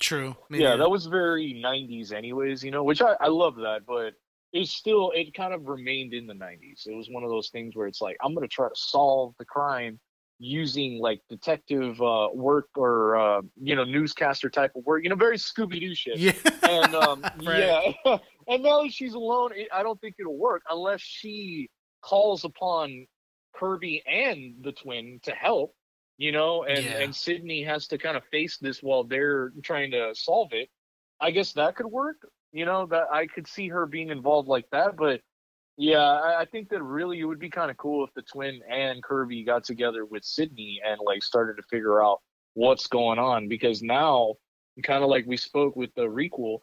true 0.00 0.34
yeah, 0.50 0.76
that 0.76 0.90
was 0.90 1.06
very 1.06 1.60
'90s, 1.64 2.12
anyways. 2.12 2.64
You 2.64 2.70
know, 2.70 2.82
which 2.82 3.02
I, 3.02 3.14
I 3.20 3.28
love 3.28 3.56
that, 3.56 3.86
but 3.86 4.14
it's 4.52 4.70
still 4.72 5.12
it 5.14 5.32
kind 5.34 5.54
of 5.54 5.68
remained 5.68 6.12
in 6.12 6.26
the 6.26 6.34
'90s. 6.34 6.86
It 6.86 6.94
was 6.94 7.08
one 7.08 7.22
of 7.22 7.30
those 7.30 7.50
things 7.50 7.76
where 7.76 7.86
it's 7.86 8.00
like 8.00 8.16
I'm 8.22 8.34
gonna 8.34 8.48
try 8.48 8.68
to 8.68 8.74
solve 8.74 9.34
the 9.38 9.44
crime 9.44 10.00
using 10.38 10.98
like 10.98 11.20
detective 11.28 12.00
uh, 12.00 12.28
work 12.32 12.68
or 12.76 13.16
uh, 13.16 13.42
you 13.62 13.76
know 13.76 13.84
newscaster 13.84 14.50
type 14.50 14.72
of 14.74 14.84
work. 14.84 15.04
You 15.04 15.10
know, 15.10 15.16
very 15.16 15.36
Scooby 15.36 15.80
Doo 15.80 15.94
shit 15.94 16.18
yeah 16.18 16.32
and 16.62 16.94
um, 16.94 17.22
Right. 17.44 17.92
yeah, 18.04 18.16
and 18.48 18.62
now 18.62 18.82
that 18.82 18.92
she's 18.92 19.14
alone, 19.14 19.52
it, 19.54 19.68
I 19.72 19.82
don't 19.82 20.00
think 20.00 20.16
it'll 20.18 20.38
work 20.38 20.62
unless 20.68 21.00
she 21.00 21.70
calls 22.02 22.44
upon 22.44 23.06
Kirby 23.54 24.02
and 24.06 24.64
the 24.64 24.72
twin 24.72 25.20
to 25.24 25.32
help. 25.32 25.74
You 26.20 26.32
know, 26.32 26.64
and 26.64 26.84
Yeah. 26.84 27.00
and 27.02 27.16
Sidney 27.16 27.62
has 27.64 27.88
to 27.88 27.96
kind 27.98 28.16
of 28.16 28.24
face 28.26 28.58
this 28.58 28.82
while 28.82 29.04
they're 29.04 29.52
trying 29.62 29.90
to 29.92 30.14
solve 30.14 30.52
it. 30.52 30.68
I 31.18 31.30
guess 31.32 31.52
that 31.54 31.76
could 31.76 31.86
work. 31.86 32.18
You 32.52 32.66
know, 32.66 32.86
that 32.86 33.06
I 33.10 33.26
could 33.26 33.46
see 33.46 33.68
her 33.68 33.86
being 33.86 34.10
involved 34.10 34.48
like 34.48 34.68
that, 34.70 34.96
but 34.96 35.22
yeah, 35.76 36.02
I, 36.02 36.42
I 36.42 36.44
think 36.44 36.68
that 36.70 36.82
really 36.82 37.20
it 37.20 37.24
would 37.24 37.38
be 37.38 37.48
kind 37.48 37.70
of 37.70 37.76
cool 37.78 38.04
if 38.04 38.12
the 38.14 38.22
twin 38.22 38.60
and 38.68 39.02
Kirby 39.02 39.44
got 39.44 39.64
together 39.64 40.04
with 40.04 40.24
Sidney 40.24 40.80
and 40.84 41.00
like 41.02 41.22
started 41.22 41.56
to 41.56 41.62
figure 41.70 42.02
out 42.04 42.20
what's 42.54 42.86
going 42.86 43.18
on 43.18 43.48
because 43.48 43.82
now 43.82 44.34
kind 44.82 45.02
of 45.02 45.08
like 45.10 45.24
we 45.26 45.36
spoke 45.36 45.74
with 45.76 45.94
the 45.94 46.02
requel 46.02 46.58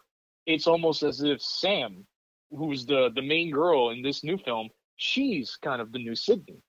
it's 0.47 0.67
almost 0.67 1.03
as 1.03 1.21
if 1.21 1.41
Sam, 1.41 2.05
who's 2.51 2.85
the 2.85 3.11
the 3.15 3.21
main 3.21 3.51
girl 3.51 3.89
in 3.89 4.01
this 4.01 4.23
new 4.23 4.37
film, 4.37 4.69
she's 4.95 5.57
kind 5.61 5.81
of 5.81 5.91
the 5.91 5.99
new 5.99 6.15
Sidney. 6.15 6.61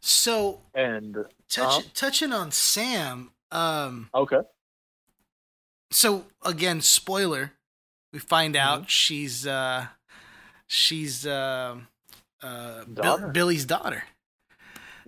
So 0.00 0.60
And 0.74 1.16
touch, 1.48 1.64
Uh-huh. 1.64 1.82
touching 1.94 2.32
on 2.32 2.50
Sam, 2.52 3.30
um, 3.50 4.10
okay, 4.14 4.40
so 5.90 6.26
again, 6.44 6.80
spoiler, 6.80 7.52
we 8.12 8.18
find 8.18 8.56
out 8.56 8.82
Mm-hmm. 8.82 8.88
she's 8.88 9.46
uh, 9.46 9.86
she's 10.66 11.26
um 11.26 11.88
uh, 12.42 12.84
Bill, 12.84 13.28
Billy's 13.32 13.64
daughter. 13.66 14.04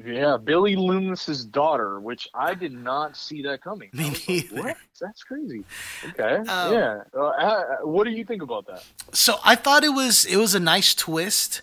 yeah, 0.04 0.36
Billy 0.36 0.76
Loomis's 0.76 1.44
daughter, 1.46 2.00
which 2.00 2.28
I 2.34 2.54
did 2.54 2.72
not 2.72 3.16
see 3.16 3.42
that 3.42 3.62
coming. 3.62 3.90
Me 3.92 4.10
was 4.10 4.28
like, 4.28 4.28
neither. 4.28 4.48
what? 4.48 4.76
That's 5.00 5.22
crazy. 5.22 5.64
Okay, 6.04 6.36
Um, 6.48 6.72
yeah. 6.72 7.02
Uh, 7.16 7.26
uh, 7.28 7.64
what 7.82 8.04
do 8.04 8.10
you 8.10 8.24
think 8.24 8.42
about 8.42 8.66
that? 8.66 8.84
so 9.12 9.36
I 9.44 9.54
thought 9.54 9.84
it 9.84 9.90
was 9.94 10.24
it 10.24 10.36
was 10.36 10.54
a 10.54 10.60
nice 10.60 10.94
twist. 10.94 11.62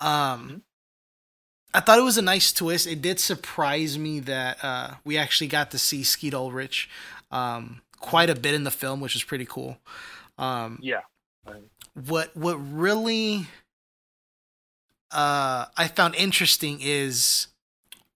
Um, 0.00 0.08
Mm-hmm. 0.08 0.56
I 1.72 1.80
thought 1.80 1.98
it 1.98 2.02
was 2.02 2.18
a 2.18 2.22
nice 2.22 2.52
twist. 2.52 2.86
It 2.86 3.00
did 3.00 3.20
surprise 3.20 3.96
me 3.98 4.20
that 4.20 4.58
uh, 4.64 4.94
we 5.04 5.16
actually 5.16 5.46
got 5.46 5.70
to 5.70 5.78
see 5.78 6.02
Skeet 6.02 6.34
Ulrich 6.34 6.88
um, 7.30 7.80
quite 8.00 8.28
a 8.30 8.34
bit 8.34 8.54
in 8.54 8.64
the 8.64 8.70
film, 8.70 9.00
which 9.00 9.14
is 9.14 9.22
pretty 9.22 9.44
cool. 9.46 9.78
Um, 10.38 10.78
Yeah, 10.82 11.00
what 11.94 12.36
what 12.36 12.54
really 12.56 13.46
uh, 15.10 15.66
I 15.76 15.88
found 15.88 16.14
interesting 16.14 16.78
is 16.80 17.48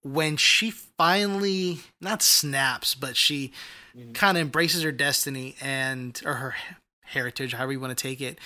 when 0.01 0.37
she 0.37 0.71
finally 0.71 1.79
not 1.99 2.21
snaps, 2.21 2.95
but 2.95 3.17
she 3.17 3.51
Mhm. 3.95 4.13
kind 4.13 4.37
of 4.37 4.41
embraces 4.41 4.83
her 4.83 4.91
destiny 4.91 5.55
and 5.61 6.21
or 6.25 6.35
her 6.35 6.55
heritage, 7.03 7.53
however 7.53 7.71
you 7.73 7.79
want 7.79 7.97
to 7.97 8.01
take 8.01 8.21
it, 8.21 8.39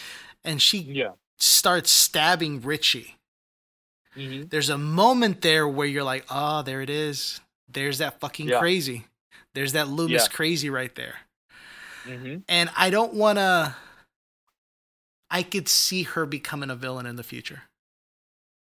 and 0.44 0.62
she 0.62 0.80
yeah. 0.80 1.12
starts 1.38 1.92
stabbing 1.92 2.62
Richie. 2.62 3.16
Hmm 4.16 4.44
There's 4.50 4.70
a 4.70 4.78
moment 4.78 5.42
there 5.42 5.68
where 5.68 5.88
you're 5.88 6.04
like, 6.04 6.26
oh, 6.30 6.62
there 6.62 6.82
it 6.82 6.90
is. 6.90 7.40
There's 7.72 8.00
that 8.00 8.20
fucking 8.20 8.50
Yeah. 8.50 8.60
crazy. 8.60 9.06
There's 9.54 9.74
that 9.74 9.88
Loomis 9.88 10.24
Yeah. 10.24 10.30
crazy 10.30 10.70
right 10.70 10.94
there. 10.96 11.16
hmm 12.06 12.38
And 12.48 12.70
I 12.76 12.90
don't 12.90 13.14
want 13.14 13.38
to. 13.38 13.76
I 15.30 15.44
could 15.44 15.68
see 15.68 16.04
her 16.04 16.26
becoming 16.26 16.72
a 16.72 16.76
villain 16.76 17.06
in 17.06 17.16
the 17.16 17.24
future. 17.24 17.64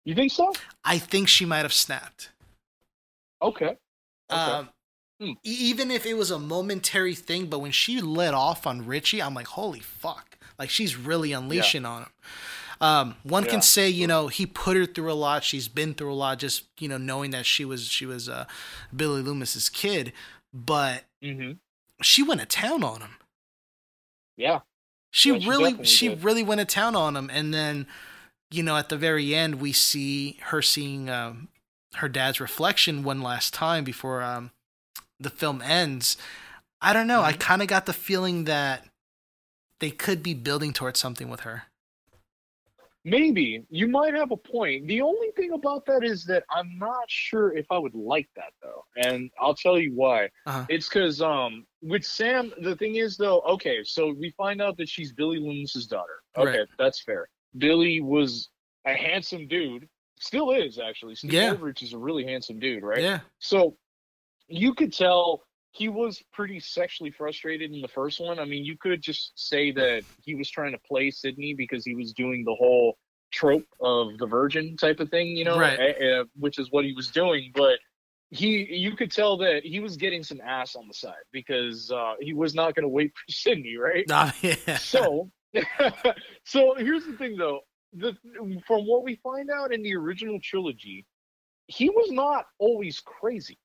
You 0.04 0.14
think 0.14 0.30
so? 0.30 0.52
I 0.84 0.98
think 0.98 1.28
she 1.28 1.44
might 1.44 1.62
have 1.62 1.72
snapped. 1.72 2.30
Okay. 3.42 3.66
Okay. 3.66 3.76
Um, 4.30 4.68
Hmm. 5.20 5.32
Even 5.44 5.92
if 5.92 6.06
it 6.06 6.14
was 6.14 6.32
a 6.32 6.38
momentary 6.40 7.14
thing, 7.14 7.46
but 7.46 7.60
when 7.60 7.70
she 7.70 8.00
let 8.00 8.34
off 8.34 8.66
on 8.66 8.84
Richie, 8.84 9.22
I'm 9.22 9.32
like, 9.32 9.46
holy 9.46 9.78
fuck. 9.78 10.36
Like, 10.58 10.70
she's 10.70 10.96
really 10.96 11.32
unleashing 11.32 11.86
on 11.86 12.02
him. 12.02 12.10
Um, 12.80 13.16
one 13.22 13.44
Yeah. 13.44 13.50
can 13.50 13.62
say, 13.62 13.88
you 13.88 14.06
know, 14.06 14.28
he 14.28 14.46
put 14.46 14.76
her 14.76 14.86
through 14.86 15.12
a 15.12 15.14
lot. 15.14 15.44
She's 15.44 15.68
been 15.68 15.94
through 15.94 16.12
a 16.12 16.14
lot, 16.14 16.38
just 16.38 16.64
you 16.78 16.88
know, 16.88 16.98
knowing 16.98 17.30
that 17.30 17.46
she 17.46 17.64
was 17.64 17.86
she 17.88 18.06
was 18.06 18.28
uh, 18.28 18.46
Billy 18.94 19.22
Loomis's 19.22 19.68
kid. 19.68 20.12
But 20.52 21.04
hmm 21.22 21.58
she 22.02 22.22
went 22.22 22.40
to 22.40 22.46
town 22.46 22.84
on 22.84 23.00
him. 23.00 23.16
Yeah. 24.36 24.60
She 25.10 25.30
Yeah, 25.30 25.38
really, 25.48 25.84
she 25.84 26.08
really 26.08 26.42
went 26.42 26.60
to 26.60 26.64
town 26.64 26.96
on 26.96 27.16
him, 27.16 27.30
and 27.32 27.54
then, 27.54 27.86
you 28.50 28.62
know, 28.62 28.76
at 28.76 28.88
the 28.88 28.96
very 28.96 29.34
end, 29.34 29.56
we 29.56 29.72
see 29.72 30.38
her 30.44 30.62
seeing 30.62 31.08
um, 31.08 31.48
her 31.96 32.08
dad's 32.08 32.40
reflection 32.40 33.04
one 33.04 33.22
last 33.22 33.54
time 33.54 33.84
before 33.84 34.22
um, 34.22 34.50
the 35.20 35.30
film 35.30 35.62
ends. 35.62 36.16
I 36.80 36.92
don't 36.92 37.06
know. 37.08 37.22
I 37.22 37.32
Mhm. 37.32 37.38
kind 37.38 37.62
of 37.62 37.68
got 37.68 37.86
the 37.86 37.92
feeling 37.92 38.44
that 38.44 38.86
they 39.80 39.90
could 39.90 40.22
be 40.22 40.34
building 40.34 40.72
towards 40.72 41.00
something 41.00 41.28
with 41.30 41.40
her. 41.40 41.64
Maybe 43.04 43.64
you 43.68 43.86
might 43.86 44.14
have 44.14 44.30
a 44.30 44.36
point. 44.36 44.86
The 44.86 45.02
only 45.02 45.30
thing 45.36 45.52
about 45.52 45.84
that 45.86 46.02
is 46.02 46.24
that 46.24 46.44
I'm 46.50 46.78
not 46.78 47.04
sure 47.08 47.54
if 47.54 47.66
I 47.70 47.76
would 47.78 47.94
like 47.94 48.28
that 48.36 48.52
though, 48.62 48.84
and 48.96 49.30
I'll 49.38 49.54
tell 49.54 49.78
you 49.78 49.92
why. 49.94 50.30
Uh-huh. 50.46 50.64
It's 50.70 50.88
because 50.88 51.20
um 51.20 51.66
with 51.82 52.04
Sam, 52.04 52.52
the 52.62 52.74
thing 52.76 52.96
is 52.96 53.16
though, 53.18 53.40
okay, 53.42 53.84
so 53.84 54.14
we 54.18 54.30
find 54.38 54.62
out 54.62 54.78
that 54.78 54.88
she's 54.88 55.12
Billy 55.12 55.38
Loomis's 55.38 55.86
daughter. 55.86 56.22
Okay, 56.36 56.60
Right. 56.60 56.68
that's 56.78 57.02
fair. 57.02 57.28
Billy 57.58 58.00
was 58.00 58.48
a 58.86 58.94
handsome 58.94 59.46
dude, 59.48 59.86
still 60.18 60.52
is 60.52 60.78
actually. 60.78 61.14
Steve 61.14 61.32
Yeah. 61.34 61.54
Is 61.82 61.92
a 61.92 61.98
really 61.98 62.24
handsome 62.24 62.58
dude, 62.58 62.82
right? 62.82 63.02
Yeah, 63.02 63.20
So 63.38 63.76
you 64.48 64.72
could 64.74 64.92
tell 64.92 65.42
he 65.74 65.88
was 65.88 66.22
pretty 66.32 66.60
sexually 66.60 67.10
frustrated 67.10 67.72
in 67.72 67.80
the 67.80 67.88
first 67.88 68.20
one. 68.20 68.38
I 68.38 68.44
mean, 68.44 68.64
you 68.64 68.76
could 68.78 69.02
just 69.02 69.32
say 69.34 69.72
that 69.72 70.04
he 70.22 70.36
was 70.36 70.48
trying 70.48 70.70
to 70.72 70.78
play 70.86 71.10
Sidney 71.10 71.52
because 71.52 71.84
he 71.84 71.94
was 71.96 72.12
doing 72.12 72.44
the 72.44 72.54
whole 72.54 72.96
trope 73.32 73.66
of 73.80 74.16
the 74.18 74.26
virgin 74.26 74.76
type 74.76 75.00
of 75.00 75.08
thing, 75.10 75.26
you 75.28 75.44
know, 75.44 75.58
Right. 75.58 75.78
eh, 75.78 75.92
eh, 76.00 76.24
which 76.38 76.60
is 76.60 76.70
what 76.70 76.84
he 76.84 76.92
was 76.92 77.08
doing. 77.10 77.50
But 77.52 77.80
he, 78.30 78.64
you 78.72 78.94
could 78.94 79.10
tell 79.10 79.36
that 79.38 79.64
he 79.64 79.80
was 79.80 79.96
getting 79.96 80.22
some 80.22 80.40
ass 80.40 80.76
on 80.76 80.86
the 80.86 80.94
side 80.94 81.24
because 81.32 81.90
uh, 81.90 82.14
he 82.20 82.34
was 82.34 82.54
not 82.54 82.76
going 82.76 82.84
to 82.84 82.88
wait 82.88 83.12
for 83.12 83.24
Sidney, 83.32 83.76
right? 83.76 84.06
Nah, 84.08 84.30
yeah. 84.42 84.76
so 84.78 85.30
so 86.44 86.74
here's 86.76 87.04
the 87.06 87.16
thing 87.16 87.36
though 87.36 87.60
the 87.92 88.12
from 88.66 88.86
what 88.86 89.04
we 89.04 89.14
find 89.22 89.50
out 89.50 89.72
in 89.72 89.82
the 89.84 89.94
original 89.94 90.38
trilogy 90.42 91.06
he 91.68 91.88
was 91.90 92.10
not 92.10 92.46
always 92.58 92.98
crazy 93.00 93.56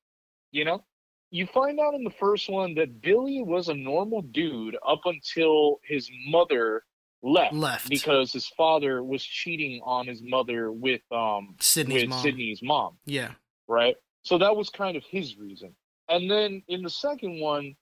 you 0.52 0.64
know 0.64 0.84
you 1.30 1.46
find 1.46 1.78
out 1.78 1.94
in 1.94 2.04
the 2.04 2.10
first 2.10 2.48
one 2.50 2.74
that 2.74 3.00
billy 3.00 3.42
was 3.42 3.68
a 3.68 3.74
normal 3.74 4.22
dude 4.22 4.76
up 4.86 5.00
until 5.04 5.80
his 5.84 6.10
mother 6.28 6.82
left, 7.22 7.54
Left. 7.54 7.88
because 7.88 8.32
his 8.32 8.46
father 8.56 9.02
was 9.04 9.22
cheating 9.22 9.80
on 9.84 10.06
his 10.06 10.22
mother 10.22 10.72
with 10.72 11.02
um 11.12 11.54
Sidney's 11.60 12.02
with 12.02 12.08
mom. 12.10 12.22
sidney's 12.22 12.60
mom 12.62 12.98
Yeah, 13.04 13.32
right? 13.68 13.96
So 14.22 14.38
that 14.38 14.54
was 14.56 14.68
kind 14.70 14.96
of 14.96 15.04
his 15.04 15.36
reason. 15.38 15.74
And 16.08 16.30
then 16.30 16.62
in 16.68 16.82
the 16.82 16.90
second 16.90 17.40
one, 17.40 17.74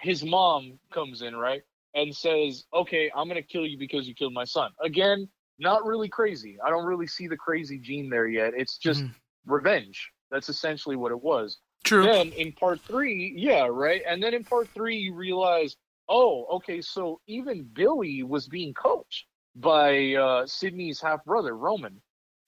his 0.00 0.22
mom 0.24 0.78
comes 0.92 1.22
in, 1.22 1.34
right? 1.34 1.62
And 1.94 2.14
says, 2.14 2.64
okay, 2.74 3.10
I'm 3.16 3.26
going 3.28 3.40
to 3.42 3.48
kill 3.48 3.66
you 3.66 3.78
because 3.78 4.06
you 4.06 4.14
killed 4.14 4.34
my 4.34 4.44
son. 4.44 4.70
Again, 4.84 5.26
not 5.58 5.86
really 5.86 6.08
crazy. 6.10 6.58
I 6.64 6.68
don't 6.68 6.84
really 6.84 7.06
see 7.06 7.26
the 7.26 7.36
crazy 7.36 7.78
gene 7.78 8.10
there 8.10 8.26
yet. 8.28 8.52
It's 8.54 8.76
just 8.76 9.02
Mhm. 9.04 9.14
revenge. 9.46 10.10
That's 10.30 10.50
essentially 10.50 10.96
what 10.96 11.12
it 11.12 11.20
was. 11.20 11.58
True. 11.86 12.02
Then 12.02 12.32
in 12.32 12.52
part 12.52 12.80
three, 12.80 13.32
yeah, 13.36 13.68
right? 13.70 14.02
And 14.06 14.20
then 14.20 14.34
in 14.34 14.42
part 14.42 14.68
three, 14.74 14.96
you 14.96 15.14
realize, 15.14 15.76
oh, 16.08 16.46
okay, 16.56 16.80
so 16.80 17.20
even 17.28 17.62
Billy 17.72 18.24
was 18.24 18.48
being 18.48 18.74
coached 18.74 19.26
by 19.54 20.14
uh, 20.14 20.46
Sidney's 20.46 21.00
half 21.00 21.24
brother, 21.24 21.56
Roman. 21.56 22.02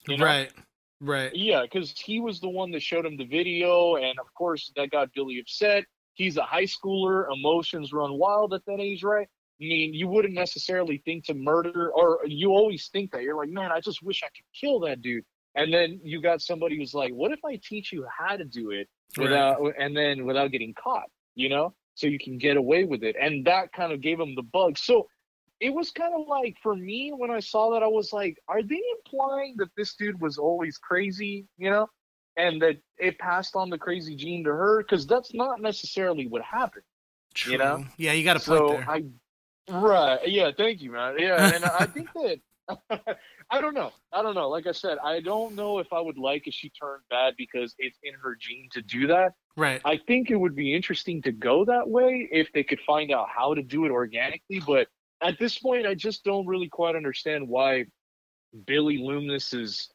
you 0.07 0.17
know? 0.17 0.25
Right, 0.25 0.51
right. 0.99 1.33
Yeah, 1.33 1.61
because 1.61 1.91
he 1.97 2.19
was 2.19 2.41
the 2.41 2.49
one 2.49 2.71
that 2.71 2.81
showed 2.81 3.05
him 3.05 3.15
the 3.15 3.25
video, 3.25 3.95
and 3.95 4.19
of 4.19 4.31
course 4.33 4.73
that 4.75 4.91
got 4.91 5.13
Billy 5.13 5.39
upset. 5.39 5.85
He's 6.15 6.35
a 6.35 6.43
high 6.43 6.65
schooler; 6.65 7.25
emotions 7.31 7.93
run 7.93 8.19
wild 8.19 8.53
at 8.53 8.65
that 8.65 8.81
age, 8.81 9.03
right? 9.03 9.27
I 9.61 9.63
mean, 9.63 9.93
you 9.93 10.09
wouldn't 10.09 10.33
necessarily 10.33 11.01
think 11.05 11.25
to 11.25 11.33
murder, 11.33 11.91
or 11.91 12.19
you 12.25 12.49
always 12.49 12.89
think 12.89 13.11
that 13.11 13.23
you're 13.23 13.37
like, 13.37 13.49
man, 13.49 13.71
I 13.71 13.79
just 13.79 14.03
wish 14.03 14.21
I 14.21 14.27
could 14.27 14.45
kill 14.53 14.81
that 14.81 15.01
dude. 15.01 15.23
And 15.55 15.73
then 15.73 15.99
you 16.03 16.21
got 16.21 16.41
somebody 16.41 16.77
who's 16.77 16.93
like, 16.93 17.11
what 17.11 17.31
if 17.31 17.39
I 17.43 17.59
teach 17.61 17.91
you 17.91 18.05
how 18.17 18.37
to 18.37 18.45
do 18.45 18.71
it 18.71 18.87
without, 19.17 19.59
and 19.77 19.95
then 19.95 20.25
without 20.25 20.51
getting 20.51 20.73
caught, 20.73 21.09
you 21.35 21.49
know, 21.49 21.73
so 21.95 22.07
you 22.07 22.19
can 22.19 22.37
get 22.37 22.57
away 22.57 22.83
with 22.83 23.03
it. 23.03 23.15
And 23.19 23.45
that 23.45 23.73
kind 23.73 23.91
of 23.91 24.01
gave 24.01 24.19
him 24.19 24.35
the 24.35 24.43
bug. 24.43 24.77
So 24.77 25.07
it 25.59 25.73
was 25.73 25.91
kind 25.91 26.13
of 26.13 26.27
like 26.27 26.57
for 26.61 26.75
me 26.75 27.11
when 27.15 27.31
I 27.31 27.39
saw 27.39 27.71
that, 27.71 27.83
I 27.83 27.87
was 27.87 28.13
like, 28.13 28.37
are 28.47 28.63
they 28.63 28.81
implying 28.97 29.55
that 29.57 29.69
this 29.75 29.95
dude 29.95 30.19
was 30.21 30.37
always 30.37 30.77
crazy, 30.77 31.45
you 31.57 31.69
know, 31.69 31.89
and 32.37 32.61
that 32.61 32.77
it 32.97 33.19
passed 33.19 33.55
on 33.55 33.69
the 33.69 33.77
crazy 33.77 34.15
gene 34.15 34.43
to 34.45 34.51
her? 34.51 34.81
Because 34.81 35.05
that's 35.05 35.33
not 35.33 35.61
necessarily 35.61 36.27
what 36.27 36.41
happened. 36.41 36.85
True. 37.33 37.53
you 37.53 37.57
know? 37.57 37.85
Yeah, 37.97 38.13
you 38.13 38.23
got 38.23 38.33
to 38.33 38.39
So 38.39 38.69
there. 38.69 38.89
I, 38.89 39.03
right, 39.69 40.27
yeah, 40.27 40.51
thank 40.55 40.81
you, 40.81 40.91
man. 40.91 41.15
Yeah, 41.19 41.53
and 41.53 41.65
I 41.65 41.85
think 41.85 42.11
that. 42.13 42.39
I 43.51 43.61
don't 43.61 43.73
know. 43.73 43.91
I 44.13 44.21
don't 44.21 44.35
know. 44.35 44.49
Like 44.49 44.67
I 44.67 44.71
said, 44.71 44.97
I 45.03 45.19
don't 45.21 45.55
know 45.55 45.79
if 45.79 45.91
I 45.91 45.99
would 45.99 46.17
like 46.17 46.47
if 46.47 46.53
she 46.53 46.69
turned 46.69 47.03
bad 47.09 47.33
because 47.37 47.75
it's 47.79 47.97
in 48.03 48.13
her 48.13 48.35
gene 48.39 48.69
to 48.73 48.81
do 48.81 49.07
that. 49.07 49.33
right. 49.57 49.81
I 49.85 49.99
think 50.07 50.29
it 50.29 50.35
would 50.35 50.55
be 50.55 50.75
interesting 50.75 51.21
to 51.23 51.31
go 51.31 51.65
that 51.65 51.89
way 51.89 52.27
if 52.31 52.51
they 52.53 52.63
could 52.63 52.79
find 52.85 53.11
out 53.11 53.27
how 53.35 53.53
to 53.53 53.63
do 53.63 53.85
it 53.85 53.91
organically. 53.91 54.61
But 54.65 54.87
at 55.21 55.39
this 55.39 55.57
point, 55.57 55.87
I 55.87 55.95
just 55.95 56.23
don't 56.23 56.47
really 56.47 56.69
quite 56.69 56.95
understand 56.95 57.47
why 57.47 57.85
Billy 58.65 58.97
Loomis's 58.97 59.89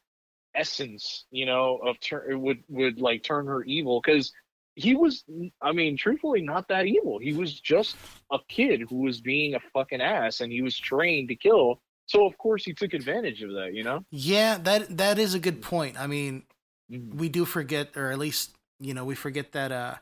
essence, 0.53 1.25
you 1.31 1.45
know, 1.45 1.77
of 1.77 1.99
turn 1.99 2.41
would 2.41 2.63
would 2.69 2.99
like 2.99 3.23
turn 3.23 3.47
her 3.47 3.63
evil 3.63 4.01
because 4.01 4.31
he 4.75 4.95
was, 4.95 5.23
I 5.61 5.71
mean, 5.71 5.97
truthfully, 5.97 6.41
not 6.41 6.67
that 6.67 6.85
evil. 6.85 7.17
He 7.17 7.33
was 7.33 7.59
just 7.59 7.95
a 8.31 8.39
kid 8.49 8.83
who 8.89 8.97
was 8.97 9.21
being 9.21 9.55
a 9.55 9.59
fucking 9.73 10.01
ass, 10.01 10.41
and 10.41 10.51
he 10.51 10.61
was 10.61 10.77
trained 10.77 11.29
to 11.29 11.35
kill. 11.35 11.81
So 12.07 12.25
of 12.25 12.37
course 12.37 12.63
he 12.63 12.73
took 12.73 12.93
advantage 12.93 13.41
of 13.41 13.51
that, 13.53 13.73
you 13.73 13.83
know. 13.83 14.05
Yeah, 14.11 14.57
that 14.59 14.97
that 14.97 15.17
is 15.19 15.33
a 15.33 15.39
good 15.39 15.61
point. 15.61 15.99
I 15.99 16.07
mean, 16.07 16.43
Mhm. 16.91 17.15
we 17.15 17.29
do 17.29 17.45
forget, 17.45 17.95
or 17.97 18.11
at 18.11 18.19
least 18.19 18.51
you 18.79 18.93
know, 18.93 19.05
we 19.05 19.15
forget 19.15 19.53
that 19.53 19.71
uh, 19.71 19.95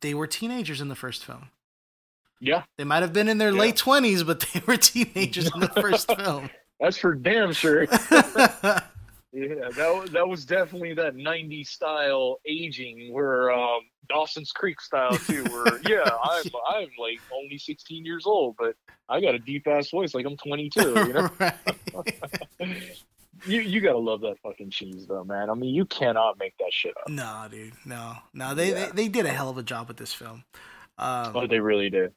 they 0.00 0.14
were 0.14 0.26
teenagers 0.26 0.80
in 0.80 0.88
the 0.88 0.94
first 0.96 1.24
film. 1.24 1.50
Yeah, 2.40 2.62
They 2.76 2.84
might 2.84 3.02
have 3.02 3.12
been 3.12 3.28
in 3.28 3.38
their 3.38 3.50
Yeah. 3.50 3.58
late 3.60 3.76
twenties, 3.76 4.22
but 4.22 4.40
they 4.40 4.62
were 4.66 4.76
teenagers 4.76 5.50
in 5.54 5.60
the 5.60 5.68
first 5.68 6.06
film. 6.16 6.48
that's 6.80 6.96
for 6.96 7.14
damn 7.14 7.52
sure. 7.52 7.86
Yeah, 9.32 9.68
that 9.76 9.94
was, 9.94 10.10
that 10.12 10.26
was 10.26 10.46
definitely 10.46 10.94
that 10.94 11.14
90s 11.14 11.66
style 11.68 12.38
aging 12.46 13.12
where 13.12 13.50
um, 13.52 13.80
Dawson's 14.08 14.52
Creek 14.52 14.80
style 14.80 15.16
too. 15.18 15.44
Where 15.44 15.78
yeah, 15.88 16.08
I'm 16.24 16.44
I'm 16.70 16.88
like 16.98 17.20
only 17.34 17.58
16 17.58 18.06
years 18.06 18.24
old, 18.24 18.56
but 18.58 18.74
I 19.08 19.20
got 19.20 19.34
a 19.34 19.38
deep 19.38 19.66
ass 19.66 19.90
voice 19.90 20.14
like 20.14 20.24
I'm 20.24 20.36
22. 20.38 20.80
You 20.80 21.12
know, 21.12 21.30
you 23.46 23.60
you 23.60 23.80
gotta 23.82 23.98
love 23.98 24.22
that 24.22 24.36
fucking 24.42 24.70
cheese 24.70 25.06
though, 25.06 25.24
man. 25.24 25.50
I 25.50 25.54
mean, 25.54 25.74
you 25.74 25.84
cannot 25.84 26.38
make 26.38 26.56
that 26.58 26.72
shit 26.72 26.94
up. 26.96 27.08
No, 27.10 27.46
dude, 27.50 27.74
no, 27.84 28.14
no. 28.32 28.54
They, 28.54 28.70
Yeah. 28.70 28.86
they 28.86 29.02
they 29.04 29.08
did 29.08 29.26
a 29.26 29.30
hell 29.30 29.50
of 29.50 29.58
a 29.58 29.62
job 29.62 29.88
with 29.88 29.98
this 29.98 30.14
film. 30.14 30.44
Um, 30.96 31.32
Oh, 31.36 31.46
they 31.46 31.60
really 31.60 31.90
did. 31.90 32.12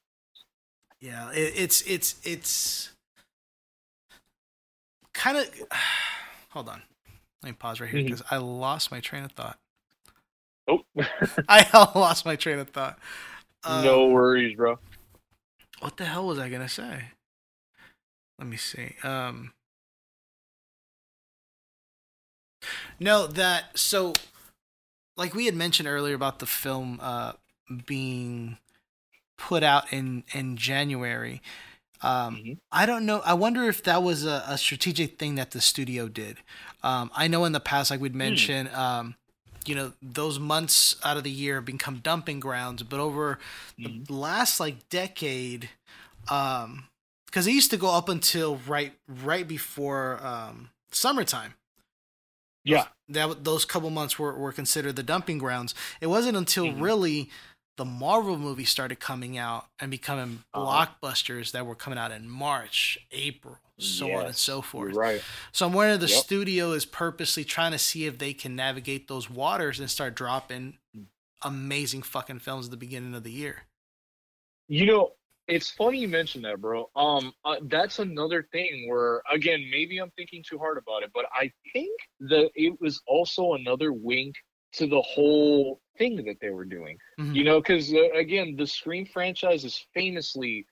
Yeah, 1.02 1.30
it, 1.32 1.54
it's 1.58 1.82
it's 1.82 2.16
it's 2.24 2.92
kind 5.14 5.38
of. 5.38 5.50
Hold 6.52 6.68
on, 6.68 6.82
let 7.42 7.50
me 7.50 7.54
pause 7.54 7.80
right 7.80 7.90
here 7.90 8.04
because 8.04 8.24
I 8.30 8.38
lost 8.38 8.92
my 8.92 9.00
train 9.00 9.24
of 9.24 9.32
thought. 9.32 9.58
Oh, 10.68 10.80
I 11.50 11.68
lost 11.96 12.26
my 12.26 12.36
train 12.36 12.60
of 12.60 12.70
thought. 12.70 13.00
Um, 13.64 13.84
no 13.84 14.08
worries, 14.08 14.56
bro. 14.56 14.80
What 15.80 15.98
the 15.98 16.06
hell 16.06 16.28
was 16.28 16.40
I 16.40 16.50
gonna 16.50 16.70
say? 16.70 17.06
Let 18.38 18.48
me 18.48 18.58
see. 18.58 18.96
Um. 19.04 19.54
No, 23.00 23.26
that 23.26 23.78
so, 23.78 24.14
like 25.18 25.34
we 25.34 25.46
had 25.48 25.56
mentioned 25.56 25.88
earlier 25.88 26.14
about 26.14 26.40
the 26.40 26.46
film 26.46 27.00
uh 27.02 27.34
being 27.86 28.58
put 29.38 29.64
out 29.64 29.92
in 29.92 30.24
in 30.34 30.58
January. 30.58 31.42
Um, 32.04 32.36
Mhm. 32.38 32.58
I 32.72 32.86
don't 32.86 33.06
know. 33.06 33.20
I 33.22 33.34
wonder 33.34 33.64
if 33.70 33.84
that 33.84 34.02
was 34.04 34.26
a, 34.26 34.44
a 34.48 34.58
strategic 34.58 35.20
thing 35.20 35.36
that 35.36 35.52
the 35.52 35.62
studio 35.62 36.08
did. 36.08 36.38
Um, 36.84 37.12
I 37.16 37.28
know 37.28 37.46
in 37.46 37.52
the 37.52 37.60
past, 37.60 37.92
like 37.92 38.00
we'd 38.02 38.16
mentioned, 38.16 38.70
um, 38.70 39.16
you 39.66 39.76
know, 39.76 39.94
those 40.02 40.40
months 40.40 40.96
out 41.04 41.18
of 41.18 41.24
the 41.24 41.30
year 41.32 41.62
become 41.62 42.00
dumping 42.00 42.40
grounds, 42.40 42.82
but 42.84 43.00
over 43.00 43.38
Mhm. 43.80 44.08
the 44.08 44.14
last 44.14 44.60
like 44.60 44.90
decade, 44.90 45.70
um, 46.30 46.88
because 47.28 47.48
it 47.48 47.52
used 47.54 47.72
to 47.72 47.78
go 47.78 47.92
up 47.92 48.10
until 48.10 48.58
right 48.68 48.94
right 49.08 49.48
before 49.48 50.20
um, 50.26 50.70
summertime. 50.92 51.54
Yeah, 52.64 52.86
That 53.10 53.44
those 53.44 53.66
couple 53.66 53.90
months 53.90 54.20
were, 54.20 54.34
were 54.38 54.52
considered 54.52 54.96
the 54.96 55.02
dumping 55.04 55.40
grounds. 55.40 55.74
It 56.00 56.08
wasn't 56.08 56.38
until 56.38 56.68
Mhm. 56.68 56.82
really 56.82 57.30
the 57.78 57.86
Marvel 57.86 58.38
movies 58.38 58.70
started 58.70 59.00
coming 59.00 59.38
out 59.38 59.68
and 59.80 59.90
becoming 59.92 60.44
Uh-huh. 60.54 60.86
blockbusters 60.88 61.52
that 61.52 61.66
were 61.66 61.76
coming 61.76 61.98
out 61.98 62.12
in 62.12 62.30
March, 62.30 62.98
April, 63.12 63.58
so 63.78 64.14
on 64.14 64.28
and 64.28 64.36
so 64.36 64.62
forth. 64.62 64.94
right. 64.96 65.22
So 65.52 65.66
I'm 65.66 65.74
wondering 65.74 65.96
if 65.96 66.02
the 66.02 66.08
Yep. 66.08 66.24
studio 66.26 66.72
is 66.74 66.86
purposely 66.86 67.44
trying 67.44 67.72
to 67.72 67.80
see 67.80 68.06
if 68.06 68.18
they 68.18 68.34
can 68.34 68.56
navigate 68.56 69.08
those 69.08 69.30
waters 69.30 69.80
and 69.80 69.90
start 69.90 70.16
dropping 70.16 70.78
amazing 71.42 72.04
fucking 72.04 72.40
films 72.40 72.66
at 72.68 72.72
the 72.72 72.78
beginning 72.78 73.16
of 73.16 73.24
the 73.24 73.32
year. 73.32 73.64
You 74.68 74.86
know, 74.86 75.12
it's 75.48 75.70
funny 75.70 76.00
you 76.00 76.08
mentioned 76.08 76.46
that, 76.46 76.62
bro. 76.62 76.90
Um, 76.96 77.34
uh, 77.44 77.58
that's 77.64 78.00
another 78.00 78.48
thing 78.52 78.88
where, 78.90 79.22
again, 79.32 79.68
maybe 79.70 79.98
I'm 79.98 80.12
thinking 80.12 80.44
too 80.48 80.58
hard 80.58 80.78
about 80.78 81.04
it, 81.04 81.12
but 81.14 81.26
I 81.34 81.52
think 81.74 82.00
that 82.22 82.52
it 82.56 82.80
was 82.80 83.02
also 83.08 83.54
another 83.54 83.92
wink 83.92 84.36
to 84.74 84.88
the 84.88 85.02
whole 85.02 85.82
thing 85.98 86.24
that 86.26 86.38
they 86.42 86.50
were 86.50 86.66
doing. 86.66 86.98
Mhm. 87.20 87.36
You 87.36 87.44
know, 87.44 87.60
because 87.62 87.94
uh, 87.94 88.10
again, 88.14 88.56
the 88.56 88.66
Scream 88.68 89.06
franchise 89.06 89.66
is 89.66 89.86
famously 89.94 90.66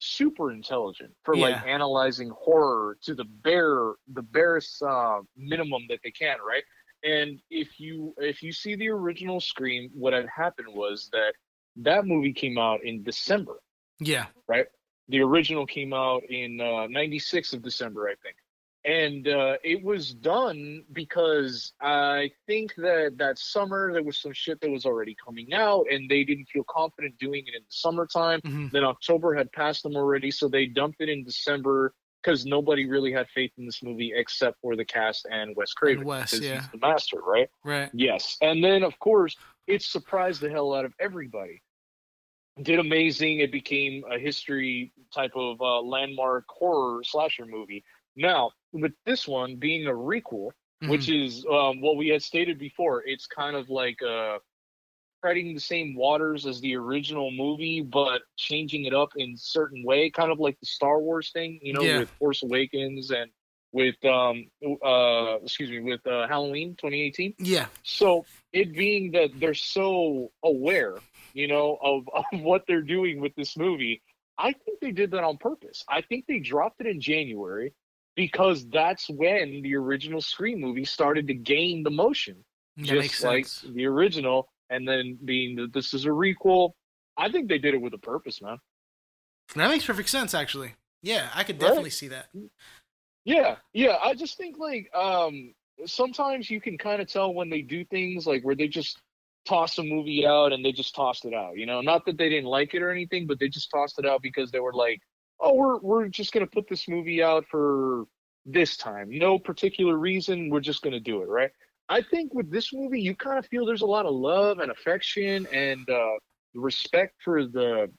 super 0.00 0.50
intelligent 0.52 1.12
for 1.22 1.36
like 1.36 1.64
analyzing 1.66 2.30
horror 2.30 2.98
to 3.02 3.14
the 3.14 3.24
bare, 3.24 3.92
the 4.12 4.22
barest 4.22 4.82
uh, 4.82 5.20
minimum 5.36 5.82
that 5.88 6.00
they 6.04 6.10
can, 6.10 6.36
right? 6.46 6.64
And 7.04 7.40
if 7.50 7.78
you 7.78 8.14
if 8.18 8.42
you 8.42 8.52
see 8.52 8.74
the 8.76 8.88
original 8.88 9.40
Scream, 9.40 9.90
what 9.94 10.12
had 10.12 10.26
happened 10.34 10.68
was 10.74 11.08
that 11.12 11.34
that 11.76 12.06
movie 12.06 12.32
came 12.32 12.56
out 12.58 12.84
in 12.84 13.02
December 13.02 13.60
Yeah. 14.00 14.26
right? 14.48 14.66
The 15.08 15.20
original 15.20 15.66
came 15.66 15.92
out 15.92 16.22
in 16.30 16.60
uh, 16.60 16.86
96 16.86 17.52
of 17.52 17.62
December, 17.62 18.08
I 18.08 18.14
think. 18.22 18.36
And 18.84 19.26
uh, 19.26 19.56
it 19.64 19.82
was 19.82 20.12
done 20.12 20.84
because 20.92 21.72
I 21.80 22.30
think 22.46 22.74
that 22.76 23.14
that 23.16 23.38
summer 23.38 23.92
there 23.92 24.02
was 24.02 24.18
some 24.18 24.34
shit 24.34 24.60
that 24.60 24.70
was 24.70 24.84
already 24.84 25.16
coming 25.24 25.54
out 25.54 25.86
and 25.90 26.08
they 26.10 26.22
didn't 26.22 26.48
feel 26.52 26.64
confident 26.68 27.18
doing 27.18 27.44
it 27.46 27.54
in 27.54 27.62
the 27.62 27.70
summertime. 27.70 28.42
Mhm. 28.42 28.70
Then 28.70 28.84
October 28.84 29.34
had 29.34 29.50
passed 29.52 29.84
them 29.84 29.96
already, 29.96 30.30
so 30.30 30.48
they 30.48 30.66
dumped 30.66 31.00
it 31.00 31.08
in 31.08 31.24
December 31.24 31.94
because 32.22 32.44
nobody 32.44 32.86
really 32.86 33.12
had 33.12 33.26
faith 33.34 33.52
in 33.58 33.66
this 33.66 33.82
movie 33.82 34.12
except 34.14 34.60
for 34.60 34.76
the 34.76 34.84
cast 34.84 35.26
and 35.30 35.54
Wes 35.56 35.72
Craven. 35.72 36.04
Wes, 36.04 36.32
because 36.32 36.44
yeah. 36.44 36.60
he's 36.60 36.70
the 36.70 36.78
master, 36.78 37.18
right? 37.20 37.48
Right. 37.64 37.90
Yes. 37.92 38.36
And 38.40 38.64
then, 38.64 38.82
of 38.82 38.98
course, 38.98 39.36
it 39.66 39.82
surprised 39.82 40.40
the 40.40 40.50
hell 40.50 40.74
out 40.74 40.84
of 40.84 40.94
everybody. 40.98 41.62
Did 42.62 42.78
amazing. 42.78 43.40
It 43.40 43.50
became 43.50 44.04
a 44.10 44.18
history 44.18 44.92
type 45.12 45.32
of 45.34 45.60
uh, 45.60 45.80
landmark 45.80 46.44
horror 46.48 47.02
slasher 47.02 47.46
movie. 47.46 47.84
Now, 48.16 48.52
with 48.72 48.92
this 49.04 49.26
one 49.26 49.56
being 49.56 49.86
a 49.86 49.90
requel, 49.92 50.50
which 50.80 51.06
Mhm. 51.08 51.24
is 51.26 51.46
um, 51.46 51.80
what 51.80 51.96
we 51.96 52.08
had 52.08 52.22
stated 52.22 52.58
before, 52.58 53.02
it's 53.04 53.26
kind 53.26 53.56
of 53.56 53.68
like 53.70 54.02
uh, 54.02 54.38
treading 55.22 55.54
the 55.54 55.60
same 55.60 55.94
waters 55.94 56.44
as 56.46 56.60
the 56.60 56.76
original 56.76 57.30
movie, 57.30 57.80
but 57.80 58.22
changing 58.36 58.84
it 58.84 58.92
up 58.94 59.10
in 59.16 59.36
certain 59.36 59.82
way, 59.84 60.10
kind 60.10 60.30
of 60.30 60.38
like 60.38 60.58
the 60.60 60.66
Star 60.66 61.00
Wars 61.00 61.30
thing, 61.32 61.58
you 61.62 61.72
know, 61.72 61.82
Yeah. 61.84 62.00
with 62.00 62.10
Force 62.18 62.42
Awakens 62.42 63.10
and 63.10 63.30
with 63.72 63.96
um 64.04 64.48
uh 64.84 65.38
excuse 65.42 65.68
me 65.70 65.80
with 65.80 66.06
uh 66.06 66.28
Halloween 66.28 66.76
2018 66.76 67.34
yeah. 67.38 67.66
so 67.82 68.24
it 68.52 68.72
being 68.72 69.10
that 69.10 69.30
they're 69.40 69.52
so 69.52 70.30
aware, 70.44 71.00
you 71.32 71.48
know, 71.48 71.76
of, 71.82 72.08
of 72.14 72.40
what 72.40 72.64
they're 72.68 72.82
doing 72.82 73.20
with 73.20 73.34
this 73.34 73.56
movie, 73.56 74.00
I 74.38 74.52
think 74.52 74.78
they 74.80 74.92
did 74.92 75.10
that 75.10 75.24
on 75.24 75.38
purpose. 75.38 75.84
I 75.88 76.02
think 76.02 76.26
they 76.28 76.38
dropped 76.38 76.80
it 76.82 76.86
in 76.86 77.00
January 77.00 77.72
because 78.16 78.66
that's 78.68 79.08
when 79.08 79.62
the 79.62 79.74
original 79.76 80.20
Scream 80.20 80.60
movie 80.60 80.84
started 80.84 81.26
to 81.28 81.34
gain 81.34 81.82
the 81.82 81.90
motion, 81.90 82.44
That 82.76 82.86
just 82.86 83.22
like 83.22 83.46
sense. 83.46 83.72
the 83.74 83.86
original. 83.86 84.48
And 84.70 84.88
then 84.88 85.18
being 85.24 85.56
that 85.56 85.72
this 85.72 85.92
is 85.94 86.04
a 86.06 86.08
requel, 86.08 86.72
I 87.16 87.30
think 87.30 87.48
they 87.48 87.58
did 87.58 87.74
it 87.74 87.80
with 87.80 87.92
a 87.94 87.98
purpose, 87.98 88.40
man. 88.40 88.58
That 89.54 89.68
makes 89.68 89.84
perfect 89.84 90.08
sense, 90.08 90.32
actually. 90.34 90.74
Yeah, 91.02 91.28
I 91.34 91.44
could 91.44 91.60
Right? 91.60 91.68
definitely 91.68 91.90
see 91.90 92.08
that. 92.08 92.28
Yeah, 93.24 93.56
yeah. 93.72 93.98
I 94.02 94.14
just 94.14 94.36
think 94.36 94.56
like 94.58 94.90
um 94.94 95.54
sometimes 95.86 96.50
you 96.50 96.60
can 96.60 96.78
kind 96.78 97.02
of 97.02 97.08
tell 97.08 97.34
when 97.34 97.50
they 97.50 97.62
do 97.62 97.84
things 97.84 98.26
like 98.26 98.42
where 98.42 98.54
they 98.54 98.68
just 98.68 99.00
toss 99.46 99.76
a 99.78 99.82
movie 99.82 100.26
out 100.26 100.52
and 100.52 100.64
they 100.64 100.72
just 100.72 100.94
tossed 100.94 101.24
it 101.26 101.34
out. 101.34 101.56
You 101.56 101.66
know, 101.66 101.80
not 101.82 102.06
that 102.06 102.16
they 102.16 102.28
didn't 102.30 102.48
like 102.48 102.72
it 102.74 102.82
or 102.82 102.90
anything, 102.90 103.26
but 103.26 103.38
they 103.38 103.48
just 103.48 103.70
tossed 103.70 103.98
it 103.98 104.06
out 104.06 104.22
because 104.22 104.50
they 104.50 104.60
were 104.60 104.72
like, 104.72 105.00
"Oh, 105.44 105.54
we're 105.54 105.78
we're 105.78 106.08
just 106.08 106.32
gonna 106.32 106.46
put 106.46 106.68
this 106.68 106.88
movie 106.88 107.22
out 107.22 107.44
for 107.50 108.04
this 108.46 108.76
time. 108.76 109.08
No 109.10 109.38
particular 109.38 109.96
reason. 109.96 110.50
We're 110.50 110.60
just 110.60 110.82
gonna 110.82 111.00
do 111.00 111.22
it, 111.22 111.28
right?" 111.28 111.50
I 111.88 112.00
think 112.02 112.32
with 112.32 112.50
this 112.50 112.72
movie, 112.72 113.00
you 113.00 113.14
kind 113.14 113.38
of 113.38 113.46
feel 113.46 113.66
there's 113.66 113.82
a 113.82 113.86
lot 113.86 114.06
of 114.06 114.14
love 114.14 114.58
and 114.60 114.70
affection 114.70 115.46
and 115.52 115.88
uh, 115.90 116.16
respect 116.54 117.14
for 117.22 117.44
the 117.46 117.90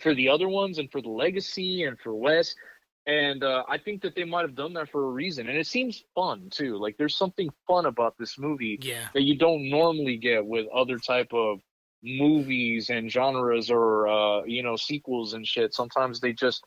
for 0.00 0.14
the 0.14 0.28
other 0.28 0.48
ones 0.48 0.78
and 0.78 0.90
for 0.92 1.00
the 1.00 1.08
legacy 1.08 1.84
and 1.84 1.98
for 1.98 2.14
Wes. 2.14 2.54
And 3.06 3.42
uh, 3.44 3.62
I 3.68 3.78
think 3.78 4.02
that 4.02 4.14
they 4.16 4.24
might 4.24 4.42
have 4.42 4.54
done 4.56 4.74
that 4.74 4.90
for 4.90 5.04
a 5.06 5.10
reason. 5.10 5.48
And 5.48 5.56
it 5.56 5.66
seems 5.66 6.04
fun 6.14 6.50
too. 6.50 6.76
Like 6.76 6.96
there's 6.98 7.16
something 7.16 7.48
fun 7.66 7.86
about 7.86 8.18
this 8.18 8.36
movie 8.38 8.78
Yeah. 8.82 9.08
that 9.14 9.22
you 9.22 9.38
don't 9.38 9.70
normally 9.70 10.16
get 10.18 10.44
with 10.44 10.66
other 10.74 10.98
type 10.98 11.32
of 11.32 11.60
movies 12.02 12.90
and 12.90 13.10
genres 13.10 13.70
or 13.70 14.08
uh, 14.08 14.44
you 14.44 14.62
know 14.62 14.76
sequels 14.76 15.34
and 15.34 15.46
shit. 15.46 15.74
Sometimes 15.74 16.20
they 16.20 16.32
just, 16.32 16.64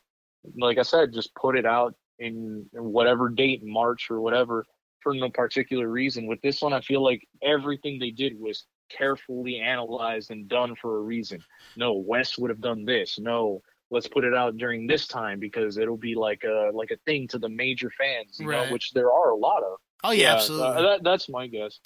like 0.58 0.78
I 0.78 0.82
said, 0.82 1.12
just 1.12 1.34
put 1.34 1.56
it 1.56 1.66
out 1.66 1.94
in, 2.18 2.66
whatever 2.72 3.28
date, 3.28 3.62
March 3.64 4.10
or 4.10 4.20
whatever, 4.20 4.64
for 5.02 5.14
no 5.14 5.30
particular 5.30 5.88
reason. 5.88 6.26
With 6.26 6.40
this 6.42 6.60
one, 6.62 6.72
I 6.72 6.80
feel 6.80 7.02
like 7.02 7.26
everything 7.42 7.98
they 7.98 8.10
did 8.10 8.38
was 8.38 8.66
carefully 8.90 9.60
analyzed 9.60 10.30
and 10.30 10.48
done 10.48 10.74
for 10.76 10.98
a 10.98 11.00
reason. 11.00 11.42
No, 11.76 11.94
Wes 11.94 12.36
would 12.36 12.50
have 12.50 12.60
done 12.60 12.84
this. 12.84 13.18
No, 13.18 13.62
let's 13.90 14.08
put 14.08 14.24
it 14.24 14.34
out 14.34 14.56
during 14.56 14.86
this 14.86 15.06
time 15.06 15.38
because 15.38 15.78
it'll 15.78 15.96
be 15.96 16.14
like 16.14 16.42
a 16.44 16.70
like 16.74 16.90
a 16.90 16.96
thing 17.06 17.28
to 17.28 17.38
the 17.38 17.48
major 17.48 17.90
fans, 17.96 18.38
you 18.38 18.48
Right. 18.48 18.66
know, 18.66 18.72
which 18.72 18.90
there 18.92 19.12
are 19.12 19.30
a 19.30 19.36
lot 19.36 19.62
of. 19.62 19.78
Oh 20.02 20.10
yeah, 20.12 20.32
uh, 20.32 20.36
absolutely. 20.36 20.82
that, 20.82 21.00
that's 21.04 21.28
my 21.28 21.46
guess. 21.46 21.78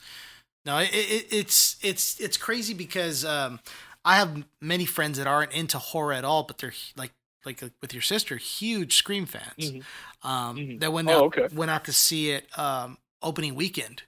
No, 0.67 0.79
it, 0.79 0.91
it, 0.93 1.27
it's 1.31 1.77
it's 1.83 2.19
it's 2.21 2.37
crazy 2.37 2.73
because 2.75 3.25
um, 3.25 3.61
I 4.05 4.17
have 4.17 4.45
many 4.61 4.87
friends 4.87 5.19
that 5.19 5.27
aren't 5.27 5.53
into 5.53 5.79
horror 5.79 6.13
at 6.15 6.25
all, 6.25 6.43
but 6.45 6.59
they're 6.59 6.73
like 6.97 7.13
like 7.45 7.63
with 7.83 7.93
your 7.93 8.03
sister, 8.03 8.37
huge 8.37 8.97
Scream 8.97 9.27
fans. 9.27 9.53
Mhm. 9.59 9.85
Um, 10.23 10.57
Mhm. 10.57 10.81
That 10.81 10.93
went 10.93 11.11
Oh, 11.11 11.13
out 11.19 11.25
okay. 11.25 11.49
went 11.55 11.71
out 11.71 11.85
to 11.85 11.93
see 11.93 12.31
it 12.31 12.47
um, 12.59 12.99
opening 13.23 13.55
weekend, 13.55 14.03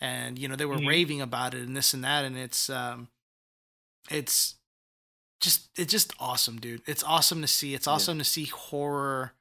and 0.00 0.38
you 0.38 0.48
know 0.48 0.56
they 0.56 0.66
were 0.66 0.78
Mhm. 0.78 0.86
raving 0.88 1.20
about 1.20 1.54
it 1.54 1.62
and 1.62 1.76
this 1.76 1.94
and 1.94 2.02
that, 2.04 2.24
and 2.24 2.36
it's 2.36 2.68
um, 2.68 3.08
it's 4.10 4.56
just 5.40 5.68
it's 5.76 5.92
just 5.92 6.12
awesome, 6.18 6.58
dude. 6.60 6.82
It's 6.86 7.04
awesome 7.04 7.40
to 7.42 7.48
see. 7.48 7.74
It's 7.74 7.86
awesome 7.86 8.18
to 8.18 8.24
see 8.24 8.46
horror 8.46 9.34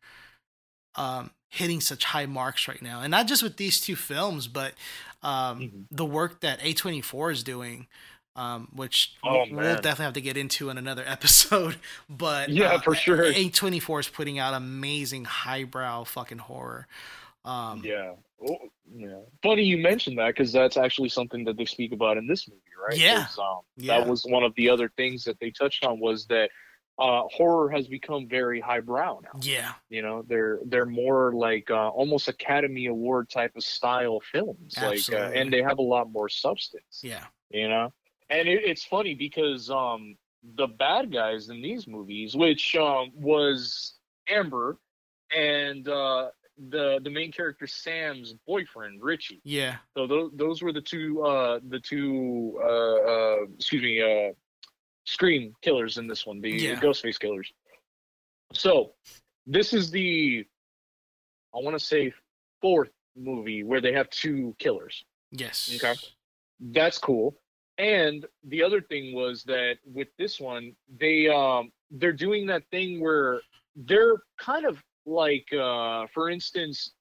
um 0.95 1.31
hitting 1.51 1.81
such 1.81 2.05
high 2.05 2.25
marks 2.25 2.65
right 2.67 2.81
now. 2.81 3.01
And 3.01 3.11
not 3.11 3.27
just 3.27 3.43
with 3.43 3.57
these 3.57 3.79
two 3.79 3.95
films, 3.97 4.47
but 4.47 4.73
um 5.21 5.59
Mhm. 5.61 5.85
the 5.91 6.05
work 6.05 6.39
that 6.41 6.59
A24 6.61 7.31
is 7.33 7.43
doing 7.43 7.87
um 8.37 8.69
which 8.73 9.13
Oh, 9.21 9.43
we'll 9.51 9.75
definitely 9.75 10.05
have 10.05 10.13
to 10.13 10.21
get 10.21 10.37
into 10.37 10.69
in 10.69 10.77
another 10.77 11.03
episode, 11.07 11.75
but 12.09 12.49
Yeah, 12.49 12.75
uh, 12.75 12.81
for 12.81 12.95
sure. 12.95 13.17
A24 13.25 13.99
is 13.99 14.07
putting 14.07 14.39
out 14.39 14.53
amazing 14.53 15.25
highbrow 15.25 16.05
fucking 16.05 16.37
horror. 16.39 16.87
Um 17.43 17.83
Yeah. 17.83 18.13
Oh, 18.47 18.57
yeah. 18.95 19.19
Funny 19.43 19.63
you 19.63 19.77
mentioned 19.77 20.17
that 20.19 20.27
because 20.27 20.51
that's 20.53 20.77
actually 20.77 21.09
something 21.09 21.43
that 21.43 21.57
they 21.57 21.65
speak 21.65 21.91
about 21.91 22.17
in 22.17 22.25
this 22.27 22.47
movie, 22.47 22.61
right? 22.81 22.97
Yeah. 22.97 23.27
Um, 23.37 23.59
Yeah. 23.75 23.99
That 23.99 24.07
was 24.07 24.23
one 24.23 24.43
of 24.43 24.55
the 24.55 24.69
other 24.69 24.89
things 24.95 25.25
that 25.25 25.37
they 25.41 25.51
touched 25.51 25.83
on 25.85 25.99
was 25.99 26.25
that 26.27 26.49
uh, 26.99 27.23
horror 27.31 27.69
has 27.69 27.87
become 27.87 28.27
very 28.27 28.59
highbrow 28.59 29.19
now. 29.23 29.39
yeah. 29.41 29.73
You 29.89 30.01
know, 30.01 30.23
they're 30.27 30.59
they're 30.65 30.85
more 30.85 31.33
like 31.33 31.71
uh, 31.71 31.89
almost 31.89 32.27
Academy 32.27 32.85
Award 32.87 33.29
type 33.29 33.55
of 33.55 33.63
style 33.63 34.19
films, 34.31 34.75
like, 34.77 34.85
uh, 34.85 34.91
Absolutely. 34.91 35.37
and 35.39 35.53
they 35.53 35.61
have 35.61 35.79
a 35.79 35.81
lot 35.81 36.11
more 36.11 36.29
substance. 36.29 37.01
Yeah. 37.03 37.25
you 37.49 37.67
know 37.67 37.91
and 38.29 38.47
it, 38.47 38.61
it's 38.63 38.85
funny 38.85 39.13
because 39.13 39.69
um 39.69 40.15
the 40.55 40.67
bad 40.67 41.11
guys 41.11 41.49
in 41.49 41.61
these 41.61 41.87
movies 41.87 42.35
which 42.35 42.75
um 42.75 43.11
was 43.15 43.95
amber 44.29 44.77
and 45.35 45.87
uh 45.89 46.29
the 46.69 46.99
the 47.03 47.09
main 47.09 47.31
character 47.31 47.67
sam's 47.67 48.33
boyfriend 48.47 49.01
richie 49.01 49.41
Yeah. 49.43 49.77
so 49.97 50.07
those, 50.07 50.31
those 50.35 50.61
were 50.61 50.71
the 50.71 50.81
two 50.81 51.21
uh 51.23 51.59
the 51.67 51.79
two 51.79 52.59
uh, 52.63 52.95
uh 53.13 53.37
excuse 53.57 53.83
me 53.83 54.01
uh 54.01 54.31
scream 55.05 55.53
killers 55.61 55.97
in 55.97 56.07
this 56.07 56.25
one 56.25 56.41
the 56.41 56.49
Yeah. 56.49 56.79
ghostface 56.79 57.19
killers 57.19 57.51
so 58.53 58.93
this 59.47 59.73
is 59.73 59.89
the 59.91 60.45
i 61.53 61.57
want 61.57 61.77
to 61.77 61.83
say 61.83 62.13
fourth 62.61 62.91
movie 63.15 63.63
where 63.63 63.81
they 63.81 63.93
have 63.93 64.09
two 64.09 64.55
killers 64.59 65.03
Yes. 65.31 65.69
Okay. 65.75 65.93
that's 66.73 66.97
cool 66.97 67.35
and 67.77 68.25
the 68.43 68.61
other 68.61 68.81
thing 68.81 69.15
was 69.15 69.43
that 69.45 69.77
with 69.85 70.09
this 70.17 70.39
one 70.39 70.75
they 70.97 71.27
um 71.29 71.71
they're 71.89 72.13
doing 72.13 72.45
that 72.47 72.63
thing 72.69 72.99
where 73.01 73.41
they're 73.75 74.17
kind 74.37 74.65
of 74.65 74.77
like 75.05 75.47
uh 75.53 76.05
for 76.13 76.29
instance 76.29 76.91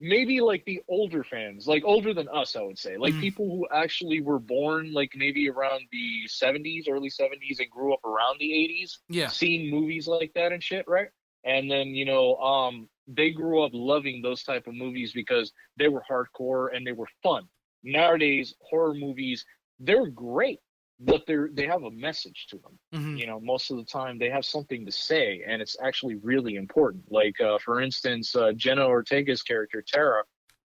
maybe 0.00 0.40
like 0.40 0.64
the 0.64 0.80
older 0.88 1.24
fans 1.24 1.66
like 1.66 1.82
older 1.84 2.14
than 2.14 2.28
us 2.28 2.54
i 2.54 2.62
would 2.62 2.78
say 2.78 2.96
like 2.96 3.14
Mhm. 3.14 3.20
people 3.20 3.46
who 3.50 3.66
actually 3.74 4.20
were 4.20 4.38
born 4.38 4.92
like 4.92 5.12
maybe 5.16 5.48
around 5.48 5.82
the 5.90 6.22
70s 6.28 6.88
early 6.88 7.10
70s 7.10 7.58
and 7.58 7.68
grew 7.70 7.92
up 7.92 8.04
around 8.04 8.38
the 8.38 8.52
80s 8.52 8.98
Yeah. 9.08 9.28
seen 9.28 9.70
movies 9.70 10.06
like 10.06 10.32
that 10.34 10.52
and 10.52 10.62
shit, 10.62 10.86
right? 10.86 11.08
And 11.44 11.70
then 11.70 11.88
you 11.88 12.04
know, 12.04 12.36
um, 12.36 12.88
they 13.08 13.30
grew 13.30 13.62
up 13.62 13.70
loving 13.74 14.22
those 14.22 14.42
type 14.44 14.66
of 14.66 14.74
movies 14.74 15.12
because 15.12 15.52
they 15.76 15.88
were 15.88 16.02
hardcore 16.08 16.74
and 16.74 16.86
they 16.86 16.92
were 16.92 17.08
fun. 17.22 17.48
Nowadays, 17.82 18.54
horror 18.60 18.94
movies 18.94 19.44
they're 19.80 20.06
great, 20.08 20.60
but 21.00 21.26
they're 21.26 21.48
they 21.52 21.66
have 21.66 21.82
a 21.82 21.90
message 21.90 22.46
to 22.50 22.58
them. 22.58 22.78
hmm 22.92 23.18
You 23.18 23.26
know, 23.26 23.40
most 23.40 23.70
of 23.70 23.76
the 23.76 23.84
time 23.84 24.18
they 24.18 24.30
have 24.30 24.44
something 24.44 24.84
to 24.86 24.92
say, 24.92 25.42
and 25.46 25.60
it's 25.62 25.76
actually 25.82 26.16
really 26.16 26.56
important. 26.56 27.04
Like 27.10 27.40
uh, 27.40 27.58
for 27.58 27.80
instance, 27.80 28.34
uh, 28.36 28.52
Jenna 28.52 28.86
Ortega's 28.86 29.42
character 29.42 29.82
Tara, 29.86 30.24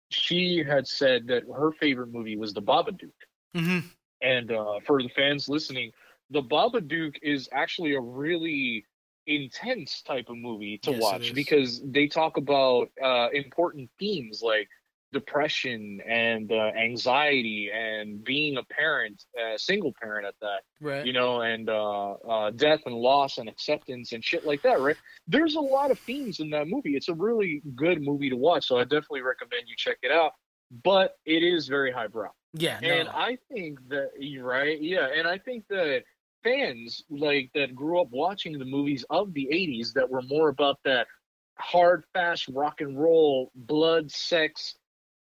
she 0.09 0.63
had 0.67 0.87
said 0.87 1.27
that 1.27 1.43
her 1.55 1.71
favorite 1.71 2.11
movie 2.11 2.37
was 2.37 2.53
The 2.53 2.61
Babadook. 2.61 3.13
hmm 3.55 3.79
And 4.21 4.51
uh, 4.51 4.79
for 4.85 5.01
the 5.01 5.09
fans 5.09 5.49
listening, 5.49 5.91
the 6.29 6.41
Babadook 6.41 7.15
is 7.21 7.49
actually 7.51 7.93
a 7.93 8.01
really 8.01 8.85
intense 9.27 10.01
type 10.01 10.29
of 10.29 10.37
movie 10.37 10.77
to 10.83 10.91
Yes, 10.91 10.93
watch 10.93 11.33
because 11.33 11.81
they 11.85 12.07
talk 12.07 12.37
about 12.37 12.89
uh, 13.01 13.29
important 13.33 13.89
themes 13.99 14.41
like 14.43 14.69
depression 15.13 16.01
and 16.05 16.51
uh, 16.51 16.71
anxiety 16.77 17.69
and 17.73 18.23
being 18.23 18.57
a 18.57 18.63
parent, 18.63 19.23
a 19.39 19.57
single 19.57 19.93
parent 20.01 20.25
at 20.27 20.35
that, 20.41 20.61
Right. 20.81 21.05
you 21.05 21.13
know, 21.13 21.41
and 21.41 21.69
uh, 21.69 22.11
uh, 22.13 22.51
death 22.51 22.81
and 22.85 22.95
loss 22.95 23.37
and 23.37 23.47
acceptance 23.47 24.11
and 24.11 24.23
shit 24.23 24.45
like 24.45 24.61
that, 24.63 24.81
right? 24.81 24.97
There's 25.27 25.55
a 25.55 25.61
lot 25.61 25.91
of 25.91 25.99
themes 25.99 26.39
in 26.41 26.49
that 26.49 26.67
movie. 26.67 26.95
It's 26.97 27.07
a 27.09 27.13
really 27.13 27.61
good 27.75 28.01
movie 28.01 28.29
to 28.29 28.35
watch, 28.35 28.67
so 28.67 28.77
I 28.77 28.83
definitely 28.83 29.21
recommend 29.21 29.63
you 29.67 29.75
check 29.77 29.97
it 30.03 30.11
out. 30.11 30.33
But 30.83 31.15
it 31.25 31.43
is 31.43 31.67
very 31.67 31.91
highbrow. 31.91 32.31
yeah. 32.53 32.79
No. 32.81 32.89
And 32.89 33.07
I 33.09 33.37
think 33.51 33.79
that 33.89 34.09
right, 34.41 34.81
yeah, 34.81 35.07
and 35.15 35.27
I 35.27 35.37
think 35.37 35.65
that 35.69 36.03
fans 36.43 37.03
like 37.09 37.51
that 37.53 37.73
grew 37.75 38.01
up 38.01 38.07
watching 38.11 38.57
the 38.59 38.65
movies 38.65 39.05
of 39.09 39.33
the 39.33 39.47
80s 39.51 39.93
that 39.93 40.09
were 40.09 40.23
more 40.23 40.49
about 40.49 40.79
that 40.83 41.07
hard 41.59 42.03
fast 42.13 42.47
rock 42.49 42.81
and 42.81 42.99
roll 42.99 43.51
blood 43.55 44.11
sex 44.11 44.75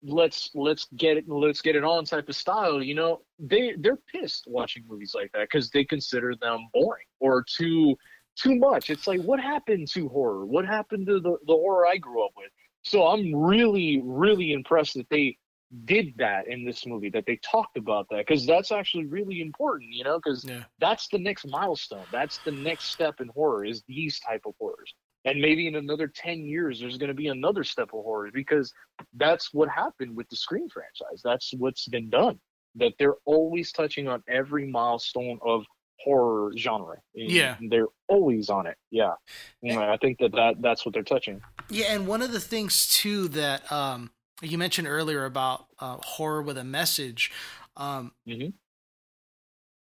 let's 0.04 0.50
let's 0.56 0.88
get 0.98 1.18
it 1.18 1.30
let's 1.30 1.62
get 1.62 1.76
it 1.76 1.84
on 1.84 2.04
type 2.06 2.28
of 2.28 2.36
style 2.36 2.82
you 2.82 2.96
know 2.96 3.22
they 3.40 3.74
they're 3.80 4.00
pissed 4.12 4.46
watching 4.48 4.84
movies 4.88 5.14
like 5.14 5.32
that 5.32 5.42
because 5.42 5.70
they 5.70 5.84
consider 5.84 6.34
them 6.42 6.68
boring 6.74 7.06
or 7.20 7.44
too 7.44 7.96
too 8.36 8.56
much. 8.56 8.90
It's 8.90 9.08
like 9.08 9.22
what 9.22 9.42
happened 9.42 9.90
to 9.92 10.08
horror? 10.08 10.46
What 10.46 10.66
happened 10.66 11.06
to 11.08 11.20
the, 11.20 11.38
the 11.46 11.54
horror 11.54 11.86
i 11.86 11.98
grew 11.98 12.26
up 12.26 12.32
with? 12.36 12.50
So 12.84 13.08
i'm 13.08 13.36
really 13.36 14.02
really 14.04 14.54
impressed 14.54 14.96
that 14.96 15.10
they 15.10 15.38
did 15.86 16.14
that 16.18 16.48
in 16.48 16.66
this 16.66 16.86
movie 16.86 17.10
that 17.10 17.26
they 17.26 17.38
talked 17.38 17.78
about 17.78 18.06
that 18.10 18.26
because 18.28 18.46
that's 18.46 18.74
actually 18.74 19.06
really 19.06 19.40
important 19.40 19.90
you 19.94 20.04
know 20.04 20.18
because 20.18 20.44
yeah. 20.44 20.64
that's 20.80 21.08
the 21.08 21.18
next 21.18 21.48
milestone. 21.48 22.04
That's 22.12 22.40
the 22.40 22.52
next 22.52 22.86
step 22.86 23.22
in 23.22 23.30
horror 23.30 23.64
is 23.64 23.84
these 23.88 24.20
type 24.20 24.42
of 24.46 24.54
horrors 24.60 24.94
and 25.26 25.40
maybe 25.40 25.68
in 25.68 25.76
another 25.76 26.08
10 26.08 26.40
years 26.46 26.80
there's 26.80 26.98
going 26.98 27.10
to 27.10 27.14
be 27.14 27.28
another 27.28 27.64
step 27.64 27.90
of 27.94 28.02
horror 28.04 28.30
because 28.34 28.74
that's 29.16 29.54
what 29.54 29.70
happened 29.70 30.16
with 30.16 30.28
the 30.30 30.36
scream 30.36 30.68
franchise 30.70 31.22
that's 31.24 31.54
what's 31.58 31.88
been 31.88 32.10
done 32.10 32.40
that 32.76 32.94
they're 32.98 33.18
always 33.26 33.72
touching 33.72 34.08
on 34.08 34.24
every 34.28 34.68
milestone 34.68 35.38
of 35.46 35.64
horror 36.00 36.52
genre 36.58 36.98
Yeah. 37.14 37.58
they're 37.70 37.88
always 38.08 38.50
on 38.50 38.66
it 38.68 38.78
yeah 38.90 39.14
And 39.62 39.78
i 39.80 39.98
think 39.98 40.18
that, 40.20 40.32
that 40.34 40.56
that's 40.62 40.86
what 40.86 40.94
they're 40.94 41.04
touching 41.04 41.42
Yeah, 41.70 41.94
and 41.94 42.08
one 42.08 42.22
of 42.22 42.32
the 42.32 42.40
things 42.40 42.88
too 42.94 43.28
that 43.30 43.72
um, 43.72 44.12
you 44.42 44.58
mentioned 44.58 44.88
earlier 44.88 45.26
about 45.26 45.66
uh, 45.80 45.98
horror 45.98 46.42
with 46.42 46.58
a 46.58 46.64
message. 46.64 47.32
Um, 47.78 48.12
Mhm. 48.28 48.54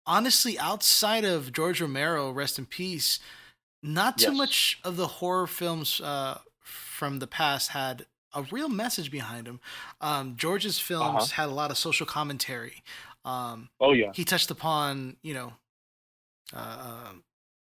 Honestly, 0.06 0.58
outside 0.60 1.24
of 1.24 1.54
George 1.54 1.80
Romero, 1.80 2.32
rest 2.32 2.58
in 2.60 2.66
peace, 2.66 3.20
not 3.82 4.18
too 4.18 4.32
Yes. 4.32 4.38
much 4.38 4.80
of 4.84 4.96
the 4.98 5.08
horror 5.08 5.48
films 5.48 6.00
uh, 6.02 6.40
from 6.60 7.20
the 7.20 7.28
past 7.28 7.70
had 7.70 8.06
a 8.34 8.44
real 8.44 8.70
message 8.70 9.12
behind 9.12 9.48
them. 9.48 9.60
Um, 10.00 10.36
George's 10.38 10.80
films 10.80 11.24
Uh-huh. 11.32 11.42
had 11.42 11.50
a 11.50 11.54
lot 11.54 11.72
of 11.72 11.78
social 11.78 12.06
commentary. 12.06 12.84
Um, 13.26 13.70
oh 13.80 13.94
yeah 13.94 14.12
he 14.14 14.24
touched 14.26 14.50
upon 14.50 15.18
you 15.22 15.34
know 15.36 15.54
uh, 16.54 17.06
um, 17.10 17.24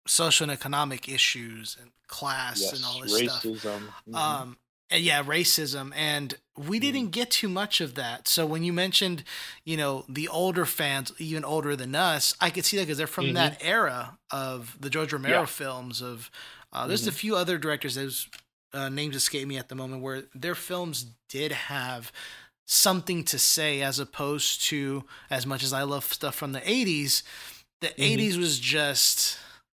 social 0.05 0.43
and 0.43 0.51
economic 0.51 1.07
issues 1.07 1.77
and 1.79 1.91
class 2.07 2.59
yes 2.61 2.73
and 2.73 2.83
all 2.85 2.99
this 3.01 3.17
stuff 3.17 3.43
racism 3.43 3.81
Mhm. 4.09 4.15
um 4.15 4.57
and 4.89 5.03
yeah 5.03 5.21
racism 5.23 5.91
and 5.95 6.35
we 6.57 6.79
didn't 6.79 7.11
get 7.11 7.29
too 7.29 7.49
much 7.49 7.81
of 7.81 7.95
that 7.95 8.27
so 8.27 8.45
when 8.45 8.63
you 8.63 8.71
mentioned 8.73 9.23
you 9.65 9.75
know 9.77 10.05
the 10.07 10.27
older 10.27 10.65
fans 10.65 11.11
even 11.19 11.43
older 11.43 11.75
than 11.75 11.93
us 11.95 12.33
i 12.39 12.49
could 12.49 12.63
see 12.65 12.77
that 12.77 12.83
because 12.83 12.97
they're 12.97 13.07
from 13.07 13.25
Mhm. 13.27 13.33
that 13.33 13.57
era 13.61 14.17
of 14.31 14.77
the 14.79 14.89
george 14.89 15.11
romero 15.13 15.41
Yeah. 15.41 15.45
films 15.45 16.01
of 16.01 16.31
uh, 16.73 16.85
there's 16.87 17.07
a 17.07 17.11
Mhm. 17.11 17.15
few 17.15 17.35
other 17.35 17.57
directors 17.57 17.95
whose 17.95 18.27
uh, 18.73 18.89
names 18.89 19.15
escape 19.15 19.47
me 19.47 19.57
at 19.57 19.69
the 19.69 19.75
moment 19.75 20.01
where 20.03 20.23
their 20.35 20.55
films 20.55 21.05
did 21.29 21.51
have 21.51 22.11
something 22.65 23.23
to 23.23 23.39
say 23.39 23.81
as 23.81 23.97
opposed 23.99 24.61
to 24.63 25.05
as 25.29 25.45
much 25.45 25.63
as 25.63 25.71
i 25.73 25.83
love 25.83 26.03
stuff 26.11 26.35
from 26.35 26.51
the 26.53 26.61
80s 26.61 27.23
the 27.81 27.87
Mm-hmm. 27.89 28.19
80s 28.19 28.37
was 28.37 28.59
just 28.59 29.37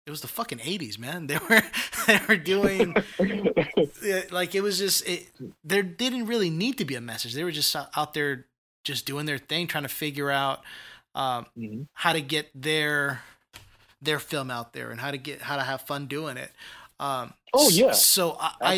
it 0.09 0.11
was 0.11 0.21
the 0.21 0.27
fucking 0.27 0.57
80s 0.59 0.97
man 0.99 1.27
they 1.31 1.37
were 1.49 1.61
they 2.07 2.19
were 2.27 2.35
doing 2.35 2.95
like 4.31 4.55
it 4.55 4.61
was 4.61 4.79
just 4.79 5.07
it 5.07 5.27
there 5.63 5.83
didn't 5.83 6.25
really 6.25 6.49
need 6.49 6.77
to 6.79 6.85
be 6.85 6.95
a 6.95 7.01
message 7.01 7.33
they 7.33 7.43
were 7.43 7.51
just 7.51 7.75
out 7.95 8.13
there 8.13 8.45
just 8.83 9.05
doing 9.05 9.25
their 9.25 9.37
thing 9.37 9.67
trying 9.67 9.83
to 9.83 9.89
figure 9.89 10.31
out 10.31 10.61
um, 11.15 11.45
Mhm. 11.57 11.87
how 11.93 12.13
to 12.13 12.21
get 12.21 12.49
their 12.55 13.21
their 14.01 14.19
film 14.19 14.49
out 14.49 14.73
there 14.73 14.91
and 14.91 14.99
how 14.99 15.11
to 15.11 15.17
get 15.17 15.41
how 15.41 15.57
to 15.57 15.63
have 15.63 15.81
fun 15.81 16.07
doing 16.07 16.37
it 16.37 16.51
um 16.99 17.33
Oh, 17.53 17.69
yeah. 17.69 17.91
so 17.93 18.37
I, 18.39 18.51
I 18.61 18.75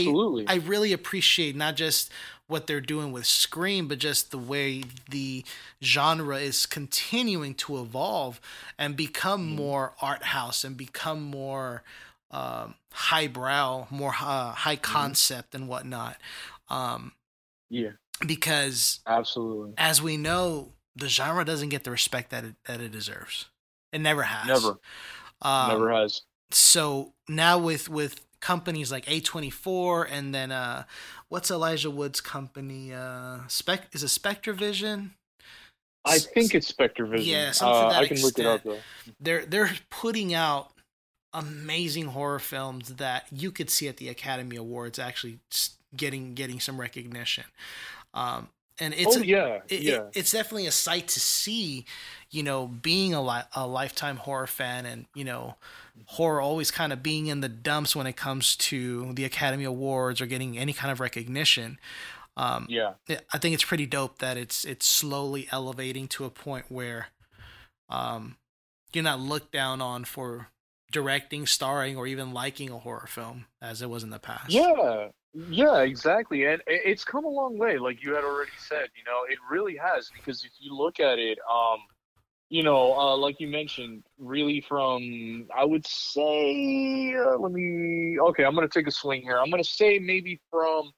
i 0.47 0.55
really 0.55 0.93
appreciate 0.93 1.55
not 1.55 1.75
just 1.75 2.11
what 2.51 2.67
they're 2.67 2.81
doing 2.81 3.11
with 3.11 3.25
scream 3.25 3.87
but 3.87 3.99
just 3.99 4.31
the 4.31 4.37
way 4.37 4.83
the 5.09 5.43
genre 5.83 6.37
is 6.37 6.65
continuing 6.65 7.55
to 7.55 7.79
evolve 7.79 8.39
and 8.77 8.95
become 8.95 9.49
Mm-hmm. 9.49 9.55
more 9.55 9.93
art 10.01 10.23
house 10.23 10.63
and 10.63 10.77
become 10.77 11.21
more 11.21 11.83
um, 12.31 12.75
highbrow, 12.93 13.87
more 13.89 14.13
uh, 14.21 14.51
high 14.51 14.75
Mm-hmm. 14.87 15.11
concept 15.11 15.55
and 15.55 15.67
whatnot. 15.67 16.17
Um, 16.69 17.13
yeah 17.69 17.91
because 18.25 18.99
absolutely 19.07 19.75
as 19.77 20.01
we 20.01 20.17
know, 20.17 20.73
the 20.95 21.09
genre 21.09 21.45
doesn't 21.45 21.69
get 21.69 21.83
the 21.83 21.91
respect 21.91 22.31
that 22.31 22.43
it, 22.45 22.55
that 22.67 22.81
it 22.81 22.91
deserves. 22.91 23.47
It 23.93 24.01
never 24.01 24.23
has. 24.23 24.47
never 24.47 24.79
Um, 25.41 25.67
Never 25.67 25.91
has. 25.91 26.23
so 26.51 27.13
now 27.29 27.57
with 27.59 27.89
with 27.89 28.25
companies 28.41 28.91
like 28.91 29.05
A24 29.07 30.05
and 30.09 30.33
then 30.33 30.51
uh 30.51 30.83
what's 31.31 31.49
Elijah 31.49 31.89
Wood's 31.89 32.21
company 32.21 32.93
uh 32.93 33.39
Spec 33.47 33.87
is 33.93 34.03
it 34.03 34.07
Spectrovision? 34.07 35.11
I 36.03 36.17
think 36.17 36.55
it's 36.55 36.67
Spectre 36.67 37.05
Vision. 37.05 37.27
Yeah, 37.27 37.51
something 37.51 37.85
uh, 37.85 37.89
that 37.89 38.01
I 38.01 38.07
can 38.07 38.21
look 38.21 38.39
it 38.39 38.45
up 38.45 38.63
though. 38.63 38.79
They're 39.19 39.45
they're 39.45 39.71
putting 39.89 40.33
out 40.33 40.71
amazing 41.33 42.07
horror 42.07 42.39
films 42.39 42.95
that 42.95 43.27
you 43.31 43.51
could 43.51 43.69
see 43.69 43.87
at 43.87 43.97
the 43.97 44.09
Academy 44.09 44.57
Awards 44.57 44.99
actually 44.99 45.39
getting 45.95 46.33
getting 46.33 46.59
some 46.59 46.79
recognition. 46.79 47.45
Um 48.13 48.49
and 48.81 48.95
it's 48.95 49.15
oh 49.15 49.21
yeah, 49.21 49.59
it, 49.69 49.81
yeah. 49.81 49.93
it, 49.93 50.11
it's 50.15 50.31
definitely 50.31 50.65
a 50.65 50.71
sight 50.71 51.07
to 51.09 51.19
see, 51.19 51.85
you 52.31 52.41
know, 52.41 52.65
being 52.65 53.13
a, 53.13 53.21
li- 53.21 53.47
a 53.55 53.67
lifetime 53.67 54.17
horror 54.17 54.47
fan 54.47 54.87
and, 54.87 55.05
you 55.13 55.23
know, 55.23 55.55
horror 56.05 56.41
always 56.41 56.71
kind 56.71 56.91
of 56.91 57.03
being 57.03 57.27
in 57.27 57.41
the 57.41 57.47
dumps 57.47 57.95
when 57.95 58.07
it 58.07 58.17
comes 58.17 58.55
to 58.55 59.13
the 59.13 59.23
Academy 59.23 59.65
Awards 59.65 60.19
or 60.19 60.25
getting 60.25 60.57
any 60.57 60.73
kind 60.73 60.91
of 60.91 60.99
recognition. 60.99 61.77
Um, 62.35 62.65
yeah. 62.69 62.93
I 63.31 63.37
think 63.37 63.53
it's 63.53 63.63
pretty 63.63 63.85
dope 63.85 64.17
that 64.17 64.35
it's 64.35 64.65
it's 64.65 64.85
slowly 64.85 65.47
elevating 65.51 66.07
to 66.09 66.25
a 66.25 66.29
point 66.29 66.65
where 66.69 67.07
um, 67.87 68.37
you're 68.93 69.03
not 69.03 69.19
looked 69.19 69.51
down 69.51 69.79
on 69.79 70.05
for 70.05 70.47
directing, 70.91 71.45
starring, 71.45 71.97
or 71.97 72.07
even 72.07 72.33
liking 72.33 72.69
a 72.69 72.79
horror 72.79 73.07
film 73.07 73.45
as 73.61 73.81
it 73.81 73.89
was 73.89 74.03
in 74.03 74.09
the 74.09 74.19
past. 74.19 74.49
Yeah, 74.49 75.09
yeah, 75.33 75.81
exactly. 75.81 76.45
And 76.45 76.61
it's 76.67 77.03
come 77.03 77.25
a 77.25 77.29
long 77.29 77.57
way, 77.57 77.77
like 77.77 78.03
you 78.03 78.13
had 78.15 78.23
already 78.23 78.51
said. 78.57 78.89
You 78.95 79.03
know, 79.05 79.21
it 79.29 79.37
really 79.49 79.77
has 79.77 80.11
because 80.11 80.43
if 80.43 80.51
you 80.59 80.75
look 80.75 80.99
at 80.99 81.19
it, 81.19 81.39
um, 81.51 81.79
you 82.49 82.63
know, 82.63 82.93
uh, 82.93 83.15
like 83.17 83.39
you 83.39 83.47
mentioned, 83.47 84.03
really 84.17 84.61
from 84.61 85.47
I 85.55 85.63
would 85.65 85.85
say, 85.87 87.15
uh, 87.15 87.37
let 87.37 87.51
me. 87.51 88.17
Okay, 88.19 88.43
I'm 88.43 88.55
gonna 88.55 88.67
take 88.67 88.87
a 88.87 88.91
swing 88.91 89.21
here. 89.21 89.37
I'm 89.37 89.49
gonna 89.49 89.63
say 89.63 89.99
maybe 89.99 90.39
from 90.49 90.91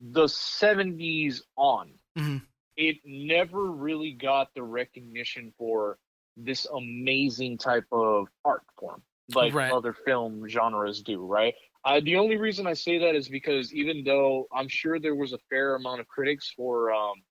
the 0.00 0.28
'70s 0.28 1.42
on. 1.56 1.92
Mhm. 2.18 2.42
It 2.76 2.96
never 3.04 3.70
really 3.70 4.12
got 4.12 4.52
the 4.54 4.62
recognition 4.62 5.52
for 5.58 5.98
this 6.36 6.66
amazing 6.66 7.58
type 7.58 7.86
of 7.92 8.28
art 8.44 8.62
form 8.78 9.02
like 9.34 9.52
Right. 9.54 9.72
other 9.72 9.92
film 9.92 10.48
genres 10.48 11.02
do, 11.02 11.24
right? 11.24 11.54
Uh, 11.86 12.00
the 12.00 12.16
only 12.16 12.36
reason 12.36 12.66
I 12.66 12.72
say 12.74 12.98
that 12.98 13.14
is 13.14 13.28
because 13.28 13.72
even 13.72 14.02
though 14.04 14.48
I'm 14.52 14.66
sure 14.68 14.98
there 14.98 15.14
was 15.14 15.32
a 15.32 15.38
fair 15.48 15.76
amount 15.76 16.00
of 16.00 16.08
critics 16.08 16.52
for 16.56 16.92
um, 16.92 17.22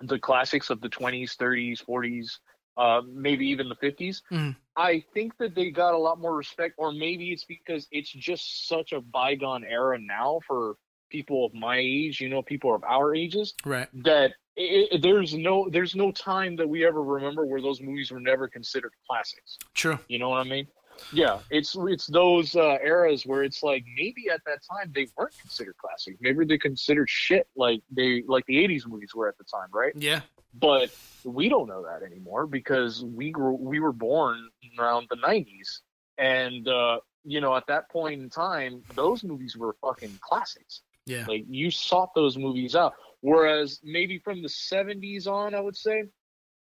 the 0.00 0.18
classics 0.18 0.70
of 0.70 0.80
the 0.80 0.88
20s, 0.88 1.36
30s, 1.36 1.80
40s, 1.80 2.40
uh, 2.76 3.00
maybe 3.08 3.46
even 3.46 3.68
the 3.68 3.76
50s, 3.76 4.22
Mhm. 4.32 4.56
I 4.74 5.04
think 5.14 5.36
that 5.38 5.54
they 5.54 5.70
got 5.70 5.94
a 5.94 5.98
lot 5.98 6.18
more 6.18 6.34
respect, 6.34 6.74
or 6.78 6.90
maybe 6.92 7.30
it's 7.30 7.44
because 7.44 7.86
it's 7.92 8.10
just 8.10 8.66
such 8.66 8.92
a 8.92 9.00
bygone 9.00 9.64
era 9.64 9.98
now 10.00 10.40
for 10.48 10.76
people 11.10 11.44
of 11.44 11.54
my 11.54 11.76
age, 11.78 12.20
you 12.20 12.28
know, 12.28 12.42
people 12.42 12.74
of 12.74 12.82
our 12.82 13.14
ages, 13.14 13.54
Right. 13.64 13.88
that 14.02 14.32
it, 14.56 14.88
it- 14.92 15.02
there's 15.02 15.32
no 15.34 15.68
there's 15.70 15.94
no 15.94 16.10
time 16.10 16.56
that 16.56 16.68
we 16.68 16.84
ever 16.84 17.02
remember 17.02 17.46
where 17.46 17.60
those 17.60 17.80
movies 17.80 18.10
were 18.10 18.18
never 18.20 18.48
considered 18.48 18.92
classics. 19.06 19.58
True. 19.74 19.98
You 20.08 20.18
know 20.18 20.30
what 20.30 20.40
I 20.44 20.44
mean? 20.44 20.66
Yeah, 21.12 21.40
it's 21.50 21.76
it's 21.78 22.06
those 22.06 22.56
uh, 22.56 22.78
eras 22.82 23.26
where 23.26 23.42
it's 23.42 23.62
like 23.62 23.84
maybe 23.96 24.28
at 24.32 24.40
that 24.46 24.60
time 24.70 24.92
they 24.94 25.08
weren't 25.16 25.36
considered 25.38 25.76
classic. 25.76 26.16
Maybe 26.20 26.44
they 26.44 26.58
considered 26.58 27.08
shit 27.08 27.48
like 27.56 27.82
they 27.90 28.22
like 28.26 28.46
the 28.46 28.56
'80s 28.56 28.86
movies 28.86 29.14
were 29.14 29.28
at 29.28 29.36
the 29.38 29.44
time, 29.44 29.68
right? 29.72 29.92
Yeah. 29.96 30.20
But 30.54 30.90
we 31.24 31.48
don't 31.48 31.68
know 31.68 31.82
that 31.84 32.02
anymore 32.04 32.46
because 32.46 33.04
we 33.04 33.30
grew 33.30 33.52
we 33.52 33.80
were 33.80 33.92
born 33.92 34.48
around 34.78 35.06
the 35.10 35.16
'90s, 35.16 35.80
and 36.18 36.66
uh, 36.68 37.00
you 37.24 37.40
know 37.40 37.56
at 37.56 37.66
that 37.68 37.90
point 37.90 38.22
in 38.22 38.30
time, 38.30 38.82
those 38.94 39.24
movies 39.24 39.56
were 39.56 39.76
fucking 39.80 40.18
classics. 40.20 40.82
Yeah. 41.06 41.24
Like 41.26 41.44
you 41.48 41.70
sought 41.70 42.14
those 42.14 42.38
movies 42.38 42.76
out. 42.76 42.94
Whereas 43.20 43.80
maybe 43.82 44.18
from 44.18 44.42
the 44.42 44.48
'70s 44.48 45.26
on, 45.26 45.54
I 45.54 45.60
would 45.60 45.76
say, 45.76 46.04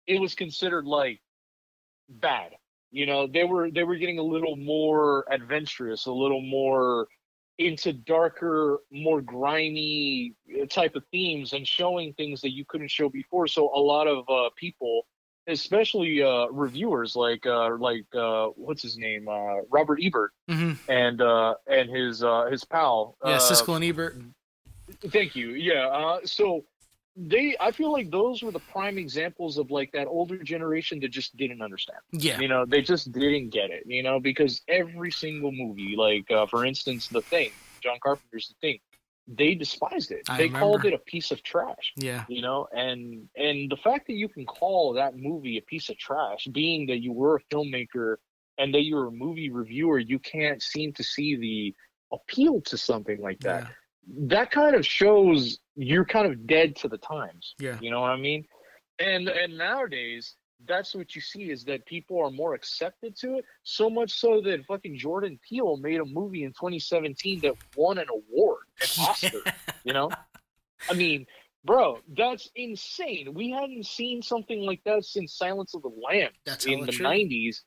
it 0.08 0.20
was 0.20 0.36
considered 0.36 0.86
like 0.86 1.22
bad. 2.10 2.52
You 2.94 3.07
know, 3.07 3.26
they 3.26 3.44
were 3.44 3.72
they 3.72 3.84
were 3.84 3.95
getting 3.95 4.20
a 4.20 4.24
little 4.24 4.56
more 4.56 5.26
adventurous, 5.32 6.06
a 6.06 6.11
little 6.11 6.41
more 6.41 7.07
into 7.57 7.91
darker, 7.91 8.82
more 8.91 9.20
grimy 9.20 10.36
uh, 10.61 10.68
type 10.68 10.95
of 10.95 11.03
themes 11.11 11.53
and 11.53 11.68
showing 11.68 12.14
things 12.14 12.40
that 12.41 12.52
you 12.52 12.64
couldn't 12.65 12.91
show 12.91 13.10
before. 13.10 13.48
So 13.48 13.72
a 13.74 13.80
lot 13.80 14.07
of 14.07 14.30
uh, 14.30 14.52
people, 14.56 15.07
especially 15.48 16.22
uh, 16.22 16.45
reviewers 16.52 17.15
like 17.15 17.48
uh, 17.48 17.76
like 17.78 18.06
uh, 18.15 18.49
what's 18.56 18.84
his 18.84 18.95
name, 18.95 19.28
uh, 19.28 19.61
Robert 19.72 19.98
Ebert, 19.99 20.32
hmm 20.48 20.74
and 20.88 21.20
uh, 21.20 21.56
and 21.68 21.90
his 21.90 22.24
uh, 22.24 22.45
his 22.52 22.64
pal, 22.64 23.18
Yeah. 23.26 23.32
uh, 23.32 23.40
Siskel 23.40 23.76
and 23.76 23.86
Ebert. 23.86 24.18
Thank 25.07 25.36
you. 25.36 25.49
Yeah. 25.52 25.88
Uh, 25.88 26.20
so 26.26 26.64
they, 27.15 27.56
I 27.60 27.72
feel 27.72 27.91
like 27.91 28.10
those 28.10 28.41
were 28.41 28.52
the 28.52 28.60
prime 28.60 28.98
examples 28.98 29.57
of 29.57 29.69
like 29.69 29.91
that 29.91 30.07
older 30.07 30.38
generation 30.44 30.99
that 31.02 31.10
just 31.10 31.35
didn't 31.38 31.61
understand. 31.61 31.99
Yeah. 32.11 32.40
You 32.40 32.48
know, 32.48 32.65
they 32.65 32.81
just 32.81 33.11
didn't 33.11 33.49
get 33.49 33.69
it. 33.69 33.84
You 33.85 34.03
know, 34.03 34.19
because 34.19 34.61
every 34.68 35.11
single 35.11 35.52
movie, 35.52 35.95
like 35.98 36.30
uh, 36.31 36.48
for 36.48 36.65
instance, 36.65 37.07
The 37.07 37.22
Thing, 37.22 37.52
John 37.81 37.98
Carpenter's 38.03 38.48
The 38.49 38.56
Thing, 38.61 38.80
they 39.27 39.53
despised 39.56 40.11
it. 40.11 40.22
I 40.27 40.38
they 40.38 40.49
called 40.49 40.85
it 40.85 40.94
a 40.94 40.98
piece 40.98 41.31
of 41.31 41.44
trash. 41.44 41.94
Yeah. 41.95 42.26
You 42.27 42.41
know, 42.41 42.68
and 42.76 43.30
and 43.35 43.72
the 43.72 43.77
fact 43.77 44.07
that 44.07 44.14
you 44.14 44.27
can 44.27 44.45
call 44.45 44.94
that 44.94 45.15
movie 45.15 45.57
a 45.57 45.61
piece 45.61 45.90
of 45.90 45.98
trash, 45.98 46.48
being 46.52 46.88
that 46.88 47.02
you 47.02 47.14
were 47.14 47.35
a 47.35 47.56
filmmaker 47.56 48.15
and 48.57 48.73
that 48.73 48.84
you're 48.84 49.07
a 49.07 49.11
movie 49.11 49.49
reviewer, 49.52 49.99
you 49.99 50.19
can't 50.19 50.61
seem 50.61 50.94
to 50.94 51.03
see 51.03 51.35
the 51.35 51.76
appeal 52.11 52.61
to 52.61 52.77
something 52.77 53.19
like 53.22 53.40
that 53.40 53.64
Yeah. 53.64 53.69
That 54.07 54.51
kind 54.51 54.75
of 54.75 54.85
shows 54.85 55.59
you're 55.75 56.05
kind 56.05 56.27
of 56.31 56.45
dead 56.45 56.75
to 56.77 56.88
the 56.88 56.97
times. 56.97 57.55
Yeah. 57.59 57.77
You 57.81 57.91
know 57.91 58.01
what 58.01 58.11
I 58.11 58.17
mean? 58.17 58.45
And 58.99 59.27
and 59.27 59.57
nowadays, 59.57 60.35
that's 60.67 60.95
what 60.95 61.15
you 61.15 61.21
see 61.21 61.49
is 61.49 61.63
that 61.65 61.85
people 61.85 62.19
are 62.19 62.31
more 62.31 62.53
accepted 62.53 63.15
to 63.17 63.38
it. 63.38 63.45
So 63.63 63.89
much 63.89 64.11
so 64.11 64.41
that 64.41 64.65
fucking 64.65 64.97
Jordan 64.97 65.39
Peele 65.47 65.77
made 65.77 65.99
a 65.99 66.05
movie 66.05 66.43
in 66.43 66.51
2017 66.51 67.41
that 67.41 67.53
won 67.75 67.97
an 67.97 68.07
award, 68.09 68.63
an 68.81 68.88
Oscar. 69.03 69.41
You 69.84 69.93
know? 69.93 70.09
I 70.89 70.93
mean, 70.93 71.25
bro, 71.65 71.99
that's 72.15 72.49
insane. 72.55 73.34
We 73.34 73.51
hadn't 73.51 73.85
seen 73.85 74.21
something 74.21 74.61
like 74.61 74.81
that 74.85 75.05
since 75.05 75.35
Silence 75.35 75.73
of 75.73 75.81
the 75.81 75.91
Lambs 76.05 76.35
That's 76.45 76.65
in 76.65 76.85
the 76.85 76.91
true. 76.91 77.05
90s. 77.05 77.57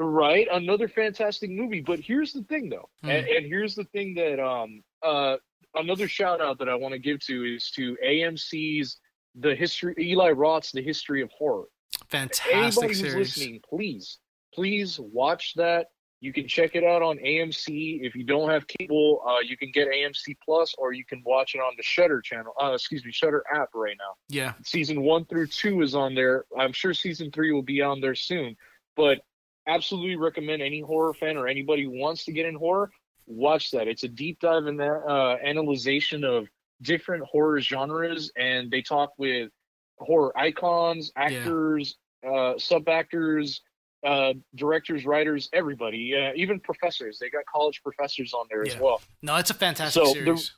Right? 0.00 0.46
Another 0.52 0.88
fantastic 0.88 1.50
movie. 1.50 1.80
But 1.80 1.98
here's 1.98 2.32
the 2.32 2.42
thing 2.44 2.68
though. 2.68 2.88
Hmm. 3.02 3.10
And, 3.10 3.26
and 3.26 3.46
here's 3.46 3.74
the 3.74 3.84
thing 3.84 4.14
that 4.14 4.40
um 4.40 4.82
uh 5.02 5.36
another 5.74 6.08
shout 6.08 6.40
out 6.40 6.58
that 6.58 6.68
I 6.68 6.74
want 6.74 6.92
to 6.92 6.98
give 6.98 7.20
to 7.26 7.44
is 7.56 7.70
to 7.72 7.96
AMC's 8.04 8.98
the 9.34 9.54
history 9.54 9.94
Eli 9.98 10.30
Roth's 10.30 10.72
The 10.72 10.82
History 10.82 11.22
of 11.22 11.30
Horror. 11.30 11.66
Fantastic 12.10 12.54
Anybody 12.54 12.88
who's 12.88 12.98
series. 13.00 13.14
listening, 13.36 13.60
please, 13.68 14.18
please 14.54 14.98
watch 15.00 15.54
that. 15.56 15.86
You 16.20 16.32
can 16.32 16.48
check 16.48 16.74
it 16.74 16.82
out 16.82 17.00
on 17.00 17.16
AMC. 17.18 18.00
If 18.02 18.16
you 18.16 18.24
don't 18.24 18.50
have 18.50 18.66
cable, 18.66 19.22
uh, 19.24 19.36
you 19.40 19.56
can 19.56 19.70
get 19.70 19.86
AMC 19.86 20.36
Plus, 20.44 20.74
or 20.76 20.92
you 20.92 21.04
can 21.04 21.22
watch 21.24 21.54
it 21.54 21.58
on 21.58 21.74
the 21.76 21.82
Shudder 21.84 22.20
channel. 22.20 22.52
Uh, 22.60 22.72
excuse 22.72 23.04
me, 23.04 23.12
Shudder 23.12 23.44
app 23.54 23.68
right 23.74 23.96
now 23.98 24.14
Yeah. 24.28 24.54
season 24.64 25.02
one 25.02 25.26
through 25.26 25.46
two 25.46 25.80
is 25.82 25.94
on 25.94 26.16
there. 26.16 26.44
I'm 26.58 26.72
sure 26.72 26.92
season 26.92 27.30
three 27.30 27.52
will 27.52 27.62
be 27.62 27.82
on 27.82 28.00
there 28.00 28.16
soon. 28.16 28.56
But 28.96 29.20
absolutely 29.68 30.16
recommend 30.16 30.60
any 30.60 30.80
horror 30.80 31.14
fan 31.14 31.36
or 31.36 31.46
anybody 31.46 31.84
who 31.84 31.90
wants 31.90 32.24
to 32.24 32.32
get 32.32 32.46
in 32.46 32.56
horror 32.56 32.90
watch 33.28 33.70
that. 33.72 33.86
It's 33.88 34.02
a 34.04 34.08
deep 34.08 34.40
dive 34.40 34.66
in 34.66 34.76
that 34.78 35.02
uh, 35.06 35.36
analyzation 35.44 36.24
of 36.24 36.48
different 36.82 37.24
horror 37.24 37.60
genres, 37.60 38.30
and 38.36 38.70
they 38.70 38.82
talk 38.82 39.12
with 39.18 39.50
horror 39.98 40.36
icons, 40.36 41.12
actors, 41.16 41.96
uh, 42.28 42.54
sub 42.58 42.88
actors. 42.88 43.60
Uh, 44.06 44.32
directors, 44.54 45.04
writers, 45.04 45.48
everybody, 45.52 46.14
uh, 46.14 46.30
even 46.36 46.60
professors. 46.60 47.18
They 47.20 47.30
got 47.30 47.42
college 47.52 47.82
professors 47.82 48.32
on 48.32 48.46
there 48.48 48.64
as 48.64 48.78
well. 48.78 49.00
No, 49.22 49.34
it's 49.34 49.50
a 49.50 49.54
fantastic 49.54 50.00
So, 50.00 50.10
the- 50.14 50.14
series. 50.14 50.52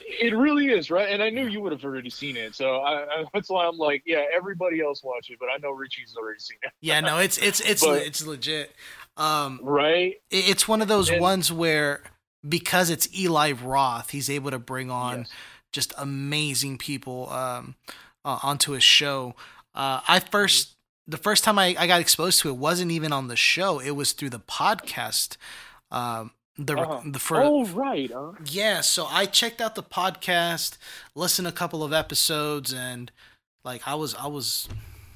It 0.00 0.36
really 0.36 0.66
is, 0.68 0.90
right? 0.90 1.08
And 1.08 1.22
I 1.22 1.30
knew 1.30 1.46
you 1.46 1.62
would 1.62 1.72
have 1.72 1.82
already 1.86 2.10
seen 2.10 2.36
it, 2.36 2.54
so 2.54 2.80
I, 2.80 3.04
I, 3.04 3.24
that's 3.32 3.48
why 3.48 3.66
I'm 3.66 3.78
like, 3.78 4.02
yeah, 4.04 4.24
everybody 4.34 4.82
else 4.82 5.02
watch 5.02 5.30
it, 5.30 5.38
but 5.40 5.46
I 5.46 5.56
know 5.56 5.70
Richie's 5.70 6.14
already 6.18 6.40
seen 6.40 6.58
it, 6.62 6.70
Yeah, 6.82 7.00
no, 7.00 7.16
it's 7.16 7.38
it's 7.38 7.60
it's 7.60 7.82
But- 7.86 8.02
it's 8.02 8.26
legit. 8.26 8.72
Um, 9.16 9.60
right? 9.62 10.16
it- 10.30 10.50
it's 10.50 10.68
one 10.68 10.82
of 10.82 10.88
those 10.88 11.08
And- 11.08 11.18
ones 11.22 11.50
where 11.50 12.02
because 12.48 12.90
it's 12.90 13.08
Eli 13.16 13.52
Roth, 13.52 14.10
he's 14.10 14.28
able 14.30 14.50
to 14.50 14.58
bring 14.58 14.90
on 14.90 15.18
Yes. 15.20 15.30
just 15.72 15.92
amazing 15.98 16.78
people 16.78 17.30
um, 17.30 17.74
uh, 18.24 18.38
onto 18.42 18.72
his 18.72 18.84
show. 18.84 19.34
Uh, 19.74 20.00
I 20.08 20.18
first 20.20 20.76
the 21.06 21.16
first 21.16 21.44
time 21.44 21.58
I, 21.58 21.74
I 21.78 21.86
got 21.86 22.00
exposed 22.00 22.40
to 22.40 22.48
it 22.48 22.56
wasn't 22.56 22.90
even 22.92 23.12
on 23.12 23.28
the 23.28 23.36
show; 23.36 23.78
it 23.78 23.92
was 23.92 24.12
through 24.12 24.30
the 24.30 24.40
podcast. 24.40 25.36
Um, 25.90 26.32
the 26.58 26.78
Uh-huh. 26.78 27.00
the 27.06 27.18
for 27.18 27.40
oh, 27.42 27.64
right. 27.66 28.10
Huh? 28.12 28.32
yeah, 28.44 28.82
so 28.82 29.06
I 29.06 29.24
checked 29.26 29.60
out 29.60 29.74
the 29.74 29.82
podcast, 29.82 30.76
listened 31.14 31.48
a 31.48 31.52
couple 31.52 31.82
of 31.82 31.92
episodes, 31.92 32.72
and 32.74 33.10
like 33.64 33.82
I 33.86 33.94
was 33.94 34.14
I 34.14 34.26
was 34.26 34.68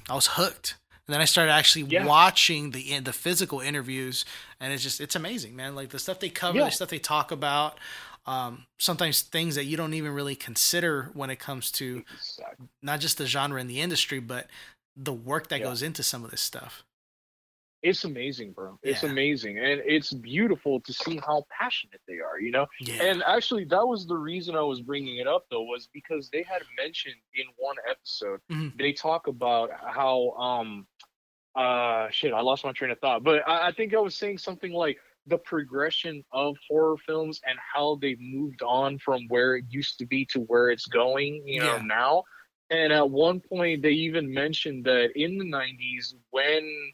I 0.09 0.15
was 0.15 0.27
hooked. 0.31 0.75
And 1.07 1.13
then 1.13 1.21
I 1.21 1.25
started 1.25 1.51
actually 1.51 1.83
Yeah. 1.85 2.05
watching 2.05 2.71
the 2.71 2.99
the 2.99 3.13
physical 3.13 3.59
interviews, 3.61 4.25
and 4.59 4.73
it's 4.73 4.83
just 4.83 4.99
it's 4.99 5.15
amazing, 5.15 5.55
man. 5.55 5.75
Like 5.75 5.89
the 5.89 5.99
stuff 5.99 6.19
they 6.19 6.29
cover, 6.29 6.57
Yeah. 6.57 6.65
the 6.65 6.71
stuff 6.71 6.89
they 6.89 6.99
talk 6.99 7.31
about. 7.31 7.77
Um, 8.25 8.65
sometimes 8.77 9.21
things 9.21 9.55
that 9.55 9.63
you 9.63 9.77
don't 9.77 9.93
even 9.93 10.11
really 10.11 10.35
consider 10.35 11.11
when 11.13 11.29
it 11.29 11.37
comes 11.39 11.71
to 11.71 12.03
Exactly. 12.13 12.67
not 12.81 12.99
just 12.99 13.17
the 13.17 13.25
genre 13.25 13.57
and 13.61 13.69
the 13.69 13.79
industry, 13.79 14.19
but 14.19 14.49
the 14.97 15.13
work 15.13 15.47
that 15.47 15.59
Yeah. 15.61 15.67
goes 15.67 15.81
into 15.81 16.03
some 16.03 16.25
of 16.25 16.31
this 16.31 16.41
stuff. 16.41 16.83
It's 17.83 18.03
amazing, 18.05 18.53
bro. 18.53 18.79
It's 18.81 19.03
Yeah. 19.03 19.09
amazing, 19.09 19.59
and 19.59 19.81
it's 19.85 20.11
beautiful 20.11 20.79
to 20.81 20.91
see 20.93 21.17
how 21.17 21.45
passionate 21.49 22.01
they 22.07 22.19
are. 22.19 22.39
You 22.39 22.51
know, 22.51 22.65
Yeah. 22.79 23.03
And 23.03 23.23
actually, 23.23 23.65
that 23.65 23.87
was 23.87 24.07
the 24.07 24.17
reason 24.17 24.55
I 24.55 24.61
was 24.61 24.81
bringing 24.81 25.17
it 25.17 25.27
up, 25.27 25.45
though, 25.51 25.63
was 25.63 25.87
because 25.93 26.29
they 26.31 26.43
had 26.43 26.63
mentioned 26.75 27.15
in 27.35 27.45
one 27.57 27.75
episode 27.89 28.39
Mhm. 28.51 28.77
they 28.77 28.93
talk 28.93 29.27
about 29.27 29.69
how 29.71 30.31
um 30.31 30.87
uh 31.55 32.09
shit 32.09 32.33
I 32.33 32.41
lost 32.41 32.63
my 32.65 32.71
train 32.71 32.91
of 32.91 32.99
thought, 32.99 33.23
but 33.23 33.47
I, 33.47 33.67
I 33.67 33.71
think 33.71 33.93
I 33.93 33.99
was 33.99 34.15
saying 34.15 34.37
something 34.39 34.71
like 34.73 34.97
the 35.27 35.37
progression 35.37 36.23
of 36.31 36.55
horror 36.69 36.97
films 36.97 37.41
and 37.45 37.57
how 37.73 37.95
they 38.01 38.15
moved 38.19 38.61
on 38.63 38.97
from 38.99 39.27
where 39.27 39.55
it 39.57 39.65
used 39.69 39.97
to 39.99 40.05
be 40.05 40.25
to 40.27 40.39
where 40.41 40.69
it's 40.69 40.85
going, 40.87 41.43
you 41.45 41.59
know, 41.61 41.77
Yeah. 41.77 41.83
now. 41.83 42.23
And 42.69 42.91
at 42.93 43.09
one 43.09 43.39
point, 43.39 43.81
they 43.81 43.91
even 43.91 44.33
mentioned 44.33 44.85
that 44.85 45.11
in 45.15 45.37
the 45.37 45.45
'90s, 45.45 46.15
when 46.31 46.93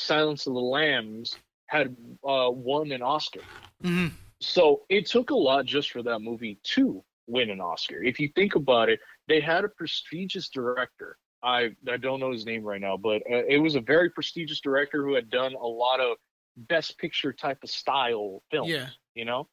Silence 0.00 0.46
of 0.46 0.54
the 0.54 0.60
Lambs 0.60 1.36
had 1.66 1.94
uh, 2.26 2.50
won 2.50 2.92
an 2.92 3.02
Oscar, 3.02 3.42
hmm 3.82 4.08
so 4.40 4.82
it 4.88 5.06
took 5.06 5.30
a 5.30 5.36
lot 5.36 5.66
just 5.66 5.90
for 5.90 6.02
that 6.02 6.20
movie 6.20 6.58
to 6.62 7.04
win 7.26 7.50
an 7.50 7.60
Oscar. 7.60 8.02
If 8.02 8.18
you 8.18 8.30
think 8.34 8.54
about 8.54 8.88
it, 8.88 9.00
they 9.28 9.40
had 9.40 9.64
a 9.64 9.68
prestigious 9.68 10.48
director. 10.48 11.18
I 11.42 11.70
I 11.88 11.96
don't 11.98 12.20
know 12.20 12.32
his 12.32 12.46
name 12.46 12.62
right 12.64 12.80
now, 12.80 12.96
but 12.96 13.22
uh, 13.30 13.44
it 13.48 13.58
was 13.58 13.74
a 13.74 13.80
very 13.80 14.10
prestigious 14.10 14.60
director 14.60 15.04
who 15.04 15.14
had 15.14 15.30
done 15.30 15.54
a 15.54 15.66
lot 15.66 16.00
of 16.00 16.16
best 16.56 16.98
picture 16.98 17.32
type 17.32 17.58
of 17.62 17.70
style 17.70 18.42
films. 18.50 18.70
Yeah. 18.70 18.88
You 19.14 19.24
know, 19.26 19.48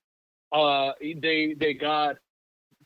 uh, 0.52 0.94
they 1.02 1.54
they 1.58 1.74
got 1.74 2.18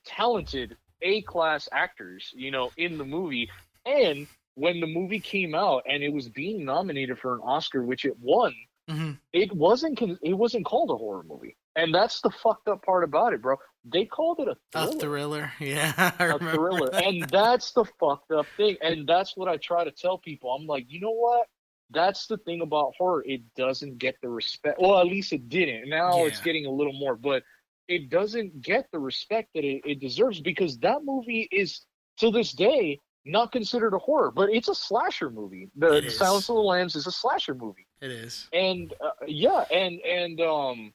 talented 0.06 0.76
A 1.02 1.22
class 1.22 1.70
actors, 1.72 2.32
you 2.36 2.52
know, 2.52 2.72
in 2.78 2.98
the 2.98 3.06
movie, 3.06 3.50
and 3.86 4.28
when 4.56 4.80
the 4.80 4.88
movie 4.88 5.20
came 5.20 5.56
out 5.56 5.84
and 5.90 6.04
it 6.04 6.12
was 6.12 6.30
being 6.30 6.66
nominated 6.66 7.18
for 7.20 7.36
an 7.36 7.42
Oscar, 7.44 7.84
which 7.84 8.06
it 8.06 8.16
won, 8.20 8.54
hmm 8.90 9.12
it 9.34 9.52
wasn't 9.56 10.00
it 10.02 10.34
wasn't 10.34 10.66
called 10.66 10.90
a 10.92 10.96
horror 10.96 11.24
movie. 11.24 11.56
And 11.76 11.94
that's 11.96 12.20
the 12.22 12.30
fucked 12.30 12.68
up 12.68 12.84
part 12.84 13.04
about 13.04 13.34
it 13.34 13.42
bro. 13.42 13.56
They 13.86 14.06
called 14.06 14.40
it 14.40 14.48
a 14.50 14.58
A 14.78 14.88
thriller, 14.88 15.00
thriller. 15.00 15.54
Yeah. 15.60 15.94
I 16.20 16.26
a 16.26 16.40
thriller. 16.40 16.90
that. 16.92 17.04
and 17.06 17.24
that's 17.32 17.72
the 17.72 17.86
fucked 18.00 18.32
up 18.32 18.46
thing. 18.58 18.78
And 18.82 19.08
that's 19.08 19.38
what 19.38 19.48
i 19.48 19.58
try 19.58 19.84
to 19.84 19.92
tell 19.92 20.18
people. 20.18 20.52
I'm 20.52 20.66
like 20.68 20.86
you 20.90 21.00
know 21.00 21.12
what? 21.12 21.48
That's 21.92 22.26
the 22.28 22.38
thing 22.38 22.62
about 22.62 22.94
horror. 22.98 23.24
It 23.26 23.42
doesn't 23.56 23.98
get 23.98 24.16
the 24.22 24.30
respect. 24.30 24.80
Well 24.82 25.00
at 25.00 25.06
least 25.08 25.32
it 25.32 25.48
didn't. 25.48 25.90
Now 25.90 26.26
it's 26.26 26.42
getting 26.42 26.66
a 26.66 26.72
little 26.72 26.94
more 26.94 27.16
but 27.16 27.44
it 27.88 28.10
doesn't 28.10 28.62
get 28.62 28.88
the 28.92 29.00
respect 29.00 29.50
that 29.56 29.64
it, 29.64 29.82
it 29.86 30.00
deserves 30.00 30.40
because 30.42 30.78
that 30.80 31.04
movie 31.04 31.48
is 31.52 31.82
to 32.18 32.32
this 32.32 32.52
day 32.52 33.00
not 33.26 33.52
considered 33.52 33.94
a 33.94 33.98
horror 34.00 34.32
but 34.32 34.50
it's 34.50 34.68
a 34.68 34.76
slasher 34.76 35.30
movie 35.30 35.70
the, 35.76 36.10
silence 36.10 36.50
of 36.50 36.56
the 36.56 36.62
lambs 36.62 36.96
is 36.96 37.06
a 37.08 37.12
slasher 37.12 37.54
movie 37.54 37.86
It 38.02 38.12
is. 38.12 38.48
and 38.54 38.94
uh, 39.00 39.10
yeah, 39.28 39.64
and 39.72 40.00
and 40.02 40.42
um, 40.42 40.94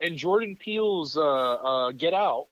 and 0.00 0.16
Jordan 0.16 0.56
Peele's 0.56 1.16
uh, 1.16 1.20
uh, 1.22 1.92
Get 1.92 2.14
Out, 2.14 2.46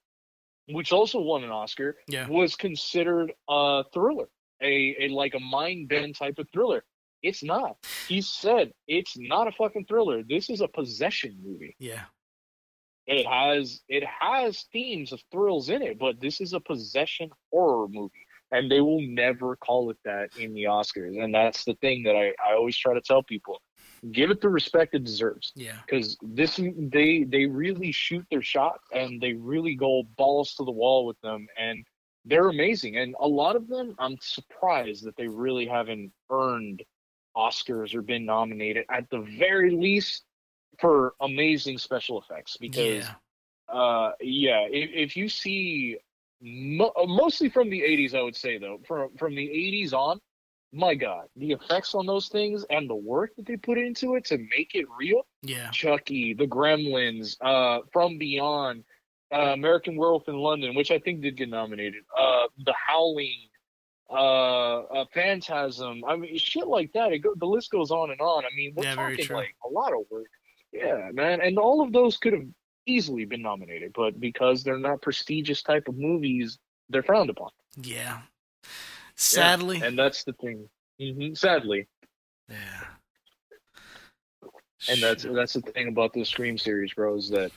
which 0.69 0.93
also 0.93 1.21
won 1.21 1.45
an 1.45 1.51
Oscar, 1.51 1.97
Yeah. 2.09 2.27
was 2.29 2.57
considered 2.57 3.33
a 3.49 3.85
thriller, 3.95 4.29
a, 4.61 4.97
a 5.05 5.09
like 5.09 5.35
a 5.35 5.41
mind 5.41 5.89
bend 5.89 6.17
type 6.17 6.39
of 6.39 6.49
thriller. 6.53 6.85
It's 7.23 7.43
not. 7.43 7.77
He 8.09 8.21
said 8.21 8.73
it's 8.87 9.17
not 9.17 9.47
a 9.49 9.53
fucking 9.53 9.87
thriller. 9.87 10.23
This 10.23 10.51
is 10.51 10.61
a 10.61 10.69
possession 10.69 11.39
movie. 11.43 11.75
Yeah. 11.79 12.03
It 13.07 13.25
has 13.27 13.81
it 13.89 14.03
has 14.05 14.65
themes 14.73 15.13
of 15.13 15.23
thrills 15.31 15.69
in 15.71 15.81
it, 15.83 15.99
but 15.99 16.21
this 16.21 16.41
is 16.41 16.53
a 16.53 16.61
possession 16.61 17.31
horror 17.53 17.87
movie. 17.89 18.26
And 18.53 18.71
they 18.71 18.81
will 18.81 19.01
never 19.01 19.57
call 19.57 19.91
it 19.91 19.99
that 20.05 20.31
in 20.39 20.55
the 20.55 20.65
Oscars. 20.65 21.23
And 21.23 21.35
that's 21.35 21.65
the 21.65 21.75
thing 21.75 22.03
that 22.05 22.15
I, 22.15 22.29
I 22.49 22.55
always 22.55 22.77
try 22.77 22.95
to 22.95 23.01
tell 23.01 23.23
people. 23.23 23.61
Give 24.13 24.31
it 24.31 24.41
the 24.41 24.49
respect 24.49 24.95
it 24.95 25.03
deserves 25.05 25.53
Yeah. 25.57 25.79
because 25.85 26.17
this 26.23 26.61
they 26.79 27.25
they 27.25 27.47
really 27.47 27.91
shoot 27.91 28.25
their 28.31 28.43
shot 28.43 28.79
and 28.93 29.21
they 29.21 29.33
really 29.33 29.75
go 29.75 30.05
balls 30.17 30.55
to 30.57 30.65
the 30.65 30.71
wall 30.71 31.07
with 31.07 31.21
them 31.23 31.49
and 31.59 31.85
they're 32.25 32.49
amazing 32.49 32.99
and 32.99 33.15
a 33.21 33.27
lot 33.27 33.57
of 33.57 33.69
them 33.69 33.95
i'm 33.99 34.17
surprised 34.21 35.05
that 35.05 35.17
they 35.17 35.29
really 35.29 35.67
haven't 35.67 36.13
earned 36.31 36.83
oscars 37.37 37.95
or 37.95 38.03
been 38.03 38.25
nominated 38.27 38.85
at 38.91 39.09
the 39.11 39.21
very 39.39 39.71
least 39.71 40.25
for 40.79 41.15
amazing 41.21 41.79
special 41.79 42.21
effects 42.21 42.57
because 42.59 43.07
Yeah. 43.07 43.75
uh 43.75 44.13
yeah 44.21 44.67
if, 44.71 44.91
if 44.93 45.17
you 45.17 45.29
see 45.29 45.97
mo- 46.41 46.93
uh, 46.97 47.07
mostly 47.07 47.49
from 47.49 47.71
the 47.71 47.81
80s 47.81 48.15
i 48.15 48.23
would 48.23 48.37
say 48.37 48.59
though. 48.59 48.79
From 48.87 49.11
from 49.17 49.35
the 49.35 49.47
80s 49.49 49.93
on 49.93 50.21
my 50.73 50.95
god 50.95 51.27
the 51.37 51.53
effects 51.53 51.95
on 51.95 52.07
those 52.07 52.29
things 52.29 52.65
and 52.71 52.91
the 52.91 52.95
work 52.95 53.35
that 53.37 53.47
they 53.47 53.57
put 53.57 53.79
into 53.79 54.17
it 54.17 54.25
to 54.27 54.37
make 54.57 54.75
it 54.75 54.87
real. 54.99 55.27
Yeah. 55.43 55.71
chucky 55.71 56.35
the 56.35 56.47
gremlins 56.47 57.37
uh 57.41 57.81
from 57.93 58.19
beyond 58.19 58.85
uh, 59.33 59.53
american 59.61 59.97
werewolf 59.97 60.29
in 60.29 60.35
london 60.37 60.75
which 60.75 60.91
i 60.91 60.99
think 60.99 61.21
did 61.23 61.37
get 61.37 61.49
nominated 61.49 62.03
uh 62.19 62.47
the 62.65 62.75
howling 62.75 63.49
uh, 64.11 64.15
uh 64.83 65.05
phantasm. 65.13 66.05
I 66.07 66.15
mean 66.17 66.39
shit 66.39 66.67
like 66.67 66.93
that. 66.93 67.13
It 67.13 67.19
go, 67.21 67.35
the 67.37 67.47
list 67.47 67.71
goes 67.73 67.91
on 67.91 68.11
and 68.13 68.21
on. 68.21 68.45
I 68.45 68.55
mean 68.57 68.73
we're 68.77 68.85
Yeah, 68.85 68.95
talking 68.95 69.35
like 69.35 69.57
a 69.65 69.69
lot 69.69 69.93
of 69.93 70.05
work. 70.11 70.29
Yeah 70.73 71.11
man. 71.13 71.41
And 71.41 71.59
all 71.59 71.81
of 71.83 71.93
those 71.93 72.17
could 72.17 72.33
have 72.33 72.47
easily 72.87 73.25
been 73.25 73.43
nominated 73.43 73.93
but 73.95 74.19
because 74.21 74.63
they're 74.63 74.79
not 74.79 75.03
prestigious 75.03 75.63
type 75.63 75.89
of 75.89 75.97
movies 75.97 76.59
they're 76.89 77.03
frowned 77.03 77.31
upon 77.31 77.51
Yeah. 77.83 78.19
Sadly. 79.17 79.81
and 79.83 79.99
that's 79.99 80.25
the 80.25 80.33
thing 80.35 80.69
hmm 81.01 81.35
sadly 81.35 81.89
Yeah. 82.49 82.57
and 84.89 85.03
that's 85.03 85.23
Shit. 85.23 85.35
that's 85.35 85.55
the 85.55 85.63
thing 85.63 85.89
about 85.89 86.13
the 86.13 86.25
scream 86.25 86.57
series 86.59 86.93
bro 86.95 87.17
is 87.17 87.29
that 87.31 87.51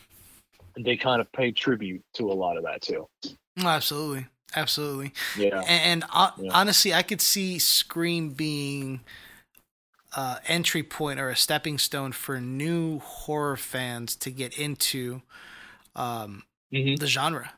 they 0.79 0.97
kind 0.97 1.21
of 1.21 1.31
pay 1.31 1.51
tribute 1.51 2.03
to 2.13 2.31
a 2.31 2.33
lot 2.33 2.57
of 2.57 2.63
that 2.63 2.81
too 2.81 3.07
Oh, 3.61 3.67
absolutely. 3.67 4.25
Absolutely. 4.55 5.11
yeah 5.37 5.59
And, 5.67 6.03
and 6.03 6.05
uh, 6.13 6.31
Yeah. 6.41 6.51
honestly, 6.53 6.93
I 6.93 7.03
could 7.03 7.19
see 7.21 7.59
Scream 7.59 8.29
being 8.29 9.01
uh, 10.15 10.37
entry 10.47 10.83
point 10.83 11.19
or 11.19 11.29
a 11.29 11.35
stepping 11.35 11.77
stone 11.77 12.11
for 12.11 12.39
new 12.41 12.99
horror 12.99 13.57
fans 13.57 14.15
to 14.17 14.31
get 14.31 14.57
into 14.57 15.21
um, 15.95 16.43
Mhm. 16.73 16.99
the 16.99 17.07
genre. 17.07 17.51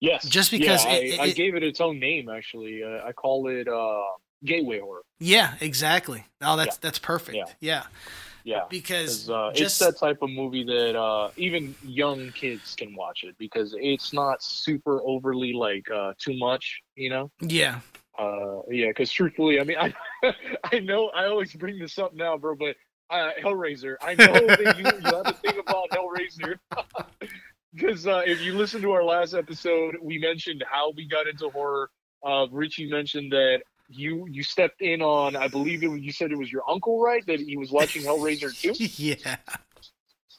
yes 0.00 0.24
Just 0.24 0.50
because 0.50 0.84
yeah, 0.84 0.92
it- 0.94 1.20
I, 1.20 1.24
I 1.24 1.28
gave 1.32 1.54
it 1.54 1.62
its 1.62 1.80
own 1.80 1.98
name 1.98 2.28
actually 2.28 2.82
uh, 2.82 3.00
i 3.06 3.12
call 3.12 3.48
it 3.48 3.66
uh 3.68 4.02
gateway 4.44 4.78
horror 4.80 5.02
Yeah, 5.18 5.54
exactly. 5.60 6.26
Oh, 6.42 6.56
that's 6.56 6.76
Yeah. 6.76 6.80
that's 6.82 6.98
perfect. 6.98 7.36
Yeah. 7.36 7.46
Yeah, 7.60 7.82
yeah 8.44 8.62
because 8.68 9.24
'Cause, 9.24 9.30
uh, 9.30 9.50
it's 9.54 9.78
that 9.78 9.98
type 9.98 10.20
of 10.20 10.30
movie 10.30 10.62
that 10.64 10.94
uh, 10.94 11.30
even 11.36 11.74
young 11.82 12.32
kids 12.32 12.74
can 12.76 12.94
watch 12.94 13.24
it 13.24 13.34
because 13.38 13.74
it's 13.80 14.12
not 14.12 14.42
super 14.42 15.00
overly 15.04 15.52
like 15.54 15.90
uh, 15.90 16.12
too 16.18 16.36
much, 16.38 16.82
you 16.96 17.08
know. 17.08 17.30
yeah, 17.40 17.80
Uh, 18.18 18.62
yeah, 18.70 18.88
because 18.88 19.10
truthfully, 19.10 19.60
I 19.60 19.64
mean, 19.64 19.76
I 20.22 20.34
I 20.72 20.78
know 20.80 21.08
I 21.08 21.26
always 21.26 21.52
bring 21.54 21.78
this 21.78 21.98
up 21.98 22.14
now, 22.14 22.36
bro, 22.36 22.54
but 22.56 22.76
uh, 23.10 23.30
Hellraiser. 23.42 23.96
I 24.00 24.14
know 24.14 24.32
that 24.46 24.76
you, 24.78 24.84
you 24.84 25.16
have 25.16 25.26
a 25.26 25.32
thing 25.32 25.58
about 25.58 25.90
Hellraiser. 25.90 26.58
Because 27.74 28.06
uh, 28.06 28.22
if 28.24 28.40
you 28.40 28.56
listen 28.56 28.80
to 28.80 28.92
our 28.92 29.04
last 29.04 29.34
episode, 29.34 29.96
we 30.00 30.16
mentioned 30.16 30.64
how 30.66 30.92
we 30.96 31.06
got 31.06 31.26
into 31.26 31.50
horror. 31.50 31.90
Uh, 32.24 32.46
Richie 32.50 32.88
mentioned 32.88 33.32
that 33.32 33.64
you 33.90 34.26
you 34.30 34.42
stepped 34.42 34.80
in 34.80 35.02
on, 35.02 35.36
I 35.36 35.48
believe 35.48 35.82
it 35.82 35.90
you 36.00 36.10
said 36.10 36.32
it 36.32 36.38
was 36.38 36.50
your 36.50 36.62
uncle, 36.66 37.02
right? 37.02 37.22
That 37.26 37.38
he 37.38 37.58
was 37.58 37.70
watching 37.70 38.00
Hellraiser 38.02 38.58
too. 38.58 38.72
yeah, 38.96 39.36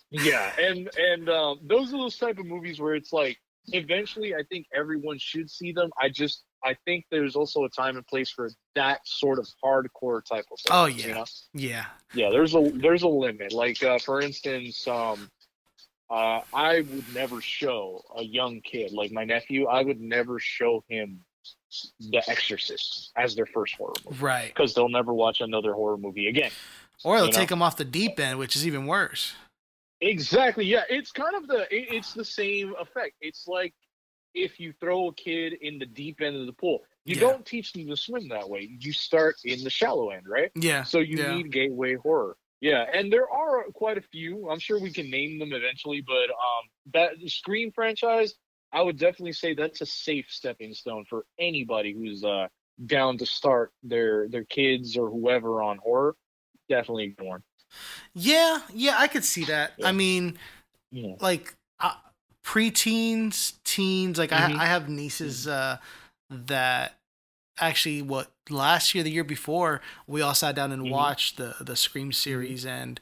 Yeah, 0.09 0.51
and 0.59 0.89
and 0.97 1.29
um, 1.29 1.59
those 1.63 1.93
are 1.93 1.97
those 1.97 2.17
type 2.17 2.39
of 2.39 2.47
movies 2.47 2.79
where 2.79 2.95
it's 2.95 3.13
like 3.13 3.37
eventually 3.67 4.33
I 4.33 4.41
think 4.49 4.65
everyone 4.75 5.19
should 5.19 5.51
see 5.51 5.71
them. 5.71 5.91
I 6.01 6.09
just 6.09 6.43
I 6.63 6.75
think 6.85 7.05
there's 7.11 7.35
also 7.35 7.63
a 7.63 7.69
time 7.69 7.97
and 7.97 8.05
place 8.05 8.29
for 8.29 8.49
that 8.75 9.01
sort 9.05 9.39
of 9.39 9.47
hardcore 9.63 10.23
type 10.25 10.45
of. 10.51 10.59
Stuff. 10.59 10.75
Oh, 10.75 10.85
yeah. 10.85 11.07
you 11.07 11.13
know? 11.13 11.25
yeah, 11.53 11.85
yeah. 12.13 12.29
There's 12.29 12.55
a 12.55 12.71
there's 12.73 13.03
a 13.03 13.07
limit. 13.07 13.53
Like 13.53 13.81
uh, 13.84 13.99
for 13.99 14.21
instance, 14.21 14.88
um, 14.88 15.29
uh, 16.09 16.41
I 16.53 16.77
would 16.81 17.13
never 17.13 17.41
show 17.41 18.01
a 18.15 18.23
young 18.23 18.61
kid 18.61 18.91
like 18.91 19.11
my 19.11 19.25
nephew. 19.25 19.67
I 19.67 19.84
would 19.84 19.99
never 19.99 20.39
show 20.39 20.84
him 20.88 21.19
The 21.99 22.23
Exorcist 22.29 23.11
as 23.15 23.35
their 23.35 23.45
first 23.45 23.75
horror 23.75 23.93
movie 24.05 24.23
right. 24.23 24.47
because 24.47 24.73
they'll 24.73 24.89
never 24.89 25.13
watch 25.13 25.41
another 25.41 25.73
horror 25.73 25.97
movie 25.97 26.27
again. 26.27 26.51
Or 27.03 27.17
they'll 27.17 27.25
you 27.25 27.31
know? 27.31 27.38
take 27.38 27.49
them 27.49 27.61
off 27.61 27.77
the 27.77 27.85
deep 27.85 28.19
end, 28.19 28.39
which 28.39 28.55
is 28.55 28.65
even 28.65 28.88
worse. 28.88 29.35
Exactly. 29.99 30.65
Yeah, 30.65 30.84
it's 30.89 31.11
kind 31.11 31.35
of 31.35 31.47
the 31.47 31.61
it, 31.75 31.88
it's 31.91 32.13
the 32.13 32.25
same 32.25 32.73
effect. 32.79 33.15
It's 33.19 33.47
like 33.47 33.73
if 34.38 34.59
you 34.59 34.73
throw 34.80 35.09
a 35.09 35.14
kid 35.14 35.53
in 35.61 35.80
the 35.80 35.85
deep 35.85 36.22
end 36.22 36.35
of 36.35 36.45
the 36.45 36.53
pool. 36.53 36.84
You 37.05 37.15
Yeah. 37.15 37.22
don't 37.22 37.45
teach 37.45 37.73
them 37.73 37.88
to 37.88 37.95
swim 37.97 38.27
that 38.30 38.49
way. 38.49 38.69
You 38.80 38.93
start 38.93 39.35
in 39.43 39.64
the 39.64 39.69
shallow 39.69 40.09
end, 40.09 40.27
right? 40.27 40.51
Yeah. 40.55 40.84
So 40.84 40.99
you 40.99 41.18
yeah. 41.18 41.35
need 41.35 41.51
gateway 41.51 41.95
horror. 41.95 42.38
Yeah, 42.59 42.85
and 42.91 43.14
there 43.14 43.30
are 43.30 43.65
quite 43.73 43.97
a 43.97 44.01
few. 44.01 44.49
I'm 44.49 44.59
sure 44.59 44.80
we 44.80 44.91
can 44.91 45.09
name 45.11 45.38
them 45.38 45.53
eventually, 45.53 46.01
but 46.01 46.30
um, 46.30 46.64
that 46.93 47.11
the 47.19 47.30
Scream 47.30 47.72
franchise, 47.72 48.34
I 48.73 48.81
would 48.81 48.97
definitely 48.97 49.34
say 49.34 49.53
that's 49.53 49.81
a 49.81 49.85
safe 49.85 50.26
stepping 50.30 50.73
stone 50.73 51.05
for 51.09 51.26
anybody 51.39 51.93
who's 51.93 52.23
uh 52.23 52.47
down 52.85 53.18
to 53.19 53.26
start 53.26 53.72
their 53.84 54.27
their 54.27 54.43
kids 54.43 54.97
or 54.97 55.09
whoever 55.09 55.61
on 55.61 55.77
horror. 55.77 56.15
Definitely 56.68 57.15
one. 57.19 57.43
Yeah, 58.14 58.61
yeah, 58.73 58.95
I 58.97 59.07
could 59.07 59.23
see 59.23 59.45
that. 59.45 59.73
Yeah. 59.77 59.88
I 59.88 59.91
mean, 59.91 60.38
Yeah. 60.91 61.15
like 61.19 61.55
uh, 61.80 61.93
preteens, 62.47 63.53
teens. 63.65 64.17
Like 64.17 64.31
Mhm. 64.31 64.57
I, 64.57 64.63
I 64.63 64.65
have 64.67 64.87
nieces 64.87 65.47
uh, 65.47 65.77
that 66.29 66.95
actually 67.59 68.01
what 68.01 68.31
last 68.49 68.95
year, 68.95 69.03
the 69.03 69.11
year 69.11 69.25
before, 69.25 69.81
we 70.07 70.21
all 70.21 70.33
sat 70.33 70.55
down 70.55 70.71
and 70.71 70.83
Mhm. 70.83 70.91
watched 70.91 71.35
the 71.37 71.55
the 71.59 71.75
Scream 71.75 72.13
series, 72.13 72.65
and 72.65 72.99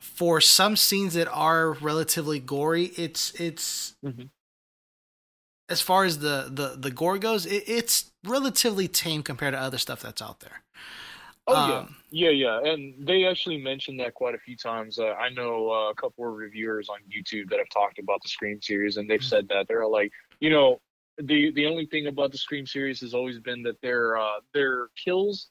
for 0.00 0.40
some 0.40 0.76
scenes 0.76 1.12
that 1.14 1.28
are 1.28 1.72
relatively 1.72 2.38
gory, 2.40 2.86
it's 2.96 3.32
it's 3.38 3.94
Mhm. 4.04 4.30
as 5.68 5.82
far 5.82 6.04
as 6.04 6.20
the 6.20 6.48
the 6.50 6.68
the 6.76 6.90
gore 6.90 7.18
goes, 7.18 7.44
it, 7.44 7.64
it's 7.66 8.10
relatively 8.24 8.88
tame 8.88 9.22
compared 9.22 9.52
to 9.52 9.60
other 9.60 9.78
stuff 9.78 10.00
that's 10.00 10.22
out 10.22 10.40
there. 10.40 10.62
Oh 11.48 11.54
Um, 11.56 11.94
yeah, 12.10 12.30
yeah, 12.30 12.60
yeah, 12.62 12.72
and 12.72 12.94
they 13.06 13.24
actually 13.24 13.56
mentioned 13.58 13.98
that 14.00 14.14
quite 14.14 14.34
a 14.34 14.38
few 14.38 14.56
times. 14.56 14.98
Uh, 14.98 15.14
I 15.14 15.30
know 15.30 15.70
uh, 15.70 15.90
a 15.90 15.94
couple 15.94 16.28
of 16.28 16.34
reviewers 16.34 16.88
on 16.88 16.98
YouTube 17.10 17.48
that 17.50 17.58
have 17.58 17.70
talked 17.70 17.98
about 17.98 18.22
the 18.22 18.28
Scream 18.28 18.60
series, 18.60 18.98
and 18.98 19.08
they've 19.08 19.24
said 19.24 19.48
that 19.48 19.66
they're 19.66 19.86
like, 19.86 20.12
you 20.40 20.50
know, 20.50 20.80
the 21.16 21.50
the 21.52 21.66
only 21.66 21.86
thing 21.86 22.06
about 22.06 22.32
the 22.32 22.38
Scream 22.38 22.66
series 22.66 23.00
has 23.00 23.14
always 23.14 23.38
been 23.38 23.62
that 23.62 23.80
their 23.80 24.18
uh, 24.18 24.40
their 24.52 24.88
kills, 25.02 25.48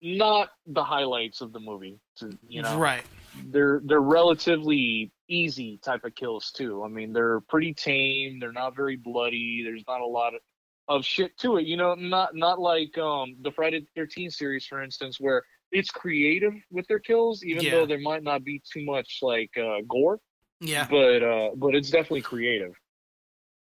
not 0.00 0.50
the 0.66 0.84
highlights 0.84 1.40
of 1.40 1.52
the 1.52 1.60
movie. 1.60 1.98
To 2.18 2.30
you 2.46 2.62
know, 2.62 2.78
right. 2.78 3.02
they're 3.46 3.80
they're 3.84 4.00
relatively 4.00 5.10
easy 5.28 5.78
type 5.82 6.04
of 6.04 6.14
kills 6.14 6.52
too. 6.52 6.84
I 6.84 6.88
mean, 6.88 7.12
they're 7.12 7.40
pretty 7.40 7.74
tame. 7.74 8.38
They're 8.38 8.52
not 8.52 8.76
very 8.76 8.96
bloody. 8.96 9.62
There's 9.64 9.84
not 9.88 10.00
a 10.00 10.06
lot 10.06 10.34
of, 10.34 10.40
of 10.88 11.04
shit 11.04 11.36
to 11.38 11.56
it. 11.56 11.66
You 11.66 11.76
know, 11.76 11.94
not 11.94 12.34
not 12.34 12.58
like 12.58 12.96
um 12.98 13.36
the 13.42 13.50
Friday 13.52 13.80
the 13.80 13.86
Thirteenth 13.96 14.34
series, 14.34 14.66
for 14.66 14.82
instance, 14.82 15.18
where 15.20 15.42
it's 15.70 15.90
creative 15.90 16.52
with 16.70 16.86
their 16.88 16.98
kills, 16.98 17.44
even 17.44 17.64
Yeah. 17.64 17.70
though 17.72 17.86
there 17.86 18.00
might 18.00 18.22
not 18.22 18.44
be 18.44 18.60
too 18.70 18.84
much 18.84 19.18
like 19.22 19.50
uh, 19.56 19.80
gore. 19.88 20.18
Yeah. 20.60 20.86
But 20.90 21.22
uh, 21.22 21.50
but 21.56 21.74
it's 21.74 21.90
definitely 21.90 22.22
creative. 22.22 22.72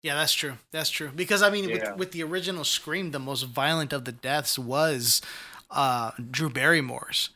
Yeah, 0.04 0.16
that's 0.16 0.34
true. 0.34 0.54
That's 0.72 0.90
true. 0.90 1.12
Because 1.16 1.42
I 1.42 1.50
mean, 1.50 1.70
Yeah. 1.70 1.92
with, 1.92 1.98
with 2.00 2.12
the 2.12 2.24
original 2.24 2.64
Scream, 2.64 3.12
the 3.12 3.20
most 3.20 3.44
violent 3.44 3.92
of 3.94 4.06
the 4.06 4.12
deaths 4.12 4.58
was 4.58 5.22
uh, 5.70 6.12
Drew 6.32 6.50
Barrymore's, 6.50 7.32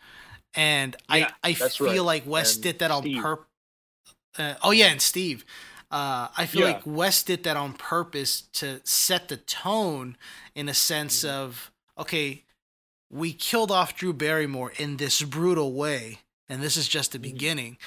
and 0.56 0.96
Yeah, 1.10 1.32
I 1.44 1.50
I 1.50 1.54
feel 1.54 1.88
right. 1.88 2.02
like 2.02 2.28
Wes 2.28 2.56
And 2.56 2.64
did 2.64 2.80
that 2.80 2.92
on 2.92 3.12
purpose. 3.22 3.46
Uh, 4.38 4.54
oh 4.64 4.72
yeah, 4.72 4.88
and 4.88 5.02
Steve. 5.02 5.44
Uh, 5.92 6.30
I 6.38 6.46
feel 6.48 6.62
Yeah. 6.62 6.74
like 6.74 6.84
Wes 6.86 7.22
did 7.24 7.44
that 7.44 7.58
on 7.58 7.74
purpose 7.74 8.42
to 8.54 8.82
set 8.86 9.28
the 9.28 9.38
tone 9.38 10.18
in 10.56 10.70
a 10.70 10.74
sense 10.74 11.24
Mm-hmm. 11.24 11.30
of 11.30 11.72
okay, 11.98 12.44
we 13.10 13.34
killed 13.34 13.72
off 13.72 13.96
Drew 13.96 14.14
Barrymore 14.14 14.72
in 14.78 14.98
this 14.98 15.22
brutal 15.22 15.74
way, 15.74 16.22
and 16.50 16.64
this 16.64 16.78
is 16.78 16.88
just 16.88 17.12
the 17.12 17.20
Mhm. 17.20 17.22
beginning. 17.24 17.78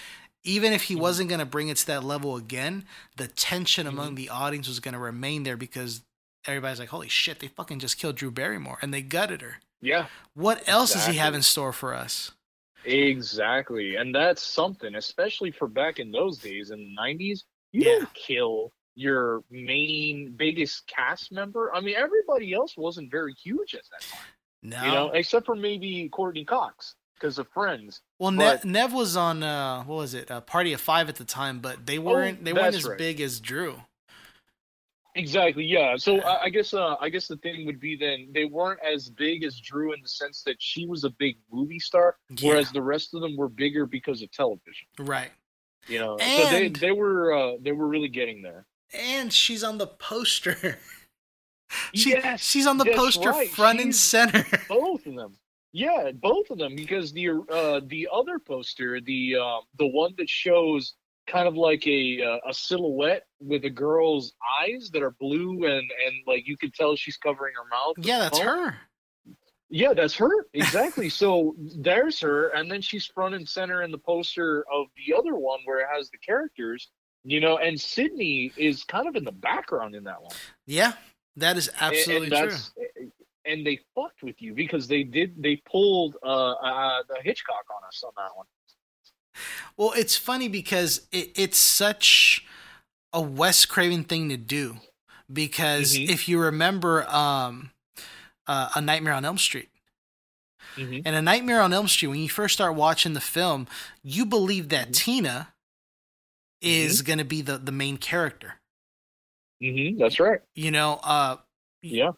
Even 0.44 0.72
if 0.74 0.84
he 0.84 0.94
Mhm. 0.94 1.00
wasn't 1.00 1.28
going 1.30 1.38
to 1.40 1.46
bring 1.46 1.68
it 1.68 1.78
to 1.78 1.86
that 1.86 2.04
level 2.04 2.36
again, 2.36 2.86
the 3.16 3.26
tension 3.28 3.86
Mm-hmm. 3.86 3.98
among 3.98 4.14
the 4.16 4.28
audience 4.28 4.68
was 4.68 4.80
going 4.80 4.92
to 4.92 4.98
remain 5.00 5.42
there 5.44 5.56
because 5.56 6.02
everybody's 6.46 6.78
like, 6.78 6.90
"Holy 6.90 7.08
shit, 7.08 7.40
they 7.40 7.48
fucking 7.48 7.78
just 7.80 7.96
killed 7.98 8.16
Drew 8.16 8.30
Barrymore 8.30 8.78
and 8.82 8.92
they 8.92 9.02
gutted 9.02 9.40
her." 9.40 9.60
Yeah, 9.80 10.08
What 10.34 10.62
else 10.68 10.92
does 10.92 11.06
he 11.06 11.14
have 11.16 11.34
in 11.34 11.42
store 11.42 11.72
for 11.72 11.94
us? 11.94 12.32
exactly, 12.84 13.96
and 13.96 14.14
that's 14.14 14.42
something, 14.42 14.94
especially 14.94 15.50
for 15.50 15.68
back 15.68 15.98
in 15.98 16.12
those 16.12 16.38
days 16.38 16.70
in 16.70 16.78
the 16.80 16.94
'90s. 16.94 17.44
You 17.74 17.82
Yeah. 17.90 17.98
don't 17.98 18.14
kill 18.14 18.72
your 18.94 19.42
main 19.50 20.30
biggest 20.36 20.86
cast 20.86 21.32
member. 21.32 21.74
I 21.74 21.80
mean, 21.80 21.96
everybody 21.96 22.54
else 22.54 22.76
wasn't 22.76 23.10
very 23.10 23.34
huge 23.34 23.74
at 23.74 23.82
that 23.90 24.00
time. 24.02 24.20
No. 24.62 24.84
you 24.84 24.90
know, 24.92 25.10
except 25.10 25.44
for 25.44 25.56
maybe 25.56 26.08
Courteney 26.08 26.44
Cox 26.44 26.94
because 27.14 27.38
of 27.38 27.48
Friends. 27.48 28.00
well, 28.20 28.30
but- 28.30 28.64
Nev, 28.64 28.64
Nev 28.64 28.92
was 28.92 29.16
on 29.16 29.42
uh, 29.42 29.82
what 29.82 29.96
was 29.96 30.14
it? 30.14 30.30
Uh, 30.30 30.40
Party 30.40 30.72
of 30.72 30.80
Five 30.80 31.08
at 31.08 31.16
the 31.16 31.24
time, 31.24 31.58
but 31.58 31.84
they 31.84 31.98
weren't 31.98 32.44
they 32.44 32.52
weren't 32.52 32.74
Oh, 32.74 32.78
as 32.78 32.84
right. 32.84 32.96
big 32.96 33.20
as 33.20 33.40
Drew. 33.40 33.80
Exactly, 35.16 35.64
yeah. 35.64 35.96
So 35.96 36.20
I, 36.22 36.44
I 36.44 36.48
guess 36.48 36.72
uh, 36.74 36.96
I 37.00 37.08
guess 37.08 37.28
the 37.28 37.36
thing 37.38 37.66
would 37.66 37.78
be 37.80 37.96
then 37.96 38.28
they 38.32 38.44
weren't 38.46 38.80
as 38.82 39.08
big 39.10 39.44
as 39.44 39.60
Drew 39.60 39.92
in 39.92 40.00
the 40.02 40.08
sense 40.08 40.42
that 40.44 40.56
she 40.60 40.86
was 40.86 41.04
a 41.04 41.10
big 41.10 41.36
movie 41.52 41.78
star, 41.78 42.16
Yeah. 42.30 42.48
whereas 42.50 42.72
the 42.72 42.82
rest 42.82 43.14
of 43.14 43.20
them 43.20 43.36
were 43.36 43.48
bigger 43.48 43.84
because 43.86 44.22
of 44.22 44.30
television. 44.32 44.86
Right. 44.98 45.30
You 45.88 45.98
know, 45.98 46.16
so 46.18 46.50
they 46.50 46.68
they 46.68 46.92
were 46.92 47.32
uh, 47.32 47.52
they 47.60 47.72
were 47.72 47.86
really 47.86 48.08
getting 48.08 48.42
there. 48.42 48.66
And 48.92 49.32
she's 49.32 49.64
on 49.64 49.78
the 49.78 49.86
poster. 49.86 50.78
she, 51.94 52.10
Yes, 52.10 52.42
she's 52.42 52.66
on 52.66 52.78
the 52.78 52.86
poster 52.94 53.30
right. 53.30 53.50
front 53.50 53.80
and 53.80 53.94
center. 53.94 54.44
both 54.68 55.06
of 55.06 55.14
them. 55.16 55.36
Yeah, 55.72 56.12
both 56.12 56.50
of 56.50 56.58
them 56.58 56.76
because 56.76 57.12
the 57.12 57.30
uh 57.50 57.80
the 57.86 58.08
other 58.12 58.38
poster, 58.38 59.00
the 59.00 59.36
um 59.36 59.62
the 59.78 59.86
one 59.88 60.14
that 60.18 60.28
shows 60.28 60.94
kind 61.26 61.48
of 61.48 61.56
like 61.56 61.86
a 61.86 62.22
uh, 62.22 62.48
a 62.48 62.54
silhouette 62.54 63.24
with 63.40 63.64
a 63.64 63.70
girl's 63.70 64.34
eyes 64.62 64.90
that 64.92 65.02
are 65.02 65.10
blue 65.18 65.64
and 65.64 65.90
and 66.06 66.14
like 66.26 66.46
you 66.46 66.56
could 66.56 66.72
tell 66.74 66.94
she's 66.94 67.16
covering 67.16 67.54
her 67.56 67.68
mouth. 67.68 67.94
yeah, 67.98 68.20
that's 68.20 68.38
her. 68.38 68.76
Yeah, 69.70 69.92
that's 69.94 70.14
her. 70.16 70.30
Exactly. 70.52 71.08
so 71.08 71.54
there's 71.58 72.20
her 72.20 72.48
and 72.48 72.70
then 72.70 72.80
she's 72.80 73.06
front 73.06 73.34
and 73.34 73.48
center 73.48 73.82
in 73.82 73.90
the 73.90 73.98
poster 73.98 74.64
of 74.72 74.86
the 74.96 75.14
other 75.14 75.34
one 75.34 75.60
where 75.64 75.80
it 75.80 75.86
has 75.92 76.10
the 76.10 76.18
characters, 76.18 76.90
you 77.24 77.40
know, 77.40 77.56
and 77.58 77.80
Sidney 77.80 78.52
is 78.56 78.84
kind 78.84 79.08
of 79.08 79.16
in 79.16 79.24
the 79.24 79.32
background 79.32 79.94
in 79.94 80.04
that 80.04 80.22
one. 80.22 80.34
Yeah, 80.66 80.92
that 81.36 81.56
is 81.56 81.70
absolutely 81.80 82.28
and 82.28 82.50
true. 82.50 82.50
that's, 82.50 82.70
And 83.44 83.66
they 83.66 83.80
fucked 83.94 84.22
with 84.22 84.40
you 84.40 84.54
because 84.54 84.86
they 84.86 85.02
did. 85.02 85.42
They 85.42 85.56
pulled 85.56 86.16
uh, 86.22 86.52
uh 86.52 87.02
the 87.08 87.16
Hitchcock 87.22 87.64
on 87.74 87.86
us 87.88 88.02
on 88.06 88.12
that 88.16 88.36
one. 88.36 88.46
Well, 89.76 89.92
it's 89.96 90.16
funny 90.16 90.48
because 90.48 91.08
it, 91.10 91.32
it's 91.34 91.58
such 91.58 92.46
a 93.12 93.20
Wes 93.20 93.64
Craven 93.66 94.04
thing 94.04 94.28
to 94.28 94.36
do. 94.36 94.76
Because 95.32 95.94
Mhm. 95.96 96.08
if 96.10 96.28
you 96.28 96.38
remember, 96.38 97.08
um, 97.08 97.70
uh, 98.46 98.68
A 98.74 98.80
Nightmare 98.80 99.12
on 99.14 99.24
Elm 99.24 99.38
Street, 99.38 99.68
Mm-hmm. 100.76 101.00
and 101.04 101.14
A 101.16 101.22
Nightmare 101.22 101.60
on 101.60 101.72
Elm 101.72 101.88
Street, 101.88 102.08
when 102.08 102.20
you 102.20 102.28
first 102.28 102.54
start 102.54 102.74
watching 102.74 103.12
the 103.12 103.20
film, 103.20 103.66
you 104.02 104.24
believe 104.26 104.70
that 104.70 104.88
Mhm. 104.88 104.94
Tina 104.94 105.54
is 106.60 107.02
going 107.02 107.18
to 107.18 107.24
be 107.24 107.42
the 107.42 107.58
the 107.58 107.72
main 107.72 107.96
character. 107.98 108.54
Mm-hmm. 109.62 109.98
That's 110.00 110.18
right. 110.18 110.40
You 110.54 110.70
know, 110.70 111.00
uh, 111.02 111.36
Yeah. 111.82 112.12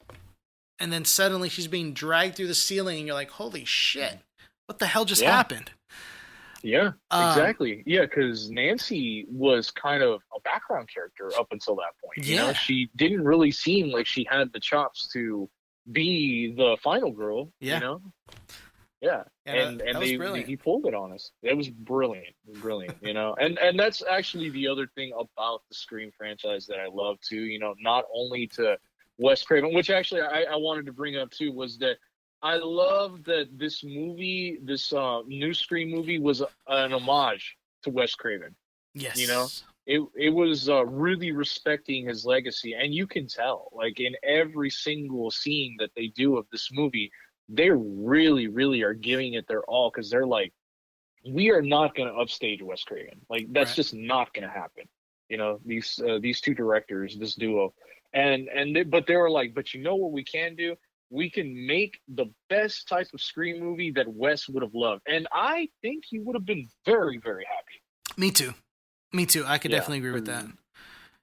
and 0.78 0.92
then 0.92 1.04
suddenly 1.04 1.48
she's 1.48 1.66
being 1.68 1.92
dragged 1.92 2.36
through 2.36 2.46
the 2.48 2.54
ceiling, 2.54 2.98
and 2.98 3.06
you're 3.06 3.14
like, 3.14 3.30
"Holy 3.30 3.64
shit! 3.64 4.20
What 4.66 4.78
the 4.78 4.86
hell 4.86 5.04
just 5.04 5.22
Yeah. 5.22 5.32
happened?" 5.32 5.72
Yeah. 6.62 6.92
Um, 7.10 7.28
exactly. 7.30 7.82
Yeah, 7.86 8.02
because 8.02 8.50
Nancy 8.50 9.26
was 9.28 9.70
kind 9.70 10.02
of 10.02 10.20
a 10.34 10.40
background 10.40 10.88
character 10.92 11.30
up 11.38 11.48
until 11.52 11.76
that 11.76 11.92
point. 12.02 12.26
You 12.26 12.36
know, 12.36 12.46
Yeah. 12.48 12.52
she 12.54 12.90
didn't 12.96 13.22
really 13.24 13.50
seem 13.52 13.90
like 13.90 14.06
she 14.06 14.24
had 14.28 14.52
the 14.52 14.58
chops 14.60 15.08
to 15.12 15.48
be 15.90 16.54
the 16.56 16.76
final 16.82 17.10
girl. 17.10 17.52
Yeah. 17.60 17.74
You 17.74 17.80
know. 17.80 18.02
Yeah. 19.00 19.24
Yeah, 19.46 19.52
and 19.54 19.80
that 19.80 19.88
and 19.88 20.02
they, 20.02 20.16
brilliant. 20.16 20.48
he 20.48 20.56
pulled 20.56 20.86
it 20.86 20.94
on 20.94 21.12
us. 21.12 21.30
It 21.42 21.56
was 21.56 21.68
brilliant, 21.68 22.34
brilliant, 22.54 22.96
you 23.00 23.14
know. 23.14 23.36
And 23.38 23.58
and 23.60 23.78
that's 23.78 24.02
actually 24.10 24.50
the 24.50 24.66
other 24.66 24.88
thing 24.96 25.12
about 25.12 25.62
the 25.68 25.74
Scream 25.76 26.10
franchise 26.16 26.66
that 26.66 26.80
I 26.80 26.88
love 26.92 27.20
too. 27.20 27.42
You 27.42 27.60
know, 27.60 27.74
not 27.78 28.06
only 28.12 28.48
to 28.48 28.76
Wes 29.18 29.44
Craven, 29.44 29.72
which 29.72 29.88
actually 29.90 30.22
I, 30.22 30.46
I 30.50 30.56
wanted 30.56 30.86
to 30.86 30.92
bring 30.92 31.16
up 31.16 31.30
too, 31.30 31.52
was 31.52 31.78
that 31.78 31.98
I 32.42 32.56
love 32.56 33.24
that 33.24 33.56
this 33.56 33.84
movie, 33.84 34.58
this 34.62 34.92
uh, 34.92 35.22
new 35.26 35.54
Scream 35.54 35.90
movie, 35.90 36.18
was 36.18 36.42
an 36.66 36.92
homage 36.92 37.56
to 37.84 37.90
Wes 37.90 38.14
Craven. 38.14 38.54
Yes, 38.94 39.18
You 39.18 39.26
know? 39.28 39.46
It 39.86 40.02
it 40.16 40.30
was 40.30 40.68
uh, 40.68 40.84
really 40.86 41.30
respecting 41.30 42.06
his 42.08 42.24
legacy, 42.24 42.74
and 42.74 42.92
you 42.92 43.06
can 43.06 43.28
tell, 43.28 43.70
like 43.72 44.00
in 44.00 44.14
every 44.24 44.70
single 44.70 45.30
scene 45.30 45.76
that 45.78 45.90
they 45.94 46.08
do 46.08 46.36
of 46.36 46.46
this 46.50 46.70
movie, 46.72 47.10
they 47.48 47.70
really, 47.70 48.48
really 48.48 48.82
are 48.82 48.94
giving 48.94 49.34
it 49.34 49.46
their 49.46 49.62
all 49.62 49.90
because 49.90 50.10
they're 50.10 50.26
like, 50.26 50.52
we 51.24 51.50
are 51.50 51.62
not 51.62 51.94
going 51.94 52.08
to 52.12 52.18
upstage 52.18 52.62
Wes 52.62 52.82
Craven. 52.82 53.20
Like 53.30 53.46
that's 53.52 53.70
Right. 53.70 53.76
just 53.76 53.94
not 53.94 54.34
going 54.34 54.46
to 54.46 54.52
happen. 54.52 54.84
You 55.28 55.36
know, 55.36 55.60
these 55.64 56.00
uh, 56.04 56.18
these 56.20 56.40
two 56.40 56.54
directors, 56.54 57.16
this 57.16 57.34
duo, 57.34 57.72
and 58.12 58.48
and 58.48 58.74
they, 58.74 58.82
but 58.82 59.06
they 59.06 59.16
were 59.16 59.30
like, 59.30 59.54
but 59.54 59.72
you 59.72 59.82
know 59.82 59.94
what 59.94 60.12
we 60.12 60.24
can 60.24 60.56
do? 60.56 60.74
We 61.10 61.30
can 61.30 61.66
make 61.66 62.00
the 62.08 62.26
best 62.48 62.88
type 62.88 63.06
of 63.14 63.20
Scream 63.20 63.60
movie 63.60 63.92
that 63.92 64.08
Wes 64.08 64.48
would 64.48 64.64
have 64.64 64.74
loved, 64.74 65.02
and 65.06 65.28
I 65.32 65.68
think 65.80 66.04
he 66.08 66.18
would 66.18 66.34
have 66.34 66.44
been 66.44 66.68
very, 66.84 67.18
very 67.18 67.44
happy. 67.44 67.80
Me 68.16 68.32
too. 68.32 68.54
Me 69.16 69.24
too. 69.24 69.44
I 69.46 69.56
could 69.56 69.70
Yeah, 69.70 69.78
definitely 69.78 69.98
agree 69.98 70.12
with 70.12 70.26
that. 70.26 70.44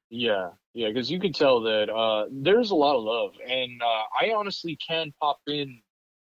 Yeah, 0.10 0.50
yeah, 0.74 0.88
because 0.88 1.12
you 1.12 1.20
can 1.20 1.32
tell 1.32 1.62
that 1.62 1.90
uh, 1.90 2.26
there's 2.32 2.72
a 2.72 2.76
lot 2.76 2.96
of 2.96 3.04
love, 3.04 3.34
and 3.48 3.80
uh, 3.82 4.04
I 4.20 4.32
honestly 4.36 4.76
can 4.76 5.14
pop 5.22 5.40
in 5.48 5.80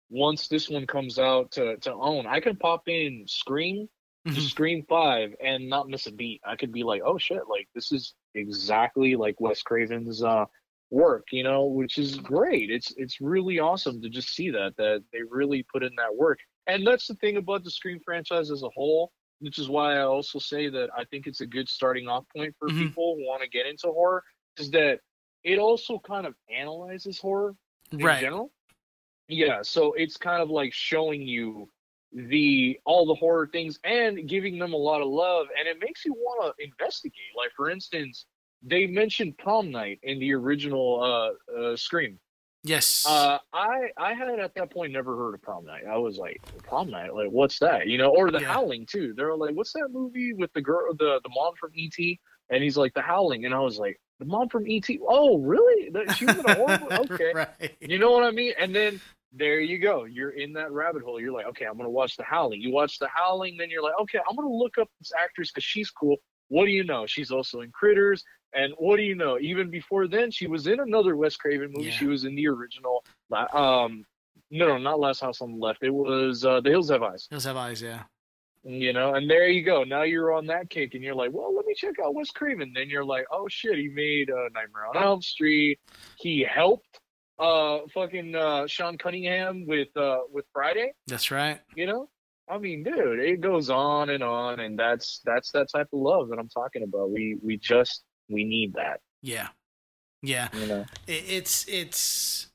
once 0.09 0.49
this 0.49 0.71
one 0.71 0.87
comes 0.87 1.19
out 1.19 1.51
to 1.53 1.77
to 1.79 1.93
own. 1.93 2.27
I 2.27 2.41
can 2.41 2.57
pop 2.57 2.89
in 2.89 3.25
Scream, 3.29 3.89
Mhm. 4.27 4.35
just 4.35 4.49
Scream 4.51 4.85
Five, 4.89 5.35
and 5.43 5.69
not 5.69 5.89
miss 5.91 6.07
a 6.07 6.13
beat. 6.13 6.41
I 6.45 6.57
could 6.57 6.73
be 6.73 6.83
like, 6.83 7.03
oh 7.05 7.19
shit, 7.19 7.47
like 7.47 7.69
this 7.75 7.93
is 7.93 8.15
exactly 8.35 9.15
like 9.17 9.39
Wes 9.39 9.61
Craven's 9.63 10.23
uh 10.23 10.47
work, 10.91 11.27
you 11.31 11.43
know, 11.45 11.67
which 11.67 11.99
is 11.99 12.17
great. 12.17 12.71
It's 12.71 12.91
it's 12.97 13.21
really 13.21 13.59
awesome 13.59 14.01
to 14.01 14.09
just 14.09 14.31
see 14.31 14.51
that 14.51 14.77
that 14.79 15.05
they 15.13 15.21
really 15.29 15.63
put 15.71 15.83
in 15.83 15.95
that 15.97 16.17
work, 16.17 16.39
and 16.67 16.87
that's 16.87 17.07
the 17.07 17.17
thing 17.17 17.37
about 17.37 17.65
the 17.65 17.71
Scream 17.71 18.01
franchise 18.03 18.51
as 18.51 18.63
a 18.63 18.71
whole 18.71 19.13
which 19.41 19.59
is 19.59 19.69
why 19.69 19.97
I 19.97 20.03
also 20.03 20.39
say 20.39 20.69
that 20.69 20.91
I 20.97 21.05
think 21.05 21.27
it's 21.27 21.41
a 21.41 21.47
good 21.47 21.69
starting 21.69 22.09
off 22.09 22.25
point 22.35 22.55
for 22.59 22.69
Mhm. 22.69 22.79
people 22.79 23.17
who 23.17 23.27
want 23.27 23.43
to 23.43 23.49
get 23.49 23.67
into 23.67 23.89
horror, 23.89 24.23
is 24.59 24.71
that 24.71 25.01
it 25.43 25.59
also 25.59 25.99
kind 25.99 26.27
of 26.27 26.35
analyzes 26.49 27.19
horror 27.19 27.57
in 27.93 27.99
right. 27.99 28.21
general. 28.21 28.53
Yeah, 29.29 29.63
so 29.63 29.93
it's 29.95 30.17
kind 30.17 30.43
of 30.43 30.51
like 30.51 30.73
showing 30.73 31.23
you 31.23 31.71
the 32.13 32.79
all 32.85 33.07
the 33.07 33.15
horror 33.15 33.47
things 33.47 33.79
and 33.85 34.29
giving 34.29 34.59
them 34.59 34.73
a 34.73 34.77
lot 34.77 35.01
of 35.01 35.09
love, 35.09 35.47
and 35.59 35.69
it 35.69 35.79
makes 35.81 36.05
you 36.05 36.13
want 36.13 36.57
to 36.57 36.65
investigate. 36.65 37.35
Like 37.37 37.53
for 37.53 37.71
instance, 37.71 38.27
they 38.63 38.87
mentioned 38.87 39.39
prom 39.39 39.71
night 39.71 40.01
in 40.03 40.19
the 40.19 40.35
original 40.35 41.01
uh, 41.03 41.59
uh, 41.59 41.77
Scream. 41.77 42.19
Yes. 42.63 43.07
Uh, 43.09 43.39
I 43.53 43.91
I 43.97 44.13
had 44.15 44.39
at 44.39 44.55
that 44.55 44.71
point 44.71 44.93
never 44.93 45.17
heard 45.17 45.35
of 45.35 45.43
Prom 45.43 45.65
Night. 45.65 45.85
I 45.89 45.97
was 45.97 46.19
like, 46.19 46.41
Prom 46.65 46.91
Night, 46.91 47.15
like 47.15 47.31
what's 47.31 47.59
that? 47.61 47.87
You 47.87 47.99
know, 47.99 48.11
or 48.11 48.31
The 48.31 48.41
Yeah. 48.41 48.53
Howling 48.53 48.87
too. 48.87 49.15
They're 49.17 49.35
like, 49.35 49.55
what's 49.55 49.73
that 49.73 49.89
movie 49.91 50.35
with 50.35 50.53
the 50.53 50.61
girl, 50.61 50.93
the 50.95 51.21
the 51.23 51.31
mom 51.31 51.55
from 51.59 51.73
ET? 51.77 51.97
And 52.51 52.63
he's 52.63 52.77
like, 52.77 52.93
The 52.95 53.01
Howling, 53.03 53.45
and 53.47 53.55
I 53.55 53.61
was 53.61 53.79
like, 53.79 53.99
the 54.19 54.27
mom 54.27 54.49
from 54.49 54.65
ET. 54.69 54.85
Oh, 55.09 55.39
really? 55.39 55.91
She 56.17 56.27
was 56.27 56.39
in 56.39 56.45
a 56.47 56.55
horror? 56.55 56.79
Okay. 57.11 57.33
right. 57.35 57.77
You 57.81 57.99
know 57.99 58.11
what 58.11 58.25
I 58.25 58.31
mean? 58.33 58.53
And 58.59 58.75
then 58.75 59.01
there 59.33 59.61
you 59.61 59.79
go. 59.79 60.05
You're 60.05 60.31
in 60.31 60.53
that 60.55 60.71
rabbit 60.73 61.03
hole. 61.03 61.21
You're 61.21 61.33
like, 61.33 61.47
okay, 61.47 61.65
I'm 61.65 61.77
gonna 61.77 61.89
watch 61.89 62.17
The 62.17 62.25
Howling. 62.25 62.61
You 62.61 62.73
watch 62.73 62.99
The 62.99 63.09
Howling, 63.09 63.57
then 63.57 63.71
you're 63.71 63.83
like, 63.83 63.95
okay, 64.03 64.19
I'm 64.29 64.37
gonna 64.37 64.49
look 64.49 64.77
up 64.79 64.91
this 64.99 65.13
actress 65.19 65.51
because 65.51 65.65
she's 65.65 65.91
cool. 65.91 66.17
What 66.49 66.65
do 66.67 66.73
you 66.73 66.85
know? 66.85 67.07
She's 67.07 67.31
also 67.31 67.61
in 67.61 67.71
Critters. 67.71 68.25
And 68.53 68.73
what 68.79 68.97
do 68.97 69.03
you 69.03 69.15
know? 69.15 69.39
Even 69.39 69.71
before 69.71 70.09
then, 70.09 70.31
she 70.31 70.47
was 70.47 70.67
in 70.67 70.81
another 70.81 71.17
Wes 71.17 71.37
Craven 71.37 71.71
movie. 71.73 71.89
Yeah. 71.89 71.93
She 71.93 72.07
was 72.07 72.25
in 72.25 72.35
the 72.35 72.49
original. 72.49 73.05
Um, 73.33 74.05
no, 74.51 74.67
no, 74.69 74.79
not 74.79 74.99
Last 74.99 75.21
House 75.21 75.41
on 75.41 75.53
the 75.53 75.59
Left. 75.59 75.83
It 75.83 75.91
was 75.91 76.45
uh, 76.45 76.61
The 76.61 76.71
Hills 76.71 76.91
Have 76.91 77.03
Eyes. 77.03 77.29
Those 77.31 77.45
have 77.45 77.57
eyes, 77.57 77.81
yeah. 77.81 78.03
You 78.63 78.93
know, 78.93 79.15
and 79.15 79.31
there 79.31 79.49
you 79.49 79.65
go. 79.65 79.85
Now 79.85 80.03
you're 80.03 80.35
on 80.35 80.47
that 80.49 80.69
kick, 80.69 80.95
and 80.95 81.03
you're 81.03 81.15
like, 81.15 81.31
well, 81.33 81.55
let 81.55 81.65
me 81.65 81.75
check 81.75 81.95
out 82.05 82.15
Wes 82.15 82.31
Craven. 82.31 82.73
Then 82.75 82.91
you're 82.91 83.05
like, 83.05 83.25
oh 83.33 83.47
shit, 83.49 83.79
he 83.79 83.89
made 83.89 84.31
uh, 84.31 84.51
Nightmare 84.53 84.87
on 84.95 85.03
Elm 85.03 85.23
Street. 85.23 85.81
He 86.19 86.47
helped 86.49 87.01
uh 87.39 87.79
fucking 87.95 88.35
uh 88.35 88.67
Sean 88.67 88.99
Cunningham 88.99 89.65
with 89.67 89.89
uh 89.97 90.19
with 90.31 90.45
Friday. 90.53 90.93
That's 91.07 91.31
right. 91.31 91.59
You 91.75 91.87
know, 91.87 92.11
I 92.51 92.59
mean, 92.59 92.83
dude, 92.83 93.21
it 93.21 93.41
goes 93.41 93.71
on 93.71 94.11
and 94.11 94.23
on, 94.23 94.61
and 94.61 94.79
that's 94.79 95.23
that's 95.25 95.53
that 95.53 95.69
type 95.75 95.89
of 95.93 96.01
love 96.01 96.29
that 96.29 96.39
I'm 96.39 96.51
talking 96.51 96.83
about. 96.83 97.11
We 97.11 97.39
we 97.43 97.57
just 97.57 98.03
we 98.31 98.45
need 98.45 98.75
that. 98.75 99.01
Yeah. 99.23 99.49
Yeah. 100.23 100.49
You 100.55 100.67
know. 100.67 100.87
It's 101.07 101.67
it's 101.69 102.49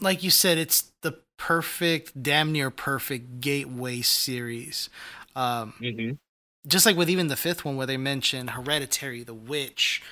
like 0.00 0.22
you 0.22 0.30
said, 0.30 0.58
it's 0.58 0.92
the 1.02 1.18
perfect, 1.36 2.22
damn 2.22 2.52
near 2.52 2.70
perfect 2.70 3.40
gateway 3.40 4.00
series. 4.02 4.88
Um, 5.34 5.74
Mm-hmm. 5.80 6.14
just 6.66 6.86
like 6.86 6.96
with 6.96 7.10
even 7.10 7.28
the 7.28 7.36
fifth 7.36 7.64
one 7.64 7.76
where 7.76 7.86
they 7.86 7.96
mentioned 7.96 8.50
Hereditary, 8.50 9.22
The 9.24 9.34
Witch, 9.34 10.02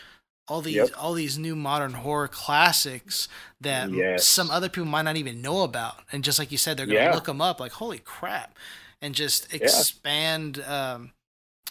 all 0.48 0.60
these 0.62 0.74
Yep. 0.76 0.90
all 0.98 1.12
these 1.12 1.38
new 1.38 1.54
modern 1.54 1.92
horror 1.92 2.26
classics 2.28 3.28
that 3.60 3.90
Yes. 3.90 4.26
some 4.26 4.50
other 4.50 4.68
people 4.68 4.86
might 4.88 5.02
not 5.02 5.16
even 5.16 5.40
know 5.42 5.62
about, 5.62 6.02
and 6.10 6.24
just 6.24 6.38
like 6.38 6.50
you 6.50 6.58
said, 6.58 6.76
they're 6.76 6.86
gonna 6.86 6.98
Yeah. 6.98 7.14
look 7.14 7.26
them 7.26 7.40
up, 7.40 7.60
like 7.60 7.72
holy 7.72 7.98
crap, 8.00 8.58
and 9.00 9.14
just 9.14 9.52
expand, 9.54 10.60
um, 10.64 11.12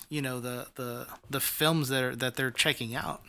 you 0.09 0.21
know, 0.21 0.39
the 0.39 0.67
the 0.75 1.07
the 1.29 1.39
films 1.39 1.89
that 1.89 2.03
are 2.03 2.15
that 2.15 2.35
they're 2.35 2.51
checking 2.51 2.95
out. 2.95 3.21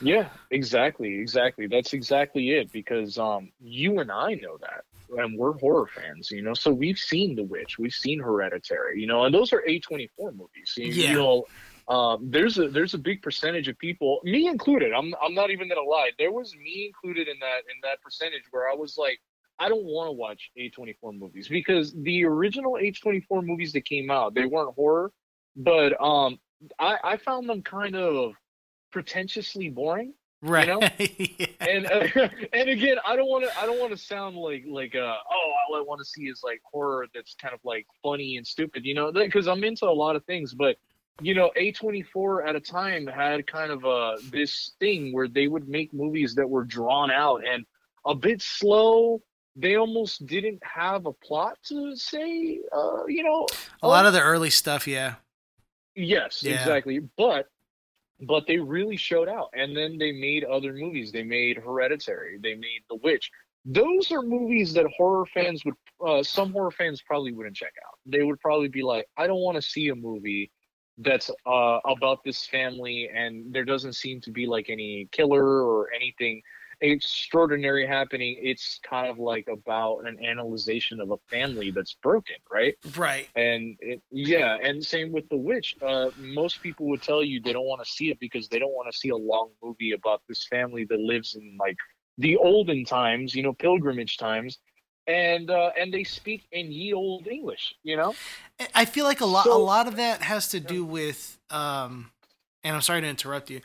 Yeah, 0.00 0.28
exactly, 0.50 1.18
exactly. 1.20 1.66
That's 1.66 1.92
exactly 1.92 2.50
it. 2.50 2.72
Because 2.72 3.18
um, 3.18 3.50
you 3.60 4.00
and 4.00 4.10
I 4.10 4.34
know 4.34 4.58
that, 4.58 4.84
and 5.18 5.38
we're 5.38 5.52
horror 5.58 5.88
fans, 5.94 6.30
you 6.30 6.42
know. 6.42 6.54
So 6.54 6.72
we've 6.72 6.98
seen 6.98 7.36
The 7.36 7.44
Witch, 7.44 7.78
we've 7.78 7.92
seen 7.92 8.20
Hereditary, 8.20 9.00
you 9.00 9.06
know, 9.06 9.24
and 9.24 9.34
those 9.34 9.52
are 9.52 9.62
A 9.66 9.78
twenty 9.80 10.08
four 10.16 10.32
movies. 10.32 10.74
You, 10.76 10.86
Yeah. 10.86 11.10
you 11.10 11.14
know, 11.14 11.46
um, 11.88 12.30
there's 12.30 12.58
a 12.58 12.68
there's 12.68 12.94
a 12.94 12.98
big 12.98 13.22
percentage 13.22 13.68
of 13.68 13.78
people, 13.78 14.20
me 14.24 14.48
included. 14.48 14.92
I'm 14.92 15.14
I'm 15.22 15.34
not 15.34 15.50
even 15.50 15.68
gonna 15.68 15.82
lie. 15.82 16.10
There 16.18 16.32
was 16.32 16.54
me 16.56 16.86
included 16.86 17.28
in 17.28 17.38
that 17.40 17.58
in 17.72 17.78
that 17.82 18.00
percentage 18.02 18.42
where 18.50 18.68
I 18.70 18.74
was 18.74 18.96
like, 18.96 19.20
I 19.58 19.68
don't 19.68 19.84
want 19.84 20.08
to 20.08 20.12
watch 20.12 20.50
A 20.56 20.68
twenty 20.70 20.94
four 21.00 21.12
movies 21.12 21.48
because 21.48 21.92
the 21.92 22.24
original 22.24 22.78
A 22.78 22.90
twenty 22.92 23.20
four 23.20 23.42
movies 23.42 23.72
that 23.74 23.84
came 23.84 24.10
out, 24.10 24.34
they 24.34 24.46
weren't 24.46 24.74
horror, 24.74 25.12
but 25.56 26.00
um, 26.02 26.38
I 26.78 26.98
I 27.04 27.16
found 27.16 27.48
them 27.48 27.62
kind 27.62 27.96
of 27.96 28.34
pretentiously 28.90 29.68
boring 29.70 30.14
Right. 30.42 30.66
know? 30.66 30.80
Yeah. 30.98 31.46
and 31.60 31.86
uh, 31.86 32.28
and 32.52 32.68
again 32.68 32.96
i 33.06 33.14
don't 33.16 33.28
want 33.28 33.44
to 33.44 33.58
i 33.58 33.64
don't 33.64 33.78
want 33.78 33.92
to 33.92 33.96
sound 33.96 34.36
like 34.36 34.64
like 34.68 34.94
uh 34.94 34.98
oh 34.98 35.52
all 35.68 35.76
i 35.76 35.80
want 35.80 36.00
to 36.00 36.04
see 36.04 36.22
is 36.22 36.40
like 36.42 36.60
horror 36.70 37.06
that's 37.14 37.34
kind 37.40 37.54
of 37.54 37.60
like 37.64 37.86
funny 38.02 38.36
and 38.36 38.46
stupid 38.46 38.84
you 38.84 38.94
know 38.94 39.12
because 39.12 39.46
i'm 39.46 39.62
into 39.64 39.86
a 39.86 39.90
lot 39.90 40.16
of 40.16 40.24
things 40.24 40.52
but 40.52 40.76
you 41.20 41.34
know 41.34 41.50
a24 41.56 42.46
at 42.48 42.56
a 42.56 42.60
time 42.60 43.06
had 43.06 43.46
kind 43.46 43.70
of 43.70 43.84
uh 43.84 44.16
this 44.30 44.72
thing 44.80 45.12
where 45.12 45.28
they 45.28 45.46
would 45.46 45.68
make 45.68 45.92
movies 45.92 46.34
that 46.34 46.48
were 46.48 46.64
drawn 46.64 47.10
out 47.10 47.42
and 47.46 47.64
a 48.04 48.14
bit 48.14 48.42
slow 48.42 49.22
they 49.54 49.76
almost 49.76 50.26
didn't 50.26 50.60
have 50.64 51.06
a 51.06 51.12
plot 51.12 51.56
to 51.62 51.94
say 51.94 52.60
uh 52.72 53.04
you 53.06 53.22
know 53.22 53.46
a 53.82 53.88
lot 53.88 54.06
of 54.06 54.12
the 54.12 54.20
early 54.20 54.50
stuff, 54.50 54.86
yeah. 54.86 55.14
Yes, 55.94 56.42
Yeah. 56.42 56.54
exactly. 56.54 57.00
But 57.16 57.46
but 58.24 58.46
they 58.46 58.58
really 58.58 58.96
showed 58.96 59.28
out. 59.28 59.48
And 59.54 59.76
then 59.76 59.98
they 59.98 60.12
made 60.12 60.44
other 60.44 60.72
movies. 60.72 61.10
They 61.10 61.24
made 61.24 61.56
Hereditary. 61.56 62.38
They 62.40 62.54
made 62.54 62.82
The 62.88 62.96
Witch. 62.96 63.28
Those 63.64 64.12
are 64.12 64.22
movies 64.22 64.72
that 64.74 64.86
horror 64.96 65.26
fans 65.26 65.64
would 65.64 65.74
uh, 66.06 66.22
some 66.22 66.52
horror 66.52 66.70
fans 66.70 67.02
probably 67.02 67.32
wouldn't 67.32 67.56
check 67.56 67.72
out. 67.86 67.98
They 68.06 68.22
would 68.22 68.40
probably 68.40 68.68
be 68.68 68.82
like, 68.82 69.06
I 69.16 69.26
don't 69.26 69.40
want 69.40 69.56
to 69.56 69.62
see 69.62 69.88
a 69.88 69.94
movie 69.94 70.50
that's 70.98 71.30
uh, 71.46 71.78
about 71.86 72.18
this 72.24 72.46
family 72.46 73.08
and 73.14 73.52
there 73.52 73.64
doesn't 73.64 73.94
seem 73.94 74.20
to 74.20 74.30
be 74.30 74.46
like 74.46 74.68
any 74.68 75.08
killer 75.10 75.62
or 75.64 75.88
anything 75.94 76.42
extraordinary 76.82 77.86
happening. 77.86 78.36
It's 78.40 78.80
kind 78.82 79.08
of 79.08 79.18
like 79.18 79.48
about 79.48 80.00
an 80.06 80.22
analyzation 80.24 81.00
of 81.00 81.10
a 81.10 81.16
family 81.30 81.70
that's 81.70 81.94
broken, 82.02 82.36
right? 82.52 82.76
Right. 82.96 83.28
and 83.36 83.76
it, 83.80 84.02
yeah 84.10 84.58
and 84.62 84.84
same 84.84 85.12
with 85.12 85.28
the 85.28 85.36
witch 85.36 85.76
uh 85.82 86.10
most 86.18 86.62
people 86.62 86.86
would 86.88 87.02
tell 87.02 87.22
you 87.22 87.40
they 87.40 87.52
don't 87.52 87.66
want 87.66 87.82
to 87.84 87.90
see 87.90 88.10
it 88.10 88.18
because 88.20 88.48
they 88.48 88.58
don't 88.58 88.72
want 88.72 88.90
to 88.92 88.96
see 88.96 89.08
a 89.10 89.16
long 89.16 89.50
movie 89.62 89.92
about 89.92 90.22
this 90.28 90.46
family 90.48 90.84
that 90.84 90.98
lives 90.98 91.34
in 91.34 91.56
like 91.58 91.76
the 92.18 92.36
olden 92.36 92.84
times 92.84 93.34
you 93.34 93.42
know 93.42 93.52
pilgrimage 93.52 94.16
times 94.16 94.58
and 95.06 95.50
uh 95.50 95.70
and 95.78 95.92
they 95.92 96.04
speak 96.04 96.46
in 96.52 96.70
ye 96.70 96.92
old 96.92 97.26
english 97.26 97.74
you 97.82 97.96
know 97.96 98.14
I 98.74 98.84
feel 98.84 99.04
like 99.04 99.20
a 99.20 99.26
lot 99.26 99.46
a 99.46 99.54
lot 99.54 99.88
of 99.88 99.96
that 99.96 100.22
has 100.22 100.48
to 100.48 100.60
do 100.60 100.84
with 100.84 101.38
um 101.50 102.10
and 102.64 102.76
I'm 102.76 102.82
sorry 102.82 103.00
to 103.00 103.08
interrupt 103.08 103.50
you. 103.50 103.60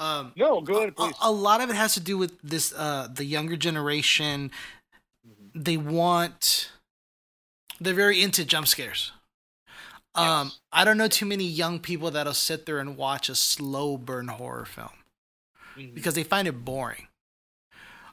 Um 0.00 0.32
no 0.34 0.60
go 0.62 0.78
ahead 0.78 0.88
a, 0.88 0.92
please 0.92 1.14
a 1.20 1.30
lot 1.30 1.60
of 1.60 1.70
it 1.70 1.76
has 1.76 1.94
to 1.94 2.00
do 2.00 2.16
with 2.18 2.40
this 2.42 2.72
uh 2.72 3.06
the 3.12 3.24
younger 3.24 3.56
generation 3.56 4.50
Mm-hmm. 5.28 5.62
they 5.62 5.76
want 5.76 6.70
they're 7.80 7.92
very 7.94 8.22
into 8.22 8.44
jump 8.44 8.66
scares. 8.66 9.12
Um 10.14 10.46
Yes. 10.48 10.58
I 10.72 10.84
don't 10.84 10.96
know 10.96 11.08
too 11.08 11.26
many 11.26 11.44
young 11.44 11.78
people 11.78 12.10
that'll 12.10 12.32
sit 12.34 12.64
there 12.66 12.78
and 12.78 12.96
watch 12.96 13.28
a 13.28 13.34
slow 13.34 13.96
burn 13.98 14.28
horror 14.28 14.64
film 14.64 14.88
Mhm. 15.76 15.94
because 15.94 16.14
they 16.14 16.22
find 16.24 16.48
it 16.48 16.64
boring. 16.64 17.06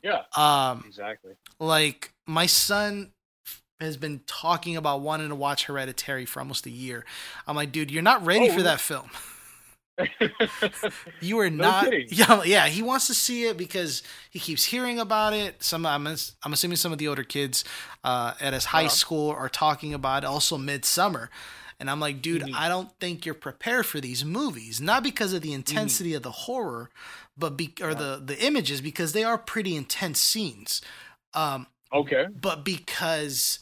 yeah 0.04 0.24
Um 0.36 0.84
exactly 0.86 1.34
like 1.60 2.12
my 2.28 2.46
son 2.46 3.14
has 3.80 3.96
been 3.96 4.22
talking 4.28 4.76
about 4.76 5.02
wanting 5.02 5.30
to 5.30 5.36
watch 5.36 5.66
Hereditary 5.66 6.26
for 6.26 6.40
almost 6.40 6.66
a 6.66 6.70
year. 6.72 7.06
I'm 7.46 7.56
like, 7.56 7.72
dude, 7.72 7.92
you're 7.92 8.02
not 8.02 8.26
ready 8.26 8.46
Oh, 8.46 8.50
for 8.50 8.52
really? 8.58 8.64
that 8.64 8.82
film. 8.82 9.10
You 11.20 11.40
are 11.40 11.50
No 11.58 11.64
not. 11.64 11.86
kidding. 11.86 12.08
Yeah, 12.12 12.44
yeah. 12.44 12.68
He 12.68 12.82
wants 12.82 13.08
to 13.08 13.14
see 13.14 13.46
it 13.46 13.58
because 13.58 14.04
he 14.30 14.40
keeps 14.40 14.66
hearing 14.66 15.00
about 15.00 15.34
it. 15.34 15.64
Some, 15.64 15.86
I'm, 15.86 16.08
I'm 16.08 16.54
assuming 16.54 16.78
some 16.78 16.92
of 16.92 16.98
the 16.98 17.08
older 17.08 17.24
kids 17.24 17.64
uh, 18.04 18.34
at 18.40 18.54
his 18.54 18.66
high 18.66 18.86
Uh-huh. 18.86 18.90
school 18.90 19.30
are 19.32 19.50
talking 19.50 19.94
about 19.94 20.24
it. 20.24 20.28
Also, 20.28 20.58
Midsommar, 20.58 21.30
and 21.80 21.90
I'm 21.90 22.00
like, 22.00 22.22
dude, 22.22 22.44
Mhm. 22.44 22.54
I 22.56 22.70
don't 22.70 22.90
think 23.00 23.26
you're 23.26 23.36
prepared 23.36 23.86
for 23.86 24.00
these 24.00 24.24
movies. 24.26 24.82
Not 24.82 25.04
because 25.04 25.34
of 25.34 25.42
the 25.42 25.54
intensity 25.54 26.14
of 26.14 26.24
the 26.24 26.32
horror, 26.32 26.90
but 27.38 27.58
be 27.58 27.74
or 27.82 27.94
the 27.94 28.22
the 28.24 28.38
images 28.44 28.82
because 28.82 29.14
they 29.14 29.24
are 29.24 29.38
pretty 29.38 29.76
intense 29.76 30.20
scenes. 30.20 30.82
Um, 31.34 31.68
okay 31.94 32.26
but 32.42 32.66
because 32.66 33.60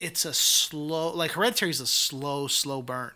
it's 0.00 0.24
a 0.24 0.34
slow, 0.34 1.10
like 1.14 1.32
Hereditary 1.32 1.70
is 1.70 1.80
a 1.80 1.86
slow, 1.86 2.48
slow 2.48 2.82
burn 2.82 3.12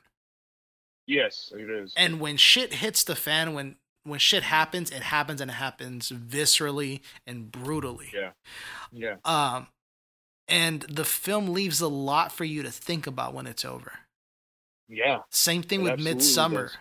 yes 1.06 1.52
it 1.56 1.70
is 1.70 1.92
and 1.96 2.20
when 2.20 2.36
shit 2.36 2.74
hits 2.74 3.04
the 3.04 3.16
fan 3.16 3.54
when 3.54 3.76
when 4.04 4.20
shit 4.20 4.44
happens, 4.44 4.92
it 4.92 5.02
happens 5.02 5.40
and 5.40 5.50
it 5.50 5.54
happens 5.54 6.10
viscerally 6.12 7.00
and 7.26 7.50
brutally. 7.50 8.08
Yeah. 8.14 8.30
Yeah. 8.92 9.16
Um, 9.24 9.66
and 10.46 10.82
the 10.82 11.04
film 11.04 11.48
leaves 11.48 11.80
a 11.80 11.88
lot 11.88 12.30
for 12.30 12.44
you 12.44 12.62
to 12.62 12.70
think 12.70 13.08
about 13.08 13.34
when 13.34 13.48
it's 13.48 13.64
over. 13.64 13.94
Yeah. 14.88 15.22
Same 15.30 15.64
thing 15.64 15.80
It 15.84 15.90
with 15.98 16.00
Midsommar. 16.06 16.68
does. 16.68 16.76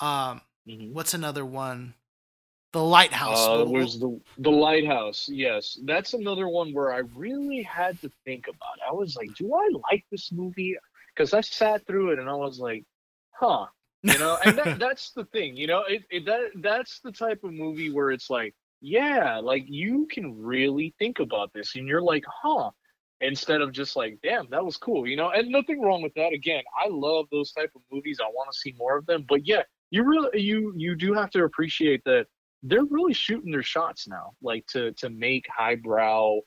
Um, 0.00 0.42
Mhm. 0.68 0.92
what's 0.92 1.14
another 1.14 1.46
one? 1.46 1.94
The 2.72 2.84
Lighthouse. 2.84 3.38
Uh, 3.38 3.64
But- 3.64 3.98
the 3.98 4.20
the 4.36 4.50
lighthouse. 4.50 5.30
Yes, 5.30 5.78
that's 5.84 6.12
another 6.12 6.46
one 6.46 6.74
where 6.74 6.92
I 6.92 6.98
really 6.98 7.62
had 7.62 7.98
to 8.02 8.10
think 8.26 8.48
about. 8.48 8.76
It. 8.76 8.82
I 8.86 8.92
was 8.92 9.16
like, 9.16 9.34
do 9.34 9.54
I 9.54 9.66
like 9.90 10.04
this 10.10 10.30
movie? 10.30 10.76
Because 11.14 11.32
I 11.32 11.40
sat 11.40 11.86
through 11.86 12.10
it 12.10 12.18
and 12.18 12.28
I 12.28 12.34
was 12.34 12.58
like, 12.60 12.84
huh. 13.40 13.66
You 14.02 14.18
know, 14.18 14.38
and 14.44 14.56
that, 14.58 14.78
that's 14.78 15.12
the 15.12 15.24
thing. 15.26 15.56
You 15.56 15.66
know, 15.66 15.82
it, 15.88 16.04
it 16.10 16.26
that 16.26 16.50
that's 16.56 17.00
the 17.00 17.12
type 17.12 17.42
of 17.44 17.52
movie 17.52 17.90
where 17.90 18.10
it's 18.10 18.30
like, 18.30 18.54
yeah, 18.80 19.38
like 19.38 19.64
you 19.66 20.06
can 20.10 20.40
really 20.40 20.94
think 20.98 21.18
about 21.18 21.52
this, 21.52 21.76
and 21.76 21.88
you're 21.88 22.02
like, 22.02 22.24
huh. 22.26 22.70
Instead 23.22 23.60
of 23.60 23.70
just 23.70 23.96
like, 23.96 24.18
damn, 24.22 24.48
that 24.48 24.64
was 24.64 24.78
cool, 24.78 25.06
you 25.06 25.14
know, 25.14 25.28
and 25.28 25.50
nothing 25.50 25.82
wrong 25.82 26.00
with 26.00 26.14
that. 26.14 26.32
Again, 26.32 26.62
I 26.82 26.88
love 26.88 27.26
those 27.30 27.52
type 27.52 27.70
of 27.76 27.82
movies. 27.92 28.18
I 28.18 28.26
want 28.28 28.50
to 28.50 28.58
see 28.58 28.74
more 28.78 28.96
of 28.96 29.04
them. 29.04 29.26
But 29.28 29.46
yeah, 29.46 29.60
you 29.90 30.04
really 30.04 30.40
you 30.40 30.72
you 30.74 30.96
do 30.96 31.12
have 31.12 31.28
to 31.32 31.44
appreciate 31.44 32.02
that 32.04 32.28
they're 32.62 32.84
really 32.84 33.12
shooting 33.12 33.52
their 33.52 33.62
shots 33.62 34.08
now, 34.08 34.32
like 34.40 34.66
to 34.68 34.92
to 34.92 35.10
make 35.10 35.44
highbrow, 35.54 36.38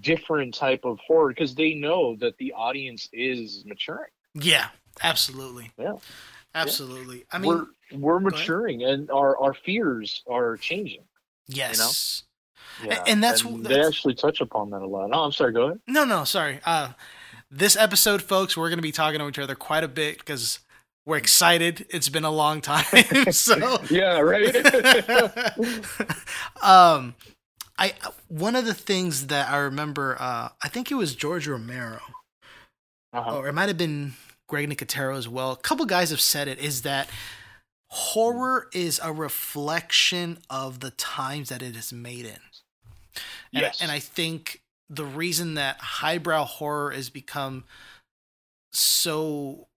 different 0.00 0.54
type 0.54 0.84
of 0.84 0.98
horror 1.06 1.30
because 1.30 1.54
they 1.54 1.74
know 1.74 2.16
that 2.16 2.36
the 2.38 2.52
audience 2.52 3.08
is 3.12 3.64
maturing. 3.66 4.10
yeah, 4.34 4.68
absolutely. 5.02 5.72
Yeah. 5.78 5.94
Absolutely. 6.54 7.24
I 7.30 7.38
mean, 7.38 7.48
we're 7.48 7.66
we're 7.92 8.20
maturing, 8.20 8.82
and 8.82 9.10
our 9.10 9.36
our 9.38 9.54
fears 9.54 10.22
are 10.28 10.56
changing. 10.56 11.02
yes. 11.46 12.24
Yeah, 12.84 13.02
and 13.06 13.22
that's- 13.22 13.42
they 13.42 13.56
that's- 13.68 13.86
actually 13.86 14.14
touch 14.14 14.40
upon 14.40 14.70
that 14.70 14.80
a 14.80 14.86
lot. 14.86 15.10
Oh, 15.12 15.24
I'm 15.24 15.32
sorry. 15.32 15.52
Go 15.52 15.66
ahead. 15.66 15.80
No, 15.86 16.04
no, 16.04 16.24
sorry. 16.24 16.60
Uh, 16.64 16.92
this 17.50 17.76
episode, 17.76 18.22
folks, 18.22 18.56
we're 18.56 18.68
going 18.68 18.78
to 18.78 18.82
be 18.82 18.92
talking 18.92 19.18
to 19.18 19.28
each 19.28 19.38
other 19.38 19.54
quite 19.54 19.84
a 19.84 19.88
bit 19.88 20.18
because 20.18 20.60
we're 21.04 21.18
excited. 21.18 21.86
It's 21.90 22.08
been 22.08 22.24
a 22.24 22.30
long 22.30 22.62
time. 22.62 22.84
so, 23.32 23.78
Yeah, 23.90 24.20
right. 24.20 24.54
um, 26.62 27.14
I 27.78 27.94
one 28.28 28.56
of 28.56 28.64
the 28.64 28.74
things 28.74 29.26
that 29.26 29.50
I 29.50 29.58
remember, 29.58 30.16
uh, 30.18 30.48
I 30.62 30.68
think 30.68 30.90
it 30.90 30.94
was 30.94 31.14
George 31.14 31.46
Romero, 31.48 32.00
uh-huh. 33.12 33.36
or 33.38 33.48
it 33.48 33.52
might 33.52 33.68
have 33.68 33.78
been 33.78 34.14
Greg 34.50 34.68
Nicotero 34.68 35.16
as 35.16 35.28
well. 35.28 35.52
A 35.52 35.56
couple 35.56 35.86
guys 35.86 36.10
have 36.10 36.20
said 36.20 36.48
it. 36.48 36.58
Is 36.58 36.82
that 36.82 37.08
horror 37.88 38.68
is 38.72 39.00
a 39.02 39.12
reflection 39.12 40.38
of 40.50 40.80
the 40.80 40.90
times 40.90 41.48
that 41.48 41.62
it 41.62 41.74
is 41.76 41.92
made 41.92 42.24
in. 42.26 42.32
And, 43.52 43.62
Yes. 43.62 43.80
and 43.80 43.90
I 43.90 43.98
think 44.00 44.62
the 44.88 45.04
reason 45.04 45.54
that 45.54 45.78
highbrow 45.78 46.44
horror 46.44 46.90
has 46.90 47.10
become 47.10 47.64
so 48.72 49.68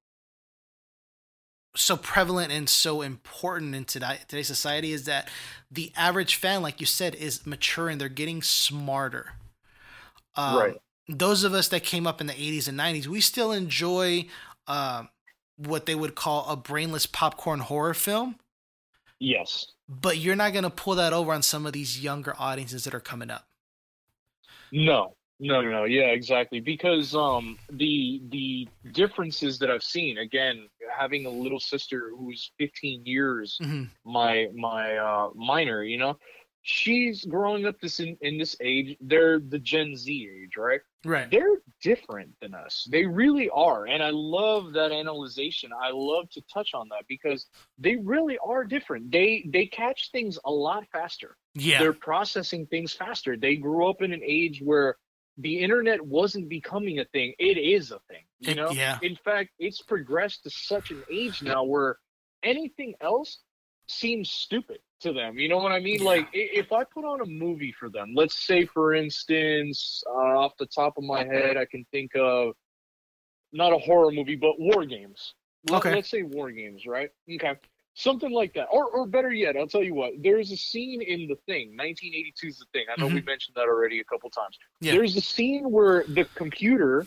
so 1.75 1.97
prevalent 1.97 2.51
and 2.51 2.69
so 2.69 3.01
important 3.01 3.73
in 3.73 3.83
today, 3.83 4.19
today's 4.27 4.45
society 4.45 4.91
is 4.91 5.05
that 5.05 5.27
the 5.71 5.91
average 5.95 6.35
fan, 6.35 6.61
like 6.61 6.79
you 6.79 6.85
said, 6.85 7.15
is 7.15 7.47
mature 7.47 7.89
and 7.89 7.99
they're 7.99 8.09
getting 8.09 8.43
smarter. 8.43 9.33
Um, 10.35 10.55
Right. 10.57 10.81
Those 11.09 11.43
of 11.43 11.53
us 11.53 11.67
that 11.69 11.83
came 11.83 12.05
up 12.07 12.21
in 12.21 12.27
the 12.27 12.33
80s 12.33 12.67
and 12.67 12.77
90s, 12.77 13.07
we 13.07 13.19
still 13.21 13.51
enjoy 13.51 14.27
um, 14.67 15.09
what 15.57 15.85
they 15.85 15.95
would 15.95 16.15
call 16.15 16.47
a 16.49 16.55
brainless 16.55 17.05
popcorn 17.05 17.59
horror 17.59 17.93
film, 17.93 18.35
yes. 19.19 19.67
but 19.87 20.17
you're 20.17 20.35
not 20.35 20.51
going 20.53 20.63
to 20.63 20.69
pull 20.69 20.95
that 20.95 21.13
over 21.13 21.31
on 21.33 21.41
some 21.41 21.65
of 21.65 21.73
these 21.73 22.01
younger 22.03 22.33
audiences 22.39 22.83
that 22.85 22.93
are 22.93 22.99
coming 22.99 23.29
up. 23.29 23.47
No, 24.71 25.15
no, 25.39 25.61
no, 25.61 25.69
no. 25.69 25.83
Yeah, 25.83 26.07
exactly. 26.07 26.59
Because 26.59 27.13
um, 27.15 27.57
the 27.71 28.21
the 28.29 28.67
differences 28.91 29.59
that 29.59 29.69
I've 29.69 29.83
seen, 29.83 30.17
again, 30.17 30.67
having 30.97 31.25
a 31.25 31.29
little 31.29 31.59
sister 31.59 32.11
who's 32.17 32.51
15 32.57 33.05
years 33.05 33.57
Mhm. 33.61 33.89
my 34.05 34.47
my 34.55 34.97
uh, 34.97 35.29
minor, 35.35 35.83
you 35.83 35.97
know, 35.97 36.17
she's 36.63 37.23
growing 37.25 37.65
up 37.65 37.79
this 37.79 37.99
in, 37.99 38.17
in 38.21 38.37
this 38.37 38.55
age. 38.61 38.97
They're 39.01 39.39
the 39.39 39.59
Gen 39.59 39.95
Z 39.95 40.29
age, 40.43 40.57
right? 40.57 40.79
Right. 41.05 41.29
They're 41.29 41.61
different 41.81 42.31
than 42.41 42.53
us. 42.55 42.87
They 42.89 43.05
really 43.05 43.49
are, 43.49 43.85
and 43.85 44.01
I 44.01 44.09
love 44.11 44.73
that 44.73 44.91
analyzation. 44.91 45.71
I 45.73 45.91
love 45.93 46.29
to 46.31 46.41
touch 46.53 46.73
on 46.73 46.87
that 46.89 47.03
because 47.07 47.45
they 47.77 47.97
really 47.97 48.37
are 48.43 48.63
different. 48.63 49.11
They 49.11 49.45
they 49.51 49.65
catch 49.67 50.11
things 50.11 50.39
a 50.45 50.51
lot 50.51 50.85
faster 50.91 51.35
Yeah. 51.55 51.79
they're 51.79 51.93
processing 51.93 52.65
things 52.67 52.93
faster. 52.93 53.35
They 53.37 53.57
grew 53.57 53.89
up 53.89 54.01
in 54.01 54.13
an 54.13 54.21
age 54.23 54.61
where 54.63 54.95
the 55.37 55.59
internet 55.59 55.99
wasn't 56.01 56.47
becoming 56.47 56.99
a 56.99 57.05
thing. 57.05 57.33
It 57.39 57.57
is 57.57 57.91
a 57.91 57.99
thing. 58.07 58.23
You 58.39 58.51
It- 58.51 58.55
know? 58.55 58.71
yeah. 58.71 58.99
In 59.01 59.15
fact, 59.17 59.49
it's 59.59 59.81
progressed 59.81 60.43
to 60.43 60.49
such 60.49 60.91
an 60.91 61.03
age 61.11 61.41
now 61.41 61.63
where 61.63 61.97
anything 62.43 62.93
else 63.01 63.39
seems 63.87 64.29
stupid 64.29 64.79
to 65.01 65.13
them. 65.13 65.37
You 65.37 65.49
know 65.49 65.57
what 65.57 65.71
I 65.71 65.79
mean? 65.79 65.99
Yeah. 65.99 66.05
Like 66.05 66.27
if 66.33 66.71
I 66.71 66.83
put 66.83 67.05
on 67.05 67.21
a 67.21 67.25
movie 67.25 67.71
for 67.77 67.89
them, 67.89 68.13
let's 68.15 68.41
say 68.43 68.65
for 68.65 68.93
instance, 68.93 70.03
uh, 70.07 70.39
off 70.39 70.53
the 70.57 70.65
top 70.65 70.97
of 70.97 71.03
my 71.03 71.23
head, 71.25 71.57
I 71.57 71.65
can 71.65 71.85
think 71.91 72.11
of 72.15 72.53
not 73.51 73.73
a 73.73 73.77
horror 73.77 74.11
movie, 74.11 74.35
but 74.35 74.59
war 74.59 74.85
games. 74.85 75.33
Let- 75.69 75.79
Okay. 75.79 75.95
Let's 75.95 76.09
say 76.09 76.23
war 76.23 76.51
games, 76.51 76.85
right? 76.85 77.09
Okay. 77.29 77.53
Something 77.95 78.31
like 78.31 78.53
that. 78.55 78.65
Or, 78.71 78.85
or 78.89 79.05
better 79.05 79.31
yet, 79.31 79.55
I'll 79.55 79.67
tell 79.67 79.83
you 79.83 79.93
what, 79.93 80.13
there's 80.21 80.51
a 80.51 80.57
scene 80.57 81.01
in 81.01 81.27
The 81.27 81.35
Thing, 81.45 81.69
1982 81.77 82.47
is 82.47 82.57
The 82.57 82.65
Thing. 82.73 82.85
I 82.91 82.99
know 82.99 83.05
we 83.07 83.21
mentioned 83.21 83.55
that 83.55 83.67
already 83.69 83.99
a 83.99 84.03
couple 84.03 84.29
times. 84.31 84.57
Yeah. 84.81 84.93
There's 84.93 85.15
a 85.15 85.21
scene 85.21 85.69
where 85.71 86.03
the 86.07 86.25
computer, 86.35 87.05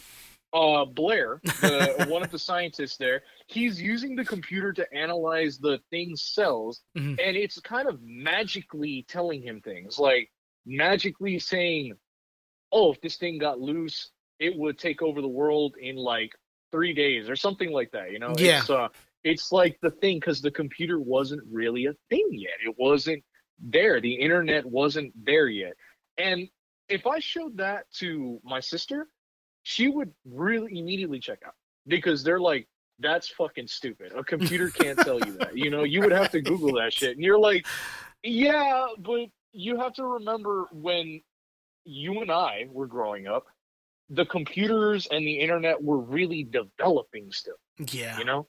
uh, 0.52 0.85
Blair, 0.85 1.40
the, 1.44 2.06
one 2.10 2.23
of 2.23 2.31
the 2.31 2.39
scientists 2.39 2.97
there, 2.97 3.23
he's 3.47 3.81
using 3.81 4.16
the 4.16 4.24
computer 4.24 4.73
to 4.73 4.93
analyze 4.94 5.59
the 5.59 5.78
Thing's 5.90 6.23
cells, 6.23 6.82
Mhm. 6.97 7.18
and 7.23 7.36
it's 7.36 7.60
kind 7.60 7.89
of 7.89 8.01
magically 8.02 9.05
telling 9.09 9.43
him 9.43 9.60
things, 9.60 9.98
like 9.98 10.31
magically 10.64 11.39
saying, 11.39 11.94
oh, 12.73 12.93
if 12.93 13.01
this 13.01 13.16
thing 13.16 13.39
got 13.39 13.60
loose, 13.60 14.10
it 14.39 14.56
would 14.56 14.78
take 14.78 15.02
over 15.02 15.20
the 15.23 15.28
world 15.28 15.77
in 15.81 15.97
like 15.97 16.32
three 16.73 16.93
days 16.93 17.28
or 17.28 17.36
something 17.36 17.70
like 17.70 17.90
that. 17.93 18.10
You 18.12 18.18
know, 18.18 18.35
Yeah. 18.39 18.60
It's, 18.60 18.70
uh, 18.70 18.89
it's 19.24 19.52
like 19.52 19.78
the 19.81 19.90
thing 19.90 20.18
because 20.18 20.40
the 20.43 20.51
computer 20.51 21.01
wasn't 21.01 21.43
really 21.51 21.86
a 21.86 21.94
thing 22.10 22.28
yet. 22.32 22.55
It 22.64 22.74
wasn't 22.78 23.24
there. 23.59 24.01
The 24.01 24.14
internet 24.14 24.64
wasn't 24.66 25.12
there 25.24 25.48
yet. 25.48 25.74
And 26.18 26.48
if 26.89 27.06
I 27.06 27.18
showed 27.20 27.56
that 27.56 27.90
to 27.98 28.40
my 28.44 28.60
sister, 28.60 29.09
she 29.68 29.88
would 29.88 30.12
really 30.24 30.78
immediately 30.78 31.18
check 31.18 31.40
out 31.44 31.55
because 31.88 32.22
they're 32.22 32.38
like, 32.38 32.68
that's 33.01 33.28
fucking 33.30 33.66
stupid. 33.66 34.12
A 34.16 34.22
computer 34.22 34.70
can't 34.70 34.97
tell 34.97 35.18
you 35.18 35.32
that. 35.38 35.59
You 35.59 35.70
know, 35.70 35.82
you 35.82 36.01
would 36.02 36.12
have 36.12 36.30
to 36.30 36.40
Google 36.40 36.72
that 36.74 36.93
shit. 36.93 37.16
And 37.16 37.20
you're 37.24 37.38
like, 37.38 37.66
yeah, 38.22 38.86
but 39.01 39.26
you 39.51 39.76
have 39.76 39.93
to 39.94 40.05
remember 40.05 40.66
when 40.72 41.20
you 41.84 42.20
and 42.20 42.30
I 42.30 42.68
were 42.70 42.86
growing 42.86 43.26
up, 43.26 43.47
the 44.09 44.24
computers 44.26 45.09
and 45.10 45.26
the 45.26 45.34
internet 45.40 45.82
were 45.82 45.98
really 45.98 46.44
developing 46.44 47.32
still, 47.32 47.56
Yeah. 47.90 48.18
you 48.18 48.24
know? 48.24 48.47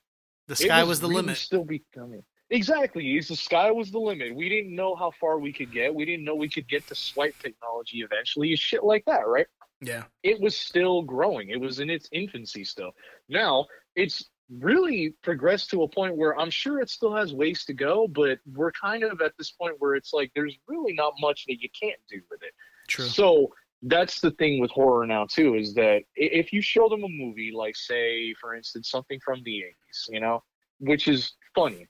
the 0.47 0.55
sky 0.55 0.83
was, 0.83 0.99
the 0.99 1.07
really 1.07 1.21
limit. 1.23 1.37
Still 1.37 1.65
becoming 1.65 2.23
exactly. 2.51 3.17
It's 3.17 3.29
the 3.29 3.35
sky 3.35 3.71
was 3.71 3.89
the 3.89 3.99
limit. 3.99 4.35
We 4.35 4.49
didn't 4.49 4.75
know 4.75 4.95
how 4.95 5.11
far 5.19 5.39
we 5.39 5.51
could 5.51 5.71
get. 5.73 5.93
We 5.93 6.05
didn't 6.05 6.25
know 6.25 6.35
we 6.35 6.47
could 6.47 6.69
get 6.69 6.85
to 6.87 6.95
swipe 6.95 7.35
technology 7.39 8.01
eventually. 8.01 8.55
Shit 8.55 8.83
like 8.83 9.03
that, 9.05 9.27
right? 9.27 9.47
Yeah. 9.81 10.03
It 10.23 10.39
was 10.39 10.57
still 10.57 11.03
growing. 11.03 11.49
It 11.49 11.59
was 11.59 11.79
in 11.79 11.89
its 11.89 12.09
infancy 12.11 12.63
still. 12.63 12.91
Now 13.29 13.65
it's 13.95 14.25
really 14.49 15.13
progressed 15.23 15.69
to 15.71 15.83
a 15.83 15.87
point 15.87 16.15
where 16.15 16.39
I'm 16.39 16.49
sure 16.49 16.79
it 16.79 16.89
still 16.89 17.15
has 17.15 17.33
ways 17.33 17.65
to 17.65 17.73
go, 17.73 18.07
but 18.07 18.39
we're 18.45 18.71
kind 18.71 19.03
of 19.03 19.21
at 19.21 19.33
this 19.37 19.51
point 19.51 19.75
where 19.79 19.95
it's 19.95 20.13
like 20.13 20.31
there's 20.35 20.57
really 20.67 20.93
not 20.93 21.13
much 21.19 21.45
that 21.47 21.61
you 21.61 21.69
can't 21.79 21.99
do 22.09 22.21
with 22.29 22.41
it. 22.43 22.53
True. 22.87 23.05
So 23.05 23.51
that's 23.83 24.19
the 24.21 24.31
thing 24.31 24.59
with 24.59 24.71
horror 24.71 25.05
now 25.05 25.25
too 25.25 25.55
is 25.55 25.73
that 25.75 26.01
if 26.15 26.51
you 26.51 26.61
show 26.61 26.89
them 26.89 27.03
a 27.03 27.07
movie 27.07 27.51
like 27.53 27.75
say 27.75 28.33
for 28.41 28.55
instance 28.55 28.89
something 28.89 29.19
from 29.23 29.43
the 29.43 29.63
80s 29.91 30.09
you 30.09 30.19
know 30.19 30.43
which 30.79 31.07
is 31.07 31.33
funny 31.53 31.87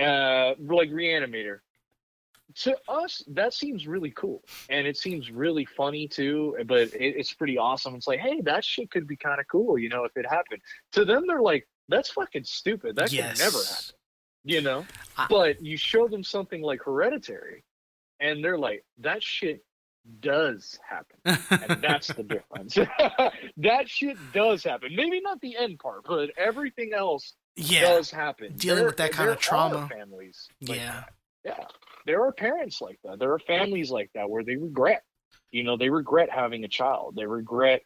uh 0.00 0.54
like 0.58 0.88
reanimator 0.90 1.58
to 2.54 2.76
us 2.88 3.22
that 3.28 3.52
seems 3.52 3.86
really 3.86 4.10
cool 4.12 4.42
and 4.70 4.86
it 4.86 4.96
seems 4.96 5.30
really 5.30 5.64
funny 5.64 6.08
too 6.08 6.56
but 6.66 6.88
it, 6.94 7.14
it's 7.16 7.32
pretty 7.32 7.58
awesome 7.58 7.94
it's 7.94 8.06
like 8.06 8.20
hey 8.20 8.40
that 8.40 8.64
shit 8.64 8.90
could 8.90 9.06
be 9.06 9.16
kind 9.16 9.38
of 9.38 9.46
cool 9.48 9.78
you 9.78 9.88
know 9.88 10.04
if 10.04 10.16
it 10.16 10.24
happened 10.26 10.60
to 10.92 11.04
them 11.04 11.24
they're 11.26 11.42
like 11.42 11.68
that's 11.88 12.10
fucking 12.10 12.44
stupid 12.44 12.96
that 12.96 13.12
Yes. 13.12 13.32
could 13.32 13.38
never 13.44 13.58
happen 13.58 13.94
you 14.44 14.60
know 14.62 14.86
I- 15.16 15.26
but 15.28 15.62
you 15.62 15.76
show 15.76 16.08
them 16.08 16.24
something 16.24 16.62
like 16.62 16.82
hereditary 16.82 17.64
and 18.20 18.42
they're 18.42 18.58
like 18.58 18.84
that 18.98 19.22
shit 19.22 19.62
does 20.20 20.78
happen 20.88 21.38
and 21.50 21.82
that's 21.82 22.06
the 22.08 22.22
difference. 22.22 22.74
that 23.58 23.88
shit 23.90 24.16
does 24.32 24.64
happen. 24.64 24.94
Maybe 24.96 25.20
not 25.20 25.38
the 25.42 25.54
end 25.56 25.78
part, 25.80 26.04
but 26.06 26.30
everything 26.38 26.92
else 26.96 27.34
yeah. 27.56 27.82
does 27.82 28.10
happen. 28.10 28.54
Dealing 28.56 28.86
with 28.86 28.96
that 28.96 29.12
kind 29.12 29.28
of 29.28 29.38
trauma. 29.38 29.86
families. 29.92 30.48
like 30.66 30.78
Yeah. 30.78 31.02
that. 31.04 31.12
Yeah, 31.44 31.64
there 32.08 32.24
are 32.24 32.32
parents 32.32 32.80
like 32.80 32.98
that. 33.04 33.18
There 33.18 33.34
are 33.34 33.38
families 33.38 33.90
like 33.90 34.10
that 34.14 34.30
where 34.30 34.42
they 34.42 34.56
regret. 34.56 35.02
You 35.50 35.62
know, 35.62 35.76
they 35.76 35.90
regret 35.90 36.30
having 36.30 36.64
a 36.64 36.68
child. 36.68 37.16
They 37.16 37.26
regret 37.26 37.82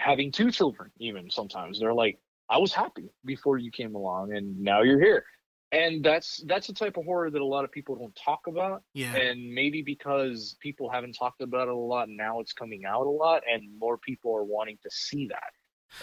having 0.00 0.32
two 0.32 0.50
children. 0.50 0.90
Even 0.98 1.30
sometimes 1.30 1.78
they're 1.78 1.92
like, 1.92 2.18
"I 2.48 2.56
was 2.56 2.72
happy 2.72 3.10
before 3.22 3.58
you 3.58 3.70
came 3.70 3.94
along, 3.94 4.34
and 4.34 4.58
now 4.60 4.80
you're 4.80 4.98
here." 4.98 5.26
And 5.72 6.02
that's 6.02 6.42
that's 6.46 6.68
the 6.68 6.72
type 6.72 6.96
of 6.96 7.04
horror 7.04 7.30
that 7.30 7.40
a 7.40 7.44
lot 7.44 7.64
of 7.64 7.70
people 7.70 7.96
don't 7.96 8.16
talk 8.16 8.46
about. 8.46 8.82
Yeah. 8.94 9.14
And 9.14 9.52
maybe 9.52 9.82
because 9.82 10.56
people 10.60 10.88
haven't 10.88 11.12
talked 11.12 11.42
about 11.42 11.68
it 11.68 11.74
a 11.74 11.76
lot, 11.76 12.08
now 12.08 12.40
it's 12.40 12.54
coming 12.54 12.86
out 12.86 13.06
a 13.06 13.10
lot, 13.10 13.42
and 13.46 13.78
more 13.78 13.98
people 13.98 14.34
are 14.34 14.44
wanting 14.44 14.78
to 14.84 14.90
see 14.90 15.28
that. 15.28 15.52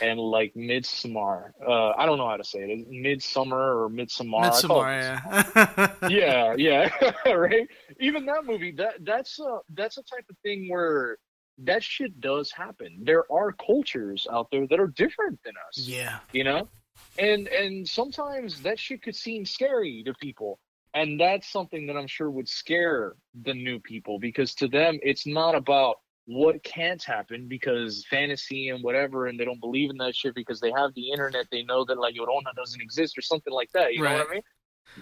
And 0.02 0.20
like 0.20 0.56
Midsummer, 0.56 1.54
uh, 1.66 1.90
I 1.90 2.06
don't 2.06 2.18
know 2.18 2.28
how 2.28 2.38
to 2.38 2.44
say 2.44 2.60
it. 2.60 2.88
Midsummer 2.90 3.84
or 3.84 3.90
Midsummer. 3.90 4.38
I 4.38 4.50
call 4.62 4.84
it 4.84 4.86
Midsommar, 4.86 6.10
yeah. 6.10 6.56
yeah, 6.58 6.90
yeah, 6.96 7.12
right. 7.34 7.68
Even 8.00 8.26
that 8.28 8.46
movie, 8.46 8.72
that 8.74 9.04
that's 9.04 9.40
a 9.40 9.60
that's 9.74 9.98
a 9.98 10.04
type 10.04 10.26
of 10.30 10.38
thing 10.44 10.70
where 10.70 11.18
that 11.60 11.84
shit 11.84 12.20
does 12.22 12.52
happen. 12.52 13.00
There 13.04 13.32
are 13.32 13.52
cultures 13.52 14.26
out 14.32 14.48
there 14.52 14.68
that 14.68 14.80
are 14.80 14.88
different 14.88 15.40
than 15.44 15.54
us. 15.68 15.78
yeah. 15.78 16.20
You 16.32 16.44
know, 16.46 16.70
and 17.18 17.48
and 17.48 17.88
sometimes 17.88 18.62
that 18.62 18.80
shit 18.80 19.02
could 19.02 19.16
seem 19.16 19.46
scary 19.46 20.04
to 20.06 20.14
people, 20.16 20.60
and 20.94 21.20
that's 21.20 21.52
something 21.52 21.88
that 21.88 21.98
I'm 21.98 22.08
sure 22.08 22.30
would 22.32 22.50
scare 22.50 23.16
the 23.44 23.54
new 23.54 23.80
people 23.80 24.20
because 24.20 24.56
to 24.56 24.68
them 24.68 25.00
it's 25.04 25.28
not 25.28 25.56
about 25.56 25.98
what 26.34 26.64
can't 26.64 27.04
happen 27.04 27.48
because 27.48 28.06
fantasy 28.10 28.70
and 28.70 28.84
whatever, 28.84 29.28
and 29.28 29.40
they 29.40 29.46
don't 29.46 29.60
believe 29.60 29.90
in 29.90 29.98
that 29.98 30.16
shit 30.16 30.34
because 30.34 30.60
they 30.60 30.72
have 30.72 30.94
the 30.94 31.12
internet. 31.12 31.46
They 31.52 31.64
know 31.64 31.84
that 31.86 31.98
like 32.00 32.16
Llorona 32.16 32.54
doesn't 32.56 32.82
exist 32.82 33.18
or 33.18 33.22
something 33.22 33.52
like 33.54 33.70
that. 33.74 33.94
You 33.94 34.04
know 34.04 34.12
what 34.14 34.16
I 34.16 34.24
Right. 34.24 34.30
mean? 34.32 34.42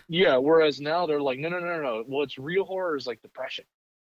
Yeah. 0.07 0.38
Whereas 0.38 0.80
now 0.81 1.06
they're 1.06 1.22
like, 1.22 1.39
no, 1.39 1.49
no, 1.49 1.60
no, 1.60 1.68
no, 1.68 1.81
no. 1.81 2.03
What's 2.07 2.38
real 2.38 2.64
horror 2.65 2.95
is 2.95 3.06
like 3.07 3.22
depression 3.22 3.65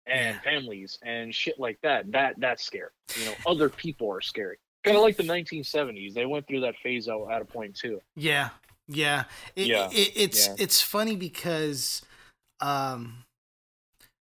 and 0.08 0.36
Yeah. 0.36 0.42
families 0.42 0.98
and 1.04 1.34
shit 1.34 1.60
like 1.60 1.80
that. 1.84 2.12
That 2.12 2.36
that's 2.40 2.64
scary. 2.64 2.90
You 3.18 3.26
know, 3.26 3.36
other 3.46 3.70
people 3.70 4.12
are 4.12 4.22
scary. 4.22 4.58
Kind 4.84 4.98
of 4.98 5.04
like 5.04 5.16
the 5.18 5.24
1970s. 5.24 6.14
They 6.14 6.26
went 6.26 6.48
through 6.48 6.62
that 6.62 6.76
phase 6.84 7.08
out 7.08 7.30
at 7.32 7.42
a 7.42 7.46
point 7.46 7.76
too. 7.76 8.02
Yeah, 8.16 8.50
yeah. 8.88 9.26
It, 9.56 9.68
Yeah, 9.68 9.90
It, 9.92 10.12
it's 10.16 10.48
yeah. 10.48 10.56
it's 10.58 10.82
funny 10.82 11.16
because, 11.16 12.02
um, 12.60 13.24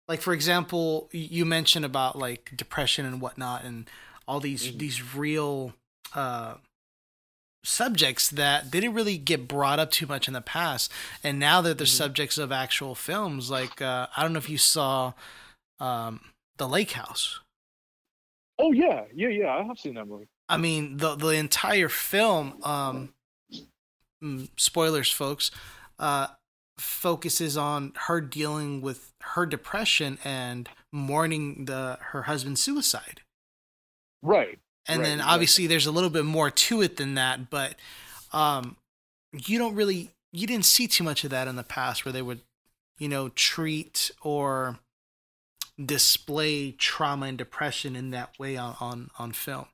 like 0.08 0.22
for 0.22 0.34
example, 0.34 1.10
you 1.12 1.46
mentioned 1.46 1.86
about 1.86 2.18
like 2.18 2.52
depression 2.56 3.06
and 3.06 3.20
whatnot, 3.22 3.64
and 3.64 3.90
all 4.28 4.40
these 4.40 4.72
Mhm. 4.72 4.80
these 4.80 5.16
real 5.16 5.74
uh 6.14 6.56
subjects 7.64 8.30
that 8.30 8.72
didn't 8.72 8.94
really 8.94 9.18
get 9.18 9.48
brought 9.48 9.80
up 9.80 9.92
too 9.92 10.06
much 10.08 10.28
in 10.28 10.34
the 10.34 10.42
past, 10.42 10.92
and 11.24 11.38
now 11.40 11.60
that 11.62 11.78
they're 11.78 11.88
Mhm. 11.88 11.98
subjects 11.98 12.38
of 12.38 12.52
actual 12.52 12.96
films. 12.96 13.50
Like 13.50 13.82
uh, 13.82 14.08
I 14.16 14.24
don't 14.24 14.34
know 14.34 14.40
if 14.40 14.50
you 14.50 14.58
saw, 14.58 15.14
um, 15.80 16.32
the 16.58 16.68
Lake 16.68 16.92
House. 16.92 17.40
Oh 18.60 18.72
yeah, 18.72 19.06
yeah, 19.14 19.28
yeah. 19.28 19.54
I 19.54 19.64
have 19.64 19.78
seen 19.78 19.96
that 19.96 20.06
movie. 20.08 20.28
I 20.50 20.58
mean, 20.58 20.98
the 20.98 21.16
the 21.16 21.30
entire 21.30 21.90
film, 21.90 22.60
um, 22.64 23.14
mm, 24.24 24.50
spoilers, 24.56 25.12
folks, 25.12 25.52
uh, 26.00 26.28
focuses 26.78 27.58
on 27.58 27.94
her 28.08 28.22
dealing 28.22 28.82
with 28.82 29.14
her 29.22 29.46
depression 29.46 30.18
and 30.24 30.70
mourning 30.92 31.66
the 31.66 31.98
her 32.12 32.24
husband's 32.24 32.62
suicide. 32.62 33.22
Right. 34.22 34.60
And 34.88 35.00
Right, 35.00 35.06
then 35.06 35.14
exactly. 35.16 35.34
obviously 35.34 35.68
there's 35.68 35.86
a 35.86 35.92
little 35.92 36.10
bit 36.10 36.26
more 36.26 36.50
to 36.50 36.82
it 36.82 36.98
than 36.98 37.16
that, 37.16 37.50
but 37.50 37.76
um, 38.32 38.78
you 39.34 39.58
don't 39.58 39.76
really 39.76 40.12
you 40.32 40.48
didn't 40.48 40.66
see 40.66 40.88
too 40.88 41.04
much 41.04 41.24
of 41.24 41.30
that 41.32 41.48
in 41.48 41.56
the 41.56 41.64
past 41.64 42.06
where 42.06 42.12
they 42.12 42.22
would, 42.22 42.42
you 43.00 43.10
know, 43.10 43.30
treat 43.30 44.12
or 44.22 44.80
display 45.84 46.72
trauma 46.72 47.28
and 47.28 47.38
depression 47.38 47.96
in 47.96 48.12
that 48.12 48.38
way 48.40 48.56
on 48.58 48.76
on, 48.80 49.10
on 49.20 49.32
film. 49.32 49.66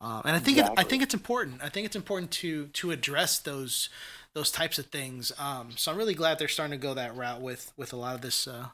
Um, 0.00 0.22
and 0.24 0.36
I 0.36 0.38
think 0.38 0.58
it, 0.58 0.66
I 0.76 0.84
think 0.84 1.02
it's 1.02 1.14
important. 1.14 1.62
I 1.62 1.68
think 1.68 1.84
it's 1.84 1.96
important 1.96 2.30
to 2.32 2.68
to 2.68 2.90
address 2.90 3.38
those 3.38 3.88
those 4.34 4.50
types 4.50 4.78
of 4.78 4.86
things. 4.86 5.32
Um, 5.38 5.70
so 5.76 5.90
I'm 5.90 5.98
really 5.98 6.14
glad 6.14 6.38
they're 6.38 6.48
starting 6.48 6.78
to 6.78 6.82
go 6.82 6.94
that 6.94 7.16
route 7.16 7.40
with 7.40 7.72
with 7.76 7.92
a 7.92 7.96
lot 7.96 8.14
of 8.14 8.20
this 8.20 8.46
uh, 8.46 8.68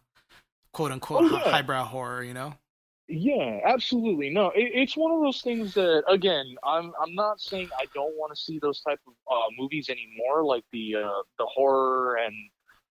quote 0.73 0.93
unquote 0.93 1.33
Oh, 1.33 1.37
yeah. 1.37 1.51
highbrow 1.51 1.85
horror. 1.85 2.23
You 2.23 2.35
know? 2.35 2.55
Yeah, 3.09 3.61
absolutely. 3.65 4.31
No, 4.31 4.47
it, 4.49 4.71
it's 4.75 4.97
one 4.97 5.13
of 5.13 5.21
those 5.21 5.43
things 5.43 5.75
that 5.75 6.05
again, 6.09 6.55
I'm 6.65 6.93
I'm 7.01 7.15
not 7.15 7.41
saying 7.41 7.69
I 7.79 7.85
don't 7.95 8.17
want 8.17 8.35
to 8.35 8.41
see 8.41 8.59
those 8.59 8.81
type 8.81 9.01
of 9.07 9.13
uh, 9.31 9.49
movies 9.59 9.89
anymore, 9.91 10.45
like 10.45 10.65
the 10.73 10.97
uh, 10.97 11.23
the 11.39 11.47
horror 11.47 12.17
and 12.17 12.35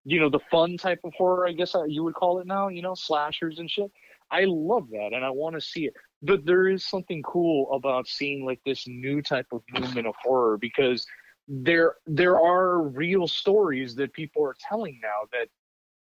you 0.04 0.20
know 0.20 0.30
the 0.30 0.40
fun 0.50 0.76
type 0.76 1.00
of 1.04 1.12
horror, 1.14 1.48
I 1.48 1.52
guess 1.52 1.74
uh, 1.74 1.84
you 1.84 2.04
would 2.04 2.14
call 2.14 2.38
it 2.38 2.46
now. 2.46 2.68
You 2.68 2.82
know, 2.82 2.94
slashers 2.94 3.58
and 3.58 3.70
shit. 3.70 3.90
I 4.30 4.44
love 4.46 4.88
that, 4.90 5.10
and 5.12 5.24
I 5.24 5.30
want 5.30 5.54
to 5.54 5.60
see 5.60 5.86
it. 5.86 5.94
But 6.22 6.46
there 6.46 6.68
is 6.68 6.86
something 6.86 7.22
cool 7.22 7.72
about 7.72 8.06
seeing 8.06 8.44
like 8.44 8.60
this 8.64 8.86
new 8.86 9.20
type 9.20 9.46
of 9.52 9.62
movement 9.72 10.06
of 10.06 10.14
horror 10.22 10.56
because 10.58 11.06
there 11.48 11.96
there 12.06 12.40
are 12.40 12.82
real 12.82 13.26
stories 13.26 13.94
that 13.96 14.12
people 14.12 14.44
are 14.44 14.54
telling 14.60 14.98
now 15.02 15.28
that 15.32 15.48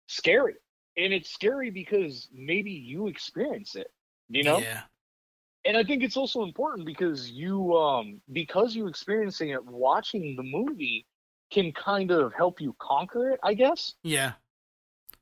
scary, 0.07 0.55
and 0.97 1.13
it's 1.13 1.29
scary 1.31 1.69
because 1.69 2.29
maybe 2.33 2.71
you 2.71 3.07
experience 3.07 3.75
it 3.75 3.91
you 4.29 4.43
know 4.43 4.63
Yeah. 4.63 4.83
and 5.65 5.77
i 5.77 5.83
think 5.83 6.03
it's 6.03 6.17
also 6.17 6.43
important 6.43 6.85
because 6.85 7.31
you 7.31 7.75
um 7.75 8.21
because 8.33 8.75
you 8.75 8.87
experiencing 8.87 9.49
it 9.49 9.63
watching 9.65 10.35
the 10.35 10.43
movie 10.43 11.05
can 11.51 11.71
kind 11.73 12.11
of 12.11 12.33
help 12.33 12.59
you 12.61 12.75
conquer 12.79 13.31
it 13.31 13.39
i 13.43 13.53
guess 13.53 13.95
Yeah. 14.03 14.33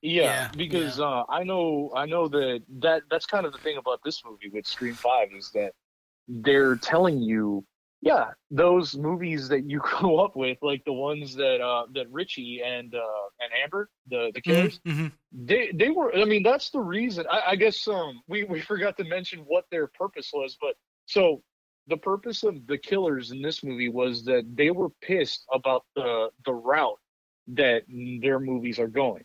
yeah, 0.01 0.45
Yeah, 0.47 0.49
because 0.55 0.99
uh 0.99 1.23
i 1.29 1.43
know 1.43 1.91
i 1.95 2.05
know 2.05 2.27
that 2.27 2.61
that 2.79 3.03
that's 3.09 3.25
kind 3.25 3.45
of 3.45 3.51
the 3.51 3.59
thing 3.59 3.77
about 3.77 3.99
this 4.03 4.23
movie 4.25 4.49
with 4.49 4.65
scream 4.65 4.97
5 4.97 5.29
is 5.37 5.51
that 5.53 5.73
they're 6.27 6.75
telling 6.75 7.19
you 7.21 7.65
yeah 8.01 8.27
those 8.51 8.95
movies 8.95 9.47
that 9.49 9.69
you 9.69 9.79
grew 9.83 10.17
up 10.17 10.35
with 10.35 10.57
like 10.61 10.83
the 10.85 10.93
ones 10.93 11.35
that 11.35 11.61
uh 11.61 11.85
that 11.93 12.09
richie 12.11 12.61
and 12.63 12.93
uh 12.93 12.99
and 13.41 13.51
amber 13.63 13.89
the 14.09 14.31
the 14.33 14.41
killers 14.41 14.79
hmm 14.85 15.07
they 15.31 15.71
they 15.73 15.89
were 15.89 16.15
i 16.15 16.23
mean 16.23 16.41
that's 16.41 16.69
the 16.69 16.79
reason 16.79 17.25
i, 17.29 17.41
I 17.47 17.55
guess 17.55 17.87
um 17.87 18.21
we, 18.27 18.43
we 18.45 18.61
forgot 18.71 18.97
to 18.97 19.03
mention 19.03 19.39
what 19.39 19.65
their 19.71 19.87
purpose 19.87 20.31
was 20.33 20.57
but 20.59 20.75
so 21.05 21.41
the 21.87 21.97
purpose 21.97 22.43
of 22.43 22.65
the 22.67 22.77
killers 22.77 23.31
in 23.31 23.41
this 23.41 23.63
movie 23.63 23.89
was 23.89 24.23
that 24.25 24.43
they 24.55 24.71
were 24.71 24.89
pissed 25.01 25.45
about 25.53 25.83
the 25.95 26.29
the 26.45 26.53
route 26.53 26.99
that 27.47 27.83
their 28.21 28.39
movies 28.39 28.79
are 28.79 28.87
going 28.87 29.23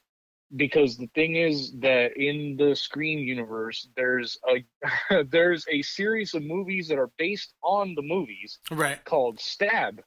because 0.57 0.97
the 0.97 1.09
thing 1.15 1.37
is 1.37 1.73
that 1.81 2.17
in 2.17 2.57
the 2.57 2.75
scream 2.77 3.19
universe 3.21 3.89
there's 3.97 4.39
a 4.49 5.25
there's 5.31 5.65
a 5.71 5.83
series 5.83 6.35
of 6.35 6.43
movies 6.43 6.89
that 6.89 6.99
are 6.99 7.11
based 7.19 7.55
on 7.63 7.95
the 7.95 8.03
movies 8.03 8.59
Right. 8.71 9.03
called 9.05 9.41
stab 9.41 10.03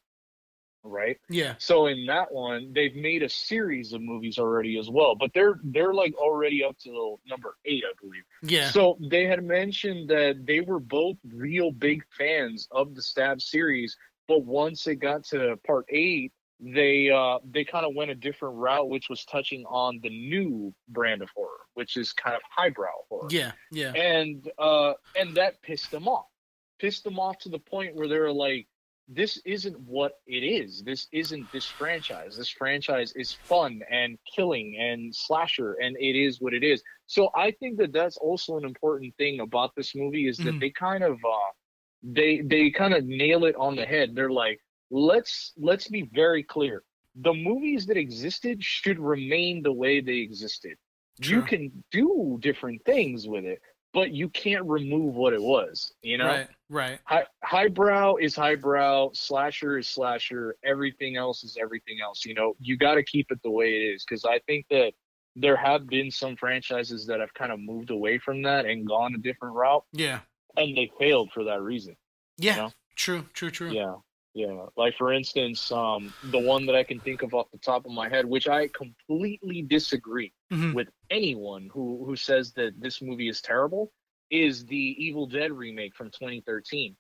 right 0.84 1.18
Yeah. 1.30 1.56
so 1.58 1.88
in 1.88 2.06
that 2.06 2.32
one, 2.32 2.72
they've 2.74 2.96
made 2.96 3.24
a 3.24 3.30
series 3.30 3.92
of 3.94 4.02
movies 4.02 4.38
already 4.38 4.78
as 4.78 4.88
well, 4.88 5.16
but 5.16 5.32
they're 5.34 5.60
they're 5.64 5.96
like 5.96 6.14
already 6.16 6.64
up 6.64 6.78
to 6.84 7.18
number 7.28 7.56
eight, 7.66 7.84
I 7.90 7.94
believe. 8.00 8.22
Yeah. 8.44 8.70
So 8.70 8.98
they 9.10 9.26
had 9.26 9.44
mentioned 9.44 10.08
that 10.10 10.46
they 10.46 10.62
were 10.62 10.80
both 10.80 11.18
real 11.34 11.72
big 11.72 12.04
fans 12.16 12.68
of 12.70 12.94
the 12.94 13.02
Stab 13.02 13.42
series, 13.42 13.98
but 14.28 14.44
once 14.46 14.86
it 14.86 14.98
got 14.98 15.24
to 15.32 15.58
part 15.66 15.86
eight, 15.90 16.32
they 16.60 17.10
uh 17.10 17.40
they 17.50 17.64
kind 17.66 17.86
of 17.86 17.94
went 17.96 18.12
a 18.12 18.16
different 18.16 18.56
route, 18.56 18.90
which 18.90 19.10
was 19.10 19.26
touching 19.26 19.66
on 19.66 20.00
the 20.04 20.10
new 20.10 20.74
brand 20.90 21.22
of 21.22 21.30
horror, 21.36 21.60
which 21.74 21.98
is 21.98 22.14
kind 22.14 22.36
of 22.36 22.42
highbrow 22.50 22.88
horror 23.10 23.28
yeah. 23.30 23.52
Yeah. 23.72 23.92
and 23.94 24.50
uh 24.58 24.94
and 25.16 25.36
that 25.36 25.62
pissed 25.62 25.92
them 25.92 26.08
off 26.08 26.28
pissed 26.80 27.04
them 27.04 27.20
off 27.20 27.38
to 27.40 27.50
the 27.50 27.60
point 27.60 27.96
where 27.96 28.08
they're 28.08 28.32
like 28.32 28.68
this 29.08 29.40
isn't 29.46 29.78
what 29.82 30.14
it 30.26 30.44
is 30.44 30.82
this 30.84 31.08
isn't 31.12 31.52
this 31.52 31.68
franchise 31.68 32.36
this 32.38 32.50
franchise 32.50 33.14
is 33.16 33.38
fun 33.48 33.82
and 33.92 34.18
killing 34.36 34.76
and 34.80 35.14
slasher 35.16 35.74
and 35.74 35.96
it 36.00 36.16
is 36.18 36.42
what 36.42 36.54
it 36.56 36.64
is 36.64 36.82
so 37.06 37.30
i 37.36 37.52
think 37.52 37.78
that 37.78 37.94
that's 37.94 38.18
also 38.18 38.58
an 38.58 38.66
important 38.66 39.14
thing 39.18 39.42
about 39.42 39.76
this 39.76 39.94
movie 39.96 40.28
is 40.28 40.38
that 40.38 40.56
Mhm. 40.56 40.60
they 40.60 40.70
kind 40.72 41.04
of 41.04 41.14
uh 41.24 41.52
they 42.02 42.42
they 42.42 42.72
kind 42.72 42.94
of 42.96 43.06
nail 43.06 43.46
it 43.46 43.56
on 43.58 43.76
the 43.76 43.86
head 43.86 44.16
they're 44.16 44.32
like 44.32 44.60
let's 44.92 45.54
let's 45.58 45.88
be 45.88 46.10
very 46.14 46.44
clear 46.44 46.84
the 47.22 47.34
movies 47.34 47.86
that 47.86 47.98
existed 47.98 48.64
should 48.64 49.00
remain 49.00 49.62
the 49.64 49.72
way 49.72 50.02
they 50.02 50.18
existed 50.18 50.76
you 51.22 51.42
can 51.42 51.72
do 51.92 52.38
different 52.42 52.84
things 52.86 53.28
with 53.28 53.46
it 53.46 53.60
but 53.94 54.12
you 54.12 54.28
can't 54.30 54.66
remove 54.66 55.16
what 55.16 55.32
it 55.34 55.42
was 55.42 55.94
you 56.02 56.18
know 56.18 56.26
Right. 56.28 56.48
Right. 56.68 57.00
High, 57.06 57.26
highbrow 57.44 58.16
is 58.16 58.36
highbrow 58.36 59.12
slasher 59.14 59.78
is 59.78 59.88
slasher 59.88 60.56
everything 60.64 61.16
else 61.16 61.44
is 61.44 61.58
everything 61.60 61.98
else 62.04 62.26
you 62.26 62.34
know 62.34 62.56
you 62.60 62.76
got 62.78 62.96
to 62.96 63.04
keep 63.04 63.32
it 63.32 63.40
the 63.44 63.50
way 63.52 63.68
it 63.76 63.94
is 63.96 64.04
because 64.08 64.26
i 64.26 64.40
think 64.48 64.66
that 64.70 64.92
there 65.38 65.56
have 65.58 65.88
been 65.88 66.10
some 66.12 66.36
franchises 66.36 67.06
that 67.08 67.20
have 67.20 67.34
kind 67.34 67.52
of 67.52 67.60
moved 67.60 67.90
away 67.92 68.18
from 68.18 68.42
that 68.42 68.66
and 68.66 68.88
gone 68.88 69.14
a 69.16 69.18
different 69.18 69.56
route 69.56 69.84
Yeah. 69.94 70.20
and 70.58 70.76
they 70.76 70.92
failed 71.00 71.32
for 71.34 71.44
that 71.46 71.62
reason 71.62 71.96
Yeah. 72.38 72.56
know? 72.58 72.72
True. 72.96 73.26
True. 73.34 73.52
True. 73.52 73.72
yeah 73.72 73.96
Yeah, 74.36 74.66
like 74.76 74.98
for 74.98 75.14
instance, 75.14 75.72
um, 75.72 76.14
the 76.26 76.38
one 76.40 76.66
that 76.66 76.76
I 76.76 76.84
can 76.84 77.00
think 77.00 77.22
of 77.22 77.34
off 77.34 77.50
the 77.54 77.58
top 77.58 77.86
of 77.86 77.92
my 77.92 78.10
head, 78.10 78.26
which 78.26 78.50
I 78.50 78.68
completely 78.68 79.62
disagree 79.62 80.34
Mhm. 80.52 80.74
with 80.76 80.90
anyone 81.10 81.70
who 81.72 82.04
who 82.06 82.18
says 82.18 82.52
that 82.54 82.80
this 82.80 83.02
movie 83.02 83.30
is 83.30 83.40
terrible, 83.42 83.94
is 84.30 84.66
the 84.66 84.96
Evil 85.06 85.26
Dead 85.26 85.54
remake 85.54 85.96
from 85.96 86.12
2013. 86.12 86.98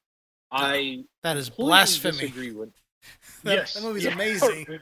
I 0.50 1.04
That 1.24 1.36
is 1.36 1.50
blasphemy. 1.50 2.14
disagree 2.14 2.52
with. 2.54 2.72
That, 3.44 3.54
yes, 3.54 3.74
that 3.74 3.84
movie's 3.84 4.06
yeah. 4.06 4.14
amazing. 4.14 4.66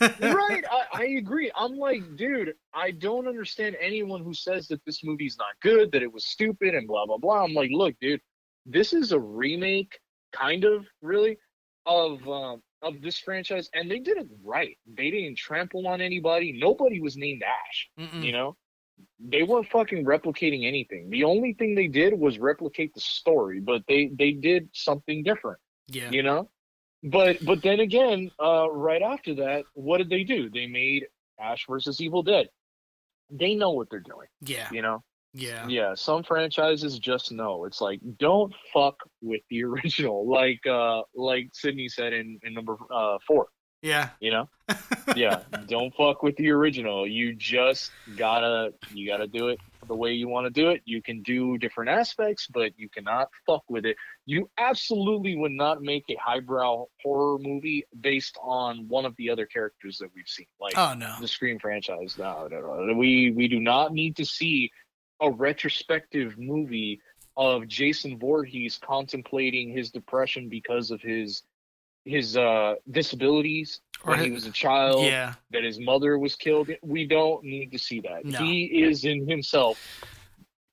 right, 0.00 0.64
I, 0.70 0.82
I 0.92 1.04
agree. 1.16 1.50
I'm 1.56 1.76
like, 1.76 2.16
dude, 2.16 2.54
I 2.74 2.90
don't 2.90 3.26
understand 3.26 3.76
anyone 3.80 4.22
who 4.22 4.34
says 4.34 4.68
that 4.68 4.84
this 4.84 5.02
movie's 5.02 5.38
not 5.38 5.54
good, 5.62 5.90
that 5.92 6.02
it 6.02 6.12
was 6.12 6.26
stupid, 6.26 6.74
and 6.74 6.86
blah 6.88 7.06
blah 7.06 7.16
blah. 7.16 7.44
I'm 7.44 7.54
like, 7.54 7.70
look, 7.72 7.94
dude, 8.00 8.20
this 8.66 8.92
is 8.92 9.12
a 9.12 9.20
remake, 9.20 9.98
kind 10.32 10.64
of, 10.64 10.86
really, 11.00 11.38
of 11.86 12.26
um, 12.28 12.62
of 12.82 13.00
this 13.00 13.18
franchise, 13.18 13.68
and 13.74 13.90
they 13.90 13.98
did 13.98 14.16
it 14.18 14.26
right. 14.42 14.76
They 14.86 15.10
didn't 15.10 15.36
trample 15.38 15.86
on 15.86 16.00
anybody. 16.00 16.52
Nobody 16.60 17.00
was 17.00 17.16
named 17.16 17.42
Ash. 17.42 17.88
Mm-mm. 17.98 18.24
You 18.24 18.32
know, 18.32 18.56
they 19.20 19.42
weren't 19.42 19.68
fucking 19.68 20.04
replicating 20.04 20.66
anything. 20.66 21.10
The 21.10 21.24
only 21.24 21.54
thing 21.54 21.74
they 21.74 21.88
did 21.88 22.12
was 22.18 22.38
replicate 22.38 22.94
the 22.94 23.00
story, 23.00 23.60
but 23.60 23.82
they 23.88 24.10
they 24.18 24.32
did 24.32 24.68
something 24.72 25.22
different 25.22 25.58
Yeah. 25.88 26.10
you 26.10 26.22
know 26.22 26.48
but 27.04 27.44
but 27.44 27.62
then 27.62 27.80
again 27.80 28.30
uh 28.40 28.70
right 28.70 29.02
after 29.02 29.34
that 29.34 29.64
what 29.74 29.98
did 29.98 30.08
they 30.08 30.22
do 30.22 30.48
they 30.50 30.68
made 30.68 31.06
ash 31.40 31.66
versus 31.68 32.00
evil 32.00 32.22
dead 32.22 32.48
they 33.28 33.54
know 33.56 33.70
what 33.72 33.90
they're 33.90 33.98
doing 34.14 34.28
Yeah. 34.40 34.68
you 34.70 34.82
know 34.82 35.02
Yeah. 35.34 35.66
yeah 35.68 35.94
some 35.94 36.22
franchises 36.24 36.98
just 36.98 37.32
know 37.32 37.64
it's 37.64 37.80
like 37.80 38.00
don't 38.18 38.52
fuck 38.72 38.96
with 39.22 39.40
the 39.48 39.64
original 39.70 40.28
like 40.28 40.66
uh 40.66 41.02
like 41.14 41.48
sidney 41.54 41.88
said 41.88 42.12
in 42.12 42.38
in 42.42 42.52
number 42.54 42.76
uh 42.92 43.16
four 43.26 43.46
Yeah. 43.80 44.10
you 44.20 44.30
know 44.30 44.48
yeah 45.16 45.40
don't 45.68 45.94
fuck 45.94 46.22
with 46.22 46.36
the 46.36 46.50
original 46.50 47.06
you 47.06 47.34
just 47.34 47.90
gotta 48.16 48.74
you 48.92 49.06
gotta 49.08 49.26
do 49.26 49.48
it 49.48 49.58
the 49.88 49.96
way 49.96 50.12
you 50.12 50.28
want 50.28 50.46
to 50.46 50.50
do 50.50 50.68
it 50.70 50.80
you 50.84 51.02
can 51.02 51.22
do 51.22 51.58
different 51.58 51.90
aspects 51.90 52.46
but 52.52 52.70
you 52.78 52.88
cannot 52.88 53.28
fuck 53.46 53.64
with 53.68 53.84
it 53.84 53.96
you 54.26 54.48
absolutely 54.58 55.34
would 55.36 55.50
not 55.50 55.82
make 55.82 56.04
a 56.08 56.14
highbrow 56.22 56.86
horror 57.02 57.36
movie 57.40 57.84
based 58.00 58.38
on 58.40 58.86
one 58.86 59.04
of 59.04 59.14
the 59.16 59.28
other 59.28 59.44
characters 59.44 59.98
that 59.98 60.08
we've 60.14 60.28
seen 60.28 60.46
like 60.60 60.74
Oh 60.78 60.94
no. 60.94 61.16
the 61.20 61.26
scream 61.26 61.58
franchise 61.58 62.16
no, 62.16 62.46
no, 62.50 62.60
no. 62.60 62.94
we 62.94 63.32
we 63.32 63.48
do 63.48 63.58
not 63.58 63.92
need 63.92 64.14
to 64.16 64.24
see 64.24 64.70
a 65.22 65.30
retrospective 65.30 66.36
movie 66.38 67.00
of 67.36 67.66
jason 67.66 68.18
Voorhees 68.18 68.78
contemplating 68.84 69.70
his 69.70 69.90
depression 69.90 70.48
because 70.50 70.90
of 70.90 71.00
his 71.00 71.42
his 72.04 72.36
uh 72.36 72.74
disabilities 72.90 73.80
when 74.04 74.18
he 74.20 74.30
was 74.32 74.44
a 74.44 74.50
child 74.50 75.04
Yeah. 75.04 75.34
that 75.52 75.62
his 75.62 75.78
mother 75.78 76.18
was 76.18 76.34
killed. 76.34 76.68
We 76.82 77.06
don't 77.06 77.44
need 77.44 77.70
to 77.70 77.78
see 77.78 78.00
that. 78.00 78.24
No. 78.24 78.38
He 78.40 78.64
is 78.82 79.04
in 79.04 79.28
himself 79.28 79.78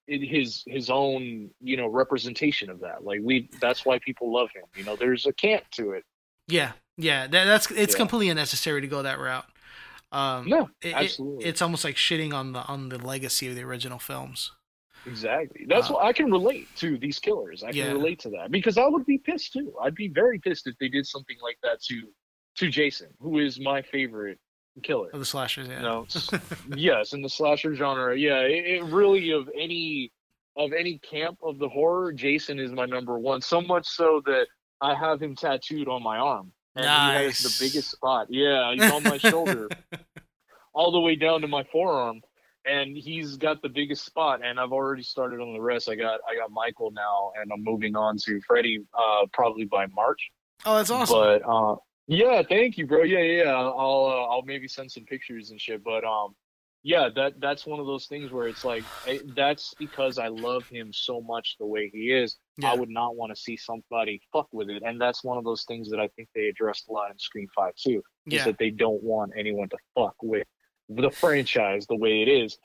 in 0.07 0.23
his 0.23 0.63
his 0.65 0.89
own, 0.89 1.51
you 1.61 1.77
know, 1.77 1.85
representation 1.87 2.71
of 2.71 2.79
that. 2.79 3.03
Like 3.03 3.19
we 3.23 3.47
that's 3.61 3.85
why 3.85 3.99
people 3.99 4.33
love 4.33 4.49
him. 4.55 4.63
You 4.75 4.83
know, 4.83 4.95
there's 4.95 5.27
a 5.27 5.33
camp 5.33 5.65
to 5.73 5.91
it. 5.91 6.03
Yeah. 6.47 6.71
Yeah. 6.97 7.27
That, 7.27 7.45
that's 7.45 7.69
it's 7.69 7.93
Yeah. 7.93 7.97
completely 7.99 8.29
unnecessary 8.29 8.81
to 8.81 8.87
go 8.87 9.03
that 9.03 9.19
route. 9.19 9.45
Um, 10.11 10.47
No, 10.49 10.69
it- 10.81 10.87
it- 10.89 10.93
absolutely. 10.95 11.45
it's 11.45 11.61
almost 11.61 11.83
like 11.83 11.95
shitting 11.95 12.33
on 12.33 12.53
the 12.53 12.65
on 12.65 12.89
the 12.89 12.97
legacy 12.97 13.47
of 13.47 13.55
the 13.55 13.61
original 13.63 13.99
films. 13.99 14.51
Exactly. 15.05 15.65
That's 15.67 15.89
Uh, 15.89 15.93
what 15.93 16.05
I 16.05 16.13
can 16.13 16.29
relate 16.31 16.67
to 16.77 16.97
these 16.97 17.19
killers. 17.19 17.63
I 17.63 17.67
can 17.67 17.77
Yeah. 17.77 17.91
relate 17.91 18.19
to 18.19 18.29
that 18.31 18.51
because 18.51 18.77
I 18.77 18.85
would 18.87 19.05
be 19.05 19.17
pissed 19.17 19.53
too. 19.53 19.73
I'd 19.81 19.95
be 19.95 20.07
very 20.09 20.39
pissed 20.39 20.67
if 20.67 20.77
they 20.77 20.89
did 20.89 21.05
something 21.05 21.37
like 21.41 21.57
that 21.63 21.81
to 21.83 22.11
to 22.55 22.69
Jason, 22.69 23.13
who 23.21 23.39
is 23.39 23.59
my 23.59 23.81
favorite 23.81 24.37
killer. 24.83 25.09
Of 25.11 25.19
the 25.19 25.25
slashers, 25.25 25.67
yeah. 25.69 25.81
No, 25.81 26.03
s- 26.13 26.29
yes, 26.75 27.13
in 27.13 27.21
the 27.21 27.29
slasher 27.29 27.73
genre, 27.75 28.17
yeah, 28.17 28.41
it, 28.41 28.65
it 28.65 28.83
really 28.83 29.31
of 29.31 29.49
any 29.55 30.11
of 30.57 30.73
any 30.73 30.97
camp 30.99 31.37
of 31.41 31.57
the 31.59 31.69
horror, 31.69 32.11
Jason 32.11 32.59
is 32.59 32.71
my 32.73 32.85
number 32.85 33.17
one. 33.17 33.39
So 33.41 33.61
much 33.61 33.85
so 33.87 34.21
that 34.25 34.47
I 34.81 34.93
have 34.95 35.21
him 35.21 35.35
tattooed 35.35 35.87
on 35.87 36.03
my 36.03 36.17
arm, 36.17 36.51
and 36.75 36.85
he 36.85 37.25
has 37.25 37.39
the 37.39 37.65
biggest 37.65 37.91
spot. 37.91 38.27
Yeah, 38.29 38.73
he's 38.73 38.91
on 38.91 39.03
my 39.03 39.17
shoulder, 39.17 39.69
all 40.73 40.91
the 40.91 40.99
way 40.99 41.15
down 41.15 41.41
to 41.41 41.47
my 41.47 41.63
forearm, 41.71 42.21
and 42.65 42.95
he's 42.95 43.37
got 43.37 43.61
the 43.61 43.69
biggest 43.69 44.05
spot. 44.05 44.41
And 44.43 44.59
I've 44.59 44.71
already 44.71 45.03
started 45.03 45.39
on 45.39 45.53
the 45.53 45.61
rest. 45.61 45.89
I 45.89 45.95
got 45.95 46.19
I 46.29 46.35
got 46.35 46.51
Michael 46.51 46.91
now, 46.91 47.31
and 47.39 47.51
I'm 47.51 47.63
moving 47.63 47.95
on 47.95 48.17
to 48.25 48.39
Freddy, 48.41 48.79
uh, 48.93 49.25
probably 49.33 49.65
by 49.65 49.87
March. 49.87 50.29
Oh, 50.65 50.77
that's 50.77 50.89
awesome. 50.89 51.17
But 51.17 51.41
uh, 51.47 51.75
yeah, 52.07 52.41
thank 52.47 52.77
you, 52.77 52.87
bro. 52.87 53.03
Yeah, 53.03 53.19
yeah. 53.19 53.43
yeah. 53.43 53.53
I'll 53.53 54.05
uh, 54.05 54.33
I'll 54.33 54.43
maybe 54.43 54.67
send 54.67 54.91
some 54.91 55.05
pictures 55.05 55.51
and 55.51 55.59
shit. 55.59 55.83
But 55.83 56.03
um, 56.03 56.35
yeah, 56.83 57.09
that 57.15 57.39
that's 57.39 57.65
one 57.65 57.79
of 57.79 57.85
those 57.85 58.05
things 58.05 58.31
where 58.31 58.47
it's 58.47 58.63
like 58.63 58.83
I, 59.05 59.19
that's 59.35 59.73
because 59.77 60.17
I 60.17 60.27
love 60.27 60.65
him 60.67 60.93
so 60.93 61.21
much 61.21 61.57
the 61.59 61.65
way 61.65 61.89
he 61.93 62.11
is. 62.11 62.37
Yeah. 62.57 62.71
I 62.71 62.75
would 62.75 62.89
not 62.89 63.15
want 63.15 63.35
to 63.35 63.41
see 63.41 63.57
somebody 63.57 64.21
fuck 64.31 64.47
with 64.53 64.69
it, 64.69 64.81
and 64.83 64.99
that's 64.99 65.23
one 65.23 65.37
of 65.37 65.43
those 65.43 65.63
things 65.63 65.89
that 65.89 65.99
I 65.99 66.07
think 66.15 66.29
they 66.33 66.47
addressed 66.47 66.87
a 66.89 66.93
lot 66.93 67.11
in 67.11 67.19
Scream 67.19 67.47
Five 67.53 67.75
too. 67.75 68.01
Is 68.27 68.33
yeah. 68.33 68.45
that 68.45 68.57
they 68.59 68.69
don't 68.69 69.03
want 69.03 69.33
anyone 69.37 69.67
to 69.69 69.77
fuck 69.93 70.15
with 70.21 70.47
the 70.87 71.11
franchise 71.11 71.85
the 71.87 71.95
way 71.95 72.21
it 72.21 72.29
is. 72.29 72.57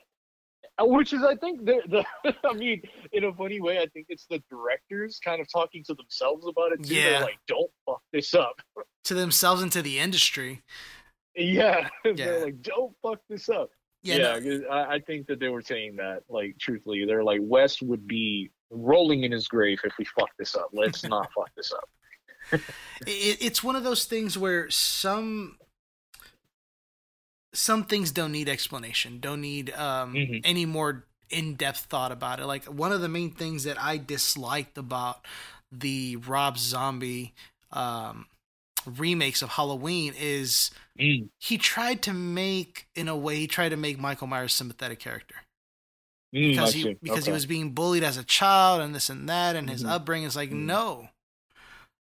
Which 0.79 1.13
is, 1.13 1.23
I 1.23 1.35
think, 1.35 1.65
the, 1.65 1.81
the 2.23 2.35
I 2.49 2.53
mean, 2.53 2.81
in 3.13 3.23
a 3.25 3.33
funny 3.33 3.61
way, 3.61 3.79
I 3.79 3.87
think 3.87 4.07
it's 4.09 4.25
the 4.29 4.41
directors 4.49 5.19
kind 5.23 5.39
of 5.41 5.47
talking 5.51 5.83
to 5.85 5.93
themselves 5.93 6.45
about 6.47 6.71
it 6.73 6.83
too. 6.83 6.95
Yeah. 6.95 7.09
They're 7.11 7.21
like, 7.21 7.39
"Don't 7.47 7.71
fuck 7.85 8.01
this 8.13 8.33
up." 8.33 8.61
To 9.05 9.13
themselves 9.13 9.61
and 9.61 9.71
to 9.73 9.81
the 9.81 9.99
industry. 9.99 10.63
Yeah, 11.35 11.89
Yeah. 12.05 12.13
they're 12.13 12.45
like, 12.45 12.61
"Don't 12.61 12.93
fuck 13.01 13.19
this 13.29 13.49
up." 13.49 13.69
Yeah. 14.05 14.37
Yeah, 14.37 14.57
no- 14.59 14.67
I, 14.69 14.93
I 14.95 14.99
think 14.99 15.27
that 15.27 15.39
they 15.39 15.49
were 15.49 15.61
saying 15.61 15.95
that, 15.97 16.23
like, 16.29 16.57
truthfully, 16.59 17.03
they're 17.05 17.23
like, 17.23 17.39
Wes 17.43 17.81
would 17.81 18.07
be 18.07 18.51
rolling 18.69 19.23
in 19.23 19.31
his 19.31 19.47
grave 19.47 19.79
if 19.83 19.93
we 19.97 20.05
fuck 20.05 20.29
this 20.39 20.55
up. 20.55 20.69
Let's 20.73 21.03
not 21.15 21.29
fuck 21.33 21.49
this 21.55 21.71
up. 21.73 21.89
it, 23.07 23.37
it's 23.41 23.63
one 23.63 23.75
of 23.75 23.83
those 23.83 24.05
things 24.05 24.37
where 24.37 24.69
some 24.69 25.57
some 27.53 27.85
things 27.85 28.11
don't 28.11 28.31
need 28.33 28.49
explanation 28.49 29.19
don't 29.19 29.39
need 29.41 29.71
um, 29.73 30.13
Mhm. 30.13 30.41
any 30.43 30.65
more 30.65 31.05
in-depth 31.29 31.79
thought 31.85 32.11
about 32.11 32.39
it 32.39 32.45
like 32.45 32.65
one 32.65 32.91
of 32.91 32.99
the 33.01 33.07
main 33.07 33.31
things 33.31 33.63
that 33.63 33.81
i 33.81 33.97
disliked 33.97 34.77
about 34.77 35.25
the 35.71 36.17
rob 36.17 36.57
zombie 36.57 37.33
um, 37.71 38.27
remakes 38.85 39.41
of 39.41 39.49
halloween 39.49 40.13
is 40.17 40.71
Mm, 40.99 41.27
he 41.39 41.57
tried 41.57 42.01
to 42.03 42.13
make 42.13 42.87
in 42.95 43.09
a 43.09 43.15
way 43.17 43.35
he 43.35 43.47
tried 43.47 43.69
to 43.69 43.77
make 43.77 43.99
michael 43.99 44.27
myers 44.27 44.53
a 44.53 44.55
sympathetic 44.55 44.97
character 44.99 45.35
mm, 46.33 46.51
because 46.51 46.71
he 46.73 46.83
see. 46.83 46.97
because 47.01 47.25
he 47.25 47.31
was 47.33 47.45
being 47.45 47.71
bullied 47.71 48.03
as 48.03 48.15
a 48.17 48.23
child 48.23 48.79
and 48.81 48.95
this 48.95 49.09
and 49.09 49.27
that 49.27 49.55
and 49.57 49.69
his 49.69 49.83
Mhm. 49.83 49.89
upbringing 49.89 50.27
is 50.27 50.35
like 50.37 50.51
Mhm. 50.51 50.65
no 50.65 51.09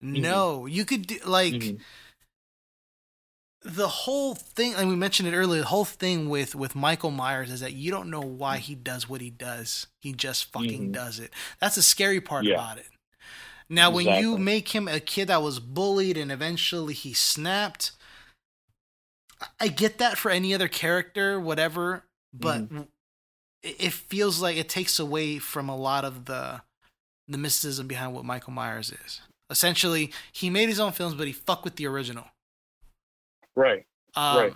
no 0.01 0.65
you 0.65 0.83
could 0.83 1.07
do 1.07 1.17
like 1.25 1.53
Mhm. 1.53 1.79
the 3.61 3.87
whole 3.87 4.35
thing 4.35 4.73
and 4.75 4.89
we 4.89 4.95
mentioned 4.95 5.29
it 5.29 5.33
earlier 5.33 5.61
the 5.61 5.67
whole 5.67 5.85
thing 5.85 6.27
with 6.27 6.53
with 6.53 6.75
michael 6.75 7.11
myers 7.11 7.49
is 7.49 7.61
that 7.61 7.71
you 7.71 7.89
don't 7.89 8.09
know 8.09 8.19
why 8.19 8.57
he 8.57 8.75
does 8.75 9.07
what 9.07 9.21
he 9.21 9.29
does 9.29 9.87
he 10.01 10.11
just 10.11 10.51
fucking 10.51 10.89
Mhm. 10.89 10.91
does 10.91 11.19
it 11.19 11.31
that's 11.61 11.75
the 11.75 11.81
scary 11.81 12.19
part 12.19 12.43
Yeah. 12.43 12.55
about 12.55 12.77
it 12.79 12.87
now 13.73 13.89
when 13.91 14.05
you 14.21 14.37
make 14.37 14.69
him 14.69 14.87
a 14.87 14.99
kid 14.99 15.27
that 15.27 15.41
was 15.41 15.59
bullied 15.59 16.17
and 16.17 16.31
eventually 16.31 16.93
he 16.93 17.13
snapped 17.13 17.91
I- 19.59 19.67
get 19.67 19.97
that 19.97 20.17
for 20.17 20.31
any 20.31 20.53
other 20.53 20.67
character 20.67 21.39
whatever 21.39 22.05
but 22.33 22.63
it 23.61 23.75
it 23.79 23.93
feels 23.93 24.41
like 24.41 24.57
it 24.57 24.69
takes 24.69 24.99
away 24.99 25.39
from 25.39 25.69
a 25.69 25.75
lot 25.75 26.05
of 26.05 26.25
the 26.25 26.61
the 27.27 27.37
mysticism 27.37 27.87
behind 27.87 28.13
what 28.13 28.25
michael 28.25 28.53
myers 28.53 28.91
is 29.05 29.21
essentially 29.49 30.11
he 30.31 30.49
made 30.49 30.69
his 30.69 30.79
own 30.79 30.91
films 30.91 31.13
but 31.15 31.27
he 31.27 31.33
fucked 31.33 31.63
with 31.63 31.75
the 31.75 31.87
original 31.87 32.25
Right. 33.55 33.85
um, 34.15 34.37
Right. 34.37 34.53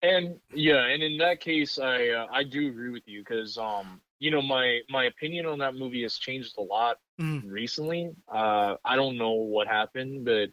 And 0.00 0.38
yeah, 0.54 0.86
and 0.86 1.02
in 1.02 1.18
that 1.18 1.40
case, 1.40 1.78
I 1.78 2.08
uh, 2.10 2.26
I 2.32 2.44
do 2.44 2.68
agree 2.68 2.90
with 2.90 3.02
you 3.06 3.18
because 3.20 3.58
um 3.58 4.00
you 4.18 4.30
know 4.30 4.42
my 4.42 4.80
my 4.88 5.04
opinion 5.04 5.46
on 5.46 5.58
that 5.58 5.74
movie 5.74 6.02
has 6.02 6.18
changed 6.18 6.56
a 6.58 6.62
lot 6.62 6.96
Mm. 7.20 7.42
recently. 7.44 8.10
Uh, 8.32 8.76
I 8.84 8.94
don't 8.94 9.18
know 9.18 9.32
what 9.32 9.66
happened, 9.66 10.24
but 10.24 10.50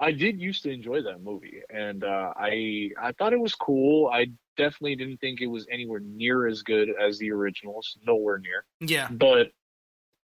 I 0.00 0.12
did 0.12 0.40
used 0.40 0.62
to 0.64 0.70
enjoy 0.70 1.02
that 1.02 1.22
movie, 1.22 1.60
and 1.70 2.02
uh, 2.04 2.32
I 2.36 2.90
I 3.00 3.12
thought 3.12 3.32
it 3.32 3.40
was 3.40 3.54
cool. 3.54 4.08
I 4.12 4.26
definitely 4.56 4.96
didn't 4.96 5.18
think 5.18 5.40
it 5.40 5.46
was 5.46 5.66
anywhere 5.70 6.00
near 6.00 6.46
as 6.46 6.62
good 6.62 6.88
as 7.00 7.18
the 7.18 7.30
originals, 7.32 7.96
nowhere 8.06 8.38
near. 8.38 8.64
Yeah, 8.80 9.08
But 9.10 9.52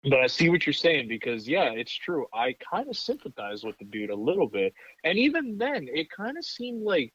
but 0.04 0.20
I 0.22 0.28
see 0.28 0.50
what 0.50 0.66
you're 0.66 0.74
saying 0.74 1.08
because 1.10 1.48
yeah, 1.48 1.72
it's 1.72 1.94
true. 1.94 2.26
I 2.34 2.56
kind 2.72 2.88
of 2.90 2.96
sympathize 2.98 3.64
with 3.64 3.78
the 3.80 3.86
dude 3.86 4.10
a 4.12 4.16
little 4.16 4.48
bit, 4.48 4.74
and 5.04 5.18
even 5.18 5.58
then, 5.58 5.88
it 5.92 6.10
kind 6.10 6.38
of 6.38 6.46
seemed 6.46 6.84
like 6.84 7.14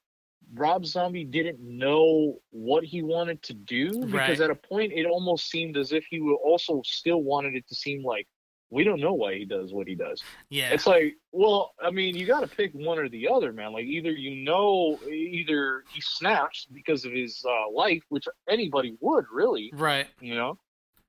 Rob 0.53 0.87
Zombie 0.87 1.25
didn't 1.25 1.61
know 1.61 2.39
what 2.51 2.85
he 2.85 3.03
wanted 3.03 3.43
to 3.45 3.55
do 3.55 3.91
because 4.07 4.13
Right. 4.13 4.41
at 4.41 4.51
a 4.51 4.55
point 4.55 4.93
it 4.93 5.07
almost 5.07 5.49
seemed 5.49 5.77
as 5.77 5.93
if 5.93 6.05
he 6.11 6.21
also 6.21 6.83
still 6.85 7.23
wanted 7.23 7.55
it 7.55 7.67
to 7.69 7.75
seem 7.75 8.05
like 8.05 8.29
we 8.71 8.83
don't 8.83 9.01
know 9.01 9.13
why 9.13 9.35
he 9.35 9.45
does 9.45 9.73
what 9.73 9.87
he 9.87 9.95
does. 9.95 10.21
Yeah. 10.51 10.71
It's 10.71 10.87
like, 10.87 11.15
well, 11.31 11.75
I 11.81 11.91
mean, 11.91 12.17
you 12.17 12.27
got 12.27 12.41
to 12.41 12.49
pick 12.49 12.73
one 12.73 12.99
or 12.99 13.09
the 13.09 13.29
other, 13.29 13.53
man. 13.53 13.73
Like 13.73 13.85
either 13.85 14.11
you 14.11 14.45
know, 14.45 14.99
either 15.09 15.85
he 15.93 16.01
snaps 16.01 16.67
because 16.73 17.05
of 17.05 17.13
his 17.13 17.45
uh, 17.49 17.71
life, 17.71 18.03
which 18.09 18.27
anybody 18.49 18.97
would 19.01 19.27
really, 19.33 19.71
right. 19.75 20.09
you 20.21 20.35
know, 20.35 20.59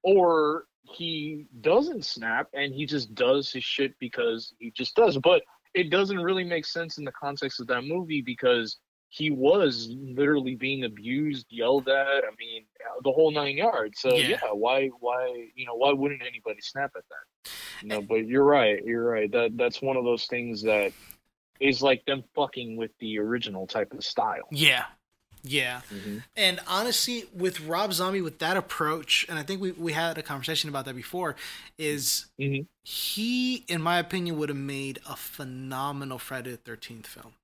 or 0.03 0.65
he 0.83 1.47
doesn't 1.61 2.05
snap 2.05 2.47
and 2.53 2.73
he 2.73 2.85
just 2.85 3.15
does 3.15 3.51
his 3.51 3.63
shit 3.63 3.97
because 3.99 4.53
he 4.59 4.69
just 4.69 4.95
does. 4.95 5.17
But 5.17 5.41
it 5.73 5.89
doesn't 5.89 6.19
really 6.19 6.43
make 6.43 6.65
sense 6.65 6.97
in 6.99 7.03
the 7.03 7.11
context 7.11 7.59
of 7.59 7.67
that 7.67 7.83
movie 7.83 8.21
because 8.21 8.77
he 9.10 9.30
was 9.32 9.88
literally 9.91 10.56
being 10.56 10.84
abused, 10.84 11.45
yelled 11.49 11.88
at. 11.88 12.23
I 12.23 12.30
mean, 12.38 12.65
the 13.03 13.11
whole 13.11 13.32
nine 13.32 13.56
yards. 13.57 13.99
So 13.99 14.14
Yeah. 14.15 14.30
yeah, 14.44 14.52
why, 14.52 14.88
why, 14.99 15.49
you 15.56 15.65
know, 15.65 15.76
why 15.76 15.91
wouldn't 15.94 16.22
anybody 16.22 16.60
snap 16.61 16.91
at 16.98 17.03
that? 17.10 17.52
You 17.82 17.88
know, 17.90 18.02
but 18.02 18.26
you're 18.27 18.44
right. 18.44 18.84
You're 18.84 19.03
right. 19.10 19.32
That 19.32 19.57
that's 19.57 19.82
one 19.82 19.95
of 19.98 20.03
those 20.03 20.26
things 20.26 20.61
that 20.64 20.91
is 21.60 21.82
like 21.82 22.06
them 22.06 22.23
fucking 22.36 22.76
with 22.77 22.91
the 22.99 23.19
original 23.19 23.68
type 23.68 23.94
of 23.94 24.03
style. 24.03 24.48
Yeah. 24.52 24.86
Yeah. 25.44 25.82
Mhm. 25.94 26.23
And 26.36 26.60
honestly, 26.68 27.26
with 27.32 27.61
Rob 27.61 27.94
Zombie, 27.94 28.22
with 28.22 28.40
that 28.40 28.57
approach, 28.57 29.26
and 29.30 29.38
I 29.38 29.44
think 29.44 29.61
we, 29.61 29.72
we 29.73 29.94
had 29.94 30.18
a 30.18 30.23
conversation 30.23 30.69
about 30.69 30.86
that 30.86 30.95
before, 30.95 31.36
is 31.77 32.26
Mhm. 32.40 32.65
he, 32.84 33.57
in 33.68 33.82
my 33.82 33.99
opinion, 33.99 34.38
would 34.40 34.49
have 34.49 34.57
made 34.57 34.99
a 35.07 35.15
phenomenal 35.15 36.18
Friday 36.18 36.49
the 36.52 36.57
13th 36.57 37.06
film. 37.06 37.36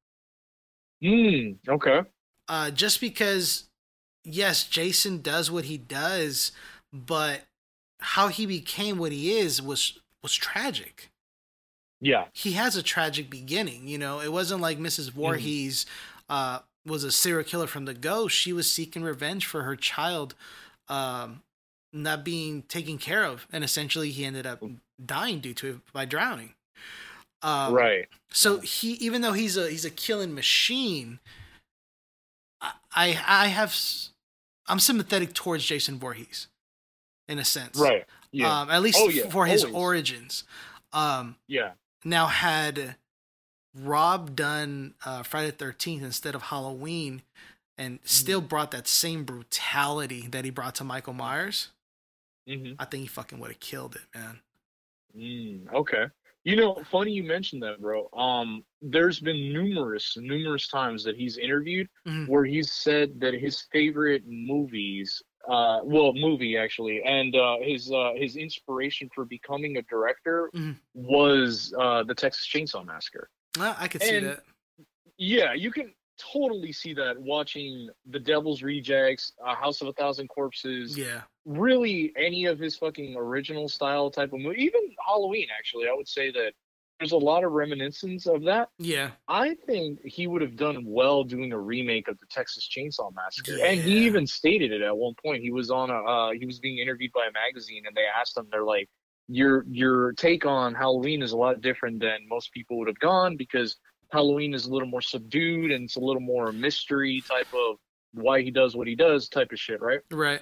Mm, 1.03 1.57
okay. 1.68 2.02
Uh, 2.48 2.72
just 2.72 3.02
because, 3.02 3.69
yes, 4.23 4.65
Jason 4.65 5.22
does 5.22 5.49
what 5.49 5.65
he 5.65 5.78
does, 5.78 6.52
but 6.94 7.41
how 7.99 8.28
he 8.28 8.45
became 8.45 8.98
what 8.98 9.11
he 9.11 9.38
is 9.38 9.61
was 9.61 9.99
was 10.22 10.34
tragic. 10.36 11.10
Yeah. 12.03 12.26
he 12.34 12.53
has 12.53 12.76
a 12.76 12.82
tragic 12.82 13.30
beginning. 13.30 13.88
You 13.88 13.99
know, 13.99 14.22
it 14.22 14.32
wasn't 14.32 14.61
like 14.61 14.80
Mrs. 14.80 15.11
Voorhees 15.11 15.86
uh, 16.30 16.60
was 16.84 17.03
a 17.03 17.11
serial 17.11 17.44
killer 17.44 17.68
from 17.68 17.86
the 17.86 17.94
go. 17.94 18.28
She 18.28 18.52
was 18.52 18.69
seeking 18.69 19.03
revenge 19.03 19.45
for 19.45 19.61
her 19.64 19.76
child 19.76 20.34
um, 20.88 21.44
not 21.94 22.26
being 22.26 22.64
taken 22.64 22.98
care 22.98 23.23
of, 23.23 23.48
and 23.52 23.64
essentially 23.64 24.10
he 24.10 24.26
ended 24.26 24.48
up 24.48 24.64
dying 25.03 25.40
due 25.40 25.53
to 25.53 25.68
it 25.69 25.78
by 25.94 26.06
drowning. 26.06 26.56
Um, 27.41 27.73
right. 27.73 28.07
So 28.31 28.59
he, 28.59 28.93
even 28.93 29.22
though 29.22 29.34
he's 29.34 29.57
a 29.57 29.69
he's 29.69 29.85
a 29.85 29.89
killing 29.89 30.34
machine, 30.34 31.19
I 32.61 33.19
I, 33.27 33.47
have 33.47 33.76
I'm 34.68 34.80
sympathetic 34.80 35.34
towards 35.34 35.65
Jason 35.65 35.97
Voorhees, 35.99 36.47
in 37.27 37.39
a 37.39 37.45
sense. 37.45 37.80
Right. 37.80 38.05
Yeah. 38.31 38.61
Um, 38.61 38.69
at 38.69 38.81
least 38.81 38.99
Oh, 38.99 39.09
yeah, 39.09 39.30
for 39.30 39.45
his 39.45 39.63
always. 39.63 39.76
origins. 39.76 40.43
Um, 40.93 41.38
yeah. 41.47 41.72
now, 42.03 42.27
had 42.27 42.95
Rob 43.76 44.35
done 44.35 44.93
uh, 45.05 45.23
Friday 45.23 45.47
the 45.51 45.57
Thirteenth 45.57 46.03
instead 46.03 46.35
of 46.35 46.43
Halloween, 46.43 47.23
and 47.77 47.99
still 48.03 48.41
brought 48.41 48.72
that 48.72 48.88
same 48.88 49.23
brutality 49.23 50.27
that 50.31 50.45
he 50.45 50.51
brought 50.51 50.76
to 50.76 50.84
Michael 50.84 51.13
Myers, 51.13 51.69
hmm 52.47 52.73
I 52.80 52.85
think 52.85 53.01
he 53.03 53.07
fucking 53.07 53.39
would 53.39 53.51
have 53.51 53.59
killed 53.59 53.95
it, 53.95 54.18
man. 54.18 54.39
Mm, 55.18 55.73
okay. 55.73 56.05
You 56.43 56.55
know, 56.55 56.76
funny 56.89 57.11
you 57.11 57.23
mentioned 57.23 57.61
that, 57.63 57.80
bro. 57.80 58.09
Um, 58.13 58.63
there's 58.81 59.19
been 59.19 59.53
numerous, 59.53 60.18
numerous 60.18 60.68
times 60.68 61.03
that 61.03 61.15
he's 61.15 61.38
interviewed 61.38 61.88
Mhm. 62.07 62.27
where 62.27 62.45
he's 62.45 62.72
said 62.72 63.19
that 63.19 63.35
his 63.35 63.61
favorite 63.72 64.23
movies, 64.26 65.22
uh, 65.47 65.81
well, 65.84 66.13
movie 66.13 66.57
actually, 66.57 67.03
and 67.03 67.35
uh, 67.35 67.57
his 67.61 67.91
uh, 67.91 68.13
his 68.15 68.38
inspiration 68.38 69.07
for 69.13 69.26
becoming 69.26 69.77
a 69.77 69.84
director 69.84 70.49
Mhm. 70.55 70.77
was 70.95 71.73
uh, 71.80 72.03
the 72.03 72.15
Texas 72.15 72.47
Chainsaw 72.47 72.84
Massacre. 72.84 73.30
Uh, 73.59 73.76
I 73.77 73.88
could 73.88 74.01
see 74.01 74.15
And- 74.18 74.26
that. 74.27 74.43
Yeah, 75.18 75.53
you 75.53 75.72
can 75.72 75.93
totally 76.18 76.72
see 76.72 76.93
that 76.95 77.19
watching 77.19 77.89
The 78.07 78.19
Devil's 78.19 78.63
Rejects, 78.63 79.34
uh, 79.45 79.53
House 79.55 79.81
of 79.81 79.88
a 79.88 79.93
Thousand 79.93 80.27
Corpses, 80.30 80.97
Yeah, 80.97 81.22
really 81.45 82.13
any 82.15 82.45
of 82.45 82.59
his 82.59 82.76
fucking 82.76 83.15
original 83.18 83.68
style 83.68 84.11
type 84.11 84.34
of 84.34 84.39
movie, 84.39 84.61
even 84.61 84.81
Halloween, 85.05 85.47
actually, 85.57 85.88
I 85.88 85.93
would 85.95 86.07
say 86.07 86.31
that 86.31 86.53
there's 86.99 87.13
a 87.13 87.18
lot 87.18 87.43
of 87.43 87.51
reminiscence 87.51 88.27
of 88.27 88.43
that. 88.43 88.69
yeah, 88.77 89.11
I 89.27 89.55
think 89.65 90.03
he 90.03 90.27
would 90.27 90.43
have 90.43 90.55
done 90.55 90.84
well 90.85 91.23
doing 91.23 91.51
a 91.51 91.57
remake 91.57 92.07
of 92.07 92.19
the 92.19 92.27
Texas 92.30 92.69
Chainsaw 92.69 93.11
Massacre, 93.15 93.57
and 93.65 93.80
he 93.81 94.05
even 94.05 94.27
stated 94.27 94.72
it 94.72 94.84
at 94.84 94.95
one 94.95 95.15
point. 95.23 95.41
He 95.41 95.51
was 95.51 95.72
on 95.72 95.89
a, 95.89 95.95
uh, 95.95 96.31
he 96.31 96.45
was 96.45 96.59
being 96.59 96.77
interviewed 96.77 97.11
by 97.11 97.26
a 97.27 97.31
magazine, 97.31 97.84
and 97.88 97.95
they 97.95 98.03
asked 98.19 98.38
him, 98.38 98.47
they're 98.51 98.63
like, 98.63 98.88
"Your 99.27 99.65
your 99.68 100.13
take 100.13 100.45
on 100.45 100.76
Halloween 100.76 101.23
is 101.23 101.31
a 101.31 101.38
lot 101.38 101.61
different 101.61 102.01
than 102.01 102.27
most 102.27 102.51
people 102.51 102.77
would 102.77 102.88
have 102.88 102.99
gone 102.99 103.35
because 103.35 103.77
Halloween 104.11 104.53
is 104.53 104.68
a 104.68 104.72
little 104.72 104.88
more 104.88 105.01
subdued 105.01 105.72
and 105.72 105.85
it's 105.85 105.95
a 105.95 105.99
little 105.99 106.22
more 106.22 106.51
mystery 106.51 107.23
type 107.27 107.47
of 107.51 107.77
why 108.13 108.41
he 108.41 108.51
does 108.51 108.76
what 108.76 108.88
he 108.88 108.95
does 108.95 109.27
type 109.27 109.51
of 109.51 109.59
shit, 109.59 109.81
right?" 109.81 110.01
right. 110.11 110.41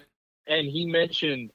And 0.49 0.67
he 0.67 0.85
mentioned 0.85 1.51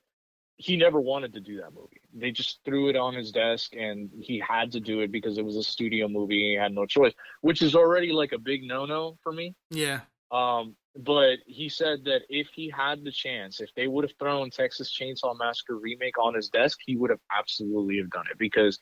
he 0.57 0.77
never 0.77 1.01
wanted 1.01 1.33
to 1.35 1.41
do 1.41 1.57
that 1.57 1.75
movie. 1.75 2.01
They 2.15 2.31
just 2.31 2.61
threw 2.65 2.89
it 2.89 2.97
on 2.97 3.13
his 3.13 3.33
desk 3.33 3.75
and 3.75 4.09
he 4.21 4.39
had 4.39 4.71
to 4.73 4.81
do 4.81 5.01
it 5.01 5.11
because 5.11 5.37
it 5.37 5.45
was 5.45 5.57
a 5.57 5.65
studio 5.65 6.07
movie. 6.09 6.53
He 6.53 6.55
had 6.55 6.73
no 6.73 6.87
choice, 6.87 7.13
which 7.41 7.61
is 7.61 7.75
already 7.75 8.13
like 8.13 8.33
a 8.33 8.39
big 8.39 8.63
no-no 8.63 9.19
for 9.23 9.33
me. 9.33 9.55
Yeah, 9.71 10.01
Um, 10.31 10.77
but 10.97 11.39
he 11.47 11.69
said 11.69 12.05
that 12.05 12.23
if 12.29 12.49
he 12.55 12.71
had 12.71 13.03
the 13.03 13.11
chance, 13.11 13.61
if 13.61 13.71
they 13.75 13.89
would 13.89 14.05
have 14.05 14.17
thrown 14.19 14.51
Texas 14.51 14.97
Chainsaw 14.97 15.37
Massacre 15.37 15.77
remake 15.77 16.19
on 16.19 16.35
his 16.35 16.49
desk, 16.49 16.79
he 16.87 16.97
would 16.97 17.11
have 17.11 17.21
absolutely 17.37 17.99
have 17.99 18.11
done 18.11 18.27
it 18.31 18.39
because 18.39 18.79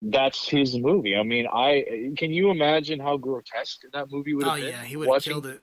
that's 0.00 0.48
his 0.48 0.78
movie. 0.78 1.16
I 1.16 1.22
mean, 1.22 1.46
I 1.52 2.12
can 2.16 2.30
you 2.32 2.50
imagine 2.50 2.98
how 2.98 3.18
grotesque 3.18 3.80
that 3.92 4.10
movie 4.10 4.32
would 4.34 4.46
have 4.46 4.54
oh 4.54 4.56
been? 4.56 4.64
Oh 4.64 4.68
yeah, 4.68 4.84
he 4.84 4.96
would 4.96 5.12
have 5.12 5.22
killed 5.22 5.46
it. 5.46 5.60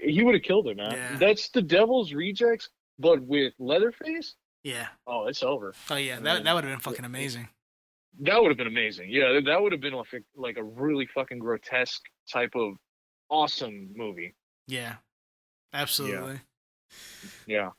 He 0.00 0.22
would 0.22 0.34
have 0.34 0.42
killed 0.42 0.68
it, 0.68 0.76
man. 0.76 0.92
Yeah. 0.92 1.16
That's 1.18 1.48
the 1.50 1.62
Devil's 1.62 2.12
Rejects, 2.12 2.68
but 2.98 3.22
with 3.22 3.52
Leatherface. 3.58 4.34
Yeah. 4.64 4.88
Oh, 5.06 5.26
it's 5.26 5.42
over. 5.42 5.74
Oh 5.90 5.96
yeah, 5.96 6.18
that 6.20 6.44
that 6.44 6.54
would 6.54 6.64
have 6.64 6.72
been 6.72 6.80
fucking 6.80 7.04
amazing. 7.04 7.48
That 8.20 8.40
would 8.40 8.48
have 8.48 8.56
been 8.56 8.66
amazing. 8.66 9.10
Yeah, 9.10 9.40
that 9.44 9.62
would 9.62 9.72
have 9.72 9.80
been 9.80 9.92
like 9.92 10.12
a, 10.14 10.40
like 10.40 10.56
a 10.56 10.64
really 10.64 11.06
fucking 11.14 11.38
grotesque 11.38 12.02
type 12.32 12.52
of 12.56 12.74
awesome 13.28 13.90
movie. 13.94 14.34
Yeah, 14.66 14.94
absolutely. 15.72 16.40
Yeah. 17.46 17.70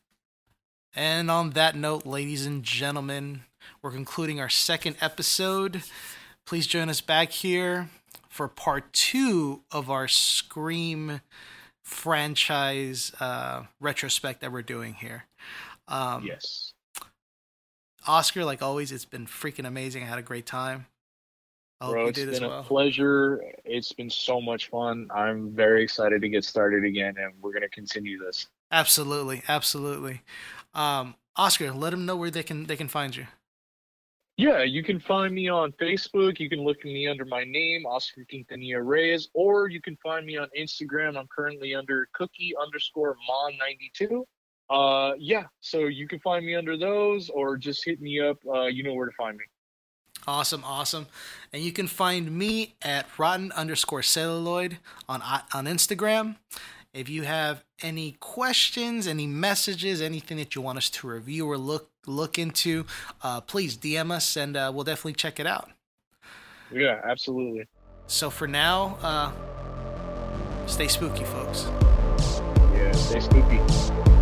And 0.96 1.30
on 1.30 1.52
that 1.52 1.76
note, 1.76 2.06
ladies 2.06 2.46
and 2.46 2.64
gentlemen, 2.64 3.42
we're 3.82 3.92
concluding 3.92 4.40
our 4.40 4.50
second 4.50 4.96
episode. 5.02 5.84
Please 6.46 6.66
join 6.66 6.90
us 6.90 7.02
back 7.02 7.32
here 7.32 7.90
for 8.30 8.48
part 8.48 8.94
two 8.94 9.64
of 9.72 9.90
our 9.90 10.08
Scream 10.08 11.22
franchise 11.88 13.14
uh, 13.22 13.64
retrospect 13.80 14.42
that 14.42 14.52
we're 14.52 14.62
doing 14.62 14.94
here. 14.94 15.24
Um, 15.88 16.26
yes. 16.26 16.74
Oscar, 18.06 18.44
like 18.44 18.62
always, 18.62 18.92
it's 18.92 19.06
been 19.06 19.26
freaking 19.26 19.66
amazing. 19.66 20.04
I 20.04 20.08
had 20.08 20.20
a 20.20 20.24
great 20.24 20.46
time. 20.46 20.88
I 21.80 21.86
hope 21.86 21.94
Bro, 21.94 22.08
it's 22.08 22.20
been 22.20 22.44
well. 22.44 22.60
a 22.60 22.64
pleasure. 22.64 23.42
It's 23.64 23.94
been 23.94 24.10
so 24.10 24.42
much 24.42 24.70
fun. 24.70 25.08
I'm 25.14 25.52
very 25.52 25.82
excited 25.82 26.22
to 26.22 26.30
get 26.30 26.44
started 26.44 26.84
again, 26.84 27.16
and 27.18 27.34
we're 27.42 27.54
gonna 27.54 27.70
continue 27.70 28.20
this. 28.20 28.48
Absolutely, 28.72 29.44
absolutely. 29.48 30.24
Um, 30.74 31.16
Oscar, 31.38 31.72
let 31.72 31.92
them 31.92 32.06
know 32.06 32.18
where 32.18 32.32
they 32.32 32.44
can 32.44 32.66
they 32.66 32.76
can 32.76 32.90
find 32.90 33.16
you. 33.16 33.28
Yeah, 34.38 34.62
you 34.62 34.84
can 34.84 35.00
find 35.00 35.34
me 35.34 35.50
on 35.50 35.72
Facebook. 35.74 36.40
You 36.40 36.48
can 36.48 36.64
look 36.64 36.78
at 36.78 36.86
me 36.86 37.08
under 37.08 37.26
my 37.26 37.44
name, 37.44 37.88
Oscar 37.88 38.24
Quintanilla 38.32 38.86
Reyes, 38.86 39.30
or 39.34 39.68
you 39.68 39.82
can 39.82 39.98
find 39.98 40.28
me 40.28 40.38
on 40.38 40.48
Instagram. 40.56 41.18
I'm 41.18 41.28
currently 41.36 41.74
under 41.74 42.08
cookie 42.14 42.54
underscore 42.62 43.18
mon92. 43.28 44.24
Uh, 44.70 45.16
yeah, 45.18 45.46
so 45.60 45.86
you 45.86 46.08
can 46.08 46.20
find 46.20 46.46
me 46.46 46.54
under 46.54 46.78
those, 46.78 47.30
or 47.30 47.58
just 47.58 47.84
hit 47.84 48.00
me 48.00 48.20
up. 48.20 48.38
Uh, 48.48 48.66
you 48.66 48.84
know 48.84 48.94
where 48.94 49.08
to 49.08 49.16
find 49.18 49.38
me. 49.38 49.46
Awesome, 50.28 50.64
awesome. 50.64 51.08
And 51.52 51.64
you 51.64 51.72
can 51.72 51.88
find 51.88 52.32
me 52.32 52.76
at 52.84 53.08
rotten 53.18 53.52
underscore 53.54 54.04
celluloid 54.04 54.78
on 55.10 55.24
on 55.52 55.66
Instagram. 55.66 56.36
If 56.94 57.10
you 57.10 57.24
have 57.24 57.64
any 57.82 58.18
questions, 58.20 59.08
any 59.08 59.26
messages, 59.26 60.00
anything 60.00 60.38
that 60.38 60.54
you 60.54 60.62
want 60.62 60.78
us 60.78 60.90
to 60.92 61.08
review 61.08 61.50
or 61.50 61.58
look 61.58 61.90
look 62.08 62.40
into, 62.40 62.86
uh, 63.22 63.42
please 63.42 63.78
DM 63.78 64.12
us 64.12 64.36
and 64.36 64.58
uh, 64.58 64.72
we'll 64.74 64.84
definitely 64.84 65.14
check 65.14 65.40
it 65.40 65.48
out. 65.48 65.70
Yeah, 66.72 67.00
absolutely. 67.04 67.68
So 68.08 68.30
for 68.30 68.48
now, 68.48 68.98
uh, 69.02 69.32
stay 70.68 70.88
spooky, 70.88 71.24
folks. 71.26 71.68
Yeah, 72.74 72.92
stay 72.94 73.20
spooky. 73.20 74.17